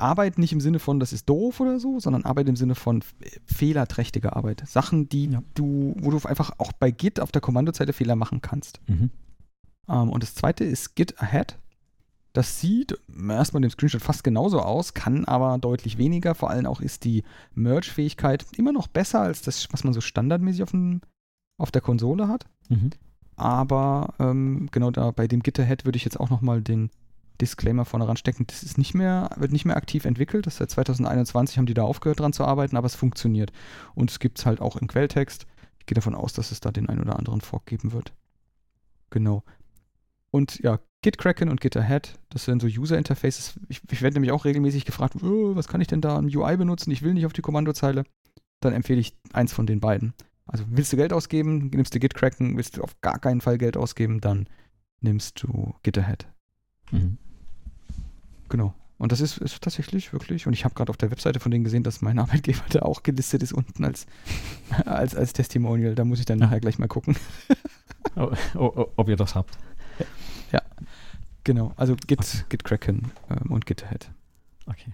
Arbeit 0.00 0.38
nicht 0.38 0.52
im 0.52 0.60
Sinne 0.60 0.78
von, 0.78 1.00
das 1.00 1.12
ist 1.12 1.28
doof 1.28 1.60
oder 1.60 1.78
so, 1.78 2.00
sondern 2.00 2.24
Arbeit 2.24 2.48
im 2.48 2.56
Sinne 2.56 2.74
von 2.74 3.02
fehlerträchtige 3.46 4.34
Arbeit. 4.34 4.62
Sachen, 4.66 5.08
die 5.08 5.26
ja. 5.26 5.42
du, 5.54 5.94
wo 6.00 6.10
du 6.10 6.18
einfach 6.26 6.52
auch 6.58 6.72
bei 6.72 6.90
Git 6.90 7.20
auf 7.20 7.32
der 7.32 7.40
Kommandozeile 7.40 7.92
Fehler 7.92 8.16
machen 8.16 8.40
kannst. 8.40 8.80
Mhm. 8.86 9.10
Ähm, 9.88 10.10
und 10.10 10.22
das 10.22 10.34
zweite 10.34 10.64
ist 10.64 10.94
Git 10.94 11.20
Ahead. 11.20 11.58
Das 12.32 12.60
sieht 12.60 12.96
erstmal 13.28 13.60
dem 13.60 13.70
Screenshot 13.70 14.02
fast 14.02 14.22
genauso 14.22 14.60
aus, 14.60 14.94
kann 14.94 15.24
aber 15.24 15.58
deutlich 15.58 15.98
weniger. 15.98 16.36
Vor 16.36 16.50
allem 16.50 16.66
auch 16.66 16.80
ist 16.80 17.04
die 17.04 17.24
Merge-Fähigkeit 17.54 18.46
immer 18.56 18.72
noch 18.72 18.86
besser 18.86 19.20
als 19.20 19.42
das, 19.42 19.66
was 19.72 19.82
man 19.82 19.92
so 19.92 20.00
standardmäßig 20.00 20.62
auf, 20.62 20.70
dem, 20.70 21.00
auf 21.58 21.72
der 21.72 21.82
Konsole 21.82 22.28
hat. 22.28 22.46
Mhm. 22.68 22.90
Aber 23.34 24.14
ähm, 24.20 24.68
genau 24.70 24.90
da 24.90 25.10
bei 25.10 25.26
dem 25.26 25.42
Git 25.42 25.58
Ahead 25.58 25.84
würde 25.84 25.96
ich 25.96 26.04
jetzt 26.04 26.20
auch 26.20 26.30
nochmal 26.30 26.62
den 26.62 26.90
Disclaimer 27.40 27.84
vorne 27.84 28.06
ranstecken. 28.06 28.46
Das 28.46 28.62
ist 28.62 28.78
nicht 28.78 28.94
mehr, 28.94 29.30
wird 29.36 29.52
nicht 29.52 29.64
mehr 29.64 29.76
aktiv 29.76 30.04
entwickelt. 30.04 30.46
Das 30.46 30.56
seit 30.58 30.70
2021 30.70 31.58
haben 31.58 31.66
die 31.66 31.74
da 31.74 31.82
aufgehört 31.82 32.20
dran 32.20 32.32
zu 32.32 32.44
arbeiten, 32.44 32.76
aber 32.76 32.86
es 32.86 32.94
funktioniert. 32.94 33.52
Und 33.94 34.10
es 34.10 34.18
gibt 34.18 34.38
es 34.38 34.46
halt 34.46 34.60
auch 34.60 34.76
im 34.76 34.88
Quelltext. 34.88 35.46
Ich 35.78 35.86
gehe 35.86 35.94
davon 35.94 36.14
aus, 36.14 36.32
dass 36.32 36.52
es 36.52 36.60
da 36.60 36.70
den 36.70 36.88
einen 36.88 37.00
oder 37.00 37.18
anderen 37.18 37.40
Fork 37.40 37.66
geben 37.66 37.92
wird. 37.92 38.12
Genau. 39.10 39.42
Und 40.30 40.60
ja, 40.60 40.78
GitKraken 41.02 41.48
und 41.48 41.60
GitAhead, 41.60 42.18
das 42.28 42.44
sind 42.44 42.60
so 42.60 42.68
User-Interfaces. 42.68 43.58
Ich, 43.68 43.80
ich 43.90 44.02
werde 44.02 44.14
nämlich 44.14 44.32
auch 44.32 44.44
regelmäßig 44.44 44.84
gefragt, 44.84 45.16
oh, 45.22 45.56
was 45.56 45.66
kann 45.66 45.80
ich 45.80 45.88
denn 45.88 46.00
da 46.00 46.18
im 46.18 46.26
UI 46.26 46.56
benutzen? 46.56 46.90
Ich 46.90 47.02
will 47.02 47.14
nicht 47.14 47.26
auf 47.26 47.32
die 47.32 47.42
Kommandozeile. 47.42 48.04
Dann 48.60 48.74
empfehle 48.74 49.00
ich 49.00 49.16
eins 49.32 49.52
von 49.52 49.66
den 49.66 49.80
beiden. 49.80 50.12
Also 50.46 50.64
willst 50.68 50.92
du 50.92 50.96
Geld 50.96 51.12
ausgeben, 51.12 51.70
nimmst 51.72 51.94
du 51.94 51.98
GitKraken, 51.98 52.56
willst 52.56 52.76
du 52.76 52.82
auf 52.82 53.00
gar 53.00 53.18
keinen 53.18 53.40
Fall 53.40 53.56
Geld 53.56 53.76
ausgeben, 53.76 54.20
dann 54.20 54.48
nimmst 55.00 55.42
du 55.42 55.74
GitAhead. 55.82 56.26
Mhm. 56.90 57.18
Genau. 58.50 58.74
Und 58.98 59.12
das 59.12 59.22
ist, 59.22 59.38
ist 59.38 59.62
tatsächlich 59.62 60.12
wirklich, 60.12 60.46
und 60.46 60.52
ich 60.52 60.66
habe 60.66 60.74
gerade 60.74 60.90
auf 60.90 60.98
der 60.98 61.10
Webseite 61.10 61.40
von 61.40 61.50
denen 61.50 61.64
gesehen, 61.64 61.82
dass 61.82 62.02
mein 62.02 62.18
Arbeitgeber 62.18 62.60
da 62.68 62.80
auch 62.80 63.02
gelistet 63.02 63.42
ist 63.42 63.54
unten 63.54 63.82
als, 63.82 64.06
als, 64.84 65.16
als 65.16 65.32
Testimonial. 65.32 65.94
Da 65.94 66.04
muss 66.04 66.18
ich 66.18 66.26
dann 66.26 66.38
nachher 66.38 66.60
gleich 66.60 66.78
mal 66.78 66.88
gucken. 66.88 67.16
ob 68.14 69.08
ihr 69.08 69.16
das 69.16 69.34
habt. 69.34 69.56
Ja, 70.52 70.60
genau. 71.44 71.72
Also 71.76 71.96
Git, 72.06 72.18
okay. 72.18 72.44
Git 72.50 72.64
Kraken 72.64 73.12
ähm, 73.30 73.50
und 73.52 73.64
Git 73.64 73.84
Ahead. 73.84 74.10
Okay. 74.66 74.92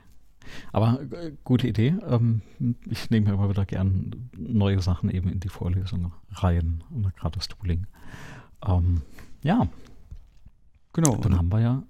Aber 0.73 1.01
äh, 1.01 1.33
gute 1.43 1.67
Idee. 1.67 1.97
Ähm, 2.09 2.43
ich 2.89 3.11
nehme 3.11 3.27
mir 3.27 3.35
immer 3.35 3.49
wieder 3.49 3.65
gern 3.65 4.31
neue 4.37 4.81
Sachen 4.81 5.11
eben 5.11 5.29
in 5.29 5.41
die 5.41 5.49
Vorlesung 5.49 6.13
rein, 6.31 6.85
gerade 7.17 7.39
das 7.39 7.49
Tooling. 7.49 7.87
Ähm, 8.65 9.03
ja. 9.43 9.67
Genau. 10.93 11.17
Dann 11.17 11.37
haben 11.37 11.51
wir 11.51 11.61
ja 11.61 11.83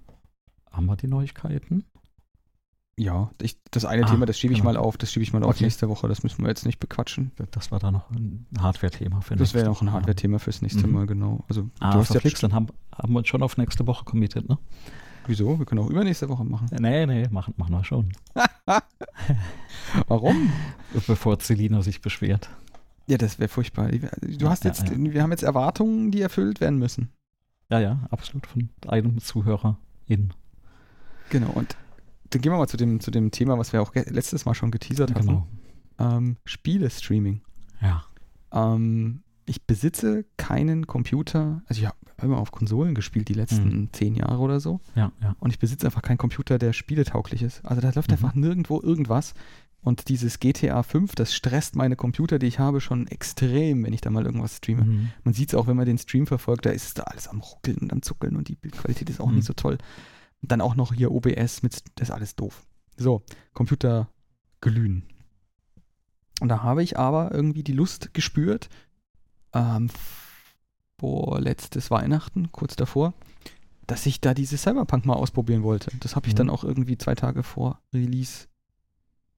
haben 0.71 0.85
wir 0.85 0.95
die 0.95 1.07
Neuigkeiten. 1.07 1.85
Ja, 2.99 3.29
ich, 3.39 3.59
das 3.69 3.85
eine 3.85 4.05
ah, 4.05 4.09
Thema, 4.09 4.25
das 4.25 4.39
schiebe 4.39 4.53
ich 4.53 4.61
genau. 4.61 4.73
mal 4.73 4.77
auf, 4.77 4.97
das 4.97 5.11
schiebe 5.11 5.21
ich 5.21 5.31
mal 5.31 5.43
okay. 5.43 5.49
auf 5.49 5.61
nächste 5.61 5.87
Woche, 5.87 6.07
das 6.07 6.23
müssen 6.23 6.41
wir 6.41 6.49
jetzt 6.49 6.65
nicht 6.65 6.79
bequatschen. 6.79 7.31
Das 7.51 7.71
war 7.71 7.77
da 7.77 7.91
noch 7.91 8.09
ein 8.09 8.47
Hardware-Thema 8.59 9.21
für 9.21 9.35
Das 9.35 9.53
wäre 9.53 9.67
noch 9.67 9.83
ein 9.83 9.91
Hardware-Thema 9.91 10.39
fürs 10.39 10.63
nächste 10.63 10.87
mhm. 10.87 10.93
Mal, 10.93 11.05
genau. 11.05 11.45
Also, 11.47 11.69
ah, 11.79 11.91
du 11.91 11.99
hast 11.99 12.13
ja 12.15 12.19
fix, 12.19 12.41
dann 12.41 12.53
haben, 12.53 12.67
haben 12.91 13.13
wir 13.13 13.19
uns 13.19 13.27
schon 13.27 13.43
auf 13.43 13.55
nächste 13.57 13.85
Woche 13.85 14.03
committed, 14.03 14.49
ne? 14.49 14.57
Wieso? 15.27 15.59
Wir 15.59 15.65
können 15.65 15.81
auch 15.81 15.89
übernächste 15.89 16.27
Woche 16.27 16.43
machen. 16.43 16.69
Nee, 16.79 17.05
nee, 17.05 17.27
machen, 17.29 17.53
machen 17.57 17.73
wir 17.73 17.83
schon. 17.83 18.13
Warum? 20.07 20.51
Bevor 21.05 21.37
Celina 21.39 21.83
sich 21.83 22.01
beschwert. 22.01 22.49
Ja, 23.07 23.17
das 23.17 23.37
wäre 23.37 23.49
furchtbar. 23.49 23.89
Du 23.89 24.49
hast 24.49 24.63
jetzt, 24.63 24.87
ja, 24.87 24.93
ja. 24.93 25.13
wir 25.13 25.21
haben 25.21 25.31
jetzt 25.31 25.43
Erwartungen, 25.43 26.11
die 26.11 26.21
erfüllt 26.21 26.61
werden 26.61 26.79
müssen. 26.79 27.09
Ja, 27.69 27.79
ja, 27.79 28.07
absolut 28.09 28.47
von 28.47 28.69
einem 28.87 29.19
Zuhörer 29.19 29.77
in. 30.07 30.33
Genau, 31.29 31.51
und 31.51 31.75
dann 32.29 32.41
gehen 32.41 32.51
wir 32.51 32.57
mal 32.57 32.67
zu 32.67 32.77
dem, 32.77 32.99
zu 32.99 33.11
dem 33.11 33.31
Thema, 33.31 33.57
was 33.57 33.73
wir 33.73 33.81
auch 33.81 33.93
letztes 33.95 34.45
Mal 34.45 34.53
schon 34.53 34.71
geteasert 34.71 35.13
genau. 35.13 35.47
haben. 35.97 36.17
Ähm, 36.17 36.37
Spiele-Streaming. 36.45 37.41
Ja. 37.81 38.03
Ähm, 38.51 39.23
ich 39.45 39.65
besitze 39.65 40.25
keinen 40.35 40.87
Computer, 40.87 41.61
also 41.67 41.81
ich 41.81 41.87
habe 41.87 41.97
immer 42.21 42.37
auf 42.37 42.51
Konsolen 42.51 42.95
gespielt 42.95 43.29
die 43.29 43.33
letzten 43.33 43.81
mhm. 43.81 43.89
zehn 43.93 44.15
Jahre 44.15 44.39
oder 44.39 44.59
so. 44.59 44.81
Ja, 44.95 45.11
ja. 45.21 45.35
Und 45.39 45.51
ich 45.51 45.59
besitze 45.59 45.85
einfach 45.85 46.01
keinen 46.01 46.17
Computer, 46.17 46.57
der 46.57 46.73
spieletauglich 46.73 47.43
ist. 47.43 47.63
Also 47.65 47.81
da 47.81 47.91
läuft 47.91 48.09
mhm. 48.09 48.13
einfach 48.13 48.35
nirgendwo 48.35 48.81
irgendwas. 48.81 49.33
Und 49.81 50.09
dieses 50.09 50.39
GTA 50.39 50.83
5, 50.83 51.15
das 51.15 51.33
stresst 51.33 51.75
meine 51.75 51.95
Computer, 51.95 52.39
die 52.39 52.47
ich 52.47 52.59
habe, 52.59 52.81
schon 52.81 53.07
extrem, 53.07 53.85
wenn 53.85 53.93
ich 53.93 54.01
da 54.01 54.09
mal 54.09 54.25
irgendwas 54.25 54.57
streame. 54.57 54.83
Mhm. 54.83 55.09
Man 55.23 55.33
sieht 55.33 55.49
es 55.49 55.55
auch, 55.55 55.67
wenn 55.67 55.77
man 55.77 55.85
den 55.85 55.97
Stream 55.97 56.27
verfolgt, 56.27 56.65
da 56.65 56.71
ist 56.71 56.87
es 56.87 56.93
da 56.95 57.03
alles 57.03 57.27
am 57.27 57.39
Ruckeln 57.39 57.77
und 57.77 57.93
am 57.93 58.01
Zuckeln 58.01 58.35
und 58.35 58.49
die 58.49 58.55
Bildqualität 58.55 59.09
ist 59.09 59.21
auch 59.21 59.27
nicht 59.27 59.43
mhm. 59.43 59.47
so 59.47 59.53
toll. 59.53 59.77
Dann 60.41 60.61
auch 60.61 60.75
noch 60.75 60.93
hier 60.93 61.11
OBS 61.11 61.63
mit, 61.63 61.83
das 61.95 62.09
ist 62.09 62.13
alles 62.13 62.35
doof. 62.35 62.65
So, 62.95 63.23
Computer 63.53 64.09
glühen. 64.61 65.03
Und 66.39 66.49
da 66.49 66.63
habe 66.63 66.83
ich 66.83 66.97
aber 66.97 67.31
irgendwie 67.33 67.63
die 67.63 67.73
Lust 67.73 68.13
gespürt, 68.13 68.69
ähm, 69.53 69.89
boah, 70.97 71.39
letztes 71.39 71.89
Weihnachten, 71.89 72.51
kurz 72.51 72.75
davor, 72.75 73.13
dass 73.87 74.05
ich 74.05 74.21
da 74.21 74.33
dieses 74.33 74.61
Cyberpunk 74.61 75.05
mal 75.05 75.15
ausprobieren 75.15 75.63
wollte. 75.63 75.91
Das 75.99 76.15
habe 76.15 76.27
ich 76.27 76.33
mhm. 76.33 76.37
dann 76.37 76.49
auch 76.49 76.63
irgendwie 76.63 76.97
zwei 76.97 77.15
Tage 77.15 77.43
vor 77.43 77.81
Release 77.93 78.47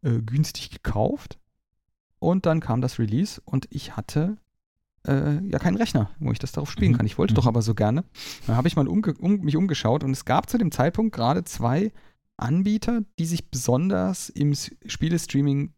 äh, 0.01 0.19
günstig 0.21 0.71
gekauft. 0.71 1.39
Und 2.19 2.45
dann 2.45 2.59
kam 2.59 2.81
das 2.81 2.99
Release 2.99 3.41
und 3.45 3.67
ich 3.69 3.95
hatte 3.95 4.37
äh, 5.07 5.39
ja 5.45 5.59
keinen 5.59 5.77
Rechner, 5.77 6.09
wo 6.19 6.31
ich 6.31 6.39
das 6.39 6.51
darauf 6.51 6.71
spielen 6.71 6.93
mhm. 6.93 6.97
kann. 6.97 7.05
Ich 7.05 7.17
wollte 7.17 7.33
mhm. 7.33 7.35
doch 7.35 7.47
aber 7.47 7.61
so 7.61 7.75
gerne. 7.75 8.03
Dann 8.47 8.55
habe 8.55 8.67
ich 8.67 8.75
mal 8.75 8.87
umge 8.87 9.13
um, 9.19 9.41
mich 9.41 9.55
umgeschaut 9.55 10.03
und 10.03 10.11
es 10.11 10.25
gab 10.25 10.49
zu 10.49 10.57
dem 10.57 10.71
Zeitpunkt 10.71 11.15
gerade 11.15 11.43
zwei 11.43 11.91
Anbieter, 12.37 13.01
die 13.17 13.25
sich 13.25 13.49
besonders 13.49 14.29
im 14.29 14.53
Spielestreaming 14.53 15.73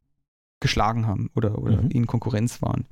geschlagen 0.59 1.07
haben 1.07 1.29
oder, 1.35 1.57
oder 1.57 1.81
mhm. 1.81 1.89
in 1.89 2.07
Konkurrenz 2.07 2.61
waren. 2.61 2.87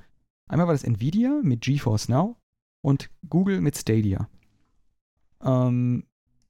Einmal 0.47 0.67
war 0.67 0.73
das 0.73 0.83
Nvidia 0.83 1.39
mit 1.43 1.61
GeForce 1.61 2.09
Now 2.09 2.37
und 2.81 3.09
Google 3.29 3.61
mit 3.61 3.77
Stadia. 3.77 4.27
Ähm, 5.43 6.03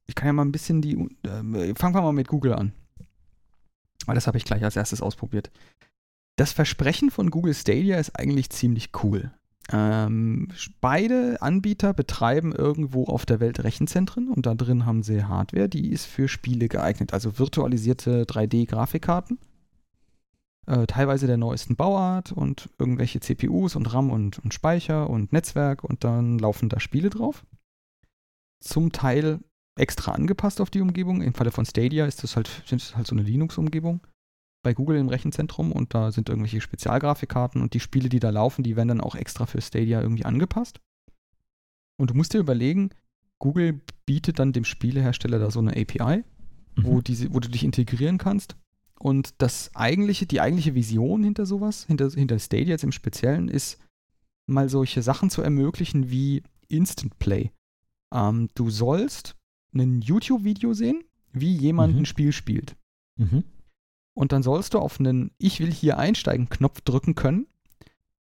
ich 0.06 0.14
kann 0.14 0.26
ja 0.26 0.32
mal 0.32 0.44
ein 0.44 0.52
bisschen 0.52 0.82
die. 0.82 0.94
Äh, 1.22 1.74
fangen 1.74 1.94
wir 1.94 2.02
mal 2.02 2.12
mit 2.12 2.28
Google 2.28 2.54
an. 2.54 2.72
Weil 4.06 4.14
das 4.14 4.26
habe 4.26 4.38
ich 4.38 4.44
gleich 4.44 4.64
als 4.64 4.76
erstes 4.76 5.02
ausprobiert. 5.02 5.50
Das 6.36 6.52
Versprechen 6.52 7.10
von 7.10 7.30
Google 7.30 7.54
Stadia 7.54 7.98
ist 7.98 8.18
eigentlich 8.18 8.50
ziemlich 8.50 8.90
cool. 9.02 9.32
Ähm, 9.72 10.48
beide 10.80 11.40
Anbieter 11.40 11.94
betreiben 11.94 12.52
irgendwo 12.52 13.04
auf 13.04 13.24
der 13.24 13.38
Welt 13.38 13.62
Rechenzentren 13.62 14.28
und 14.28 14.46
da 14.46 14.54
drin 14.54 14.84
haben 14.84 15.04
sie 15.04 15.24
Hardware, 15.24 15.68
die 15.68 15.90
ist 15.90 16.06
für 16.06 16.26
Spiele 16.26 16.68
geeignet, 16.68 17.12
also 17.12 17.38
virtualisierte 17.38 18.24
3D-Grafikkarten. 18.24 19.38
Äh, 20.66 20.86
teilweise 20.86 21.28
der 21.28 21.36
neuesten 21.36 21.76
Bauart 21.76 22.32
und 22.32 22.68
irgendwelche 22.78 23.20
CPUs 23.20 23.76
und 23.76 23.92
RAM 23.92 24.10
und, 24.10 24.40
und 24.40 24.52
Speicher 24.52 25.08
und 25.08 25.32
Netzwerk 25.32 25.84
und 25.84 26.02
dann 26.02 26.38
laufen 26.38 26.68
da 26.68 26.80
Spiele 26.80 27.10
drauf. 27.10 27.44
Zum 28.60 28.90
Teil 28.90 29.38
extra 29.78 30.12
angepasst 30.12 30.60
auf 30.60 30.70
die 30.70 30.80
Umgebung. 30.80 31.22
Im 31.22 31.32
Falle 31.32 31.52
von 31.52 31.64
Stadia 31.64 32.06
ist 32.06 32.22
das 32.22 32.36
halt, 32.36 32.64
ist 32.70 32.96
halt 32.96 33.06
so 33.06 33.14
eine 33.14 33.22
Linux-Umgebung 33.22 34.00
bei 34.62 34.74
Google 34.74 34.98
im 34.98 35.08
Rechenzentrum 35.08 35.72
und 35.72 35.94
da 35.94 36.12
sind 36.12 36.28
irgendwelche 36.28 36.60
Spezialgrafikkarten 36.60 37.62
und 37.62 37.74
die 37.74 37.80
Spiele, 37.80 38.08
die 38.08 38.20
da 38.20 38.30
laufen, 38.30 38.62
die 38.62 38.76
werden 38.76 38.88
dann 38.88 39.00
auch 39.00 39.14
extra 39.14 39.46
für 39.46 39.60
Stadia 39.60 40.00
irgendwie 40.00 40.24
angepasst. 40.24 40.80
Und 41.96 42.10
du 42.10 42.14
musst 42.14 42.34
dir 42.34 42.38
überlegen, 42.38 42.90
Google 43.38 43.80
bietet 44.06 44.38
dann 44.38 44.52
dem 44.52 44.64
Spielehersteller 44.64 45.38
da 45.38 45.50
so 45.50 45.60
eine 45.60 45.72
API, 45.72 46.24
mhm. 46.76 46.84
wo, 46.84 47.00
diese, 47.00 47.32
wo 47.32 47.40
du 47.40 47.48
dich 47.48 47.64
integrieren 47.64 48.18
kannst. 48.18 48.56
Und 48.98 49.34
das 49.38 49.70
eigentliche, 49.74 50.26
die 50.26 50.42
eigentliche 50.42 50.74
Vision 50.74 51.24
hinter 51.24 51.46
sowas, 51.46 51.86
hinter, 51.86 52.10
hinter 52.10 52.38
Stadia 52.38 52.68
jetzt 52.68 52.84
im 52.84 52.92
Speziellen, 52.92 53.48
ist 53.48 53.78
mal 54.46 54.68
solche 54.68 55.02
Sachen 55.02 55.30
zu 55.30 55.40
ermöglichen 55.40 56.10
wie 56.10 56.42
Instant 56.68 57.18
Play. 57.18 57.50
Ähm, 58.12 58.48
du 58.54 58.68
sollst 58.68 59.36
ein 59.74 60.02
YouTube-Video 60.02 60.74
sehen, 60.74 61.02
wie 61.32 61.54
jemand 61.54 61.94
mhm. 61.94 62.00
ein 62.00 62.06
Spiel 62.06 62.32
spielt. 62.32 62.76
Mhm 63.16 63.44
und 64.14 64.32
dann 64.32 64.42
sollst 64.42 64.74
du 64.74 64.78
auf 64.78 64.98
einen 64.98 65.30
Ich 65.38 65.60
will 65.60 65.72
hier 65.72 65.98
einsteigen 65.98 66.48
Knopf 66.48 66.80
drücken 66.82 67.14
können. 67.14 67.46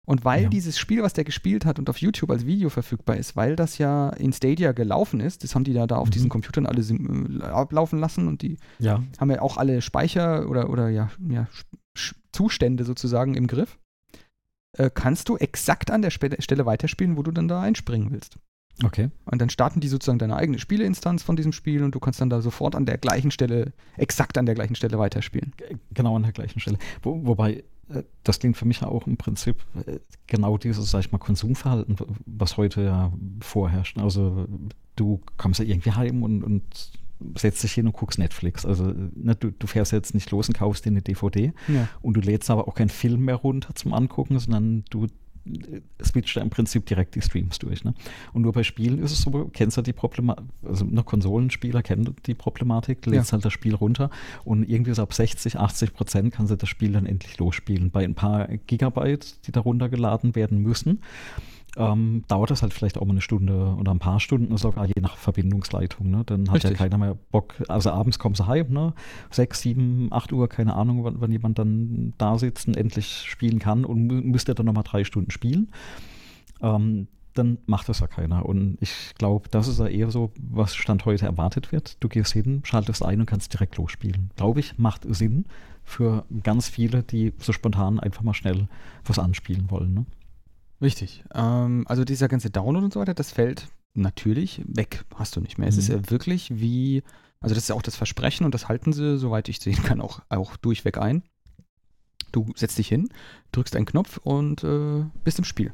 Und 0.07 0.25
weil 0.25 0.45
ja. 0.45 0.49
dieses 0.49 0.79
Spiel, 0.79 1.03
was 1.03 1.15
der 1.15 1.25
gespielt 1.25 1.65
hat 1.65 1.81
und 1.81 1.91
auf 1.91 1.99
YouTube 1.99 2.31
als 2.31 2.47
Video 2.47 2.71
verfügbar 2.71 3.17
ist, 3.17 3.35
weil 3.35 3.57
das 3.57 3.79
ja 3.79 4.11
in 4.11 4.33
Stadia 4.33 4.71
gelaufen 4.71 5.19
ist, 5.19 5.43
das 5.43 5.57
haben 5.57 5.65
die 5.65 5.73
da, 5.73 5.89
da 5.89 5.97
auf 5.97 6.07
mhm. 6.07 6.13
diesen 6.13 6.29
Computern 6.29 6.65
alle 6.65 6.81
äh, 6.81 7.43
ablaufen 7.43 7.99
lassen 7.99 8.29
und 8.29 8.43
die 8.43 8.57
ja. 8.79 9.03
haben 9.19 9.31
ja 9.33 9.43
auch 9.43 9.57
alle 9.57 9.83
Speicher 9.83 10.49
oder, 10.49 10.71
oder 10.71 10.91
ja, 10.91 11.11
ja 11.29 11.49
Zustände 12.31 12.85
sozusagen 12.85 13.35
im 13.35 13.49
Griff, 13.49 13.79
äh, 14.73 14.91
kannst 14.95 15.29
du 15.29 15.39
exakt 15.39 15.91
an 15.91 16.03
der 16.03 16.11
Stelle 16.11 16.67
weiterspielen, 16.67 17.17
wo 17.17 17.25
du 17.25 17.33
dann 17.33 17.49
da 17.49 17.61
einspringen 17.61 18.13
willst. 18.13 18.39
Okay. 18.85 19.11
Und 19.25 19.41
dann 19.41 19.49
starten 19.49 19.81
die 19.81 19.89
sozusagen 19.89 20.19
deine 20.19 20.37
eigene 20.37 20.59
Spieleinstanz 20.59 21.23
von 21.23 21.37
diesem 21.37 21.53
Spiel 21.53 21.83
und 21.83 21.95
du 21.95 22.01
kannst 22.01 22.21
dann 22.21 22.31
da 22.31 22.43
sofort 22.43 22.75
an 22.75 22.85
der 22.85 22.99
gleichen 22.99 23.31
Stelle, 23.31 23.73
exakt 23.97 24.37
an 24.37 24.47
der 24.47 24.55
gleichen 24.55 24.75
Stelle 24.75 24.99
weiterspielen. 24.99 25.53
Genau 25.93 26.17
an 26.17 26.25
der 26.25 26.33
gleichen 26.33 26.61
Stelle. 26.61 26.79
Wo, 27.03 27.27
wobei, 27.27 27.65
äh, 27.89 28.03
das 28.23 28.39
klingt 28.39 28.57
für 28.57 28.67
mich 28.67 28.81
ja 28.81 28.89
auch 28.89 29.07
im 29.07 29.17
Prinzip 29.17 29.65
äh, 29.87 29.99
genau 30.27 30.59
dieses, 30.59 30.91
sag 30.91 31.01
ich 31.01 31.13
mal, 31.13 31.19
Konsumverhalten, 31.19 31.97
was 32.27 32.57
heute 32.59 32.83
ja 32.83 33.13
vorherrscht. 33.41 33.99
Also 33.99 34.47
du 34.95 35.21
kommst 35.39 35.61
ja 35.61 35.67
irgendwie 35.67 35.93
heim 35.93 36.23
und, 36.23 36.45
und 36.45 36.63
setzt 37.35 37.63
dich 37.63 37.73
hin 37.73 37.87
und 37.87 37.95
guckst 37.95 38.19
Netflix. 38.19 38.67
Also 38.67 38.93
ne, 39.15 39.35
du, 39.37 39.51
du, 39.51 39.67
fährst 39.67 39.93
jetzt 39.93 40.13
nicht 40.13 40.31
los 40.31 40.49
und 40.49 40.59
kaufst 40.59 40.85
dir 40.85 40.91
eine 40.91 41.01
DVD 41.01 41.55
ja. 41.69 41.89
und 42.03 42.15
du 42.15 42.21
lädst 42.21 42.51
aber 42.51 42.69
auch 42.69 42.75
keinen 42.75 42.91
Film 42.91 43.25
mehr 43.25 43.37
runter 43.37 43.75
zum 43.75 43.95
Angucken, 43.95 44.39
sondern 44.39 44.85
du 44.91 45.07
switcht 46.03 46.37
er 46.37 46.43
im 46.43 46.51
Prinzip 46.51 46.87
direkt 46.87 47.15
die 47.15 47.23
Streams 47.23 47.59
durch. 47.59 47.85
Ne? 47.85 47.95
Und 48.33 48.43
nur 48.43 48.53
bei 48.53 48.63
Spielen 48.63 48.99
ist 48.99 49.13
es 49.13 49.23
so, 49.23 49.51
kennst 49.53 49.77
du 49.77 49.83
die 49.83 49.93
Problematik, 49.93 50.45
also 50.65 50.85
noch 50.85 51.07
Konsolenspieler 51.07 51.83
kennen 51.83 52.15
die 52.27 52.35
Problematik, 52.35 53.07
lädst 53.07 53.31
ja. 53.31 53.33
halt 53.35 53.45
das 53.45 53.53
Spiel 53.53 53.75
runter 53.75 54.11
und 54.45 54.69
irgendwie 54.69 54.95
so 54.95 55.03
ab 55.03 55.13
60, 55.13 55.59
80 55.59 55.95
Prozent 55.95 56.35
kannst 56.35 56.51
du 56.51 56.57
das 56.57 56.69
Spiel 56.69 56.93
dann 56.93 57.07
endlich 57.07 57.39
losspielen. 57.39 57.91
Bei 57.91 58.05
ein 58.05 58.15
paar 58.15 58.49
Gigabyte, 58.67 59.47
die 59.47 59.53
da 59.53 59.61
runtergeladen 59.61 60.35
werden 60.35 60.63
müssen, 60.63 61.01
ähm, 61.77 62.25
dauert 62.29 62.51
das 62.51 62.63
halt 62.63 62.73
vielleicht 62.73 62.99
auch 62.99 63.05
mal 63.05 63.13
eine 63.13 63.21
Stunde 63.21 63.77
oder 63.79 63.93
ein 63.93 63.99
paar 63.99 64.19
Stunden 64.19 64.57
sogar, 64.57 64.87
je 64.87 65.01
nach 65.01 65.17
Verbindungsleitung. 65.17 66.11
Ne? 66.11 66.23
Dann 66.25 66.49
hat 66.49 66.57
Richtig. 66.57 66.73
ja 66.73 66.77
keiner 66.77 66.99
mehr 66.99 67.17
Bock. 67.31 67.55
Also 67.69 67.91
abends 67.91 68.19
kommst 68.19 68.41
du 68.41 68.47
heim, 68.47 68.73
ne? 68.73 68.95
sechs, 69.31 69.61
sieben, 69.61 70.09
acht 70.11 70.33
Uhr, 70.33 70.49
keine 70.49 70.75
Ahnung, 70.75 71.05
wann, 71.05 71.21
wann 71.21 71.31
jemand 71.31 71.59
dann 71.59 72.15
da 72.19 72.39
sitzt 72.39 72.69
und 72.69 72.77
endlich 72.77 73.25
spielen 73.27 73.59
kann 73.59 73.85
und 73.85 74.07
müsste 74.07 74.55
dann 74.55 74.67
nochmal 74.67 74.85
drei 74.85 75.05
Stunden 75.05 75.31
spielen. 75.31 75.69
Ähm, 76.63 77.09
dann 77.35 77.59
macht 77.67 77.89
das 77.91 78.01
ja 78.01 78.07
keiner. 78.07 78.47
Und 78.47 78.79
ich 78.81 79.15
glaube, 79.19 79.49
das 79.51 79.69
ist 79.69 79.79
ja 79.79 79.87
eher 79.87 80.11
so, 80.11 80.33
was 80.41 80.75
Stand 80.75 81.05
heute 81.05 81.27
erwartet 81.27 81.73
wird. 81.73 82.03
Du 82.03 82.09
gehst 82.09 82.33
hin, 82.33 82.63
schaltest 82.65 83.05
ein 83.05 83.21
und 83.21 83.27
kannst 83.27 83.53
direkt 83.53 83.77
losspielen. 83.77 84.31
Glaube 84.37 84.61
ich, 84.61 84.79
macht 84.79 85.03
Sinn 85.07 85.45
für 85.85 86.25
ganz 86.43 86.69
viele, 86.69 87.03
die 87.03 87.35
so 87.39 87.53
spontan 87.53 88.01
einfach 88.01 88.23
mal 88.23 88.35
schnell 88.35 88.69
was 89.05 89.19
anspielen 89.19 89.71
wollen. 89.71 89.93
Ne? 89.93 90.07
Richtig. 90.81 91.25
Ähm, 91.35 91.85
also 91.89 92.05
dieser 92.05 92.29
ganze 92.29 92.51
Download 92.51 92.85
und 92.85 92.93
so 92.93 93.01
weiter, 93.01 93.15
das 93.15 93.33
fällt 93.33 93.69
natürlich 93.95 94.63
weg. 94.67 95.05
Hast 95.15 95.37
du 95.37 95.41
nicht 95.41 95.59
mehr. 95.59 95.67
Mhm. 95.67 95.71
Es 95.71 95.79
ist 95.79 95.89
ja 95.89 95.97
mhm. 95.97 96.11
wirklich 96.11 96.51
wie, 96.59 97.03
also 97.41 97.55
das 97.55 97.65
ist 97.65 97.69
ja 97.69 97.75
auch 97.75 97.83
das 97.83 97.97
Versprechen 97.97 98.45
und 98.45 98.55
das 98.55 98.69
halten 98.69 98.93
sie, 98.93 99.19
soweit 99.19 99.49
ich 99.49 99.61
sehen 99.61 99.83
kann, 99.83 100.01
auch, 100.01 100.21
auch 100.29 100.57
durchweg 100.57 100.99
ein. 100.99 101.23
Du 102.33 102.47
setzt 102.55 102.79
dich 102.79 102.89
hin, 102.89 103.09
drückst 103.53 103.77
einen 103.77 103.87
Knopf 103.87 104.19
und 104.19 104.63
äh, 104.65 105.05
bist 105.25 105.39
im 105.39 105.45
Spiel. 105.45 105.73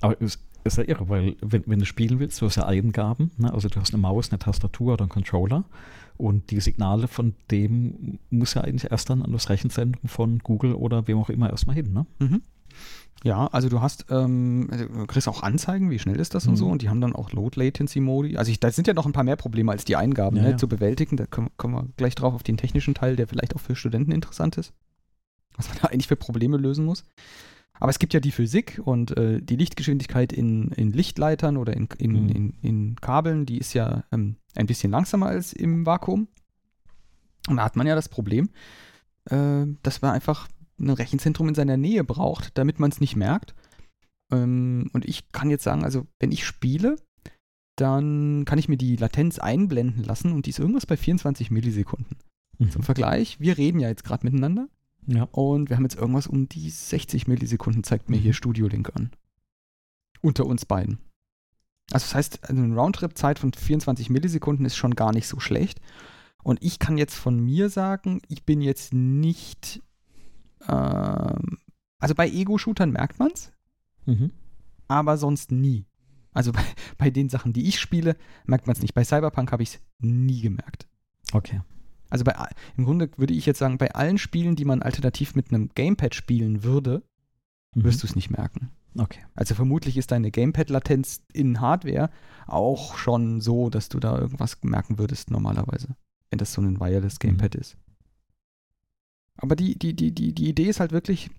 Aber 0.00 0.20
es 0.20 0.38
ist 0.64 0.76
ja 0.76 0.84
irre, 0.84 1.08
weil 1.08 1.36
wenn, 1.40 1.62
wenn 1.66 1.78
du 1.78 1.86
spielen 1.86 2.18
willst, 2.18 2.40
du 2.40 2.46
hast 2.46 2.56
ja 2.56 2.66
Eingaben, 2.66 3.30
ne? 3.38 3.52
also 3.52 3.68
du 3.68 3.80
hast 3.80 3.94
eine 3.94 4.02
Maus, 4.02 4.30
eine 4.30 4.38
Tastatur 4.38 4.94
oder 4.94 5.02
einen 5.02 5.10
Controller 5.10 5.64
und 6.18 6.50
die 6.50 6.60
Signale 6.60 7.08
von 7.08 7.34
dem 7.50 8.18
muss 8.30 8.54
ja 8.54 8.62
eigentlich 8.62 8.90
erst 8.90 9.08
dann 9.08 9.22
an 9.22 9.32
das 9.32 9.48
Rechenzentrum 9.48 10.08
von 10.08 10.38
Google 10.40 10.74
oder 10.74 11.06
wem 11.08 11.18
auch 11.18 11.30
immer 11.30 11.50
erstmal 11.50 11.76
hin. 11.76 11.92
Ne? 11.92 12.06
Mhm. 12.18 12.42
Ja, 13.24 13.46
also 13.46 13.68
du 13.68 13.80
hast, 13.80 14.06
ähm, 14.10 14.68
also 14.70 14.86
du 14.86 15.06
kriegst 15.06 15.28
auch 15.28 15.42
Anzeigen, 15.42 15.90
wie 15.90 15.98
schnell 15.98 16.18
ist 16.18 16.34
das 16.34 16.44
mhm. 16.44 16.50
und 16.50 16.56
so, 16.56 16.68
und 16.68 16.82
die 16.82 16.88
haben 16.88 17.00
dann 17.00 17.14
auch 17.14 17.32
Load 17.32 17.58
Latency 17.60 18.00
Modi. 18.00 18.36
Also 18.36 18.50
ich, 18.50 18.58
da 18.58 18.70
sind 18.70 18.88
ja 18.88 18.94
noch 18.94 19.06
ein 19.06 19.12
paar 19.12 19.24
mehr 19.24 19.36
Probleme 19.36 19.70
als 19.70 19.84
die 19.84 19.96
Eingaben 19.96 20.36
ja, 20.36 20.42
ne, 20.42 20.50
ja. 20.50 20.56
zu 20.56 20.68
bewältigen. 20.68 21.16
Da 21.16 21.26
kommen, 21.26 21.50
kommen 21.56 21.74
wir 21.74 21.88
gleich 21.96 22.14
drauf 22.14 22.34
auf 22.34 22.42
den 22.42 22.56
technischen 22.56 22.94
Teil, 22.94 23.16
der 23.16 23.28
vielleicht 23.28 23.54
auch 23.54 23.60
für 23.60 23.76
Studenten 23.76 24.10
interessant 24.10 24.58
ist. 24.58 24.72
Was 25.56 25.68
man 25.68 25.78
da 25.82 25.88
eigentlich 25.88 26.08
für 26.08 26.16
Probleme 26.16 26.56
lösen 26.56 26.84
muss. 26.84 27.04
Aber 27.74 27.90
es 27.90 27.98
gibt 27.98 28.14
ja 28.14 28.20
die 28.20 28.32
Physik 28.32 28.80
und 28.84 29.16
äh, 29.16 29.40
die 29.40 29.56
Lichtgeschwindigkeit 29.56 30.32
in, 30.32 30.68
in 30.72 30.92
Lichtleitern 30.92 31.56
oder 31.56 31.74
in, 31.74 31.88
in, 31.98 32.12
mhm. 32.12 32.28
in, 32.28 32.54
in, 32.62 32.96
Kabeln, 32.96 33.46
die 33.46 33.58
ist 33.58 33.74
ja 33.74 34.04
ähm, 34.12 34.36
ein 34.54 34.66
bisschen 34.66 34.92
langsamer 34.92 35.26
als 35.26 35.52
im 35.52 35.86
Vakuum. 35.86 36.28
Und 37.48 37.56
da 37.56 37.64
hat 37.64 37.76
man 37.76 37.86
ja 37.86 37.94
das 37.94 38.08
Problem, 38.08 38.50
äh, 39.30 39.66
dass 39.82 40.02
man 40.02 40.12
einfach 40.12 40.48
ein 40.82 40.90
Rechenzentrum 40.90 41.48
in 41.48 41.54
seiner 41.54 41.76
Nähe 41.76 42.04
braucht, 42.04 42.56
damit 42.58 42.78
man 42.78 42.90
es 42.90 43.00
nicht 43.00 43.16
merkt. 43.16 43.54
Ähm, 44.30 44.90
und 44.92 45.04
ich 45.04 45.30
kann 45.32 45.50
jetzt 45.50 45.64
sagen, 45.64 45.84
also 45.84 46.06
wenn 46.18 46.32
ich 46.32 46.44
spiele, 46.44 46.96
dann 47.76 48.44
kann 48.44 48.58
ich 48.58 48.68
mir 48.68 48.76
die 48.76 48.96
Latenz 48.96 49.38
einblenden 49.38 50.04
lassen 50.04 50.32
und 50.32 50.46
die 50.46 50.50
ist 50.50 50.58
irgendwas 50.58 50.86
bei 50.86 50.96
24 50.96 51.50
Millisekunden. 51.50 52.16
Mhm. 52.58 52.70
Zum 52.70 52.82
Vergleich, 52.82 53.40
wir 53.40 53.56
reden 53.56 53.80
ja 53.80 53.88
jetzt 53.88 54.04
gerade 54.04 54.26
miteinander 54.26 54.68
ja. 55.06 55.24
und 55.32 55.70
wir 55.70 55.76
haben 55.76 55.84
jetzt 55.84 55.96
irgendwas 55.96 56.26
um 56.26 56.48
die 56.48 56.68
60 56.68 57.26
Millisekunden, 57.26 57.84
zeigt 57.84 58.10
mir 58.10 58.18
mhm. 58.18 58.22
hier 58.22 58.34
Studio 58.34 58.66
Link 58.66 58.94
an. 58.94 59.10
Unter 60.20 60.46
uns 60.46 60.66
beiden. 60.66 60.98
Also 61.90 62.04
das 62.04 62.14
heißt, 62.14 62.50
eine 62.50 62.74
Roundtrip-Zeit 62.74 63.38
von 63.38 63.52
24 63.52 64.08
Millisekunden 64.10 64.64
ist 64.64 64.76
schon 64.76 64.94
gar 64.94 65.12
nicht 65.12 65.26
so 65.26 65.40
schlecht. 65.40 65.80
Und 66.42 66.62
ich 66.62 66.78
kann 66.78 66.98
jetzt 66.98 67.14
von 67.14 67.38
mir 67.38 67.68
sagen, 67.68 68.20
ich 68.28 68.44
bin 68.44 68.60
jetzt 68.60 68.92
nicht 68.92 69.82
ähm, 70.68 71.58
also 71.98 72.14
bei 72.14 72.28
Ego-Shootern 72.28 72.90
merkt 72.90 73.18
man 73.18 73.30
es, 73.32 73.52
mhm. 74.06 74.32
aber 74.88 75.16
sonst 75.16 75.52
nie. 75.52 75.86
Also 76.32 76.52
bei, 76.52 76.64
bei, 76.98 77.10
den 77.10 77.28
Sachen, 77.28 77.52
die 77.52 77.68
ich 77.68 77.78
spiele, 77.78 78.16
merkt 78.44 78.66
man 78.66 78.74
es 78.74 78.82
nicht. 78.82 78.94
Bei 78.94 79.04
Cyberpunk 79.04 79.52
habe 79.52 79.62
ich 79.62 79.74
es 79.74 79.80
nie 80.00 80.40
gemerkt. 80.40 80.88
Okay. 81.32 81.60
Also 82.10 82.24
bei, 82.24 82.34
im 82.76 82.84
Grunde 82.84 83.10
würde 83.16 83.34
ich 83.34 83.46
jetzt 83.46 83.58
sagen, 83.58 83.78
bei 83.78 83.94
allen 83.94 84.18
Spielen, 84.18 84.56
die 84.56 84.64
man 84.64 84.82
alternativ 84.82 85.34
mit 85.34 85.50
einem 85.50 85.70
Gamepad 85.74 86.14
spielen 86.14 86.62
würde, 86.62 87.02
mhm. 87.74 87.84
wirst 87.84 88.02
du 88.02 88.06
es 88.06 88.16
nicht 88.16 88.30
merken. 88.30 88.70
Okay. 88.98 89.20
Also 89.34 89.54
vermutlich 89.54 89.96
ist 89.96 90.10
deine 90.10 90.30
Gamepad-Latenz 90.30 91.22
in 91.32 91.60
Hardware 91.60 92.10
auch 92.46 92.96
schon 92.96 93.40
so, 93.40 93.70
dass 93.70 93.88
du 93.88 93.98
da 94.00 94.18
irgendwas 94.18 94.58
merken 94.62 94.98
würdest 94.98 95.30
normalerweise, 95.30 95.96
wenn 96.30 96.38
das 96.38 96.52
so 96.52 96.60
ein 96.60 96.80
Wireless. 96.80 97.18
Gamepad 97.18 97.54
mhm. 97.54 97.60
ist. 97.60 97.76
Aber 99.38 99.56
die, 99.56 99.78
die, 99.78 99.94
die, 99.94 100.12
die, 100.12 100.34
die 100.34 100.48
Idee 100.48 100.68
ist 100.68 100.80
halt 100.80 100.92
wirklich, 100.92 101.30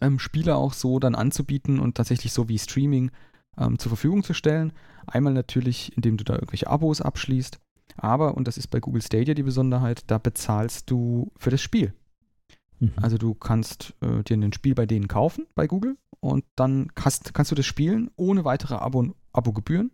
ähm, 0.00 0.18
Spiele 0.18 0.56
auch 0.56 0.72
so 0.72 0.98
dann 0.98 1.14
anzubieten 1.14 1.78
und 1.78 1.96
tatsächlich 1.96 2.32
so 2.32 2.48
wie 2.48 2.58
Streaming 2.58 3.10
ähm, 3.58 3.78
zur 3.78 3.90
Verfügung 3.90 4.22
zu 4.22 4.34
stellen. 4.34 4.72
Einmal 5.06 5.32
natürlich, 5.32 5.96
indem 5.96 6.16
du 6.16 6.24
da 6.24 6.34
irgendwelche 6.34 6.68
Abos 6.68 7.00
abschließt, 7.00 7.58
aber, 7.96 8.36
und 8.36 8.48
das 8.48 8.56
ist 8.56 8.68
bei 8.68 8.80
Google 8.80 9.02
Stadia 9.02 9.34
die 9.34 9.42
Besonderheit, 9.42 10.04
da 10.06 10.18
bezahlst 10.18 10.90
du 10.90 11.30
für 11.36 11.50
das 11.50 11.60
Spiel. 11.60 11.92
Mhm. 12.80 12.92
Also 12.96 13.18
du 13.18 13.34
kannst 13.34 13.94
äh, 14.00 14.22
dir 14.22 14.36
ein 14.36 14.52
Spiel 14.52 14.74
bei 14.74 14.86
denen 14.86 15.08
kaufen, 15.08 15.46
bei 15.54 15.66
Google, 15.66 15.96
und 16.20 16.44
dann 16.56 16.90
hast, 16.98 17.34
kannst 17.34 17.50
du 17.50 17.54
das 17.54 17.66
spielen 17.66 18.10
ohne 18.16 18.44
weitere 18.44 18.74
Abo, 18.74 19.14
Abogebühren 19.32 19.90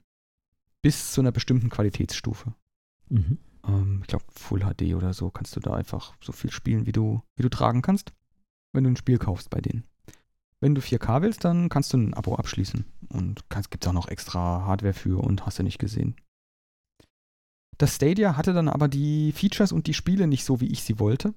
bis 0.82 1.12
zu 1.12 1.20
einer 1.20 1.32
bestimmten 1.32 1.70
Qualitätsstufe. 1.70 2.54
Mhm. 3.08 3.38
Ähm, 3.68 3.98
ich 4.02 4.08
glaube, 4.08 4.24
Full 4.34 4.60
HD 4.60 4.94
oder 4.94 5.12
so 5.12 5.30
kannst 5.30 5.54
du 5.54 5.60
da 5.60 5.74
einfach 5.74 6.14
so 6.20 6.32
viel 6.32 6.50
spielen, 6.50 6.86
wie 6.86 6.92
du, 6.92 7.22
wie 7.36 7.42
du 7.42 7.48
tragen 7.48 7.82
kannst, 7.82 8.12
wenn 8.72 8.84
du 8.84 8.90
ein 8.90 8.96
Spiel 8.96 9.18
kaufst 9.18 9.50
bei 9.50 9.60
denen. 9.60 9.84
Wenn 10.60 10.74
du 10.74 10.80
4K 10.80 11.22
willst, 11.22 11.44
dann 11.44 11.68
kannst 11.68 11.92
du 11.92 11.98
ein 11.98 12.14
Abo 12.14 12.34
abschließen. 12.34 12.84
Und 13.10 13.44
es 13.56 13.70
gibt 13.70 13.86
auch 13.86 13.92
noch 13.92 14.08
extra 14.08 14.64
Hardware 14.66 14.94
für 14.94 15.22
und 15.22 15.46
hast 15.46 15.58
du 15.58 15.62
nicht 15.62 15.78
gesehen. 15.78 16.16
Das 17.76 17.94
Stadia 17.94 18.36
hatte 18.36 18.52
dann 18.52 18.68
aber 18.68 18.88
die 18.88 19.30
Features 19.30 19.70
und 19.70 19.86
die 19.86 19.94
Spiele 19.94 20.26
nicht 20.26 20.44
so, 20.44 20.60
wie 20.60 20.66
ich 20.66 20.82
sie 20.82 20.98
wollte. 20.98 21.32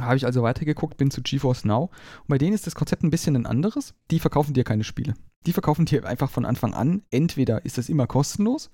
Habe 0.00 0.16
ich 0.16 0.26
also 0.26 0.42
weitergeguckt, 0.42 0.96
bin 0.96 1.10
zu 1.10 1.22
GeForce 1.22 1.64
Now. 1.64 1.90
Und 2.20 2.28
bei 2.28 2.38
denen 2.38 2.52
ist 2.52 2.66
das 2.66 2.74
Konzept 2.74 3.04
ein 3.04 3.10
bisschen 3.10 3.36
ein 3.36 3.46
anderes. 3.46 3.94
Die 4.10 4.18
verkaufen 4.18 4.54
dir 4.54 4.64
keine 4.64 4.84
Spiele. 4.84 5.14
Die 5.46 5.52
verkaufen 5.52 5.86
dir 5.86 6.04
einfach 6.04 6.30
von 6.30 6.44
Anfang 6.44 6.74
an. 6.74 7.02
Entweder 7.10 7.64
ist 7.64 7.78
das 7.78 7.88
immer 7.88 8.06
kostenlos. 8.06 8.70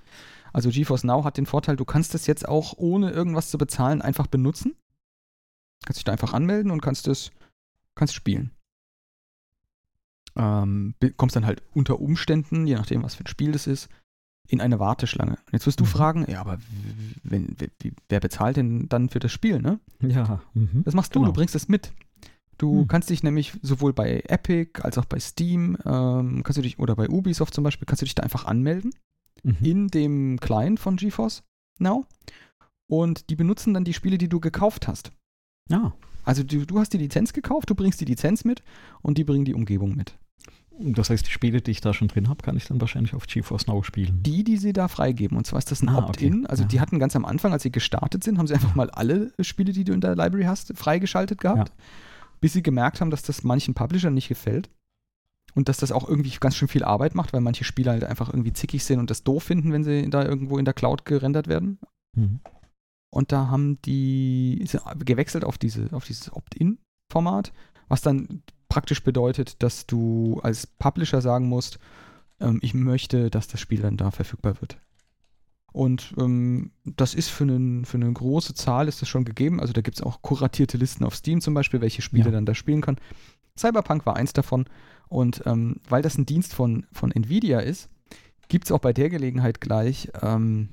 Also 0.55 0.71
GeForce 0.71 1.03
Now 1.05 1.25
hat 1.25 1.37
den 1.37 1.47
Vorteil, 1.47 1.75
du 1.75 1.85
kannst 1.85 2.15
es 2.15 2.29
jetzt 2.29 2.49
auch 2.49 2.75
ohne 2.77 3.11
irgendwas 3.11 3.51
zu 3.51 3.59
bezahlen 3.59 4.01
einfach 4.01 4.29
benutzen. 4.29 4.77
Kannst 5.85 5.99
dich 5.99 6.05
da 6.05 6.13
einfach 6.13 6.33
anmelden 6.33 6.71
und 6.71 6.81
kannst 6.81 7.09
es 7.09 7.33
kannst 7.97 8.15
spielen. 8.15 8.53
Ähm, 10.37 10.95
kommst 11.17 11.35
dann 11.35 11.45
halt 11.45 11.63
unter 11.75 12.01
Umständen, 12.01 12.67
je 12.67 12.77
nachdem, 12.77 13.03
was 13.03 13.17
für 13.17 13.25
ein 13.25 13.29
Spiel 13.29 13.51
das 13.51 13.67
ist, 13.67 13.89
in 14.47 14.61
eine 14.61 14.79
Warteschlange. 14.79 15.33
Und 15.33 15.53
jetzt 15.53 15.67
wirst 15.67 15.81
du 15.81 15.85
mhm. 15.85 15.89
fragen, 15.89 16.31
ja, 16.31 16.41
aber 16.41 16.59
wenn, 17.25 17.57
wer 18.09 18.21
bezahlt 18.21 18.57
denn 18.57 18.89
dann 18.89 19.09
für 19.09 19.19
das 19.19 19.33
Spiel, 19.33 19.61
ne? 19.61 19.81
Ja. 20.01 20.41
Mhm. 20.55 20.83
Das 20.85 20.95
machst 20.95 21.15
du, 21.15 21.21
genau. 21.21 21.33
du 21.33 21.37
bringst 21.37 21.57
es 21.57 21.69
mit. 21.69 21.93
Du 22.59 22.83
mhm. 22.83 22.89
kannst 22.89 23.11
dich 23.11 23.25
nämlich 23.25 23.55
sowohl 23.63 23.93
bei 23.93 24.23
Epic 24.29 24.83
als 24.83 24.99
auch 24.99 25.05
bei 25.05 25.19
Steam, 25.19 25.77
ähm, 25.85 26.43
kannst 26.45 26.59
du 26.59 26.63
dich, 26.63 26.79
oder 26.79 26.95
bei 26.95 27.09
Ubisoft 27.09 27.55
zum 27.55 27.65
Beispiel, 27.65 27.87
kannst 27.87 28.03
du 28.03 28.07
dich 28.07 28.15
da 28.15 28.23
einfach 28.23 28.45
anmelden 28.45 28.93
mhm. 29.43 29.57
in 29.63 29.89
dem 29.89 30.41
Client 30.41 30.81
von 30.81 30.97
GeForce 30.97 31.43
Now. 31.79 32.07
Und 32.87 33.31
die 33.31 33.37
benutzen 33.37 33.75
dann 33.75 33.85
die 33.85 33.95
Spiele, 33.95 34.19
die 34.19 34.29
du 34.29 34.41
gekauft 34.41 34.89
hast. 34.89 35.11
Ja. 35.69 35.95
Also 36.25 36.43
du, 36.43 36.65
du 36.65 36.79
hast 36.79 36.93
die 36.93 36.99
Lizenz 36.99 37.33
gekauft, 37.33 37.71
du 37.71 37.75
bringst 37.75 38.01
die 38.01 38.05
Lizenz 38.05 38.45
mit 38.45 38.63
und 39.03 39.19
die 39.19 39.25
bringen 39.25 39.45
die 39.45 39.55
Umgebung 39.55 39.95
mit. 39.95 40.17
Das 40.79 41.09
heißt, 41.09 41.27
die 41.27 41.31
Spiele, 41.31 41.61
die 41.61 41.71
ich 41.71 41.81
da 41.81 41.95
schon 41.95 42.09
drin 42.09 42.29
habe, 42.29 42.43
kann 42.43 42.57
ich 42.57 42.67
dann 42.67 42.81
wahrscheinlich 42.81 43.15
auf 43.15 43.27
GeForce 43.27 43.69
Now 43.69 43.83
spielen. 43.85 44.23
Die, 44.23 44.43
die 44.43 44.57
sie 44.57 44.73
da 44.73 44.89
freigeben. 44.89 45.37
Und 45.37 45.47
zwar 45.47 45.59
ist 45.59 45.71
das 45.71 45.83
ein 45.83 45.89
ah, 45.89 45.99
Opt-in. 45.99 46.41
Okay. 46.41 46.47
Also 46.49 46.63
ja. 46.65 46.69
die 46.69 46.81
hatten 46.81 46.99
ganz 46.99 47.15
am 47.15 47.25
Anfang, 47.25 47.53
als 47.53 47.63
sie 47.63 47.71
gestartet 47.71 48.25
sind, 48.25 48.39
haben 48.39 48.49
sie 48.49 48.55
einfach 48.55 48.75
mal 48.75 48.91
alle 48.91 49.33
Spiele, 49.41 49.73
die 49.73 49.85
du 49.85 49.93
in 49.93 50.01
der 50.01 50.17
Library 50.17 50.45
hast, 50.45 50.77
freigeschaltet 50.77 51.41
gehabt. 51.41 51.69
Ja. 51.69 51.85
Bis 52.41 52.55
sie 52.55 52.63
gemerkt 52.63 53.01
haben, 53.01 53.11
dass 53.11 53.23
das 53.23 53.45
manchen 53.45 53.75
Publishern 53.75 54.15
nicht 54.15 54.29
gefällt. 54.29 54.69
Und 55.55 55.69
dass 55.69 55.79
das 55.79 55.93
auch 55.93 56.09
irgendwie 56.09 56.31
ganz 56.41 56.57
schön 56.57 56.69
viel 56.69 56.85
Arbeit 56.85 57.15
macht, 57.15 57.33
weil 57.33 57.41
manche 57.41 57.65
Spiele 57.65 57.93
halt 57.93 58.05
einfach 58.05 58.29
irgendwie 58.29 58.53
zickig 58.53 58.85
sind 58.85 58.99
und 58.99 59.11
das 59.11 59.23
doof 59.23 59.45
finden, 59.45 59.73
wenn 59.73 59.85
sie 59.85 60.11
da 60.11 60.25
irgendwo 60.25 60.59
in 60.59 60.65
der 60.65 60.75
Cloud 60.75 61.05
gerendert 61.05 61.47
werden. 61.47 61.79
Mhm. 62.17 62.41
Und 63.11 63.31
da 63.31 63.47
haben 63.47 63.81
die 63.83 64.67
gewechselt 65.05 65.45
auf, 65.45 65.57
diese, 65.57 65.93
auf 65.93 66.05
dieses 66.05 66.33
Opt-in-Format, 66.33 67.53
was 67.87 68.03
dann 68.03 68.43
praktisch 68.69 69.05
bedeutet, 69.05 69.63
dass 69.63 69.87
du 69.87 70.41
als 70.43 70.67
Publisher 70.67 71.21
sagen 71.21 71.49
musst, 71.49 71.79
ähm, 72.41 72.59
ich 72.61 72.75
möchte, 72.75 73.31
dass 73.31 73.47
das 73.47 73.61
Spiel 73.61 73.81
dann 73.81 73.97
da 73.97 74.11
verfügbar 74.11 74.61
wird. 74.61 74.79
Und 75.73 76.15
ähm, 76.19 76.71
das 76.85 77.15
ist 77.15 77.31
für, 77.31 77.45
einen, 77.45 77.85
für 77.85 77.97
eine 77.97 78.13
große 78.13 78.55
Zahl 78.55 78.87
ist 78.87 79.03
das 79.03 79.09
schon 79.09 79.25
gegeben. 79.25 79.61
Also 79.61 79.73
da 79.73 79.81
gibt 79.81 79.97
es 79.97 80.03
auch 80.03 80.23
kuratierte 80.23 80.77
Listen 80.77 81.05
auf 81.05 81.17
Steam 81.17 81.41
zum 81.41 81.55
Beispiel, 81.55 81.81
welche 81.81 82.03
Spiele 82.03 82.27
ja. 82.27 82.31
dann 82.31 82.47
da 82.47 82.55
spielen 82.55 82.81
kann. 82.81 82.97
Cyberpunk 83.59 84.07
war 84.07 84.17
eins 84.17 84.33
davon. 84.33 84.67
Und 85.09 85.43
ähm, 85.47 85.81
weil 85.89 86.03
das 86.03 86.19
ein 86.19 86.27
Dienst 86.27 86.55
von, 86.55 86.87
von 86.93 87.13
Nvidia 87.13 87.61
ist, 87.61 87.89
gibt 88.49 88.67
es 88.67 88.73
auch 88.73 88.81
bei 88.81 88.93
der 88.93 89.11
Gelegenheit 89.11 89.61
gleich 89.61 90.11
ähm, 90.23 90.71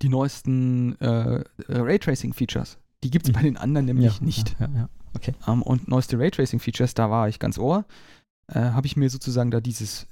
die 0.00 0.08
neuesten 0.08 1.00
äh, 1.00 1.42
Raytracing-Features. 1.68 2.78
Die 3.02 3.10
gibt 3.10 3.26
es 3.26 3.32
mhm. 3.32 3.34
bei 3.34 3.42
den 3.42 3.56
anderen 3.56 3.86
nämlich 3.86 4.18
ja, 4.18 4.24
nicht. 4.24 4.56
Ja, 4.60 4.68
ja, 4.74 4.88
Okay. 5.14 5.34
Um, 5.46 5.54
ähm, 5.54 5.62
und 5.62 5.88
neueste 5.88 6.18
Raytracing-Features, 6.18 6.94
da 6.94 7.10
war 7.10 7.28
ich 7.28 7.38
ganz 7.38 7.58
ohr. 7.58 7.84
Äh, 8.46 8.60
Habe 8.60 8.86
ich 8.86 8.96
mir 8.96 9.10
sozusagen 9.10 9.50
da 9.50 9.60
dieses, 9.60 10.06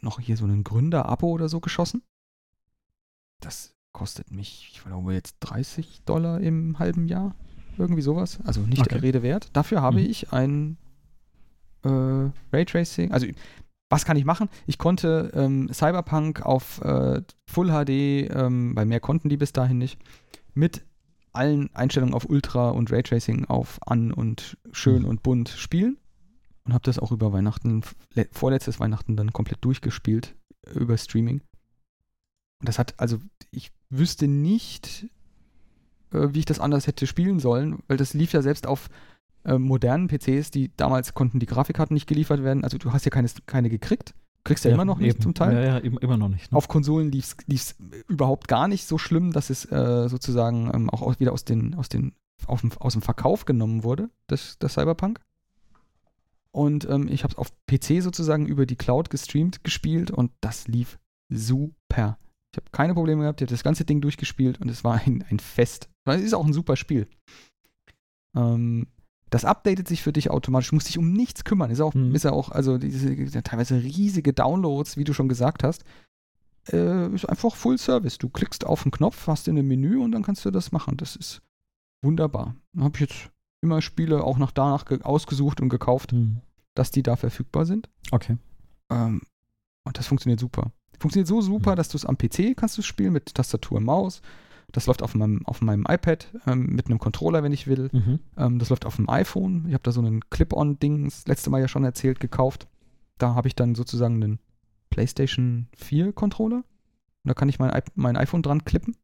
noch 0.00 0.20
hier 0.20 0.36
so 0.36 0.44
einen 0.44 0.64
Gründer-Abo 0.64 1.28
oder 1.28 1.48
so 1.48 1.60
geschossen. 1.60 2.02
Das 3.40 3.74
kostet 3.92 4.30
mich, 4.30 4.70
ich 4.72 4.82
glaube, 4.82 5.14
jetzt 5.14 5.36
30 5.40 6.02
Dollar 6.04 6.40
im 6.40 6.78
halben 6.78 7.06
Jahr. 7.06 7.34
Irgendwie 7.78 8.02
sowas. 8.02 8.38
Also 8.44 8.60
nicht 8.60 8.80
okay. 8.80 8.90
der 8.90 9.02
Rede 9.02 9.22
wert. 9.22 9.48
Dafür 9.54 9.80
habe 9.80 10.00
mhm. 10.00 10.06
ich 10.06 10.32
ein 10.32 10.76
äh, 11.84 12.30
Raytracing, 12.52 13.12
also 13.12 13.26
was 13.92 14.06
kann 14.06 14.16
ich 14.16 14.24
machen? 14.24 14.48
Ich 14.66 14.78
konnte 14.78 15.30
ähm, 15.34 15.68
Cyberpunk 15.72 16.46
auf 16.46 16.80
äh, 16.80 17.20
Full 17.46 17.68
HD, 17.68 18.30
ähm, 18.34 18.74
weil 18.74 18.86
mehr 18.86 19.00
konnten 19.00 19.28
die 19.28 19.36
bis 19.36 19.52
dahin 19.52 19.78
nicht, 19.78 19.98
mit 20.54 20.82
allen 21.32 21.74
Einstellungen 21.74 22.14
auf 22.14 22.28
Ultra 22.28 22.70
und 22.70 22.90
Raytracing 22.90 23.46
auf 23.46 23.78
an 23.86 24.12
und 24.12 24.56
schön 24.72 25.02
mhm. 25.02 25.08
und 25.08 25.22
bunt 25.22 25.50
spielen. 25.50 25.98
Und 26.64 26.74
habe 26.74 26.84
das 26.84 27.00
auch 27.00 27.10
über 27.10 27.32
Weihnachten, 27.32 27.82
vorletztes 28.30 28.78
Weihnachten 28.78 29.16
dann 29.16 29.32
komplett 29.32 29.64
durchgespielt 29.64 30.36
über 30.74 30.96
Streaming. 30.96 31.42
Und 32.60 32.68
das 32.68 32.78
hat, 32.78 32.94
also 32.98 33.18
ich 33.50 33.72
wüsste 33.90 34.28
nicht, 34.28 35.06
äh, 36.12 36.28
wie 36.30 36.38
ich 36.38 36.44
das 36.44 36.60
anders 36.60 36.86
hätte 36.86 37.06
spielen 37.06 37.40
sollen, 37.40 37.82
weil 37.88 37.96
das 37.96 38.14
lief 38.14 38.32
ja 38.32 38.42
selbst 38.42 38.66
auf 38.66 38.88
äh, 39.44 39.58
modernen 39.58 40.08
PCs, 40.08 40.50
die 40.50 40.70
damals 40.76 41.14
konnten 41.14 41.38
die 41.38 41.46
Grafikkarten 41.46 41.94
nicht 41.94 42.06
geliefert 42.06 42.42
werden. 42.42 42.64
Also 42.64 42.78
du 42.78 42.92
hast 42.92 43.04
ja 43.04 43.10
keine, 43.10 43.28
keine 43.46 43.70
gekriegt. 43.70 44.14
Kriegst 44.44 44.64
du 44.64 44.68
ja, 44.68 44.72
ja 44.72 44.74
immer 44.74 44.84
noch 44.84 44.98
nicht 44.98 45.22
zum 45.22 45.34
Teil. 45.34 45.54
Ja, 45.54 45.62
ja, 45.62 45.78
immer 45.78 46.16
noch 46.16 46.28
nicht. 46.28 46.50
Ne? 46.50 46.58
Auf 46.58 46.66
Konsolen 46.68 47.12
lief 47.12 47.36
es 47.48 47.76
überhaupt 48.08 48.48
gar 48.48 48.66
nicht 48.66 48.86
so 48.86 48.98
schlimm, 48.98 49.32
dass 49.32 49.50
es 49.50 49.70
äh, 49.70 50.08
sozusagen 50.08 50.70
ähm, 50.74 50.90
auch 50.90 51.02
aus, 51.02 51.20
wieder 51.20 51.32
aus, 51.32 51.44
den, 51.44 51.74
aus, 51.74 51.88
den, 51.88 52.14
dem, 52.48 52.72
aus 52.78 52.92
dem 52.94 53.02
Verkauf 53.02 53.44
genommen 53.44 53.84
wurde, 53.84 54.10
das, 54.26 54.58
das 54.58 54.74
Cyberpunk. 54.74 55.20
Und 56.50 56.88
ähm, 56.88 57.08
ich 57.08 57.22
habe 57.22 57.32
es 57.32 57.38
auf 57.38 57.52
PC 57.66 58.02
sozusagen 58.02 58.46
über 58.46 58.66
die 58.66 58.76
Cloud 58.76 59.10
gestreamt, 59.10 59.64
gespielt 59.64 60.10
und 60.10 60.32
das 60.40 60.66
lief 60.66 60.98
super. 61.30 62.18
Ich 62.52 62.58
habe 62.58 62.70
keine 62.72 62.94
Probleme 62.94 63.22
gehabt, 63.22 63.40
ich 63.40 63.46
habe 63.46 63.54
das 63.54 63.64
ganze 63.64 63.84
Ding 63.84 64.00
durchgespielt 64.00 64.60
und 64.60 64.68
es 64.68 64.84
war 64.84 65.00
ein, 65.06 65.24
ein 65.30 65.38
Fest. 65.38 65.88
Es 66.04 66.20
ist 66.20 66.34
auch 66.34 66.44
ein 66.44 66.52
super 66.52 66.76
Spiel. 66.76 67.08
Ähm, 68.36 68.88
das 69.32 69.46
updatet 69.46 69.88
sich 69.88 70.02
für 70.02 70.12
dich 70.12 70.30
automatisch, 70.30 70.72
musst 70.72 70.88
dich 70.90 70.98
um 70.98 71.10
nichts 71.10 71.44
kümmern. 71.44 71.70
Ist 71.70 71.80
auch, 71.80 71.94
mhm. 71.94 72.14
ist 72.14 72.24
ja 72.24 72.32
auch, 72.32 72.50
also 72.50 72.76
diese 72.76 73.42
teilweise 73.42 73.82
riesige 73.82 74.34
Downloads, 74.34 74.98
wie 74.98 75.04
du 75.04 75.14
schon 75.14 75.30
gesagt 75.30 75.64
hast, 75.64 75.84
äh, 76.70 77.08
ist 77.14 77.24
einfach 77.24 77.56
Full 77.56 77.78
Service. 77.78 78.18
Du 78.18 78.28
klickst 78.28 78.66
auf 78.66 78.82
den 78.82 78.92
Knopf, 78.92 79.26
hast 79.26 79.48
in 79.48 79.58
einem 79.58 79.68
Menü 79.68 79.96
und 79.96 80.12
dann 80.12 80.22
kannst 80.22 80.44
du 80.44 80.50
das 80.50 80.70
machen. 80.70 80.98
Das 80.98 81.16
ist 81.16 81.40
wunderbar. 82.02 82.56
Da 82.74 82.84
habe 82.84 82.94
ich 82.96 83.00
jetzt 83.00 83.30
immer 83.62 83.80
Spiele 83.80 84.22
auch 84.22 84.36
nach 84.36 84.50
danach 84.50 84.84
ausgesucht 85.02 85.62
und 85.62 85.70
gekauft, 85.70 86.12
mhm. 86.12 86.42
dass 86.74 86.90
die 86.90 87.02
da 87.02 87.16
verfügbar 87.16 87.64
sind. 87.64 87.88
Okay. 88.10 88.36
Ähm, 88.90 89.22
und 89.84 89.98
das 89.98 90.08
funktioniert 90.08 90.40
super. 90.40 90.72
Funktioniert 91.00 91.26
so 91.26 91.40
super, 91.40 91.72
mhm. 91.72 91.76
dass 91.76 91.88
du 91.88 91.96
es 91.96 92.04
am 92.04 92.18
PC 92.18 92.54
kannst 92.54 92.76
du 92.76 92.82
spielen 92.82 93.14
mit 93.14 93.34
Tastatur 93.34 93.78
und 93.78 93.84
Maus. 93.84 94.20
Das 94.72 94.86
läuft 94.86 95.02
auf 95.02 95.14
meinem, 95.14 95.46
auf 95.46 95.60
meinem 95.60 95.84
iPad 95.88 96.28
ähm, 96.46 96.66
mit 96.66 96.86
einem 96.86 96.98
Controller, 96.98 97.42
wenn 97.42 97.52
ich 97.52 97.66
will. 97.66 97.90
Mhm. 97.92 98.20
Ähm, 98.36 98.58
das 98.58 98.70
läuft 98.70 98.86
auf 98.86 98.96
dem 98.96 99.08
iPhone. 99.08 99.66
Ich 99.68 99.74
habe 99.74 99.82
da 99.82 99.92
so 99.92 100.00
einen 100.00 100.28
Clip-On-Ding, 100.30 101.04
das 101.04 101.26
letzte 101.26 101.50
Mal 101.50 101.60
ja 101.60 101.68
schon 101.68 101.84
erzählt, 101.84 102.20
gekauft. 102.20 102.66
Da 103.18 103.34
habe 103.34 103.48
ich 103.48 103.54
dann 103.54 103.74
sozusagen 103.74 104.22
einen 104.22 104.38
PlayStation 104.90 105.68
4 105.76 106.12
Controller. 106.12 106.56
Und 106.56 107.28
da 107.28 107.34
kann 107.34 107.48
ich 107.48 107.58
mein, 107.58 107.70
mein 107.94 108.16
iPhone 108.16 108.42
dran 108.42 108.64
klippen. 108.64 108.96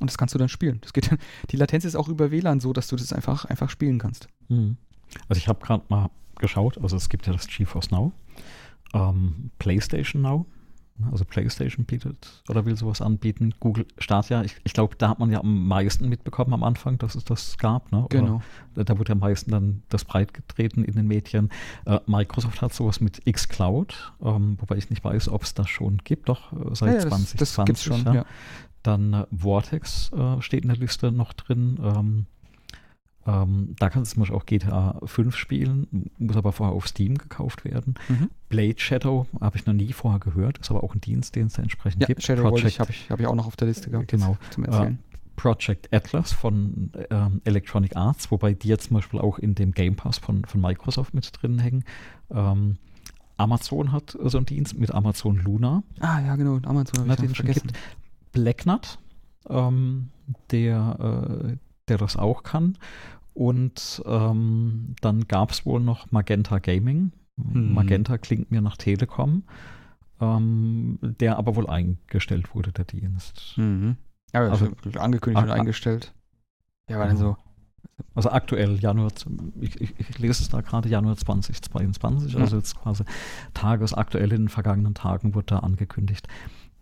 Und 0.00 0.10
das 0.10 0.18
kannst 0.18 0.34
du 0.34 0.38
dann 0.38 0.48
spielen. 0.48 0.80
Das 0.80 0.92
geht, 0.92 1.16
die 1.50 1.56
Latenz 1.56 1.84
ist 1.84 1.94
auch 1.94 2.08
über 2.08 2.30
WLAN 2.30 2.60
so, 2.60 2.72
dass 2.72 2.88
du 2.88 2.96
das 2.96 3.12
einfach, 3.12 3.44
einfach 3.44 3.70
spielen 3.70 3.98
kannst. 3.98 4.28
Mhm. 4.48 4.76
Also 5.28 5.38
ich 5.38 5.48
habe 5.48 5.64
gerade 5.64 5.84
mal 5.88 6.10
geschaut, 6.36 6.78
also 6.78 6.96
es 6.96 7.08
gibt 7.08 7.26
ja 7.26 7.32
das 7.32 7.46
GeForce 7.46 7.92
Now, 7.92 8.12
ähm, 8.92 9.50
PlayStation 9.58 10.22
Now 10.22 10.46
Also 11.10 11.24
PlayStation 11.24 11.84
bietet 11.84 12.44
oder 12.48 12.64
will 12.66 12.76
sowas 12.76 13.00
anbieten. 13.00 13.52
Google 13.58 13.84
Stadia, 13.98 14.44
ich, 14.44 14.56
ich 14.62 14.72
glaube, 14.74 14.94
da 14.96 15.08
hat 15.08 15.18
man 15.18 15.30
ja 15.30 15.40
am 15.40 15.66
meisten 15.66 16.08
mitbekommen 16.08 16.54
am 16.54 16.62
Anfang, 16.62 16.98
dass 16.98 17.16
es 17.16 17.24
das 17.24 17.58
gab. 17.58 17.90
Ne? 17.90 18.06
genau. 18.10 18.42
Da, 18.74 18.84
da 18.84 18.96
wurde 18.96 19.12
am 19.12 19.18
meisten 19.18 19.50
dann 19.50 19.82
das 19.88 20.04
breit 20.04 20.32
getreten 20.34 20.84
in 20.84 20.94
den 20.94 21.08
Medien. 21.08 21.50
Äh, 21.84 21.98
Microsoft 22.06 22.62
hat 22.62 22.72
sowas 22.72 23.00
mit 23.00 23.24
xCloud, 23.24 24.12
ähm, 24.22 24.56
wobei 24.60 24.76
ich 24.76 24.88
nicht 24.88 25.02
weiß, 25.02 25.30
ob 25.30 25.42
es 25.42 25.54
das 25.54 25.68
schon 25.68 25.98
gibt, 26.04 26.28
doch 26.28 26.52
äh, 26.52 26.74
seit 26.74 26.88
ja, 26.90 26.94
ja, 26.94 27.00
2020. 27.00 27.38
Das, 27.38 27.54
das 27.54 27.66
gibt's 27.66 27.82
schon, 27.82 28.14
ja. 28.14 28.24
Dann 28.84 29.14
äh, 29.14 29.26
Vortex 29.36 30.12
äh, 30.12 30.40
steht 30.42 30.62
in 30.62 30.68
der 30.68 30.78
Liste 30.78 31.10
noch 31.10 31.32
drin. 31.32 31.80
Ähm, 31.82 32.26
ähm, 33.26 33.74
da 33.78 33.90
kannst 33.90 34.12
du 34.12 34.14
zum 34.14 34.20
Beispiel 34.22 34.36
auch 34.36 34.46
GTA 34.46 35.00
5 35.04 35.36
spielen, 35.36 36.10
muss 36.18 36.36
aber 36.36 36.52
vorher 36.52 36.74
auf 36.74 36.86
Steam 36.86 37.16
gekauft 37.16 37.64
werden. 37.64 37.94
Mhm. 38.08 38.30
Blade 38.48 38.78
Shadow 38.78 39.26
habe 39.40 39.56
ich 39.56 39.66
noch 39.66 39.72
nie 39.72 39.92
vorher 39.92 40.20
gehört, 40.20 40.58
ist 40.58 40.70
aber 40.70 40.84
auch 40.84 40.94
ein 40.94 41.00
Dienst, 41.00 41.34
den 41.36 41.46
es 41.46 41.54
da 41.54 41.62
entsprechend 41.62 42.02
ja, 42.02 42.06
gibt. 42.06 42.22
Shadow 42.22 42.48
Project 42.48 42.80
habe 42.80 42.90
ich, 42.90 43.10
hab 43.10 43.20
ich 43.20 43.26
auch 43.26 43.34
noch 43.34 43.46
auf 43.46 43.56
der 43.56 43.68
Liste 43.68 43.90
gehabt. 43.90 44.08
Genau. 44.08 44.36
Zum 44.50 44.64
Erzählen. 44.64 44.98
Äh, 45.00 45.14
Project 45.36 45.92
Atlas 45.92 46.32
von 46.32 46.92
ähm, 47.10 47.40
Electronic 47.44 47.96
Arts, 47.96 48.30
wobei 48.30 48.54
die 48.54 48.68
jetzt 48.68 48.88
zum 48.88 48.96
Beispiel 48.96 49.20
auch 49.20 49.38
in 49.38 49.54
dem 49.54 49.72
Game 49.72 49.96
Pass 49.96 50.18
von, 50.18 50.44
von 50.44 50.60
Microsoft 50.60 51.14
mit 51.14 51.30
drin 51.40 51.58
hängen. 51.58 51.84
Ähm, 52.30 52.78
Amazon 53.36 53.92
hat 53.92 54.16
so 54.22 54.38
einen 54.38 54.46
Dienst 54.46 54.78
mit 54.78 54.92
Amazon 54.92 55.38
Luna. 55.38 55.82
Ah, 55.98 56.20
ja, 56.20 56.36
genau. 56.36 56.60
Amazon 56.64 57.00
habe 57.00 57.14
ich 57.14 57.28
den 57.28 57.34
vergessen. 57.34 57.66
Gibt. 57.66 57.78
Blacknut, 58.32 58.98
ähm, 59.48 60.10
der, 60.50 61.50
äh, 61.50 61.56
der 61.88 61.98
das 61.98 62.16
auch 62.16 62.42
kann. 62.42 62.78
Und 63.34 64.02
ähm, 64.06 64.94
dann 65.00 65.26
gab 65.26 65.50
es 65.50 65.66
wohl 65.66 65.80
noch 65.80 66.10
Magenta 66.12 66.58
Gaming. 66.60 67.12
Hm. 67.36 67.74
Magenta 67.74 68.16
klingt 68.16 68.50
mir 68.50 68.62
nach 68.62 68.76
Telekom, 68.76 69.42
ähm, 70.20 70.98
der 71.02 71.36
aber 71.36 71.56
wohl 71.56 71.68
eingestellt 71.68 72.54
wurde, 72.54 72.72
der 72.72 72.84
Dienst. 72.84 73.54
Mhm. 73.56 73.96
Ja, 74.32 74.48
also, 74.48 74.68
angekündigt 74.98 75.44
und 75.44 75.50
eingestellt. 75.50 76.14
Ja, 76.88 76.98
war 76.98 77.08
denn 77.08 77.16
so? 77.16 77.36
Also 78.14 78.30
aktuell 78.30 78.78
Januar, 78.80 79.10
ich, 79.60 79.80
ich, 79.80 79.94
ich 79.98 80.18
lese 80.18 80.42
es 80.42 80.48
da 80.48 80.60
gerade 80.60 80.88
Januar 80.88 81.16
2022, 81.16 82.34
mhm. 82.34 82.40
also 82.40 82.56
jetzt 82.56 82.76
quasi 82.80 83.04
tagesaktuell 83.52 84.32
in 84.32 84.42
den 84.42 84.48
vergangenen 84.48 84.94
Tagen 84.94 85.34
wurde 85.34 85.46
da 85.46 85.58
angekündigt, 85.60 86.26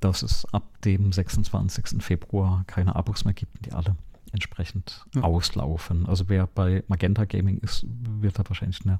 dass 0.00 0.22
es 0.22 0.46
ab 0.52 0.80
dem 0.82 1.12
26. 1.12 2.02
Februar 2.02 2.64
keine 2.66 2.96
Abos 2.96 3.24
mehr 3.24 3.34
gibt, 3.34 3.64
die 3.66 3.72
alle 3.72 3.96
entsprechend 4.32 5.04
ja. 5.14 5.22
auslaufen. 5.22 6.06
Also 6.06 6.28
wer 6.28 6.46
bei 6.46 6.82
Magenta 6.88 7.24
Gaming 7.24 7.58
ist, 7.58 7.86
wird 7.88 8.38
da 8.38 8.44
wahrscheinlich 8.48 8.80
eine 8.84 8.98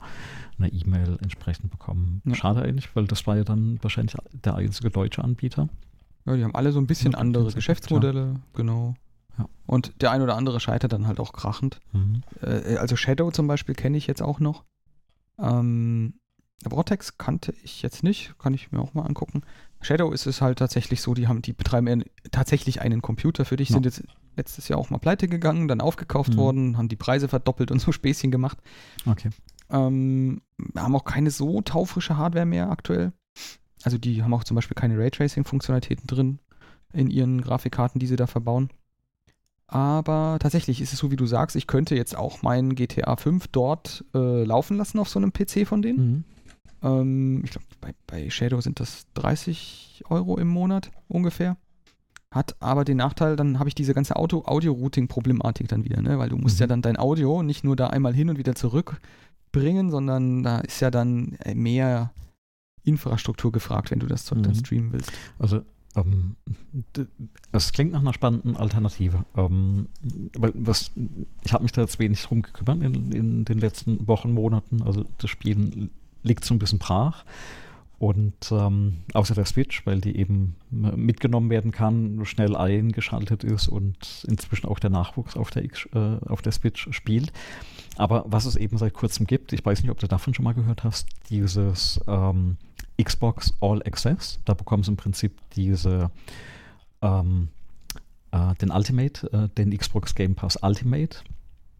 E-Mail 0.68 1.18
entsprechend 1.22 1.70
bekommen. 1.70 2.22
Ja. 2.24 2.34
Schade 2.34 2.62
eigentlich, 2.62 2.94
weil 2.94 3.06
das 3.06 3.26
war 3.26 3.36
ja 3.36 3.44
dann 3.44 3.78
wahrscheinlich 3.82 4.14
der 4.32 4.54
einzige 4.54 4.90
deutsche 4.90 5.24
Anbieter. 5.24 5.68
Ja, 6.24 6.36
die 6.36 6.44
haben 6.44 6.54
alle 6.54 6.72
so 6.72 6.80
ein 6.80 6.86
bisschen 6.86 7.14
andere 7.14 7.50
Geschäftsmodelle, 7.52 8.34
ja. 8.34 8.40
genau. 8.52 8.94
Ja. 9.38 9.48
Und 9.66 10.00
der 10.02 10.10
ein 10.10 10.22
oder 10.22 10.36
andere 10.36 10.60
scheitert 10.60 10.92
dann 10.92 11.06
halt 11.06 11.18
auch 11.18 11.32
krachend. 11.32 11.80
Mhm. 11.92 12.22
Äh, 12.42 12.76
also 12.76 12.96
Shadow 12.96 13.30
zum 13.30 13.46
Beispiel 13.46 13.74
kenne 13.74 13.96
ich 13.96 14.06
jetzt 14.06 14.22
auch 14.22 14.38
noch. 14.38 14.64
Ähm, 15.38 16.14
Vortex 16.68 17.18
kannte 17.18 17.54
ich 17.64 17.82
jetzt 17.82 18.04
nicht, 18.04 18.38
kann 18.38 18.54
ich 18.54 18.70
mir 18.70 18.80
auch 18.80 18.94
mal 18.94 19.04
angucken. 19.04 19.42
Shadow 19.80 20.12
ist 20.12 20.26
es 20.26 20.40
halt 20.40 20.58
tatsächlich 20.58 21.00
so, 21.00 21.14
die 21.14 21.26
haben, 21.26 21.42
die 21.42 21.52
betreiben 21.52 22.04
tatsächlich 22.30 22.80
einen 22.80 23.02
Computer 23.02 23.44
für 23.44 23.56
dich, 23.56 23.70
ja. 23.70 23.74
sind 23.74 23.84
jetzt 23.84 24.04
letztes 24.36 24.68
Jahr 24.68 24.78
auch 24.78 24.90
mal 24.90 24.98
pleite 24.98 25.28
gegangen, 25.28 25.68
dann 25.68 25.80
aufgekauft 25.80 26.34
mhm. 26.34 26.36
worden, 26.36 26.78
haben 26.78 26.88
die 26.88 26.96
Preise 26.96 27.28
verdoppelt 27.28 27.70
und 27.70 27.80
so 27.80 27.92
Späßchen 27.92 28.30
gemacht. 28.30 28.58
Okay. 29.06 29.30
Ähm, 29.70 30.42
haben 30.76 30.96
auch 30.96 31.04
keine 31.04 31.30
so 31.30 31.60
taufrische 31.62 32.16
Hardware 32.16 32.46
mehr 32.46 32.70
aktuell. 32.70 33.12
Also 33.82 33.98
die 33.98 34.22
haben 34.22 34.34
auch 34.34 34.44
zum 34.44 34.54
Beispiel 34.54 34.74
keine 34.74 34.98
Raytracing-Funktionalitäten 34.98 36.06
drin 36.06 36.38
in 36.92 37.10
ihren 37.10 37.40
Grafikkarten, 37.40 37.98
die 37.98 38.06
sie 38.06 38.16
da 38.16 38.26
verbauen. 38.26 38.70
Aber 39.66 40.36
tatsächlich 40.38 40.82
ist 40.82 40.92
es 40.92 40.98
so, 40.98 41.10
wie 41.10 41.16
du 41.16 41.26
sagst, 41.26 41.56
ich 41.56 41.66
könnte 41.66 41.96
jetzt 41.96 42.14
auch 42.14 42.42
meinen 42.42 42.74
GTA 42.74 43.16
5 43.16 43.48
dort 43.48 44.04
äh, 44.14 44.44
laufen 44.44 44.76
lassen 44.76 44.98
auf 44.98 45.08
so 45.08 45.18
einem 45.18 45.32
PC 45.32 45.66
von 45.66 45.80
denen. 45.80 45.98
Mhm. 45.98 46.24
Ähm, 46.82 47.40
ich 47.44 47.52
glaube, 47.52 47.66
bei, 47.80 47.94
bei 48.06 48.28
Shadow 48.28 48.60
sind 48.60 48.80
das 48.80 49.06
30 49.14 50.04
Euro 50.10 50.36
im 50.36 50.48
Monat 50.48 50.90
ungefähr. 51.08 51.56
Hat 52.32 52.56
aber 52.60 52.84
den 52.84 52.96
Nachteil, 52.96 53.36
dann 53.36 53.58
habe 53.58 53.68
ich 53.68 53.74
diese 53.74 53.92
ganze 53.92 54.16
Audio-Routing-Problematik 54.16 55.68
dann 55.68 55.84
wieder, 55.84 56.00
ne? 56.00 56.18
weil 56.18 56.30
du 56.30 56.38
musst 56.38 56.58
mhm. 56.58 56.62
ja 56.62 56.66
dann 56.66 56.82
dein 56.82 56.98
Audio 56.98 57.42
nicht 57.42 57.62
nur 57.62 57.76
da 57.76 57.88
einmal 57.88 58.14
hin 58.14 58.30
und 58.30 58.38
wieder 58.38 58.54
zurückbringen, 58.54 59.90
sondern 59.90 60.42
da 60.42 60.60
ist 60.60 60.80
ja 60.80 60.90
dann 60.90 61.34
äh, 61.44 61.54
mehr 61.54 62.10
Infrastruktur 62.84 63.52
gefragt, 63.52 63.90
wenn 63.90 64.00
du 64.00 64.06
das 64.06 64.24
Zeug 64.24 64.38
mhm. 64.38 64.42
dann 64.44 64.54
streamen 64.54 64.92
willst. 64.92 65.12
Also 65.38 65.60
ähm, 65.94 66.36
das 67.52 67.72
klingt 67.72 67.92
nach 67.92 68.00
einer 68.00 68.14
spannenden 68.14 68.56
Alternative. 68.56 69.24
Ähm, 69.36 69.88
was, 70.34 70.90
ich 71.44 71.52
habe 71.52 71.64
mich 71.64 71.72
da 71.72 71.82
jetzt 71.82 71.98
wenig 71.98 72.22
drum 72.22 72.42
gekümmert 72.42 72.82
in, 72.82 73.12
in, 73.12 73.44
den 73.44 73.58
letzten 73.58 74.06
Wochen, 74.08 74.32
Monaten. 74.32 74.82
Also 74.82 75.04
das 75.18 75.28
Spiel 75.28 75.90
liegt 76.22 76.44
so 76.44 76.54
ein 76.54 76.58
bisschen 76.58 76.78
brach. 76.78 77.24
Und 78.02 78.50
ähm, 78.50 78.96
außer 79.14 79.36
der 79.36 79.44
Switch, 79.44 79.86
weil 79.86 80.00
die 80.00 80.16
eben 80.16 80.56
mitgenommen 80.70 81.50
werden 81.50 81.70
kann, 81.70 82.24
schnell 82.24 82.56
eingeschaltet 82.56 83.44
ist 83.44 83.68
und 83.68 84.26
inzwischen 84.26 84.66
auch 84.66 84.80
der 84.80 84.90
Nachwuchs 84.90 85.36
auf 85.36 85.52
der, 85.52 85.64
X, 85.64 85.88
äh, 85.94 86.16
auf 86.26 86.42
der 86.42 86.50
Switch 86.50 86.88
spielt. 86.90 87.32
Aber 87.96 88.24
was 88.26 88.44
es 88.44 88.56
eben 88.56 88.76
seit 88.76 88.92
kurzem 88.92 89.28
gibt, 89.28 89.52
ich 89.52 89.64
weiß 89.64 89.82
nicht, 89.82 89.90
ob 89.92 90.00
du 90.00 90.08
davon 90.08 90.34
schon 90.34 90.42
mal 90.42 90.52
gehört 90.52 90.82
hast, 90.82 91.06
dieses 91.30 92.00
ähm, 92.08 92.56
Xbox 93.00 93.54
All 93.60 93.80
Access. 93.84 94.40
Da 94.46 94.54
bekommst 94.54 94.88
du 94.88 94.94
im 94.94 94.96
Prinzip 94.96 95.38
diese 95.54 96.10
ähm, 97.02 97.50
äh, 98.32 98.52
den 98.56 98.72
Ultimate, 98.72 99.32
äh, 99.32 99.48
den 99.56 99.78
Xbox 99.78 100.16
Game 100.16 100.34
Pass 100.34 100.58
Ultimate 100.60 101.18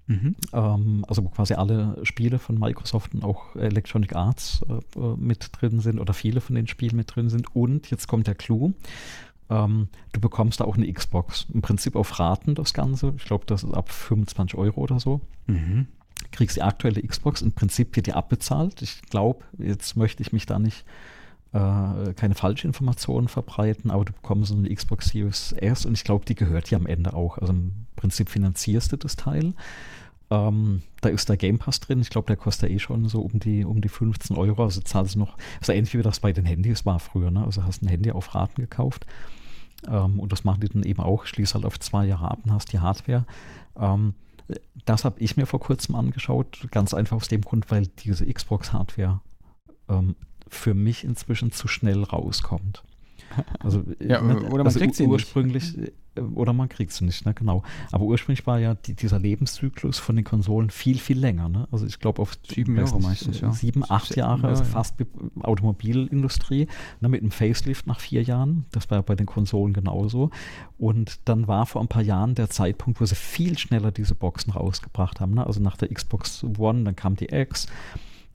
Mhm. 0.07 0.35
Ähm, 0.53 1.05
also 1.09 1.25
wo 1.25 1.29
quasi 1.29 1.55
alle 1.55 1.97
Spiele 2.03 2.39
von 2.39 2.59
Microsoft 2.59 3.15
und 3.15 3.25
auch 3.25 3.55
Electronic 3.57 4.15
Arts 4.15 4.61
äh, 4.69 4.99
äh, 4.99 5.17
mit 5.17 5.51
drin 5.53 5.81
sind 5.81 6.01
oder 6.01 6.15
viele 6.15 6.41
von 6.41 6.57
den 6.57 6.67
Spielen 6.67 6.97
mit 6.97 7.15
drin 7.15 7.29
sind. 7.29 7.55
Und 7.55 7.91
jetzt 7.91 8.09
kommt 8.09 8.27
der 8.27 8.35
Clou. 8.35 8.73
Ähm, 9.51 9.89
du 10.13 10.21
bekommst 10.21 10.61
da 10.61 10.65
auch 10.65 10.77
eine 10.77 10.93
Xbox. 10.93 11.47
Im 11.53 11.63
Prinzip 11.63 11.97
auf 11.97 12.19
Raten 12.19 12.55
das 12.55 12.75
Ganze. 12.75 13.15
Ich 13.17 13.25
glaube, 13.25 13.45
das 13.47 13.63
ist 13.63 13.75
ab 13.75 13.91
25 13.91 14.59
Euro 14.59 14.81
oder 14.81 14.99
so. 14.99 15.21
Mhm. 15.47 15.87
Kriegst 16.31 16.57
die 16.57 16.63
aktuelle 16.63 17.03
Xbox. 17.03 17.43
Im 17.43 17.53
Prinzip 17.53 17.95
wird 17.97 18.07
die 18.07 18.13
abbezahlt. 18.13 18.83
Ich 18.83 19.03
glaube, 19.03 19.45
jetzt 19.59 19.97
möchte 19.97 20.23
ich 20.23 20.33
mich 20.33 20.47
da 20.47 20.59
nicht 20.59 20.85
äh, 21.53 22.15
keine 22.15 22.35
falsche 22.35 22.67
Informationen 22.67 23.29
verbreiten, 23.29 23.91
aber 23.91 24.05
du 24.05 24.13
bekommst 24.13 24.51
so 24.51 24.57
eine 24.57 24.75
Xbox 24.75 25.09
Series 25.09 25.53
S 25.53 25.85
und 25.85 25.95
ich 25.95 26.05
glaube, 26.05 26.25
die 26.25 26.35
gehört 26.35 26.71
dir 26.71 26.77
am 26.77 26.87
Ende 26.87 27.15
auch. 27.15 27.39
Also 27.39 27.53
im 27.53 27.87
Prinzip 27.97 28.31
finanzierst 28.31 28.93
du 28.93 28.97
das 28.97 29.17
Teil. 29.17 29.55
Ähm, 30.31 30.83
da 31.03 31.11
ist 31.11 31.29
der 31.29 31.37
Game 31.37 31.59
Pass 31.59 31.81
drin. 31.81 32.01
Ich 32.01 32.09
glaube, 32.09 32.27
der 32.27 32.37
kostet 32.37 32.71
eh 32.71 32.79
schon 32.79 33.07
so 33.07 33.21
um 33.21 33.39
die, 33.39 33.65
um 33.65 33.83
die 33.83 33.91
15 33.91 34.35
Euro. 34.37 34.65
Also 34.65 34.81
zahlst 34.81 35.15
du 35.15 35.19
noch, 35.19 35.37
also 35.61 35.73
ähnlich 35.73 35.93
wie 35.95 36.03
das 36.03 36.21
bei 36.21 36.33
den 36.33 36.47
Handys 36.47 36.87
war 36.87 36.99
früher. 36.99 37.31
Ne? 37.31 37.45
Also 37.45 37.65
hast 37.65 37.83
ein 37.83 37.89
Handy 37.89 38.11
auf 38.13 38.35
Raten 38.35 38.63
gekauft. 38.63 39.05
Ähm, 39.87 40.21
und 40.21 40.33
das 40.33 40.45
machen 40.45 40.61
die 40.61 40.71
dann 40.71 40.85
eben 40.85 41.01
auch. 41.01 41.27
Schließ 41.27 41.55
halt 41.55 41.67
auf 41.67 41.79
zwei 41.79 42.07
Jahre 42.07 42.31
ab 42.31 42.39
und 42.45 42.53
hast 42.53 42.73
die 42.73 42.79
Hardware. 42.79 43.27
Ähm, 43.79 44.15
das 44.87 45.05
habe 45.05 45.21
ich 45.21 45.37
mir 45.37 45.45
vor 45.45 45.61
kurzem 45.61 45.97
angeschaut. 45.97 46.67
Ganz 46.71 46.95
einfach 46.95 47.17
aus 47.17 47.29
dem 47.29 47.43
Grund, 47.43 47.71
weil 47.71 47.87
diese 47.87 48.25
Xbox-Hardware 48.25 49.21
ähm, 49.91 50.17
für 50.53 50.75
mich 50.75 51.05
inzwischen 51.05 51.53
zu 51.53 51.69
schnell 51.69 52.03
rauskommt. 52.03 52.83
Also, 53.61 53.83
ja, 54.01 54.21
ne, 54.21 54.37
oder 54.43 54.59
man 54.59 54.67
also 54.67 54.79
kriegt 54.79 54.95
sie 54.95 55.07
ursprünglich, 55.07 55.77
nicht. 55.77 55.93
Äh, 56.15 56.21
oder 56.21 56.53
man 56.53 56.69
kriegt 56.69 56.93
sie 56.93 57.05
nicht, 57.05 57.25
ne? 57.25 57.33
genau. 57.33 57.63
Aber 57.91 58.05
ursprünglich 58.05 58.47
war 58.47 58.59
ja 58.59 58.75
die, 58.75 58.95
dieser 58.95 59.19
Lebenszyklus 59.19 59.99
von 59.99 60.17
den 60.17 60.27
Konsolen 60.27 60.69
viel, 60.69 60.99
viel 60.99 61.19
länger. 61.19 61.49
Ne? 61.49 61.67
Also 61.73 61.87
ich 61.87 61.99
glaube 62.01 62.21
auf 62.21 62.37
sieben 62.47 62.77
Jahre 62.77 62.97
nicht, 62.97 63.03
meistens, 63.03 63.41
ja. 63.41 63.51
Sieben, 63.53 63.83
acht 63.89 64.15
Jahre, 64.15 64.49
also 64.49 64.65
fast 64.65 64.99
wie 64.99 65.07
Automobilindustrie, 65.41 66.69
ne? 67.01 67.09
mit 67.09 67.23
einem 67.23 67.31
Facelift 67.31 67.87
nach 67.87 67.99
vier 68.01 68.23
Jahren. 68.23 68.67
Das 68.73 68.91
war 68.91 68.99
ja 68.99 69.03
bei 69.03 69.15
den 69.15 69.27
Konsolen 69.27 69.73
genauso. 69.73 70.31
Und 70.79 71.21
dann 71.25 71.49
war 71.49 71.65
vor 71.65 71.81
ein 71.81 71.89
paar 71.89 72.03
Jahren 72.03 72.35
der 72.35 72.51
Zeitpunkt, 72.51 73.01
wo 73.01 73.07
sie 73.07 73.15
viel 73.15 73.57
schneller 73.59 73.91
diese 73.91 74.15
Boxen 74.15 74.53
rausgebracht 74.53 75.19
haben. 75.21 75.35
Ne? 75.35 75.47
Also 75.47 75.61
nach 75.61 75.79
der 75.79 75.89
Xbox 75.89 76.45
One, 76.59 76.85
dann 76.85 76.95
kam 76.95 77.17
die 77.17 77.33
X 77.33 77.69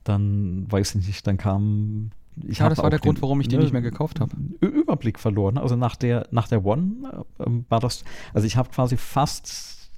dann 0.04 0.70
weiß 0.70 0.94
ich 0.94 1.06
nicht, 1.06 1.26
dann 1.26 1.36
kam 1.36 2.10
ich 2.46 2.58
ja, 2.58 2.68
das 2.68 2.78
war 2.78 2.90
der 2.90 2.98
Grund, 2.98 3.20
warum 3.22 3.40
ich 3.40 3.48
die 3.48 3.56
ne, 3.56 3.62
nicht 3.62 3.72
mehr 3.72 3.82
gekauft 3.82 4.20
habe. 4.20 4.36
Überblick 4.60 5.18
verloren. 5.18 5.58
Also 5.58 5.76
nach 5.76 5.96
der, 5.96 6.28
nach 6.30 6.48
der 6.48 6.64
One 6.64 7.24
äh, 7.38 7.44
war 7.68 7.80
das, 7.80 8.04
also 8.32 8.46
ich 8.46 8.56
habe 8.56 8.70
quasi 8.70 8.96
fast, 8.96 9.90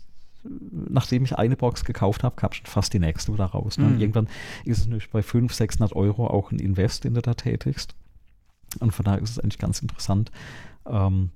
nachdem 0.43 1.25
ich 1.25 1.37
eine 1.37 1.57
Box 1.57 1.85
gekauft 1.85 2.25
habe, 2.25 2.37
kam 2.37 2.53
schon 2.53 2.67
fast 2.67 2.93
die 2.95 2.99
nächste 2.99 3.33
wieder 3.33 3.47
raus. 3.47 3.79
Ne? 3.79 3.87
Mhm. 3.87 4.01
irgendwann 4.01 4.29
ist 4.65 4.79
es 4.79 4.87
natürlich 4.87 5.11
bei 5.11 5.23
500, 5.23 5.57
600 5.57 5.97
Euro 5.97 6.27
auch 6.29 6.51
ein 6.51 6.59
Invest, 6.59 7.05
den 7.05 7.15
du 7.15 7.23
da 7.23 7.35
tätigst. 7.35 7.95
Und 8.79 8.93
von 8.93 9.05
daher 9.05 9.21
ist 9.21 9.31
es 9.31 9.39
eigentlich 9.39 9.59
ganz 9.59 9.81
interessant, 9.83 10.31
ähm, 10.87 11.31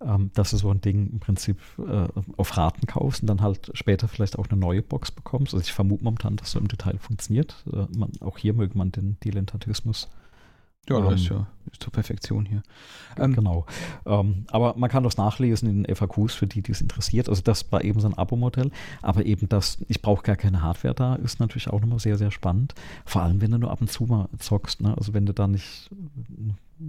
ähm, 0.00 0.30
dass 0.34 0.50
du 0.50 0.56
so 0.56 0.70
ein 0.70 0.80
Ding 0.80 1.10
im 1.10 1.20
Prinzip 1.20 1.58
äh, 1.78 2.08
auf 2.36 2.56
Raten 2.56 2.86
kaufst 2.86 3.22
und 3.22 3.28
dann 3.28 3.42
halt 3.42 3.70
später 3.74 4.08
vielleicht 4.08 4.38
auch 4.38 4.48
eine 4.48 4.58
neue 4.58 4.82
Box 4.82 5.10
bekommst. 5.10 5.54
Also 5.54 5.64
ich 5.64 5.72
vermute 5.72 6.04
momentan, 6.04 6.36
dass 6.36 6.50
so 6.50 6.58
im 6.58 6.68
Detail 6.68 6.98
funktioniert. 6.98 7.64
Äh, 7.72 7.86
man, 7.96 8.10
auch 8.20 8.38
hier 8.38 8.54
möge 8.54 8.76
man 8.76 8.92
den 8.92 9.18
Dilettantismus 9.20 10.08
Ja, 10.88 11.00
das 11.00 11.20
ist 11.20 11.30
ähm, 11.30 11.36
ja 11.38 11.46
ist 11.72 11.82
zur 11.82 11.92
Perfektion 11.92 12.46
hier. 12.46 12.62
Ähm, 13.18 13.34
genau. 13.34 13.66
Ähm, 14.04 14.44
aber 14.50 14.74
man 14.76 14.90
kann 14.90 15.02
das 15.02 15.16
nachlesen 15.16 15.84
in 15.84 15.94
FAQs 15.94 16.34
für 16.34 16.46
die, 16.46 16.62
die 16.62 16.72
es 16.72 16.80
interessiert. 16.80 17.28
Also 17.28 17.42
das 17.42 17.70
war 17.72 17.84
eben 17.84 18.00
so 18.00 18.08
ein 18.08 18.14
Abo-Modell. 18.14 18.70
Aber 19.02 19.24
eben 19.26 19.48
das, 19.48 19.78
ich 19.88 20.02
brauche 20.02 20.22
gar 20.22 20.36
keine 20.36 20.62
Hardware 20.62 20.94
da, 20.94 21.14
ist 21.16 21.40
natürlich 21.40 21.68
auch 21.68 21.80
nochmal 21.80 21.98
sehr, 21.98 22.18
sehr 22.18 22.30
spannend. 22.30 22.74
Vor 23.04 23.22
allem, 23.22 23.40
wenn 23.40 23.50
du 23.50 23.58
nur 23.58 23.70
ab 23.70 23.80
und 23.80 23.90
zu 23.90 24.04
mal 24.04 24.28
zockst. 24.38 24.80
Ne? 24.80 24.96
Also 24.96 25.14
wenn 25.14 25.26
du 25.26 25.34
da 25.34 25.46
nicht 25.46 25.90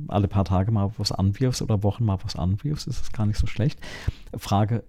alle 0.08 0.28
paar 0.28 0.46
Tage 0.46 0.72
mal 0.72 0.92
was 0.98 1.12
anwirfst 1.12 1.62
oder 1.62 1.84
Wochen 1.84 2.06
mal 2.06 2.18
was 2.24 2.36
anwirfst, 2.36 2.88
ist 2.88 3.00
das 3.00 3.12
gar 3.12 3.26
nicht 3.26 3.38
so 3.38 3.48
schlecht. 3.48 3.80
Frage, 4.38 4.84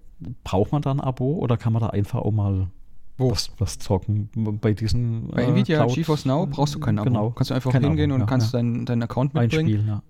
braucht 0.44 0.72
man 0.72 0.82
da 0.82 0.90
ein 0.90 1.00
Abo 1.00 1.34
oder 1.34 1.56
kann 1.56 1.72
man 1.72 1.82
da 1.82 1.90
einfach 1.90 2.20
auch 2.20 2.32
mal 2.32 2.68
wo? 3.16 3.32
Was, 3.32 3.50
was 3.58 3.78
zocken. 3.78 4.30
Bei 4.60 4.74
diesen. 4.74 5.28
Bei 5.28 5.42
äh, 5.42 5.48
Nvidia 5.48 5.78
Cloud, 5.78 5.94
GeForce 5.94 6.24
Now 6.24 6.46
brauchst 6.46 6.74
du 6.76 6.78
keinen 6.78 7.00
Abo. 7.00 7.10
Genau. 7.10 7.30
Kannst 7.30 7.50
du 7.50 7.54
einfach 7.54 7.72
Kein 7.72 7.82
hingehen 7.82 8.12
Abo, 8.12 8.14
und 8.14 8.20
ja, 8.20 8.26
kannst 8.26 8.52
ja. 8.52 8.58
deinen, 8.60 8.86
deinen 8.86 9.02
Account 9.02 9.34
mitbringen. 9.34 9.66
Ein 9.66 9.80
Spiel, 9.80 9.88
ja. 9.88 10.02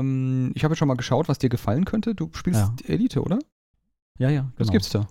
Ähm, 0.00 0.52
ich 0.54 0.64
habe 0.64 0.74
schon 0.74 0.88
mal 0.88 0.96
geschaut, 0.96 1.28
was 1.28 1.38
dir 1.38 1.50
gefallen 1.50 1.84
könnte. 1.84 2.16
Du 2.16 2.30
spielst 2.32 2.60
ja. 2.60 2.92
Elite, 2.92 3.22
oder? 3.22 3.38
Ja, 4.18 4.28
ja. 4.28 4.40
Genau. 4.40 4.52
Das 4.56 4.70
gibt's 4.70 4.90
da. 4.90 5.06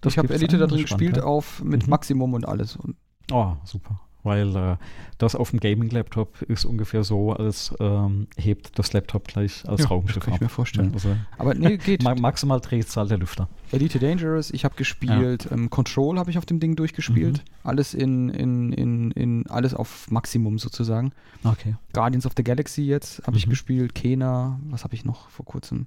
Das 0.00 0.12
ich 0.14 0.18
habe 0.18 0.32
Elite 0.32 0.58
da 0.58 0.66
drin 0.66 0.82
gespielt 0.82 1.20
auf, 1.20 1.62
mit 1.62 1.84
mhm. 1.84 1.90
Maximum 1.90 2.34
und 2.34 2.48
alles. 2.48 2.76
Und 2.76 2.96
oh, 3.30 3.54
super 3.64 4.00
weil 4.28 4.54
äh, 4.54 4.76
das 5.18 5.34
auf 5.34 5.50
dem 5.50 5.60
Gaming-Laptop 5.60 6.42
ist 6.42 6.64
ungefähr 6.64 7.02
so, 7.02 7.32
als 7.32 7.74
ähm, 7.80 8.28
hebt 8.36 8.78
das 8.78 8.92
Laptop 8.92 9.26
gleich 9.26 9.68
als 9.68 9.82
ja, 9.82 9.88
Raumschiff 9.88 10.16
das 10.16 10.24
kann 10.24 10.34
ich 10.34 10.40
mir 10.40 10.48
vorstellen. 10.48 10.92
Also, 10.94 11.16
Aber 11.36 11.54
nee, 11.54 11.76
geht. 11.78 12.02
maximal 12.02 12.60
Drehzahl 12.60 13.08
der 13.08 13.18
Lüfter. 13.18 13.48
Elite 13.72 13.98
Dangerous, 13.98 14.50
ich 14.50 14.64
habe 14.64 14.76
gespielt, 14.76 15.46
ja. 15.46 15.52
ähm, 15.52 15.70
Control 15.70 16.18
habe 16.18 16.30
ich 16.30 16.38
auf 16.38 16.46
dem 16.46 16.60
Ding 16.60 16.76
durchgespielt. 16.76 17.38
Mhm. 17.38 17.68
Alles 17.68 17.94
in, 17.94 18.28
in, 18.28 18.72
in, 18.72 19.10
in, 19.10 19.46
alles 19.48 19.74
auf 19.74 20.10
Maximum 20.10 20.58
sozusagen. 20.58 21.12
Okay. 21.42 21.74
Guardians 21.92 22.26
of 22.26 22.32
the 22.36 22.44
Galaxy 22.44 22.82
jetzt 22.82 23.20
habe 23.22 23.32
mhm. 23.32 23.38
ich 23.38 23.48
gespielt, 23.48 23.94
Kena, 23.94 24.60
was 24.68 24.84
habe 24.84 24.94
ich 24.94 25.04
noch 25.04 25.28
vor 25.30 25.44
kurzem? 25.44 25.86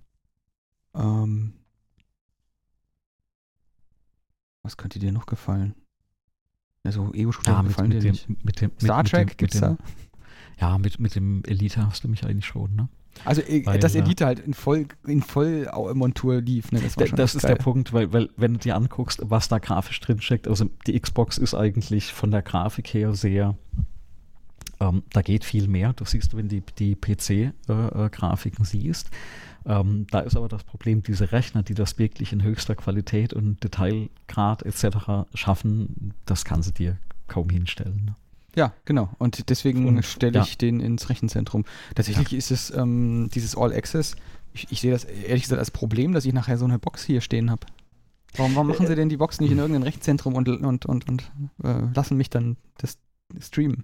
Ähm, 0.94 1.54
was 4.64 4.78
könnte 4.78 5.00
dir 5.00 5.12
noch 5.12 5.26
gefallen? 5.26 5.76
Also 6.84 7.14
Ego-Shooter 7.14 7.52
ja, 7.52 7.62
gefallen 7.62 7.90
mit, 7.90 8.04
dir 8.04 8.12
nicht. 8.12 8.44
Mit 8.44 8.62
dem, 8.62 8.72
Star 8.82 9.04
Trek 9.04 9.30
dem, 9.30 9.38
gibt's 9.38 9.60
da? 9.60 9.78
Ja, 10.60 10.78
mit, 10.78 11.00
mit 11.00 11.16
dem 11.16 11.44
Elite 11.46 11.86
hast 11.86 12.04
du 12.04 12.08
mich 12.08 12.26
eigentlich 12.26 12.46
schon, 12.46 12.76
ne? 12.76 12.90
Also 13.26 13.42
äh, 13.42 13.66
weil, 13.66 13.80
dass 13.80 13.94
Elite 13.94 14.26
halt 14.26 14.40
in 14.40 14.54
voll 14.54 14.88
in 15.06 15.22
Vollmontur 15.22 16.42
lief, 16.42 16.72
ne? 16.72 16.80
Das, 16.80 16.98
war 16.98 17.08
das 17.08 17.36
ist 17.36 17.42
geil. 17.44 17.56
der 17.56 17.64
Punkt, 17.64 17.94
weil, 17.94 18.14
weil 18.14 18.30
wenn 18.38 18.54
du 18.54 18.60
dir 18.60 18.76
anguckst, 18.76 19.22
was 19.24 19.48
da 19.48 19.60
grafisch 19.60 20.00
drin 20.00 20.22
steckt, 20.22 20.48
also 20.48 20.70
die 20.88 21.00
Xbox 21.00 21.38
ist 21.38 21.54
eigentlich 21.54 22.14
von 22.14 22.32
der 22.32 22.42
Grafik 22.42 22.94
her 22.94 23.14
sehr 23.14 23.56
ähm, 24.82 25.04
da 25.12 25.22
geht 25.22 25.46
viel 25.46 25.68
mehr. 25.68 25.94
Das 25.94 26.12
siehst 26.12 26.34
du, 26.34 26.38
wenn 26.38 26.50
du 26.50 26.60
die, 26.60 26.64
die 26.80 26.96
PC-Grafiken 26.96 28.64
äh, 28.64 28.68
äh, 28.68 28.70
siehst. 28.70 29.12
Ähm, 29.66 30.08
da 30.10 30.22
ist 30.22 30.36
aber 30.36 30.48
das 30.48 30.64
Problem, 30.64 31.04
diese 31.04 31.32
Rechner, 31.32 31.64
die 31.64 31.74
das 31.74 32.00
wirklich 32.00 32.34
in 32.34 32.44
höchster 32.44 32.76
Qualität 32.76 33.34
und 33.34 33.64
Detailgrad 33.64 34.64
etc. 34.64 35.30
schaffen, 35.34 36.14
das 36.26 36.46
kann 36.46 36.64
sie 36.64 36.74
dir 36.74 36.98
kaum 37.28 37.50
hinstellen. 37.50 38.06
Ne? 38.06 38.16
Ja, 38.56 38.74
genau. 38.86 39.10
Und 39.18 39.50
deswegen 39.50 40.02
stelle 40.04 40.40
ich 40.42 40.52
ja. 40.52 40.58
den 40.58 40.80
ins 40.80 41.10
Rechenzentrum. 41.10 41.66
Tatsächlich 41.96 42.32
ja. 42.32 42.38
ist 42.38 42.52
es 42.52 42.72
ähm, 42.72 43.30
dieses 43.34 43.56
All 43.56 43.72
Access. 43.74 44.16
Ich, 44.54 44.68
ich 44.72 44.82
sehe 44.82 44.92
das 44.92 45.06
ehrlich 45.06 45.44
gesagt 45.44 45.60
als 45.60 45.72
Problem, 45.72 46.12
dass 46.12 46.26
ich 46.26 46.34
nachher 46.34 46.58
so 46.58 46.66
eine 46.66 46.80
Box 46.80 47.04
hier 47.04 47.22
stehen 47.22 47.50
habe. 47.50 47.66
Warum, 48.36 48.56
warum, 48.56 48.68
machen 48.68 48.88
sie 48.88 48.96
denn 48.96 49.10
die 49.10 49.18
Box 49.18 49.40
nicht 49.40 49.52
in 49.52 49.58
irgendein 49.58 49.84
Rechenzentrum 49.84 50.36
und, 50.36 50.48
und, 50.48 50.86
und, 50.86 51.10
und 51.10 51.32
äh, 51.64 51.82
lassen 51.94 52.18
mich 52.18 52.30
dann 52.30 52.58
das 52.78 52.98
streamen? 53.40 53.84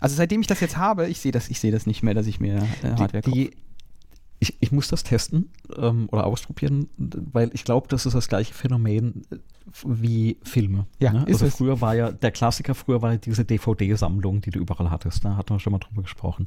Also 0.00 0.16
seitdem 0.16 0.40
ich 0.40 0.46
das 0.46 0.60
jetzt 0.60 0.76
habe, 0.76 1.08
ich 1.08 1.20
sehe 1.20 1.32
das, 1.32 1.48
ich 1.48 1.60
sehe 1.60 1.72
das 1.72 1.86
nicht 1.86 2.02
mehr, 2.02 2.14
dass 2.14 2.26
ich 2.26 2.40
mir 2.40 2.56
äh, 2.82 2.90
Hardware 2.96 3.22
die, 3.22 3.30
die, 3.30 3.56
ich, 4.42 4.56
ich 4.60 4.72
muss 4.72 4.88
das 4.88 5.04
testen 5.04 5.50
ähm, 5.76 6.08
oder 6.10 6.26
ausprobieren, 6.26 6.88
weil 6.96 7.50
ich 7.52 7.64
glaube, 7.64 7.88
das 7.88 8.06
ist 8.06 8.14
das 8.14 8.28
gleiche 8.28 8.54
Phänomen 8.54 9.22
äh, 9.30 9.36
wie 9.84 10.38
Filme. 10.42 10.86
Ja, 10.98 11.12
ne? 11.12 11.26
Also 11.28 11.48
früher 11.50 11.80
war 11.82 11.94
ja, 11.94 12.10
der 12.10 12.30
Klassiker 12.30 12.74
früher 12.74 13.02
war 13.02 13.12
ja 13.12 13.18
diese 13.18 13.44
DVD-Sammlung, 13.44 14.40
die 14.40 14.50
du 14.50 14.58
überall 14.58 14.90
hattest. 14.90 15.24
Da 15.24 15.30
ne? 15.30 15.36
hatten 15.36 15.50
wir 15.50 15.60
schon 15.60 15.72
mal 15.72 15.78
drüber 15.78 16.02
gesprochen. 16.02 16.46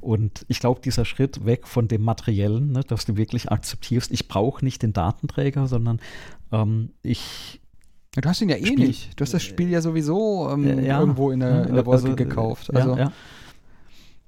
Und 0.00 0.46
ich 0.48 0.58
glaube, 0.58 0.80
dieser 0.80 1.04
Schritt 1.04 1.44
weg 1.44 1.68
von 1.68 1.86
dem 1.86 2.02
Materiellen, 2.02 2.72
ne, 2.72 2.80
dass 2.80 3.04
du 3.04 3.18
wirklich 3.18 3.52
akzeptierst, 3.52 4.10
ich 4.10 4.26
brauche 4.26 4.64
nicht 4.64 4.82
den 4.82 4.94
Datenträger, 4.94 5.68
sondern 5.68 6.00
ähm, 6.50 6.90
ich 7.02 7.60
Du 8.16 8.28
hast 8.28 8.40
ihn 8.40 8.48
ja 8.48 8.56
eh 8.56 8.66
Spiel, 8.66 8.86
nicht. 8.86 9.18
Du 9.18 9.22
hast 9.22 9.34
das 9.34 9.42
Spiel 9.42 9.68
ja 9.70 9.80
sowieso 9.80 10.48
ähm, 10.50 10.84
ja, 10.84 11.00
irgendwo 11.00 11.32
in 11.32 11.40
der, 11.40 11.66
in 11.66 11.74
der 11.74 11.84
Wolke 11.84 12.04
also, 12.04 12.16
gekauft. 12.16 12.74
Also, 12.74 12.90
ja, 12.90 13.06
ja. 13.06 13.12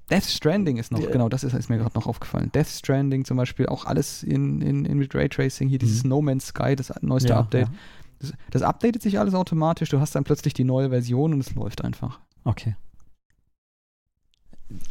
Death 0.09 0.25
Stranding 0.25 0.77
ist 0.77 0.91
noch, 0.91 0.99
ja. 0.99 1.09
genau, 1.09 1.27
das 1.27 1.43
ist, 1.43 1.53
ist 1.53 1.69
mir 1.69 1.77
gerade 1.77 1.95
noch 1.95 2.07
aufgefallen. 2.07 2.51
Death 2.53 2.67
Stranding 2.67 3.25
zum 3.25 3.37
Beispiel, 3.37 3.67
auch 3.67 3.85
alles 3.85 4.23
in, 4.23 4.61
in, 4.61 4.85
in 4.85 4.97
mit 4.97 5.13
Raytracing, 5.13 5.67
hier 5.67 5.79
dieses 5.79 6.03
mhm. 6.03 6.09
No 6.09 6.21
Man's 6.21 6.47
Sky, 6.47 6.75
das 6.75 6.93
neueste 7.01 7.29
ja, 7.29 7.39
Update. 7.39 7.67
Ja. 7.67 7.73
Das, 8.19 8.33
das 8.49 8.61
updatet 8.61 9.01
sich 9.01 9.19
alles 9.19 9.33
automatisch, 9.33 9.89
du 9.89 9.99
hast 9.99 10.15
dann 10.15 10.23
plötzlich 10.23 10.53
die 10.53 10.63
neue 10.63 10.89
Version 10.89 11.33
und 11.33 11.41
es 11.41 11.53
läuft 11.53 11.83
einfach. 11.83 12.19
Okay. 12.45 12.75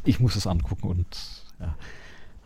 Ich 0.05 0.20
muss 0.20 0.36
es 0.36 0.47
angucken 0.47 0.88
und 0.88 1.06
ja. 1.60 1.74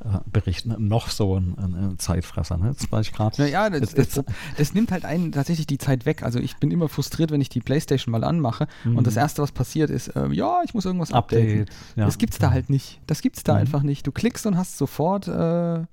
Äh, 0.03 0.21
berichten. 0.31 0.75
Noch 0.89 1.11
so 1.11 1.39
ein, 1.39 1.59
ein 1.59 1.99
Zeitfresser, 1.99 2.57
ne? 2.57 2.69
Jetzt 2.71 2.91
war 2.91 3.03
ich 3.03 3.13
gerade. 3.13 3.43
Naja, 3.43 3.69
das, 3.69 3.93
das, 3.93 4.23
das, 4.57 4.73
nimmt 4.73 4.93
halt 4.93 5.05
einen 5.05 5.31
tatsächlich 5.31 5.67
die 5.67 5.77
Zeit 5.77 6.07
weg. 6.07 6.23
Also 6.23 6.39
ich 6.39 6.57
bin 6.57 6.71
immer 6.71 6.89
frustriert, 6.89 7.31
wenn 7.31 7.43
ich 7.43 7.51
die 7.51 7.61
Playstation 7.61 8.11
mal 8.11 8.25
anmache 8.25 8.67
mhm. 8.85 8.97
und 8.97 9.07
das 9.07 9.17
erste, 9.17 9.43
was 9.43 9.53
passiert, 9.53 9.91
ist, 9.91 10.09
äh, 10.09 10.29
ja, 10.29 10.63
ich 10.65 10.73
muss 10.73 10.87
irgendwas 10.87 11.13
updaten. 11.13 11.63
Update, 11.63 11.71
ja. 11.97 12.07
Das 12.07 12.17
gibt's 12.17 12.39
da 12.39 12.51
halt 12.51 12.71
nicht. 12.71 12.99
Das 13.07 13.21
gibt's 13.21 13.45
da 13.45 13.53
mhm. 13.53 13.61
einfach 13.61 13.83
nicht. 13.83 14.07
Du 14.07 14.13
klickst 14.13 14.47
und 14.47 14.57
hast 14.57 14.79
sofort, 14.79 15.29
äh, 15.29 15.81
äh 15.81 15.85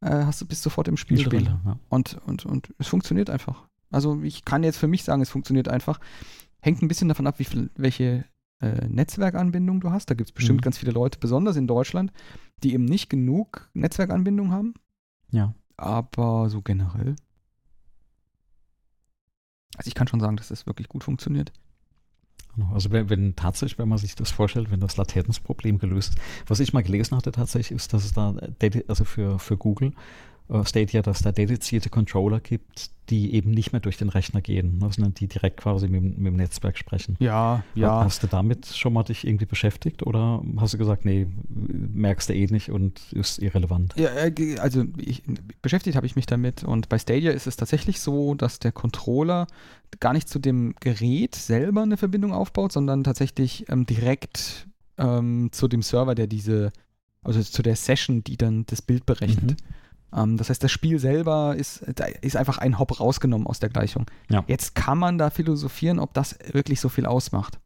hast 0.00 0.40
du 0.40 0.46
bist 0.46 0.62
sofort 0.62 0.88
im 0.88 0.96
Spiel, 0.96 1.18
Spiel 1.18 1.42
drin. 1.42 1.58
Ja. 1.66 1.78
Und, 1.90 2.18
und, 2.24 2.46
und 2.46 2.72
es 2.78 2.88
funktioniert 2.88 3.28
einfach. 3.28 3.64
Also 3.90 4.22
ich 4.22 4.46
kann 4.46 4.64
jetzt 4.64 4.78
für 4.78 4.88
mich 4.88 5.04
sagen, 5.04 5.20
es 5.20 5.28
funktioniert 5.28 5.68
einfach. 5.68 6.00
Hängt 6.62 6.80
ein 6.80 6.88
bisschen 6.88 7.08
davon 7.08 7.26
ab, 7.26 7.38
wie 7.38 7.44
viel, 7.44 7.68
welche 7.76 8.24
äh, 8.60 8.88
Netzwerkanbindung 8.88 9.80
du 9.80 9.90
hast. 9.90 10.08
Da 10.08 10.14
gibt 10.14 10.30
es 10.30 10.34
bestimmt 10.34 10.60
mhm. 10.60 10.64
ganz 10.64 10.78
viele 10.78 10.92
Leute, 10.92 11.18
besonders 11.18 11.56
in 11.56 11.66
Deutschland, 11.66 12.12
die 12.62 12.72
eben 12.72 12.84
nicht 12.84 13.10
genug 13.10 13.70
Netzwerkanbindung 13.74 14.50
haben. 14.50 14.74
Ja. 15.30 15.54
Aber 15.76 16.48
so 16.48 16.62
generell. 16.62 17.16
Also 19.76 19.88
ich 19.88 19.94
kann 19.94 20.08
schon 20.08 20.20
sagen, 20.20 20.36
dass 20.36 20.48
das 20.48 20.66
wirklich 20.66 20.88
gut 20.88 21.04
funktioniert. 21.04 21.52
Genau. 22.54 22.72
Also 22.72 22.90
wenn, 22.90 23.10
wenn, 23.10 23.36
tatsächlich, 23.36 23.78
wenn 23.78 23.88
man 23.88 23.98
sich 23.98 24.14
das 24.14 24.30
vorstellt, 24.30 24.70
wenn 24.70 24.80
das 24.80 24.96
Latenzproblem 24.96 25.78
gelöst 25.78 26.14
ist, 26.14 26.20
was 26.46 26.60
ich 26.60 26.72
mal 26.72 26.82
gelesen 26.82 27.16
hatte 27.16 27.30
tatsächlich, 27.30 27.76
ist, 27.76 27.92
dass 27.92 28.04
es 28.04 28.12
da, 28.12 28.34
also 28.88 29.04
für, 29.04 29.38
für 29.38 29.58
Google, 29.58 29.92
Stadia, 30.64 31.02
dass 31.02 31.22
da 31.22 31.32
dedizierte 31.32 31.90
Controller 31.90 32.40
gibt, 32.40 32.90
die 33.10 33.34
eben 33.34 33.50
nicht 33.50 33.72
mehr 33.72 33.80
durch 33.80 33.96
den 33.96 34.08
Rechner 34.08 34.40
gehen, 34.40 34.78
ne, 34.78 34.90
sondern 34.90 35.14
die 35.14 35.28
direkt 35.28 35.58
quasi 35.58 35.88
mit, 35.88 36.02
mit, 36.02 36.26
dem 36.26 36.36
Netzwerk 36.36 36.76
sprechen. 36.76 37.16
Ja, 37.20 37.62
ja. 37.74 38.04
Hast 38.04 38.22
du 38.22 38.26
damit 38.26 38.66
schon 38.66 38.92
mal 38.92 39.04
dich 39.04 39.26
irgendwie 39.26 39.46
beschäftigt 39.46 40.04
oder 40.04 40.42
hast 40.58 40.74
du 40.74 40.78
gesagt, 40.78 41.04
nee, 41.04 41.26
merkst 41.48 42.28
du 42.28 42.34
eh 42.34 42.46
nicht 42.46 42.70
und 42.70 43.12
ist 43.12 43.38
irrelevant? 43.38 43.94
Ja, 43.96 44.08
äh, 44.10 44.58
also 44.58 44.84
ich, 44.96 45.22
beschäftigt 45.62 45.96
habe 45.96 46.06
ich 46.06 46.16
mich 46.16 46.26
damit 46.26 46.64
und 46.64 46.88
bei 46.88 46.98
Stadia 46.98 47.32
ist 47.32 47.46
es 47.46 47.56
tatsächlich 47.56 48.00
so, 48.00 48.34
dass 48.34 48.58
der 48.58 48.72
Controller 48.72 49.46
gar 50.00 50.12
nicht 50.12 50.28
zu 50.28 50.38
dem 50.38 50.74
Gerät 50.80 51.34
selber 51.34 51.82
eine 51.82 51.96
Verbindung 51.96 52.32
aufbaut, 52.32 52.72
sondern 52.72 53.04
tatsächlich 53.04 53.68
ähm, 53.68 53.86
direkt 53.86 54.66
ähm, 54.98 55.50
zu 55.52 55.68
dem 55.68 55.82
Server, 55.82 56.14
der 56.14 56.26
diese, 56.26 56.72
also 57.22 57.40
zu 57.42 57.62
der 57.62 57.76
Session, 57.76 58.24
die 58.24 58.36
dann 58.36 58.66
das 58.66 58.82
Bild 58.82 59.06
berechnet. 59.06 59.52
Mhm. 59.52 59.75
Ähm, 60.14 60.36
das 60.36 60.50
heißt, 60.50 60.62
das 60.62 60.72
Spiel 60.72 60.98
selber 60.98 61.56
ist, 61.56 61.82
ist 62.20 62.36
einfach 62.36 62.58
ein 62.58 62.78
Hop 62.78 63.00
rausgenommen 63.00 63.46
aus 63.46 63.60
der 63.60 63.68
Gleichung. 63.68 64.06
Ja. 64.28 64.44
Jetzt 64.46 64.74
kann 64.74 64.98
man 64.98 65.18
da 65.18 65.30
philosophieren, 65.30 65.98
ob 65.98 66.14
das 66.14 66.38
wirklich 66.52 66.80
so 66.80 66.88
viel 66.88 67.06
ausmacht. 67.06 67.58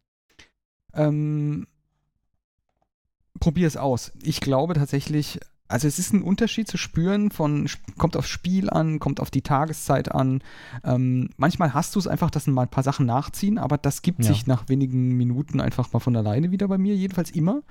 Ähm, 0.95 1.67
probier 3.39 3.67
es 3.67 3.77
aus. 3.77 4.13
Ich 4.23 4.41
glaube 4.41 4.75
tatsächlich, 4.75 5.41
also 5.69 5.87
es 5.87 5.99
ist 5.99 6.13
ein 6.13 6.23
Unterschied 6.23 6.69
zu 6.69 6.77
spüren 6.77 7.31
von, 7.31 7.69
kommt 7.97 8.17
aufs 8.17 8.29
Spiel 8.29 8.69
an, 8.71 8.99
kommt 8.99 9.21
auf 9.21 9.31
die 9.31 9.43
Tageszeit 9.43 10.11
an. 10.11 10.43
Ähm, 10.85 11.31
manchmal 11.37 11.75
hast 11.75 11.95
du 11.95 11.99
es 11.99 12.07
einfach, 12.07 12.31
dass 12.31 12.47
mal 12.47 12.63
ein 12.63 12.69
paar 12.69 12.83
Sachen 12.83 13.07
nachziehen, 13.07 13.59
aber 13.59 13.79
das 13.79 14.03
gibt 14.03 14.25
ja. 14.25 14.27
sich 14.27 14.47
nach 14.47 14.69
wenigen 14.69 15.17
Minuten 15.17 15.61
einfach 15.61 15.93
mal 15.93 16.01
von 16.01 16.17
alleine 16.17 16.51
wieder 16.51 16.67
bei 16.69 16.79
mir, 16.79 16.97
jedenfalls 16.97 17.31
immer. 17.31 17.63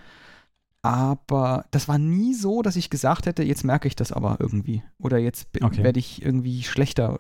Aber 0.82 1.66
das 1.72 1.88
war 1.88 1.98
nie 1.98 2.34
so, 2.34 2.62
dass 2.62 2.78
ich 2.78 2.90
gesagt 2.90 3.26
hätte, 3.26 3.44
jetzt 3.44 3.66
merke 3.66 3.88
ich 3.88 3.96
das 3.96 4.12
aber 4.12 4.38
irgendwie. 4.40 4.84
Oder 4.98 5.18
jetzt 5.18 5.50
okay. 5.62 5.84
werde 5.84 6.00
ich 6.00 6.24
irgendwie 6.24 6.64
schlechter. 6.64 7.20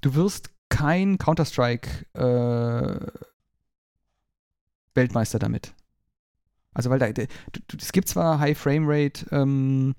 Du 0.00 0.14
wirst 0.14 0.50
kein 0.70 1.18
Counter-Strike 1.18 2.06
äh, 2.14 3.06
Weltmeister 4.94 5.38
damit. 5.38 5.74
Also, 6.72 6.90
weil 6.90 6.98
da, 6.98 7.06
es 7.76 7.92
gibt 7.92 8.08
zwar 8.08 8.38
High 8.38 8.56
Frame 8.56 8.84
Rate 8.86 9.26
ähm, 9.32 9.94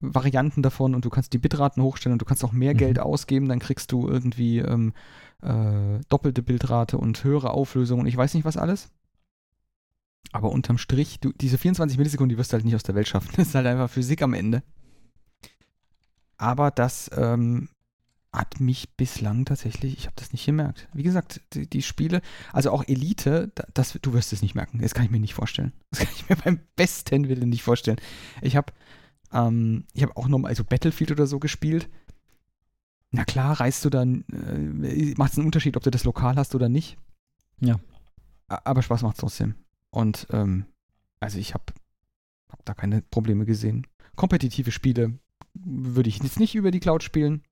Varianten 0.00 0.62
davon 0.62 0.94
und 0.94 1.04
du 1.04 1.10
kannst 1.10 1.32
die 1.32 1.38
Bitraten 1.38 1.82
hochstellen 1.82 2.14
und 2.14 2.22
du 2.22 2.26
kannst 2.26 2.44
auch 2.44 2.52
mehr 2.52 2.74
mhm. 2.74 2.78
Geld 2.78 2.98
ausgeben, 2.98 3.48
dann 3.48 3.58
kriegst 3.58 3.90
du 3.90 4.08
irgendwie 4.08 4.58
ähm, 4.58 4.92
äh, 5.42 6.00
doppelte 6.08 6.42
Bildrate 6.42 6.98
und 6.98 7.24
höhere 7.24 7.50
Auflösung 7.50 8.00
und 8.00 8.06
ich 8.06 8.16
weiß 8.16 8.34
nicht 8.34 8.44
was 8.44 8.56
alles. 8.56 8.90
Aber 10.32 10.50
unterm 10.50 10.78
Strich, 10.78 11.20
du, 11.20 11.32
diese 11.32 11.58
24 11.58 11.96
Millisekunden, 11.96 12.34
die 12.34 12.38
wirst 12.38 12.52
du 12.52 12.54
halt 12.54 12.64
nicht 12.64 12.74
aus 12.74 12.82
der 12.82 12.94
Welt 12.94 13.08
schaffen. 13.08 13.30
Das 13.36 13.48
ist 13.48 13.54
halt 13.54 13.66
einfach 13.66 13.90
Physik 13.90 14.22
am 14.22 14.34
Ende. 14.34 14.62
Aber 16.36 16.70
das 16.70 17.10
ähm, 17.16 17.68
hat 18.32 18.60
mich 18.60 18.96
bislang 18.96 19.44
tatsächlich, 19.44 19.96
ich 19.96 20.06
habe 20.06 20.16
das 20.16 20.32
nicht 20.32 20.44
gemerkt. 20.44 20.88
Wie 20.92 21.04
gesagt, 21.04 21.40
die, 21.52 21.68
die, 21.68 21.82
Spiele, 21.82 22.20
also 22.52 22.72
auch 22.72 22.82
Elite, 22.86 23.52
das, 23.72 23.96
du 24.02 24.12
wirst 24.12 24.32
es 24.32 24.42
nicht 24.42 24.56
merken. 24.56 24.80
Das 24.80 24.94
kann 24.94 25.04
ich 25.04 25.10
mir 25.10 25.20
nicht 25.20 25.34
vorstellen. 25.34 25.72
Das 25.90 26.00
kann 26.00 26.14
ich 26.16 26.28
mir 26.28 26.36
beim 26.36 26.60
besten 26.74 27.28
Willen 27.28 27.48
nicht 27.48 27.62
vorstellen. 27.62 28.00
Ich 28.42 28.56
habe 28.56 28.72
ähm, 29.34 29.84
ich 29.92 30.02
habe 30.02 30.16
auch 30.16 30.28
nochmal, 30.28 30.50
also 30.50 30.64
Battlefield 30.64 31.10
oder 31.10 31.26
so 31.26 31.38
gespielt. 31.38 31.90
Na 33.10 33.24
klar, 33.24 33.60
reist 33.60 33.84
du 33.84 33.90
dann, 33.90 34.24
äh, 34.32 35.14
macht 35.16 35.32
es 35.32 35.38
einen 35.38 35.46
Unterschied, 35.46 35.76
ob 35.76 35.82
du 35.82 35.90
das 35.90 36.04
lokal 36.04 36.36
hast 36.36 36.54
oder 36.54 36.68
nicht. 36.68 36.96
Ja. 37.60 37.78
Aber 38.48 38.82
Spaß 38.82 39.02
macht 39.02 39.16
es 39.16 39.20
trotzdem. 39.20 39.54
Und 39.94 40.26
ähm, 40.30 40.66
also 41.20 41.38
ich 41.38 41.54
habe 41.54 41.64
hab 42.50 42.64
da 42.64 42.74
keine 42.74 43.00
Probleme 43.00 43.44
gesehen. 43.44 43.86
Kompetitive 44.16 44.72
Spiele 44.72 45.18
würde 45.54 46.08
ich 46.08 46.20
jetzt 46.20 46.40
nicht 46.40 46.56
über 46.56 46.72
die 46.72 46.80
Cloud 46.80 47.04
spielen. 47.04 47.42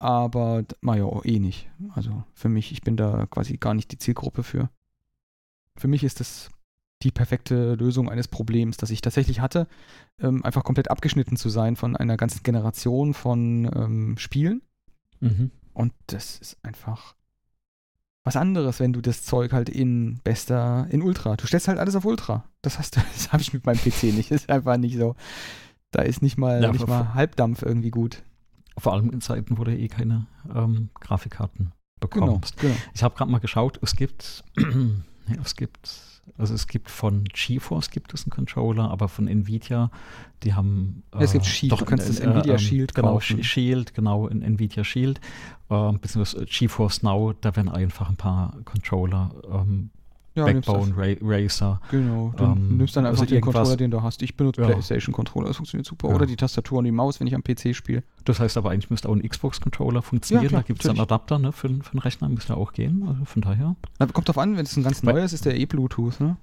Aber 0.00 0.64
Mario 0.80 1.22
eh 1.24 1.38
nicht. 1.38 1.70
Also 1.94 2.24
für 2.34 2.48
mich, 2.48 2.72
ich 2.72 2.82
bin 2.82 2.96
da 2.96 3.26
quasi 3.26 3.58
gar 3.58 3.74
nicht 3.74 3.92
die 3.92 3.98
Zielgruppe 3.98 4.42
für. 4.42 4.70
Für 5.76 5.86
mich 5.86 6.02
ist 6.02 6.18
das 6.18 6.50
die 7.02 7.12
perfekte 7.12 7.74
Lösung 7.74 8.10
eines 8.10 8.26
Problems, 8.26 8.76
das 8.76 8.90
ich 8.90 9.00
tatsächlich 9.00 9.40
hatte, 9.40 9.68
ähm, 10.18 10.44
einfach 10.44 10.64
komplett 10.64 10.90
abgeschnitten 10.90 11.36
zu 11.36 11.48
sein 11.48 11.76
von 11.76 11.96
einer 11.96 12.16
ganzen 12.16 12.42
Generation 12.42 13.14
von 13.14 13.70
ähm, 13.74 14.18
Spielen. 14.18 14.62
Mhm. 15.20 15.52
Und 15.74 15.92
das 16.08 16.38
ist 16.38 16.58
einfach 16.64 17.14
was 18.30 18.36
anderes, 18.36 18.78
wenn 18.78 18.92
du 18.92 19.00
das 19.00 19.24
Zeug 19.24 19.52
halt 19.52 19.68
in 19.68 20.20
bester, 20.22 20.86
in 20.90 21.02
Ultra. 21.02 21.34
Du 21.34 21.48
stellst 21.48 21.66
halt 21.66 21.80
alles 21.80 21.96
auf 21.96 22.04
Ultra. 22.04 22.44
Das 22.62 22.78
hast 22.78 22.94
du, 22.94 23.00
das 23.12 23.32
habe 23.32 23.42
ich 23.42 23.52
mit 23.52 23.66
meinem 23.66 23.78
PC 23.78 24.04
nicht. 24.04 24.30
Das 24.30 24.42
ist 24.42 24.50
einfach 24.50 24.76
nicht 24.76 24.96
so. 24.96 25.16
Da 25.90 26.02
ist 26.02 26.22
nicht 26.22 26.38
mal, 26.38 26.62
ja, 26.62 26.70
nicht 26.70 26.86
mal 26.86 27.14
Halbdampf 27.14 27.62
irgendwie 27.62 27.90
gut. 27.90 28.22
Vor 28.78 28.92
allem 28.92 29.10
in 29.10 29.20
Zeiten, 29.20 29.58
wo 29.58 29.64
du 29.64 29.76
eh 29.76 29.88
keine 29.88 30.26
ähm, 30.54 30.90
Grafikkarten 31.00 31.72
bekommst. 31.98 32.56
Genau, 32.58 32.72
genau. 32.72 32.86
Ich 32.94 33.02
habe 33.02 33.16
gerade 33.16 33.32
mal 33.32 33.40
geschaut, 33.40 33.80
es 33.82 33.96
gibt, 33.96 34.44
es 35.44 35.56
gibt 35.56 35.90
also 36.38 36.54
es 36.54 36.66
gibt 36.66 36.90
von 36.90 37.24
GeForce 37.24 37.90
gibt 37.90 38.14
es 38.14 38.24
einen 38.24 38.30
Controller, 38.30 38.90
aber 38.90 39.08
von 39.08 39.28
Nvidia, 39.28 39.90
die 40.42 40.54
haben 40.54 41.02
äh, 41.14 41.24
es 41.24 41.32
gibt 41.32 41.46
Shield, 41.46 41.72
doch, 41.72 41.78
du 41.78 41.84
kannst 41.84 42.08
das 42.08 42.20
äh, 42.20 42.26
Nvidia 42.26 42.54
äh, 42.54 42.58
Shield 42.58 42.94
genau, 42.94 43.14
kaufen. 43.14 43.42
Shield, 43.42 43.94
genau, 43.94 44.26
in 44.28 44.42
Nvidia 44.42 44.84
Shield, 44.84 45.20
äh, 45.68 45.92
beziehungsweise 45.92 46.46
GeForce 46.46 47.02
Now, 47.02 47.34
da 47.40 47.54
werden 47.56 47.68
einfach 47.68 48.08
ein 48.08 48.16
paar 48.16 48.56
Controller 48.64 49.30
ähm, 49.52 49.90
ja, 50.34 50.44
Backbone, 50.44 50.94
Ra 50.96 51.14
Racer. 51.20 51.80
Genau, 51.90 52.32
du 52.36 52.44
ähm, 52.44 52.76
nimmst 52.76 52.96
dann 52.96 53.06
einfach 53.06 53.22
also 53.22 53.34
den 53.34 53.40
Controller, 53.40 53.76
den 53.76 53.90
du 53.90 54.02
hast. 54.02 54.22
Ich 54.22 54.36
benutze 54.36 54.60
ja. 54.60 54.68
PlayStation-Controller, 54.68 55.48
das 55.48 55.56
funktioniert 55.56 55.86
super. 55.86 56.08
Ja. 56.08 56.14
Oder 56.14 56.26
die 56.26 56.36
Tastatur 56.36 56.78
und 56.78 56.84
die 56.84 56.92
Maus, 56.92 57.20
wenn 57.20 57.26
ich 57.26 57.34
am 57.34 57.42
PC 57.42 57.74
spiele. 57.74 58.02
Das 58.24 58.38
heißt 58.38 58.56
aber 58.56 58.70
eigentlich 58.70 58.90
müsste 58.90 59.08
auch 59.08 59.14
ein 59.14 59.28
Xbox-Controller 59.28 60.02
funktionieren. 60.02 60.44
Ja, 60.44 60.48
klar, 60.48 60.62
da 60.62 60.66
gibt 60.66 60.84
es 60.84 60.88
einen 60.88 61.00
Adapter 61.00 61.38
ne, 61.38 61.52
für, 61.52 61.68
für 61.68 61.92
einen 61.92 62.00
Rechner, 62.00 62.28
müsste 62.28 62.56
auch 62.56 62.72
gehen. 62.72 63.04
Also 63.08 63.24
von 63.24 63.42
daher. 63.42 63.76
Na, 63.98 64.06
kommt 64.06 64.28
drauf 64.28 64.38
an, 64.38 64.56
wenn 64.56 64.64
es 64.64 64.76
ein 64.76 64.84
ganz 64.84 65.02
neues 65.02 65.32
ist, 65.32 65.44
der 65.44 65.58
eh 65.58 65.66
Bluetooth, 65.66 66.20
ne? 66.20 66.36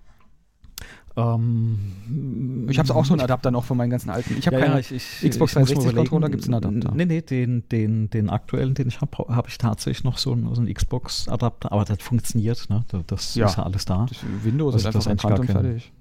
Ähm, 1.17 2.67
ich 2.69 2.77
habe 2.77 2.93
auch 2.93 3.03
so 3.03 3.13
einen 3.13 3.21
Adapter 3.21 3.49
noch 3.49 3.65
von 3.65 3.75
meinen 3.75 3.89
ganzen 3.89 4.11
alten. 4.11 4.37
Ich 4.37 4.45
habe 4.45 4.59
ja, 4.59 4.65
keine 4.67 4.81
ja, 4.81 5.29
Xbox 5.29 5.53
360 5.53 5.95
Controller, 5.95 6.29
gibt 6.29 6.43
es 6.43 6.47
einen 6.47 6.63
Adapter. 6.63 6.93
Nee, 6.93 7.05
nee, 7.05 7.21
den, 7.21 7.67
den, 7.69 8.11
den 8.11 8.29
aktuellen, 8.29 8.75
den 8.75 8.87
ich 8.87 9.01
habe, 9.01 9.17
habe 9.27 9.49
ich 9.49 9.57
tatsächlich 9.57 10.03
noch 10.03 10.19
so 10.19 10.31
einen, 10.31 10.53
so 10.53 10.61
einen 10.61 10.71
Xbox 10.71 11.27
Adapter, 11.27 11.71
aber 11.71 11.85
das 11.85 12.03
funktioniert, 12.03 12.69
ne? 12.69 12.85
Das 13.07 13.33
ja. 13.33 13.47
ist 13.47 13.57
ja 13.57 13.63
alles 13.63 13.85
da. 13.85 14.05
Das 14.07 14.19
Windows 14.43 14.75
also 14.75 14.89
ist 14.89 15.07
einfach 15.07 15.31
das 15.31 15.39
ist 15.39 15.47
gar 15.47 15.55
kein, 15.55 15.65
fertig. 15.65 15.91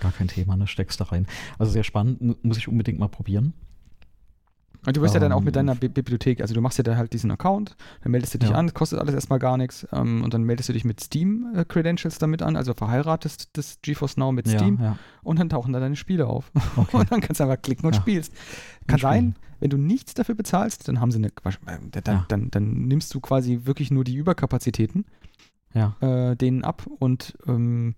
Gar 0.00 0.12
kein 0.12 0.28
Thema, 0.28 0.56
ne? 0.58 0.66
Steckst 0.66 1.00
da 1.00 1.04
rein. 1.04 1.26
Also 1.58 1.72
sehr 1.72 1.84
spannend, 1.84 2.44
muss 2.44 2.58
ich 2.58 2.68
unbedingt 2.68 2.98
mal 2.98 3.08
probieren. 3.08 3.54
Und 4.86 4.96
du 4.96 5.02
wirst 5.02 5.14
um, 5.14 5.16
ja 5.16 5.28
dann 5.28 5.32
auch 5.32 5.42
mit 5.42 5.56
deiner 5.56 5.72
ähm. 5.72 5.78
Bi 5.78 5.88
Bibliothek, 5.88 6.40
also 6.40 6.54
du 6.54 6.60
machst 6.60 6.78
ja 6.78 6.84
da 6.84 6.96
halt 6.96 7.12
diesen 7.12 7.30
Account, 7.30 7.76
dann 8.02 8.12
meldest 8.12 8.34
du 8.34 8.38
dich 8.38 8.50
ja. 8.50 8.56
an, 8.56 8.72
kostet 8.72 8.98
alles 8.98 9.14
erstmal 9.14 9.38
gar 9.38 9.56
nichts 9.56 9.86
ähm, 9.92 10.22
und 10.22 10.32
dann 10.32 10.44
meldest 10.44 10.68
du 10.68 10.72
dich 10.72 10.84
mit 10.84 11.00
Steam-Credentials 11.00 12.16
äh, 12.16 12.20
damit 12.20 12.42
an, 12.42 12.56
also 12.56 12.72
verheiratest 12.72 13.50
das 13.54 13.80
GeForce 13.82 14.16
Now 14.16 14.32
mit 14.32 14.48
Steam 14.48 14.78
ja, 14.78 14.84
ja. 14.84 14.98
und 15.22 15.38
dann 15.38 15.48
tauchen 15.48 15.72
da 15.72 15.80
deine 15.80 15.96
Spiele 15.96 16.26
auf. 16.26 16.50
Okay. 16.76 16.98
und 16.98 17.10
dann 17.10 17.20
kannst 17.20 17.40
du 17.40 17.44
einfach 17.44 17.60
klicken 17.62 17.86
und 17.86 17.96
spielst. 17.96 18.32
Kann 18.86 18.98
sein, 18.98 19.34
wenn 19.60 19.70
du 19.70 19.78
nichts 19.78 20.12
dafür 20.12 20.34
bezahlst, 20.34 20.88
dann 20.88 21.00
haben 21.00 21.10
sie 21.10 21.18
eine, 21.18 21.28
äh, 21.28 22.02
dann, 22.02 22.26
dann, 22.28 22.50
dann 22.50 22.86
nimmst 22.86 23.14
du 23.14 23.20
quasi 23.20 23.60
wirklich 23.64 23.90
nur 23.90 24.04
die 24.04 24.14
Überkapazitäten 24.14 25.06
äh, 26.00 26.36
denen 26.36 26.64
ab 26.64 26.86
und 26.98 27.36
ähm, 27.46 27.94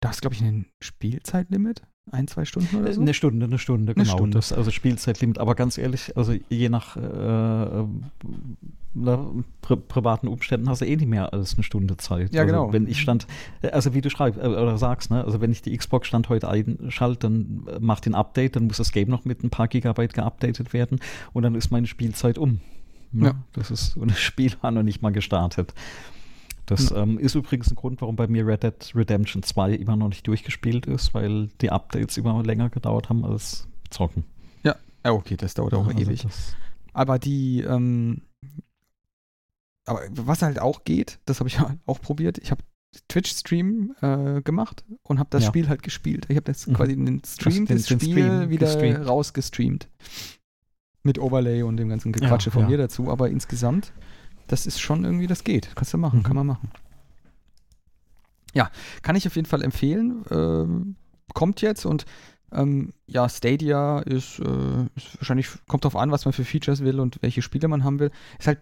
da 0.00 0.10
ist, 0.10 0.20
glaube 0.20 0.34
ich, 0.34 0.42
ein 0.42 0.66
Spielzeitlimit 0.80 1.82
ein, 2.10 2.28
zwei 2.28 2.44
Stunden 2.44 2.76
oder 2.76 2.92
so? 2.92 3.00
Eine 3.00 3.14
Stunde, 3.14 3.46
eine 3.46 3.58
Stunde, 3.58 3.94
eine 3.94 4.04
genau. 4.04 4.16
Stunde. 4.16 4.36
Das, 4.36 4.52
also 4.52 4.70
Spielzeitlimit. 4.70 5.38
Aber 5.38 5.54
ganz 5.54 5.78
ehrlich, 5.78 6.16
also 6.16 6.34
je 6.48 6.68
nach 6.68 6.96
äh, 6.96 7.80
äh 7.80 7.86
pri 9.60 9.76
privaten 9.76 10.28
Umständen 10.28 10.68
hast 10.68 10.82
du 10.82 10.86
eh 10.86 10.94
nicht 10.94 11.08
mehr 11.08 11.32
als 11.32 11.54
eine 11.54 11.64
Stunde 11.64 11.96
Zeit. 11.96 12.32
Ja, 12.32 12.42
also 12.42 12.52
genau. 12.52 12.72
Wenn 12.72 12.86
ich 12.86 13.00
stand, 13.00 13.26
also 13.72 13.92
wie 13.92 14.00
du 14.00 14.08
schreibst 14.08 14.40
äh, 14.40 14.46
oder 14.46 14.78
sagst, 14.78 15.10
ne, 15.10 15.24
also 15.24 15.40
wenn 15.40 15.50
ich 15.50 15.62
die 15.62 15.76
Xbox 15.76 16.06
Stand 16.06 16.28
heute 16.28 16.48
einschalte, 16.48 17.20
dann 17.28 17.66
macht 17.80 18.06
den 18.06 18.14
Update, 18.14 18.54
dann 18.54 18.68
muss 18.68 18.76
das 18.76 18.92
Game 18.92 19.08
noch 19.08 19.24
mit 19.24 19.42
ein 19.42 19.50
paar 19.50 19.66
Gigabyte 19.66 20.12
geupdatet 20.14 20.72
werden 20.72 21.00
und 21.32 21.42
dann 21.42 21.56
ist 21.56 21.72
meine 21.72 21.88
Spielzeit 21.88 22.38
um. 22.38 22.60
Ne? 23.10 23.26
Ja. 23.26 23.34
Das 23.52 23.70
ist, 23.70 23.96
und 23.96 24.10
das 24.10 24.18
Spiel 24.20 24.52
war 24.60 24.70
noch 24.70 24.82
nicht 24.82 25.02
mal 25.02 25.10
gestartet. 25.10 25.74
Das 26.66 26.90
mhm. 26.90 26.96
ähm, 26.96 27.18
ist 27.18 27.34
übrigens 27.34 27.70
ein 27.70 27.76
Grund, 27.76 28.00
warum 28.00 28.16
bei 28.16 28.26
mir 28.26 28.46
Red 28.46 28.62
Dead 28.62 28.92
Redemption 28.94 29.42
2 29.42 29.74
immer 29.74 29.96
noch 29.96 30.08
nicht 30.08 30.26
durchgespielt 30.26 30.86
ist, 30.86 31.14
weil 31.14 31.48
die 31.60 31.70
Updates 31.70 32.16
immer 32.16 32.42
länger 32.42 32.70
gedauert 32.70 33.08
haben 33.08 33.24
als 33.24 33.68
Zocken. 33.90 34.24
Ja, 35.04 35.12
okay, 35.12 35.36
das 35.36 35.54
dauert 35.54 35.74
auch 35.74 35.86
also 35.86 35.98
ewig. 35.98 36.26
Aber 36.92 37.18
die, 37.18 37.60
ähm, 37.60 38.22
aber 39.84 40.00
was 40.10 40.42
halt 40.42 40.58
auch 40.58 40.84
geht, 40.84 41.18
das 41.26 41.40
habe 41.40 41.48
ich 41.48 41.58
auch 41.86 42.00
probiert. 42.00 42.38
Ich 42.38 42.50
habe 42.50 42.62
Twitch-Stream 43.08 43.94
äh, 44.00 44.40
gemacht 44.42 44.84
und 45.02 45.18
habe 45.18 45.28
das 45.30 45.42
ja. 45.42 45.48
Spiel 45.48 45.68
halt 45.68 45.82
gespielt. 45.82 46.26
Ich 46.28 46.36
habe 46.36 46.44
das 46.44 46.66
mhm. 46.66 46.74
quasi 46.74 46.96
den 46.96 47.22
Stream, 47.24 47.66
das, 47.66 47.86
den, 47.86 48.00
Stream 48.00 48.50
wieder 48.50 48.66
gestreamt. 48.66 49.06
rausgestreamt. 49.06 49.88
Mit 51.02 51.18
Overlay 51.18 51.62
und 51.62 51.76
dem 51.76 51.90
ganzen 51.90 52.12
Gequatsche 52.12 52.48
ja, 52.48 52.52
von 52.52 52.62
ja. 52.62 52.68
mir 52.68 52.78
dazu. 52.78 53.10
Aber 53.10 53.28
insgesamt 53.28 53.92
das 54.46 54.66
ist 54.66 54.80
schon 54.80 55.04
irgendwie, 55.04 55.26
das 55.26 55.44
geht. 55.44 55.70
Kannst 55.74 55.92
du 55.92 55.98
machen, 55.98 56.20
mhm. 56.20 56.22
kann 56.22 56.36
man 56.36 56.46
machen. 56.46 56.70
Ja, 58.54 58.70
kann 59.02 59.16
ich 59.16 59.26
auf 59.26 59.36
jeden 59.36 59.48
Fall 59.48 59.62
empfehlen. 59.62 60.24
Ähm, 60.30 60.96
kommt 61.32 61.60
jetzt 61.60 61.84
und 61.84 62.06
ähm, 62.52 62.92
ja, 63.06 63.28
Stadia 63.28 63.98
ist, 64.00 64.38
äh, 64.38 64.84
ist, 64.94 65.18
wahrscheinlich, 65.18 65.48
kommt 65.66 65.84
drauf 65.84 65.96
an, 65.96 66.12
was 66.12 66.24
man 66.24 66.32
für 66.32 66.44
Features 66.44 66.80
will 66.80 67.00
und 67.00 67.20
welche 67.20 67.42
Spiele 67.42 67.66
man 67.68 67.82
haben 67.82 67.98
will. 67.98 68.12
Ist 68.38 68.46
halt, 68.46 68.60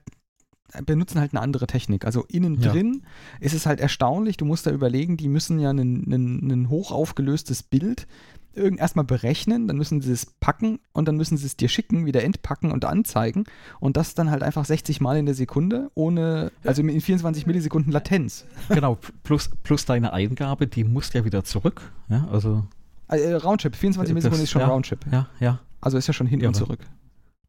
benutzen 0.87 1.21
halt 1.21 1.33
eine 1.33 1.43
andere 1.43 1.67
Technik. 1.67 2.07
Also 2.07 2.25
innen 2.29 2.59
ja. 2.61 2.73
drin 2.73 3.05
ist 3.41 3.53
es 3.53 3.67
halt 3.67 3.81
erstaunlich, 3.81 4.39
du 4.39 4.47
musst 4.47 4.67
da 4.67 4.71
überlegen, 4.71 5.19
die 5.19 5.29
müssen 5.29 5.59
ja 5.59 5.71
ein 5.71 6.67
hoch 6.71 6.91
aufgelöstes 6.91 7.63
Bild 7.63 8.07
irgend 8.55 8.81
erstmal 8.81 9.05
berechnen, 9.05 9.69
dann 9.69 9.77
müssen 9.77 10.01
sie 10.01 10.13
es 10.13 10.27
packen 10.41 10.79
und 10.93 11.09
dann 11.09 11.17
müssen 11.17 11.37
sie 11.37 11.47
es 11.47 11.57
dir 11.57 11.69
schicken, 11.69 12.07
wieder 12.07 12.23
entpacken 12.23 12.73
und 12.73 12.85
anzeigen 12.85 13.45
und 13.81 13.97
das 13.97 14.15
dann 14.15 14.31
halt 14.31 14.43
einfach 14.43 14.65
60 14.65 15.01
Mal 15.01 15.17
in 15.17 15.27
der 15.27 15.35
Sekunde 15.35 15.91
ohne, 15.95 16.53
also 16.65 16.83
in 16.83 17.01
24 17.01 17.47
Millisekunden 17.47 17.93
Latenz. 17.93 18.45
Genau, 18.69 18.99
plus, 19.23 19.51
plus 19.63 19.85
deine 19.85 20.13
Eingabe, 20.13 20.67
die 20.67 20.85
muss 20.85 21.13
ja 21.13 21.25
wieder 21.25 21.45
zurück. 21.45 21.93
Ja, 22.09 22.27
also 22.31 22.65
äh, 23.09 23.35
Roundtrip, 23.35 23.77
24 23.77 24.15
Millisekunden 24.15 24.45
ist 24.45 24.51
schon 24.51 24.63
ja, 24.63 24.69
Roundtrip. 24.69 25.01
Ja, 25.11 25.29
ja. 25.41 25.61
Also 25.81 25.99
ist 25.99 26.07
ja 26.07 26.15
schon 26.15 26.27
hin 26.27 26.45
und 26.47 26.55
zurück. 26.55 26.81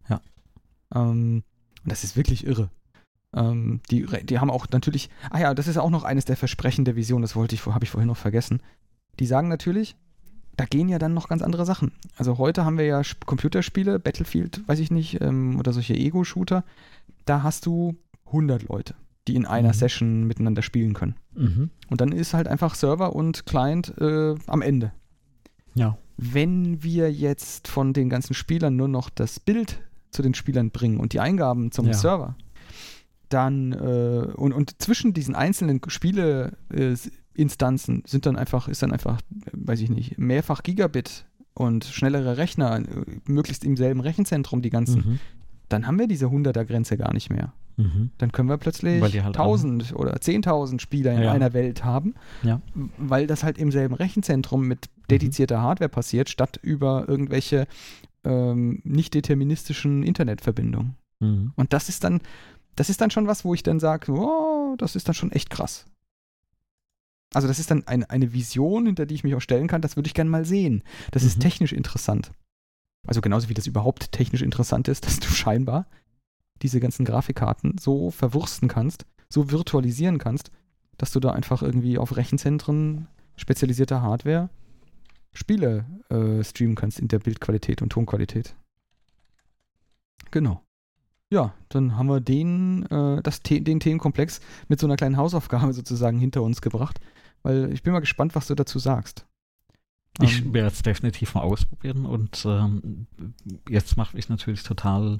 Ja. 0.09 0.19
Ähm, 0.93 1.43
und 1.83 1.91
das 1.91 2.03
ist 2.03 2.17
wirklich 2.17 2.45
irre. 2.45 2.69
Ähm, 3.35 3.81
die, 3.89 4.05
die 4.23 4.39
haben 4.39 4.49
auch 4.49 4.67
natürlich, 4.71 5.09
ah 5.29 5.39
ja, 5.39 5.53
das 5.53 5.67
ist 5.67 5.77
auch 5.77 5.89
noch 5.89 6.03
eines 6.03 6.25
der 6.25 6.37
Versprechen 6.37 6.85
der 6.85 6.95
Vision, 6.95 7.21
das 7.21 7.35
wollte 7.35 7.55
ich, 7.55 7.65
habe 7.65 7.83
ich 7.83 7.89
vorhin 7.89 8.07
noch 8.07 8.17
vergessen. 8.17 8.61
Die 9.19 9.25
sagen 9.25 9.47
natürlich, 9.47 9.95
da 10.55 10.65
gehen 10.65 10.89
ja 10.89 10.99
dann 10.99 11.13
noch 11.13 11.29
ganz 11.29 11.41
andere 11.41 11.65
Sachen. 11.65 11.91
Also 12.15 12.37
heute 12.37 12.65
haben 12.65 12.77
wir 12.77 12.85
ja 12.85 13.01
Computerspiele, 13.25 13.99
Battlefield, 13.99 14.67
weiß 14.67 14.79
ich 14.79 14.91
nicht, 14.91 15.21
ähm, 15.21 15.59
oder 15.59 15.73
solche 15.73 15.95
Ego-Shooter. 15.95 16.63
Da 17.25 17.43
hast 17.43 17.65
du 17.65 17.95
100 18.27 18.63
Leute, 18.63 18.95
die 19.27 19.35
in 19.35 19.45
einer 19.45 19.69
mhm. 19.69 19.73
Session 19.73 20.23
miteinander 20.25 20.61
spielen 20.61 20.93
können. 20.93 21.15
Mhm. 21.35 21.69
Und 21.89 22.01
dann 22.01 22.11
ist 22.11 22.33
halt 22.33 22.47
einfach 22.47 22.75
Server 22.75 23.15
und 23.15 23.45
Client 23.45 23.93
äh, 23.99 24.35
am 24.47 24.61
Ende. 24.61 24.91
Ja. 25.73 25.97
Wenn 26.17 26.83
wir 26.83 27.11
jetzt 27.11 27.67
von 27.67 27.93
den 27.93 28.09
ganzen 28.09 28.35
Spielern 28.35 28.75
nur 28.75 28.87
noch 28.87 29.09
das 29.09 29.39
Bild 29.39 29.81
zu 30.11 30.21
den 30.21 30.35
Spielern 30.35 30.69
bringen 30.69 30.99
und 30.99 31.13
die 31.13 31.19
Eingaben 31.19 31.71
zum 31.71 31.87
ja. 31.87 31.93
Server, 31.93 32.35
dann 33.29 33.71
äh, 33.71 34.31
und, 34.35 34.53
und 34.53 34.79
zwischen 34.79 35.13
diesen 35.13 35.33
einzelnen 35.33 35.81
Spiele 35.87 36.53
äh, 36.71 36.95
Instanzen 37.35 38.03
sind 38.05 38.25
dann 38.25 38.35
einfach, 38.35 38.67
ist 38.67 38.83
dann 38.83 38.91
einfach, 38.91 39.19
weiß 39.51 39.81
ich 39.81 39.89
nicht, 39.89 40.17
mehrfach 40.17 40.63
Gigabit 40.63 41.25
und 41.53 41.85
schnellere 41.85 42.37
Rechner, 42.37 42.81
möglichst 43.25 43.63
im 43.63 43.77
selben 43.77 43.99
Rechenzentrum 43.99 44.61
die 44.61 44.69
ganzen 44.69 44.97
mhm. 44.97 45.19
dann 45.69 45.87
haben 45.87 45.99
wir 45.99 46.07
diese 46.07 46.27
100er-Grenze 46.27 46.97
gar 46.97 47.13
nicht 47.13 47.29
mehr. 47.29 47.53
Mhm. 47.77 48.11
Dann 48.17 48.31
können 48.31 48.49
wir 48.49 48.57
plötzlich 48.57 49.01
halt 49.01 49.37
1000 49.37 49.95
oder 49.95 50.15
10.000 50.15 50.79
Spieler 50.79 51.13
in 51.13 51.23
ja. 51.23 51.31
einer 51.31 51.53
Welt 51.53 51.83
haben, 51.83 52.15
ja. 52.43 52.61
weil 52.97 53.27
das 53.27 53.43
halt 53.43 53.57
im 53.57 53.71
selben 53.71 53.95
Rechenzentrum 53.95 54.67
mit 54.67 54.89
dedizierter 55.09 55.59
mhm. 55.59 55.63
Hardware 55.63 55.89
passiert, 55.89 56.29
statt 56.29 56.59
über 56.61 57.05
irgendwelche 57.07 57.67
ähm, 58.23 58.81
nicht 58.83 59.13
deterministischen 59.13 60.03
Internetverbindungen. 60.03 60.95
Mhm. 61.19 61.53
Und 61.55 61.73
das 61.73 61.89
ist 61.89 62.03
dann, 62.03 62.21
das 62.75 62.89
ist 62.89 63.01
dann 63.01 63.11
schon 63.11 63.27
was, 63.27 63.43
wo 63.43 63.53
ich 63.53 63.63
dann 63.63 63.79
sage, 63.79 64.11
oh, 64.11 64.75
das 64.77 64.95
ist 64.95 65.07
dann 65.07 65.15
schon 65.15 65.31
echt 65.31 65.49
krass. 65.49 65.85
Also 67.33 67.47
das 67.47 67.59
ist 67.59 67.71
dann 67.71 67.87
ein, 67.87 68.03
eine 68.05 68.33
Vision, 68.33 68.85
hinter 68.85 69.05
die 69.05 69.15
ich 69.15 69.23
mich 69.23 69.35
auch 69.35 69.41
stellen 69.41 69.67
kann, 69.67 69.81
das 69.81 69.95
würde 69.95 70.07
ich 70.07 70.13
gerne 70.13 70.29
mal 70.29 70.45
sehen. 70.45 70.83
Das 71.11 71.23
ist 71.23 71.37
mhm. 71.37 71.41
technisch 71.41 71.73
interessant. 71.73 72.31
Also 73.05 73.21
genauso 73.21 73.49
wie 73.49 73.53
das 73.53 73.67
überhaupt 73.67 74.11
technisch 74.11 74.41
interessant 74.41 74.87
ist, 74.87 75.05
dass 75.05 75.19
du 75.19 75.27
scheinbar 75.27 75.87
diese 76.61 76.79
ganzen 76.79 77.05
Grafikkarten 77.05 77.77
so 77.77 78.11
verwursten 78.11 78.67
kannst, 78.67 79.05
so 79.29 79.51
virtualisieren 79.51 80.17
kannst, 80.17 80.51
dass 80.97 81.11
du 81.11 81.19
da 81.19 81.31
einfach 81.31 81.61
irgendwie 81.61 81.97
auf 81.97 82.15
Rechenzentren 82.15 83.07
spezialisierter 83.35 84.01
Hardware 84.01 84.49
Spiele 85.33 85.85
äh, 86.09 86.43
streamen 86.43 86.75
kannst 86.75 86.99
in 86.99 87.07
der 87.07 87.19
Bildqualität 87.19 87.81
und 87.81 87.89
Tonqualität. 87.89 88.55
Genau. 90.29 90.61
Ja, 91.31 91.53
dann 91.69 91.97
haben 91.97 92.07
wir 92.07 92.21
den, 92.21 92.85
äh, 92.91 93.21
das 93.23 93.41
den 93.41 93.79
Themenkomplex 93.79 94.39
mit 94.67 94.79
so 94.79 94.85
einer 94.85 94.95
kleinen 94.95 95.17
Hausaufgabe 95.17 95.73
sozusagen 95.73 96.19
hinter 96.19 96.43
uns 96.43 96.61
gebracht, 96.61 96.99
weil 97.43 97.71
ich 97.71 97.83
bin 97.83 97.93
mal 97.93 97.99
gespannt, 97.99 98.35
was 98.35 98.47
du 98.47 98.55
dazu 98.55 98.79
sagst. 98.79 99.25
Ich 100.21 100.41
ähm, 100.41 100.53
werde 100.53 100.69
es 100.69 100.81
definitiv 100.81 101.35
mal 101.35 101.41
ausprobieren 101.41 102.05
und 102.05 102.43
ähm, 102.45 103.07
jetzt 103.69 103.97
mache 103.97 104.17
ich 104.17 104.29
natürlich 104.29 104.63
total 104.63 105.19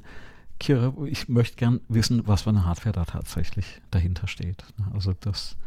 Kira, 0.59 0.93
ich 1.05 1.27
möchte 1.29 1.57
gern 1.57 1.81
wissen, 1.89 2.27
was 2.27 2.43
für 2.43 2.49
eine 2.49 2.65
Hardware 2.65 2.93
da 2.93 3.05
tatsächlich 3.05 3.81
dahinter 3.91 4.27
steht. 4.27 4.63
Also 4.93 5.13
das. 5.19 5.57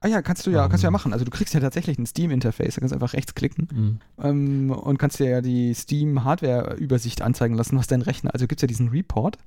Ah 0.00 0.08
ja, 0.08 0.20
kannst 0.20 0.46
du 0.46 0.50
ja, 0.50 0.64
ähm, 0.64 0.70
kannst 0.70 0.84
du 0.84 0.86
ja 0.86 0.90
machen. 0.90 1.12
Also 1.12 1.24
du 1.24 1.30
kriegst 1.30 1.54
ja 1.54 1.60
tatsächlich 1.60 1.98
ein 1.98 2.06
Steam-Interface, 2.06 2.74
da 2.74 2.80
kannst 2.80 2.92
du 2.92 2.96
einfach 2.96 3.14
rechts 3.14 3.34
klicken 3.34 3.68
mhm. 3.72 3.98
ähm, 4.22 4.70
und 4.70 4.98
kannst 4.98 5.18
dir 5.18 5.28
ja 5.28 5.40
die 5.40 5.72
Steam-Hardware-Übersicht 5.72 7.22
anzeigen 7.22 7.54
lassen, 7.54 7.78
was 7.78 7.86
dein 7.86 8.02
Rechner. 8.02 8.34
Also 8.34 8.46
gibt 8.46 8.60
es 8.60 8.62
ja 8.62 8.68
diesen 8.68 8.88
Report 8.90 9.38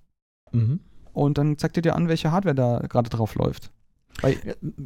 mhm. 0.51 0.79
und 1.13 1.37
dann 1.37 1.59
zeigt 1.59 1.77
er 1.77 1.83
dir 1.83 1.95
an, 1.95 2.07
welche 2.07 2.31
Hardware 2.31 2.55
da 2.55 2.79
gerade 2.79 3.09
drauf 3.09 3.35
läuft. 3.35 3.71
Bei, 4.21 4.35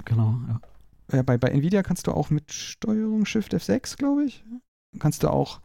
genau, 0.04 0.36
ja. 0.50 0.62
Ja, 1.12 1.24
bei, 1.24 1.38
bei 1.38 1.50
Nvidia 1.50 1.84
kannst 1.84 2.08
du 2.08 2.12
auch 2.12 2.30
mit 2.30 2.52
Steuerung 2.52 3.26
Shift 3.26 3.54
F6, 3.54 3.98
glaube 3.98 4.26
ich, 4.26 4.44
kannst 5.00 5.24
du 5.24 5.30
auch 5.30 5.62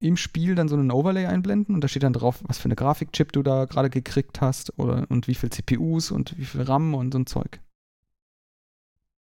im 0.00 0.16
Spiel 0.16 0.54
dann 0.54 0.68
so 0.68 0.76
einen 0.76 0.90
Overlay 0.90 1.26
einblenden 1.26 1.74
und 1.74 1.84
da 1.84 1.88
steht 1.88 2.02
dann 2.02 2.14
drauf, 2.14 2.42
was 2.46 2.58
für 2.58 2.66
eine 2.66 2.76
Grafikchip 2.76 3.32
du 3.32 3.42
da 3.42 3.66
gerade 3.66 3.90
gekriegt 3.90 4.40
hast 4.40 4.78
oder 4.78 5.06
und 5.10 5.28
wie 5.28 5.34
viel 5.34 5.50
CPUs 5.50 6.10
und 6.10 6.36
wie 6.38 6.44
viel 6.44 6.62
RAM 6.62 6.94
und 6.94 7.12
so 7.12 7.18
ein 7.18 7.26
Zeug. 7.26 7.60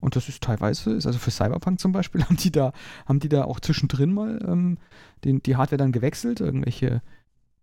Und 0.01 0.17
das 0.17 0.29
ist 0.29 0.43
teilweise, 0.43 0.93
ist 0.93 1.07
also 1.07 1.19
für 1.19 1.31
Cyberpunk 1.31 1.81
zum 1.81 1.93
Beispiel, 1.93 2.25
haben 2.27 2.37
die 2.37 2.51
da, 2.51 2.73
haben 3.07 3.21
die 3.21 3.29
da 3.29 3.45
auch 3.45 3.61
zwischendrin 3.61 4.13
mal 4.13 4.39
ähm, 4.47 4.79
den, 5.25 5.43
die 5.43 5.57
Hardware 5.57 5.79
dann 5.79 5.93
gewechselt, 5.93 6.41
irgendwelche 6.41 7.03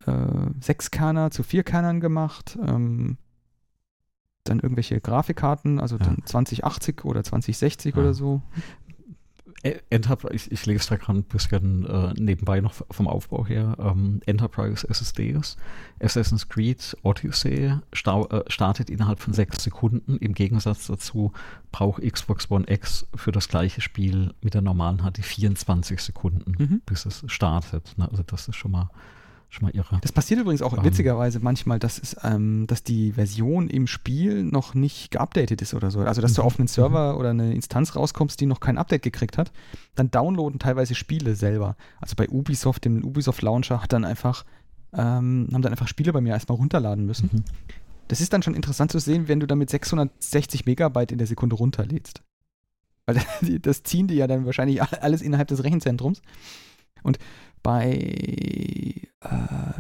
äh, 0.06 0.50
Sechskerner 0.60 1.32
zu 1.32 1.44
Vierkernern 1.44 2.00
gemacht, 2.00 2.58
ähm, 2.66 3.18
dann 4.44 4.60
irgendwelche 4.60 5.00
Grafikkarten, 5.00 5.80
also 5.80 5.98
ja. 5.98 6.06
dann 6.06 6.18
2080 6.26 7.06
oder 7.06 7.24
2060 7.24 7.96
ja. 7.96 8.02
oder 8.02 8.14
so. 8.14 8.42
Enterprise, 9.92 10.34
ich, 10.48 10.52
ich 10.52 10.66
lese 10.66 10.90
da 10.90 10.96
gerade 10.96 11.20
ein 11.20 11.24
bisschen 11.24 11.86
äh, 11.86 12.14
nebenbei 12.20 12.62
noch 12.62 12.74
vom 12.90 13.08
Aufbau 13.08 13.46
her. 13.46 13.76
Ähm, 13.80 14.22
Enterprise 14.26 14.88
SSDs, 14.90 15.56
Assassin's 16.00 16.50
Creed 16.50 16.98
Odyssey 17.04 17.76
sta 17.94 18.22
äh, 18.24 18.44
startet 18.48 18.90
innerhalb 18.90 19.20
von 19.20 19.34
sechs 19.34 19.64
Sekunden. 19.64 20.18
Im 20.18 20.34
Gegensatz 20.34 20.88
dazu 20.88 21.32
braucht 21.72 22.02
Xbox 22.02 22.50
One 22.50 22.66
X 22.68 23.06
für 23.14 23.32
das 23.32 23.50
gleiche 23.50 23.82
Spiel 23.82 24.34
mit 24.42 24.56
der 24.56 24.62
normalen 24.62 24.98
HD 24.98 25.24
24 25.24 26.02
Sekunden, 26.02 26.56
mhm. 26.58 26.82
bis 26.88 27.06
es 27.06 27.24
startet. 27.28 27.94
Ne? 27.98 28.10
Also 28.10 28.24
das 28.24 28.48
ist 28.48 28.56
schon 28.56 28.72
mal 28.72 28.90
Schon 29.52 29.68
mal 29.68 29.76
irre. 29.76 30.00
Das 30.02 30.14
passiert 30.14 30.40
übrigens 30.40 30.62
auch 30.62 30.72
um, 30.72 30.86
witzigerweise 30.86 31.42
manchmal, 31.42 31.78
dass, 31.78 32.00
es, 32.00 32.16
ähm, 32.24 32.68
dass 32.68 32.86
die 32.86 33.12
Version 33.12 33.70
im 33.70 33.86
Spiel 33.86 34.46
noch 34.46 34.74
nicht 34.76 35.12
geupdatet 35.12 35.62
ist 35.62 35.74
oder 35.74 35.92
so. 35.92 36.00
Also, 36.00 36.22
dass 36.22 36.36
du 36.36 36.42
mhm. 36.42 36.48
auf 36.48 36.58
einen 36.58 36.70
Server 36.70 37.12
mhm. 37.12 37.20
oder 37.20 37.30
eine 37.32 37.54
Instanz 37.54 37.98
rauskommst, 37.98 38.40
die 38.40 38.46
noch 38.46 38.62
kein 38.62 38.78
Update 38.78 39.02
gekriegt 39.02 39.38
hat, 39.38 39.52
dann 39.94 40.10
downloaden 40.10 40.58
teilweise 40.58 40.96
Spiele 40.96 41.36
selber. 41.36 41.76
Also 42.00 42.16
bei 42.16 42.30
Ubisoft, 42.30 42.86
dem 42.86 43.04
Ubisoft 43.04 43.42
Launcher, 43.42 43.84
hat 43.84 43.92
dann 43.92 44.06
einfach, 44.06 44.46
ähm, 44.94 45.50
haben 45.52 45.62
dann 45.62 45.74
einfach 45.74 45.90
Spiele 45.90 46.14
bei 46.14 46.22
mir 46.22 46.30
erstmal 46.30 46.58
runterladen 46.58 47.06
müssen. 47.06 47.30
Mhm. 47.34 47.44
Das 48.08 48.22
ist 48.22 48.32
dann 48.32 48.44
schon 48.44 48.56
interessant 48.56 48.94
zu 48.94 49.00
sehen, 49.00 49.28
wenn 49.28 49.42
du 49.42 49.48
damit 49.48 49.70
660 49.70 50.66
Megabyte 50.66 51.12
in 51.12 51.18
der 51.18 51.28
Sekunde 51.28 51.58
runterlädst. 51.58 52.24
Weil 53.06 53.22
das 53.62 53.84
ziehen 53.84 54.08
die 54.08 54.16
ja 54.16 54.28
dann 54.28 54.46
wahrscheinlich 54.46 54.82
alles 54.82 55.22
innerhalb 55.22 55.50
des 55.50 55.66
Rechenzentrums. 55.66 56.22
Und 57.04 57.20
bei, 57.64 57.94
äh, 57.94 59.28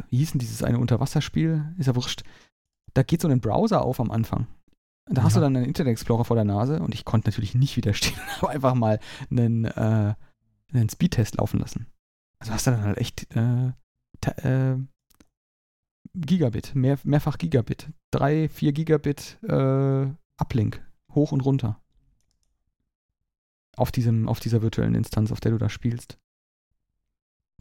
wie 0.09 0.17
hieß 0.17 0.31
denn 0.31 0.39
dieses 0.39 0.63
eine 0.63 0.79
Unterwasserspiel? 0.79 1.73
Ist 1.77 1.87
ja 1.87 1.95
wurscht. 1.95 2.23
Da 2.93 3.03
geht 3.03 3.21
so 3.21 3.27
ein 3.27 3.41
Browser 3.41 3.83
auf 3.83 3.99
am 3.99 4.11
Anfang. 4.11 4.47
Da 5.07 5.21
ja. 5.21 5.23
hast 5.23 5.35
du 5.35 5.39
dann 5.39 5.55
einen 5.55 5.65
Internet 5.65 5.91
Explorer 5.91 6.25
vor 6.25 6.35
der 6.35 6.45
Nase 6.45 6.79
und 6.79 6.93
ich 6.93 7.05
konnte 7.05 7.29
natürlich 7.29 7.55
nicht 7.55 7.75
widerstehen, 7.77 8.19
aber 8.39 8.49
einfach 8.49 8.75
mal 8.75 8.99
einen, 9.29 9.65
äh, 9.65 10.13
einen 10.73 10.89
Speedtest 10.89 11.37
laufen 11.37 11.59
lassen. 11.59 11.87
Also 12.39 12.53
hast 12.53 12.67
du 12.67 12.71
dann 12.71 12.83
halt 12.83 12.97
echt 12.97 13.27
äh, 13.35 13.71
äh, 14.27 14.77
Gigabit, 16.13 16.75
mehr, 16.75 16.97
mehrfach 17.03 17.37
Gigabit, 17.37 17.89
drei, 18.11 18.49
vier 18.49 18.73
Gigabit 18.73 19.37
äh, 19.43 20.07
Uplink, 20.37 20.81
hoch 21.13 21.31
und 21.31 21.41
runter. 21.41 21.79
Auf, 23.77 23.91
diesem, 23.91 24.27
auf 24.27 24.39
dieser 24.39 24.61
virtuellen 24.61 24.95
Instanz, 24.95 25.31
auf 25.31 25.39
der 25.39 25.51
du 25.51 25.57
da 25.57 25.69
spielst. 25.69 26.17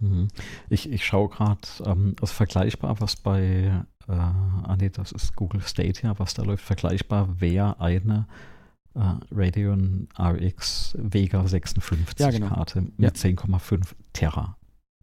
Mhm. 0.00 0.28
Ich, 0.68 0.90
ich 0.90 1.04
schaue 1.04 1.28
gerade, 1.28 1.60
ähm, 1.84 2.16
also 2.20 2.32
vergleichbar, 2.32 3.00
was 3.00 3.16
bei, 3.16 3.84
äh, 4.08 4.12
ah 4.12 4.76
nee, 4.78 4.90
das 4.90 5.12
ist 5.12 5.36
Google 5.36 5.60
Stadia, 5.62 6.18
was 6.18 6.34
da 6.34 6.42
läuft, 6.42 6.64
vergleichbar 6.64 7.40
wäre 7.40 7.80
eine 7.80 8.26
äh, 8.94 9.00
Radeon 9.30 10.08
RX 10.18 10.96
Vega 10.98 11.46
56 11.46 12.18
ja, 12.18 12.30
genau. 12.30 12.48
Karte 12.48 12.82
mit 12.96 12.98
ja. 12.98 13.30
10,5 13.30 13.82
Terra. 14.12 14.56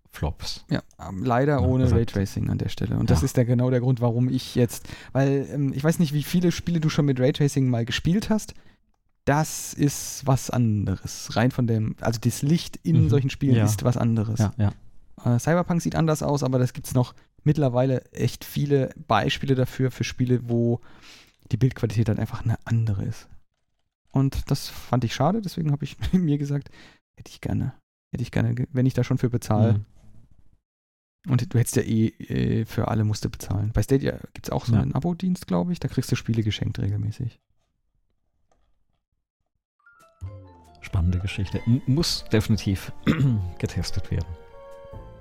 Flops. 0.10 0.66
Ja, 0.72 0.82
leider 1.22 1.62
ohne 1.62 1.84
also, 1.84 1.96
Raytracing 1.96 2.50
an 2.50 2.58
der 2.58 2.70
Stelle. 2.70 2.98
Und 2.98 3.12
das 3.12 3.22
ist 3.22 3.38
ja 3.38 3.44
genau 3.44 3.70
der 3.70 3.82
Grund, 3.82 4.02
warum 4.02 4.30
ich 4.30 4.56
jetzt, 4.56 4.88
weil 5.12 5.48
ähm, 5.54 5.74
ich 5.74 5.84
weiß 5.84 6.00
nicht, 6.00 6.12
wie 6.12 6.24
viele 6.24 6.52
Spiele 6.52 6.80
du 6.80 6.90
schon 6.90 7.06
mit 7.06 7.20
Raytracing 7.20 7.70
mal 7.70 7.86
gespielt 7.86 8.32
hast. 8.32 8.56
Das 9.26 9.74
ist 9.74 10.26
was 10.26 10.50
anderes. 10.50 11.36
Rein 11.36 11.52
von 11.52 11.68
dem, 11.68 11.96
also 12.02 12.20
das 12.20 12.42
Licht 12.42 12.78
in 12.78 13.04
mhm. 13.04 13.10
solchen 13.10 13.30
Spielen 13.30 13.58
ja. 13.58 13.66
ist 13.66 13.84
was 13.84 13.96
anderes. 13.96 14.40
Ja, 14.40 14.54
ja. 14.58 14.72
Äh, 15.24 15.40
Cyberpunk 15.40 15.82
sieht 15.82 15.96
anders 15.96 16.24
aus, 16.24 16.44
aber 16.44 16.60
das 16.60 16.74
gibt 16.74 16.88
es 16.88 16.94
noch 16.94 17.14
mittlerweile 17.44 18.06
echt 18.12 18.44
viele 18.44 18.94
Beispiele 19.08 19.56
dafür, 19.56 19.92
für 19.92 20.04
Spiele, 20.04 20.50
wo 20.50 20.82
die 21.52 21.58
Bildqualität 21.58 22.08
dann 22.08 22.20
einfach 22.20 22.44
eine 22.44 22.58
andere 22.66 23.04
ist. 23.06 23.28
Und 24.12 24.50
das 24.52 24.70
fand 24.70 25.04
ich 25.04 25.14
schade, 25.14 25.42
deswegen 25.42 25.72
habe 25.72 25.86
ich 25.86 25.98
mir 26.12 26.38
gesagt, 26.38 26.70
hätte 27.16 27.32
ich 27.32 27.42
gerne, 27.42 27.74
hätte 28.12 28.24
ich 28.24 28.32
gerne, 28.32 28.56
wenn 28.72 28.86
ich 28.86 28.94
da 28.94 29.04
schon 29.04 29.18
für 29.18 29.30
bezahle. 29.30 29.74
Mhm. 29.74 29.86
Und 31.30 31.54
du 31.54 31.60
hättest 31.60 31.76
ja 31.76 31.82
eh, 31.82 32.08
eh 32.08 32.66
für 32.66 32.88
alle 32.88 33.04
musste 33.04 33.30
bezahlen. 33.30 33.72
Bei 33.74 33.84
Stadia 33.84 34.18
gibt 34.34 34.48
es 34.48 34.50
auch 34.50 34.66
so 34.66 34.74
ja. 34.74 34.82
einen 34.82 34.96
Abo-Dienst, 34.96 35.46
glaube 35.46 35.74
ich. 35.74 35.80
Da 35.80 35.90
kriegst 35.90 36.10
du 36.10 36.16
Spiele 36.16 36.42
geschenkt 36.42 36.80
regelmäßig. 36.80 37.42
Spannende 40.80 41.20
Geschichte. 41.20 41.60
M 41.66 41.82
muss 41.86 42.24
definitiv 42.32 42.94
getestet 43.60 44.10
werden. 44.10 44.47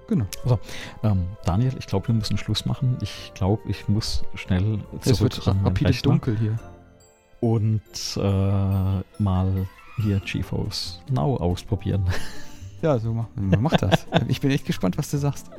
Genau. 0.09 0.27
Also, 0.45 0.59
ähm, 1.03 1.27
Daniel, 1.45 1.75
ich 1.79 1.87
glaube, 1.87 2.09
wir 2.09 2.15
müssen 2.15 2.39
Schluss 2.39 2.65
machen. 2.67 2.97
Ich 3.01 3.33
glaube, 3.35 3.63
ich 3.69 3.89
muss 3.89 4.25
schnell 4.35 4.79
zurück. 5.01 5.07
Es 5.07 5.21
wird 5.21 5.47
rapide 5.47 5.93
dunkel 6.03 6.39
hier. 6.39 6.59
Und 7.41 7.83
äh, 8.17 9.23
mal 9.23 9.67
hier 10.03 10.21
GeForce 10.21 11.01
Now 11.11 11.37
ausprobieren. 11.37 12.05
Ja, 12.83 12.99
so 12.99 13.11
mach, 13.15 13.27
mach 13.35 13.73
das. 13.73 14.07
ich 14.29 14.43
bin 14.43 14.51
echt 14.51 14.67
gespannt, 14.67 14.99
was 14.99 15.11
du 15.11 15.17
sagst. 15.17 15.51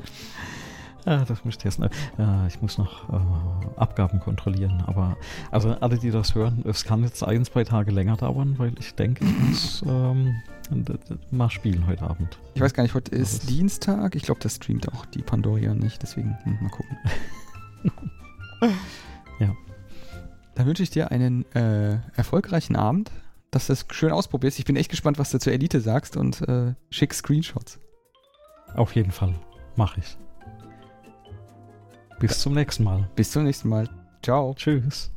Ja, 1.07 1.23
das 1.23 1.43
muss 1.45 1.55
ich 1.55 1.57
testen. 1.57 1.85
Äh, 2.19 2.47
ich 2.47 2.61
muss 2.61 2.77
noch 2.77 3.07
äh, 3.09 3.79
Abgaben 3.79 4.19
kontrollieren. 4.19 4.83
Aber 4.87 5.15
also 5.51 5.69
alle, 5.79 5.97
die 5.97 6.11
das 6.11 6.35
hören, 6.35 6.63
es 6.67 6.83
kann 6.83 7.01
jetzt 7.03 7.23
ein, 7.23 7.45
zwei 7.45 7.63
Tage 7.63 7.91
länger 7.91 8.17
dauern, 8.17 8.55
weil 8.57 8.73
ich 8.77 8.93
denke, 8.93 9.23
ich 9.23 9.39
muss 9.39 9.83
ähm, 9.87 10.35
mal 11.31 11.49
spielen 11.49 11.87
heute 11.87 12.03
Abend. 12.03 12.37
Ich 12.55 12.61
weiß 12.61 12.73
gar 12.73 12.83
nicht, 12.83 12.93
heute 12.93 13.15
ist 13.15 13.41
also 13.41 13.47
Dienstag. 13.47 14.15
Ich 14.15 14.23
glaube, 14.23 14.39
das 14.41 14.55
streamt 14.55 14.91
auch 14.91 15.05
die 15.05 15.21
Pandoria 15.21 15.73
nicht, 15.73 16.01
deswegen 16.01 16.37
hm, 16.43 16.57
mal 16.61 16.69
gucken. 16.69 16.97
ja. 19.39 19.55
Dann 20.55 20.65
wünsche 20.65 20.83
ich 20.83 20.89
dir 20.89 21.11
einen 21.11 21.45
äh, 21.53 21.99
erfolgreichen 22.15 22.75
Abend, 22.75 23.11
dass 23.51 23.67
du 23.67 23.73
es 23.73 23.85
schön 23.91 24.11
ausprobierst. 24.11 24.59
Ich 24.59 24.65
bin 24.65 24.75
echt 24.75 24.89
gespannt, 24.89 25.19
was 25.19 25.31
du 25.31 25.39
zur 25.39 25.53
Elite 25.53 25.81
sagst 25.81 26.17
und 26.17 26.41
äh, 26.47 26.73
schick 26.89 27.13
Screenshots. 27.13 27.79
Auf 28.73 28.95
jeden 28.95 29.11
Fall. 29.11 29.35
Mache 29.75 29.99
ich. 29.99 30.17
Bis 32.19 32.39
zum 32.39 32.55
nächsten 32.55 32.83
Mal. 32.83 33.07
Bis 33.15 33.31
zum 33.31 33.43
nächsten 33.43 33.69
Mal. 33.69 33.87
Ciao. 34.23 34.53
Tschüss. 34.55 35.11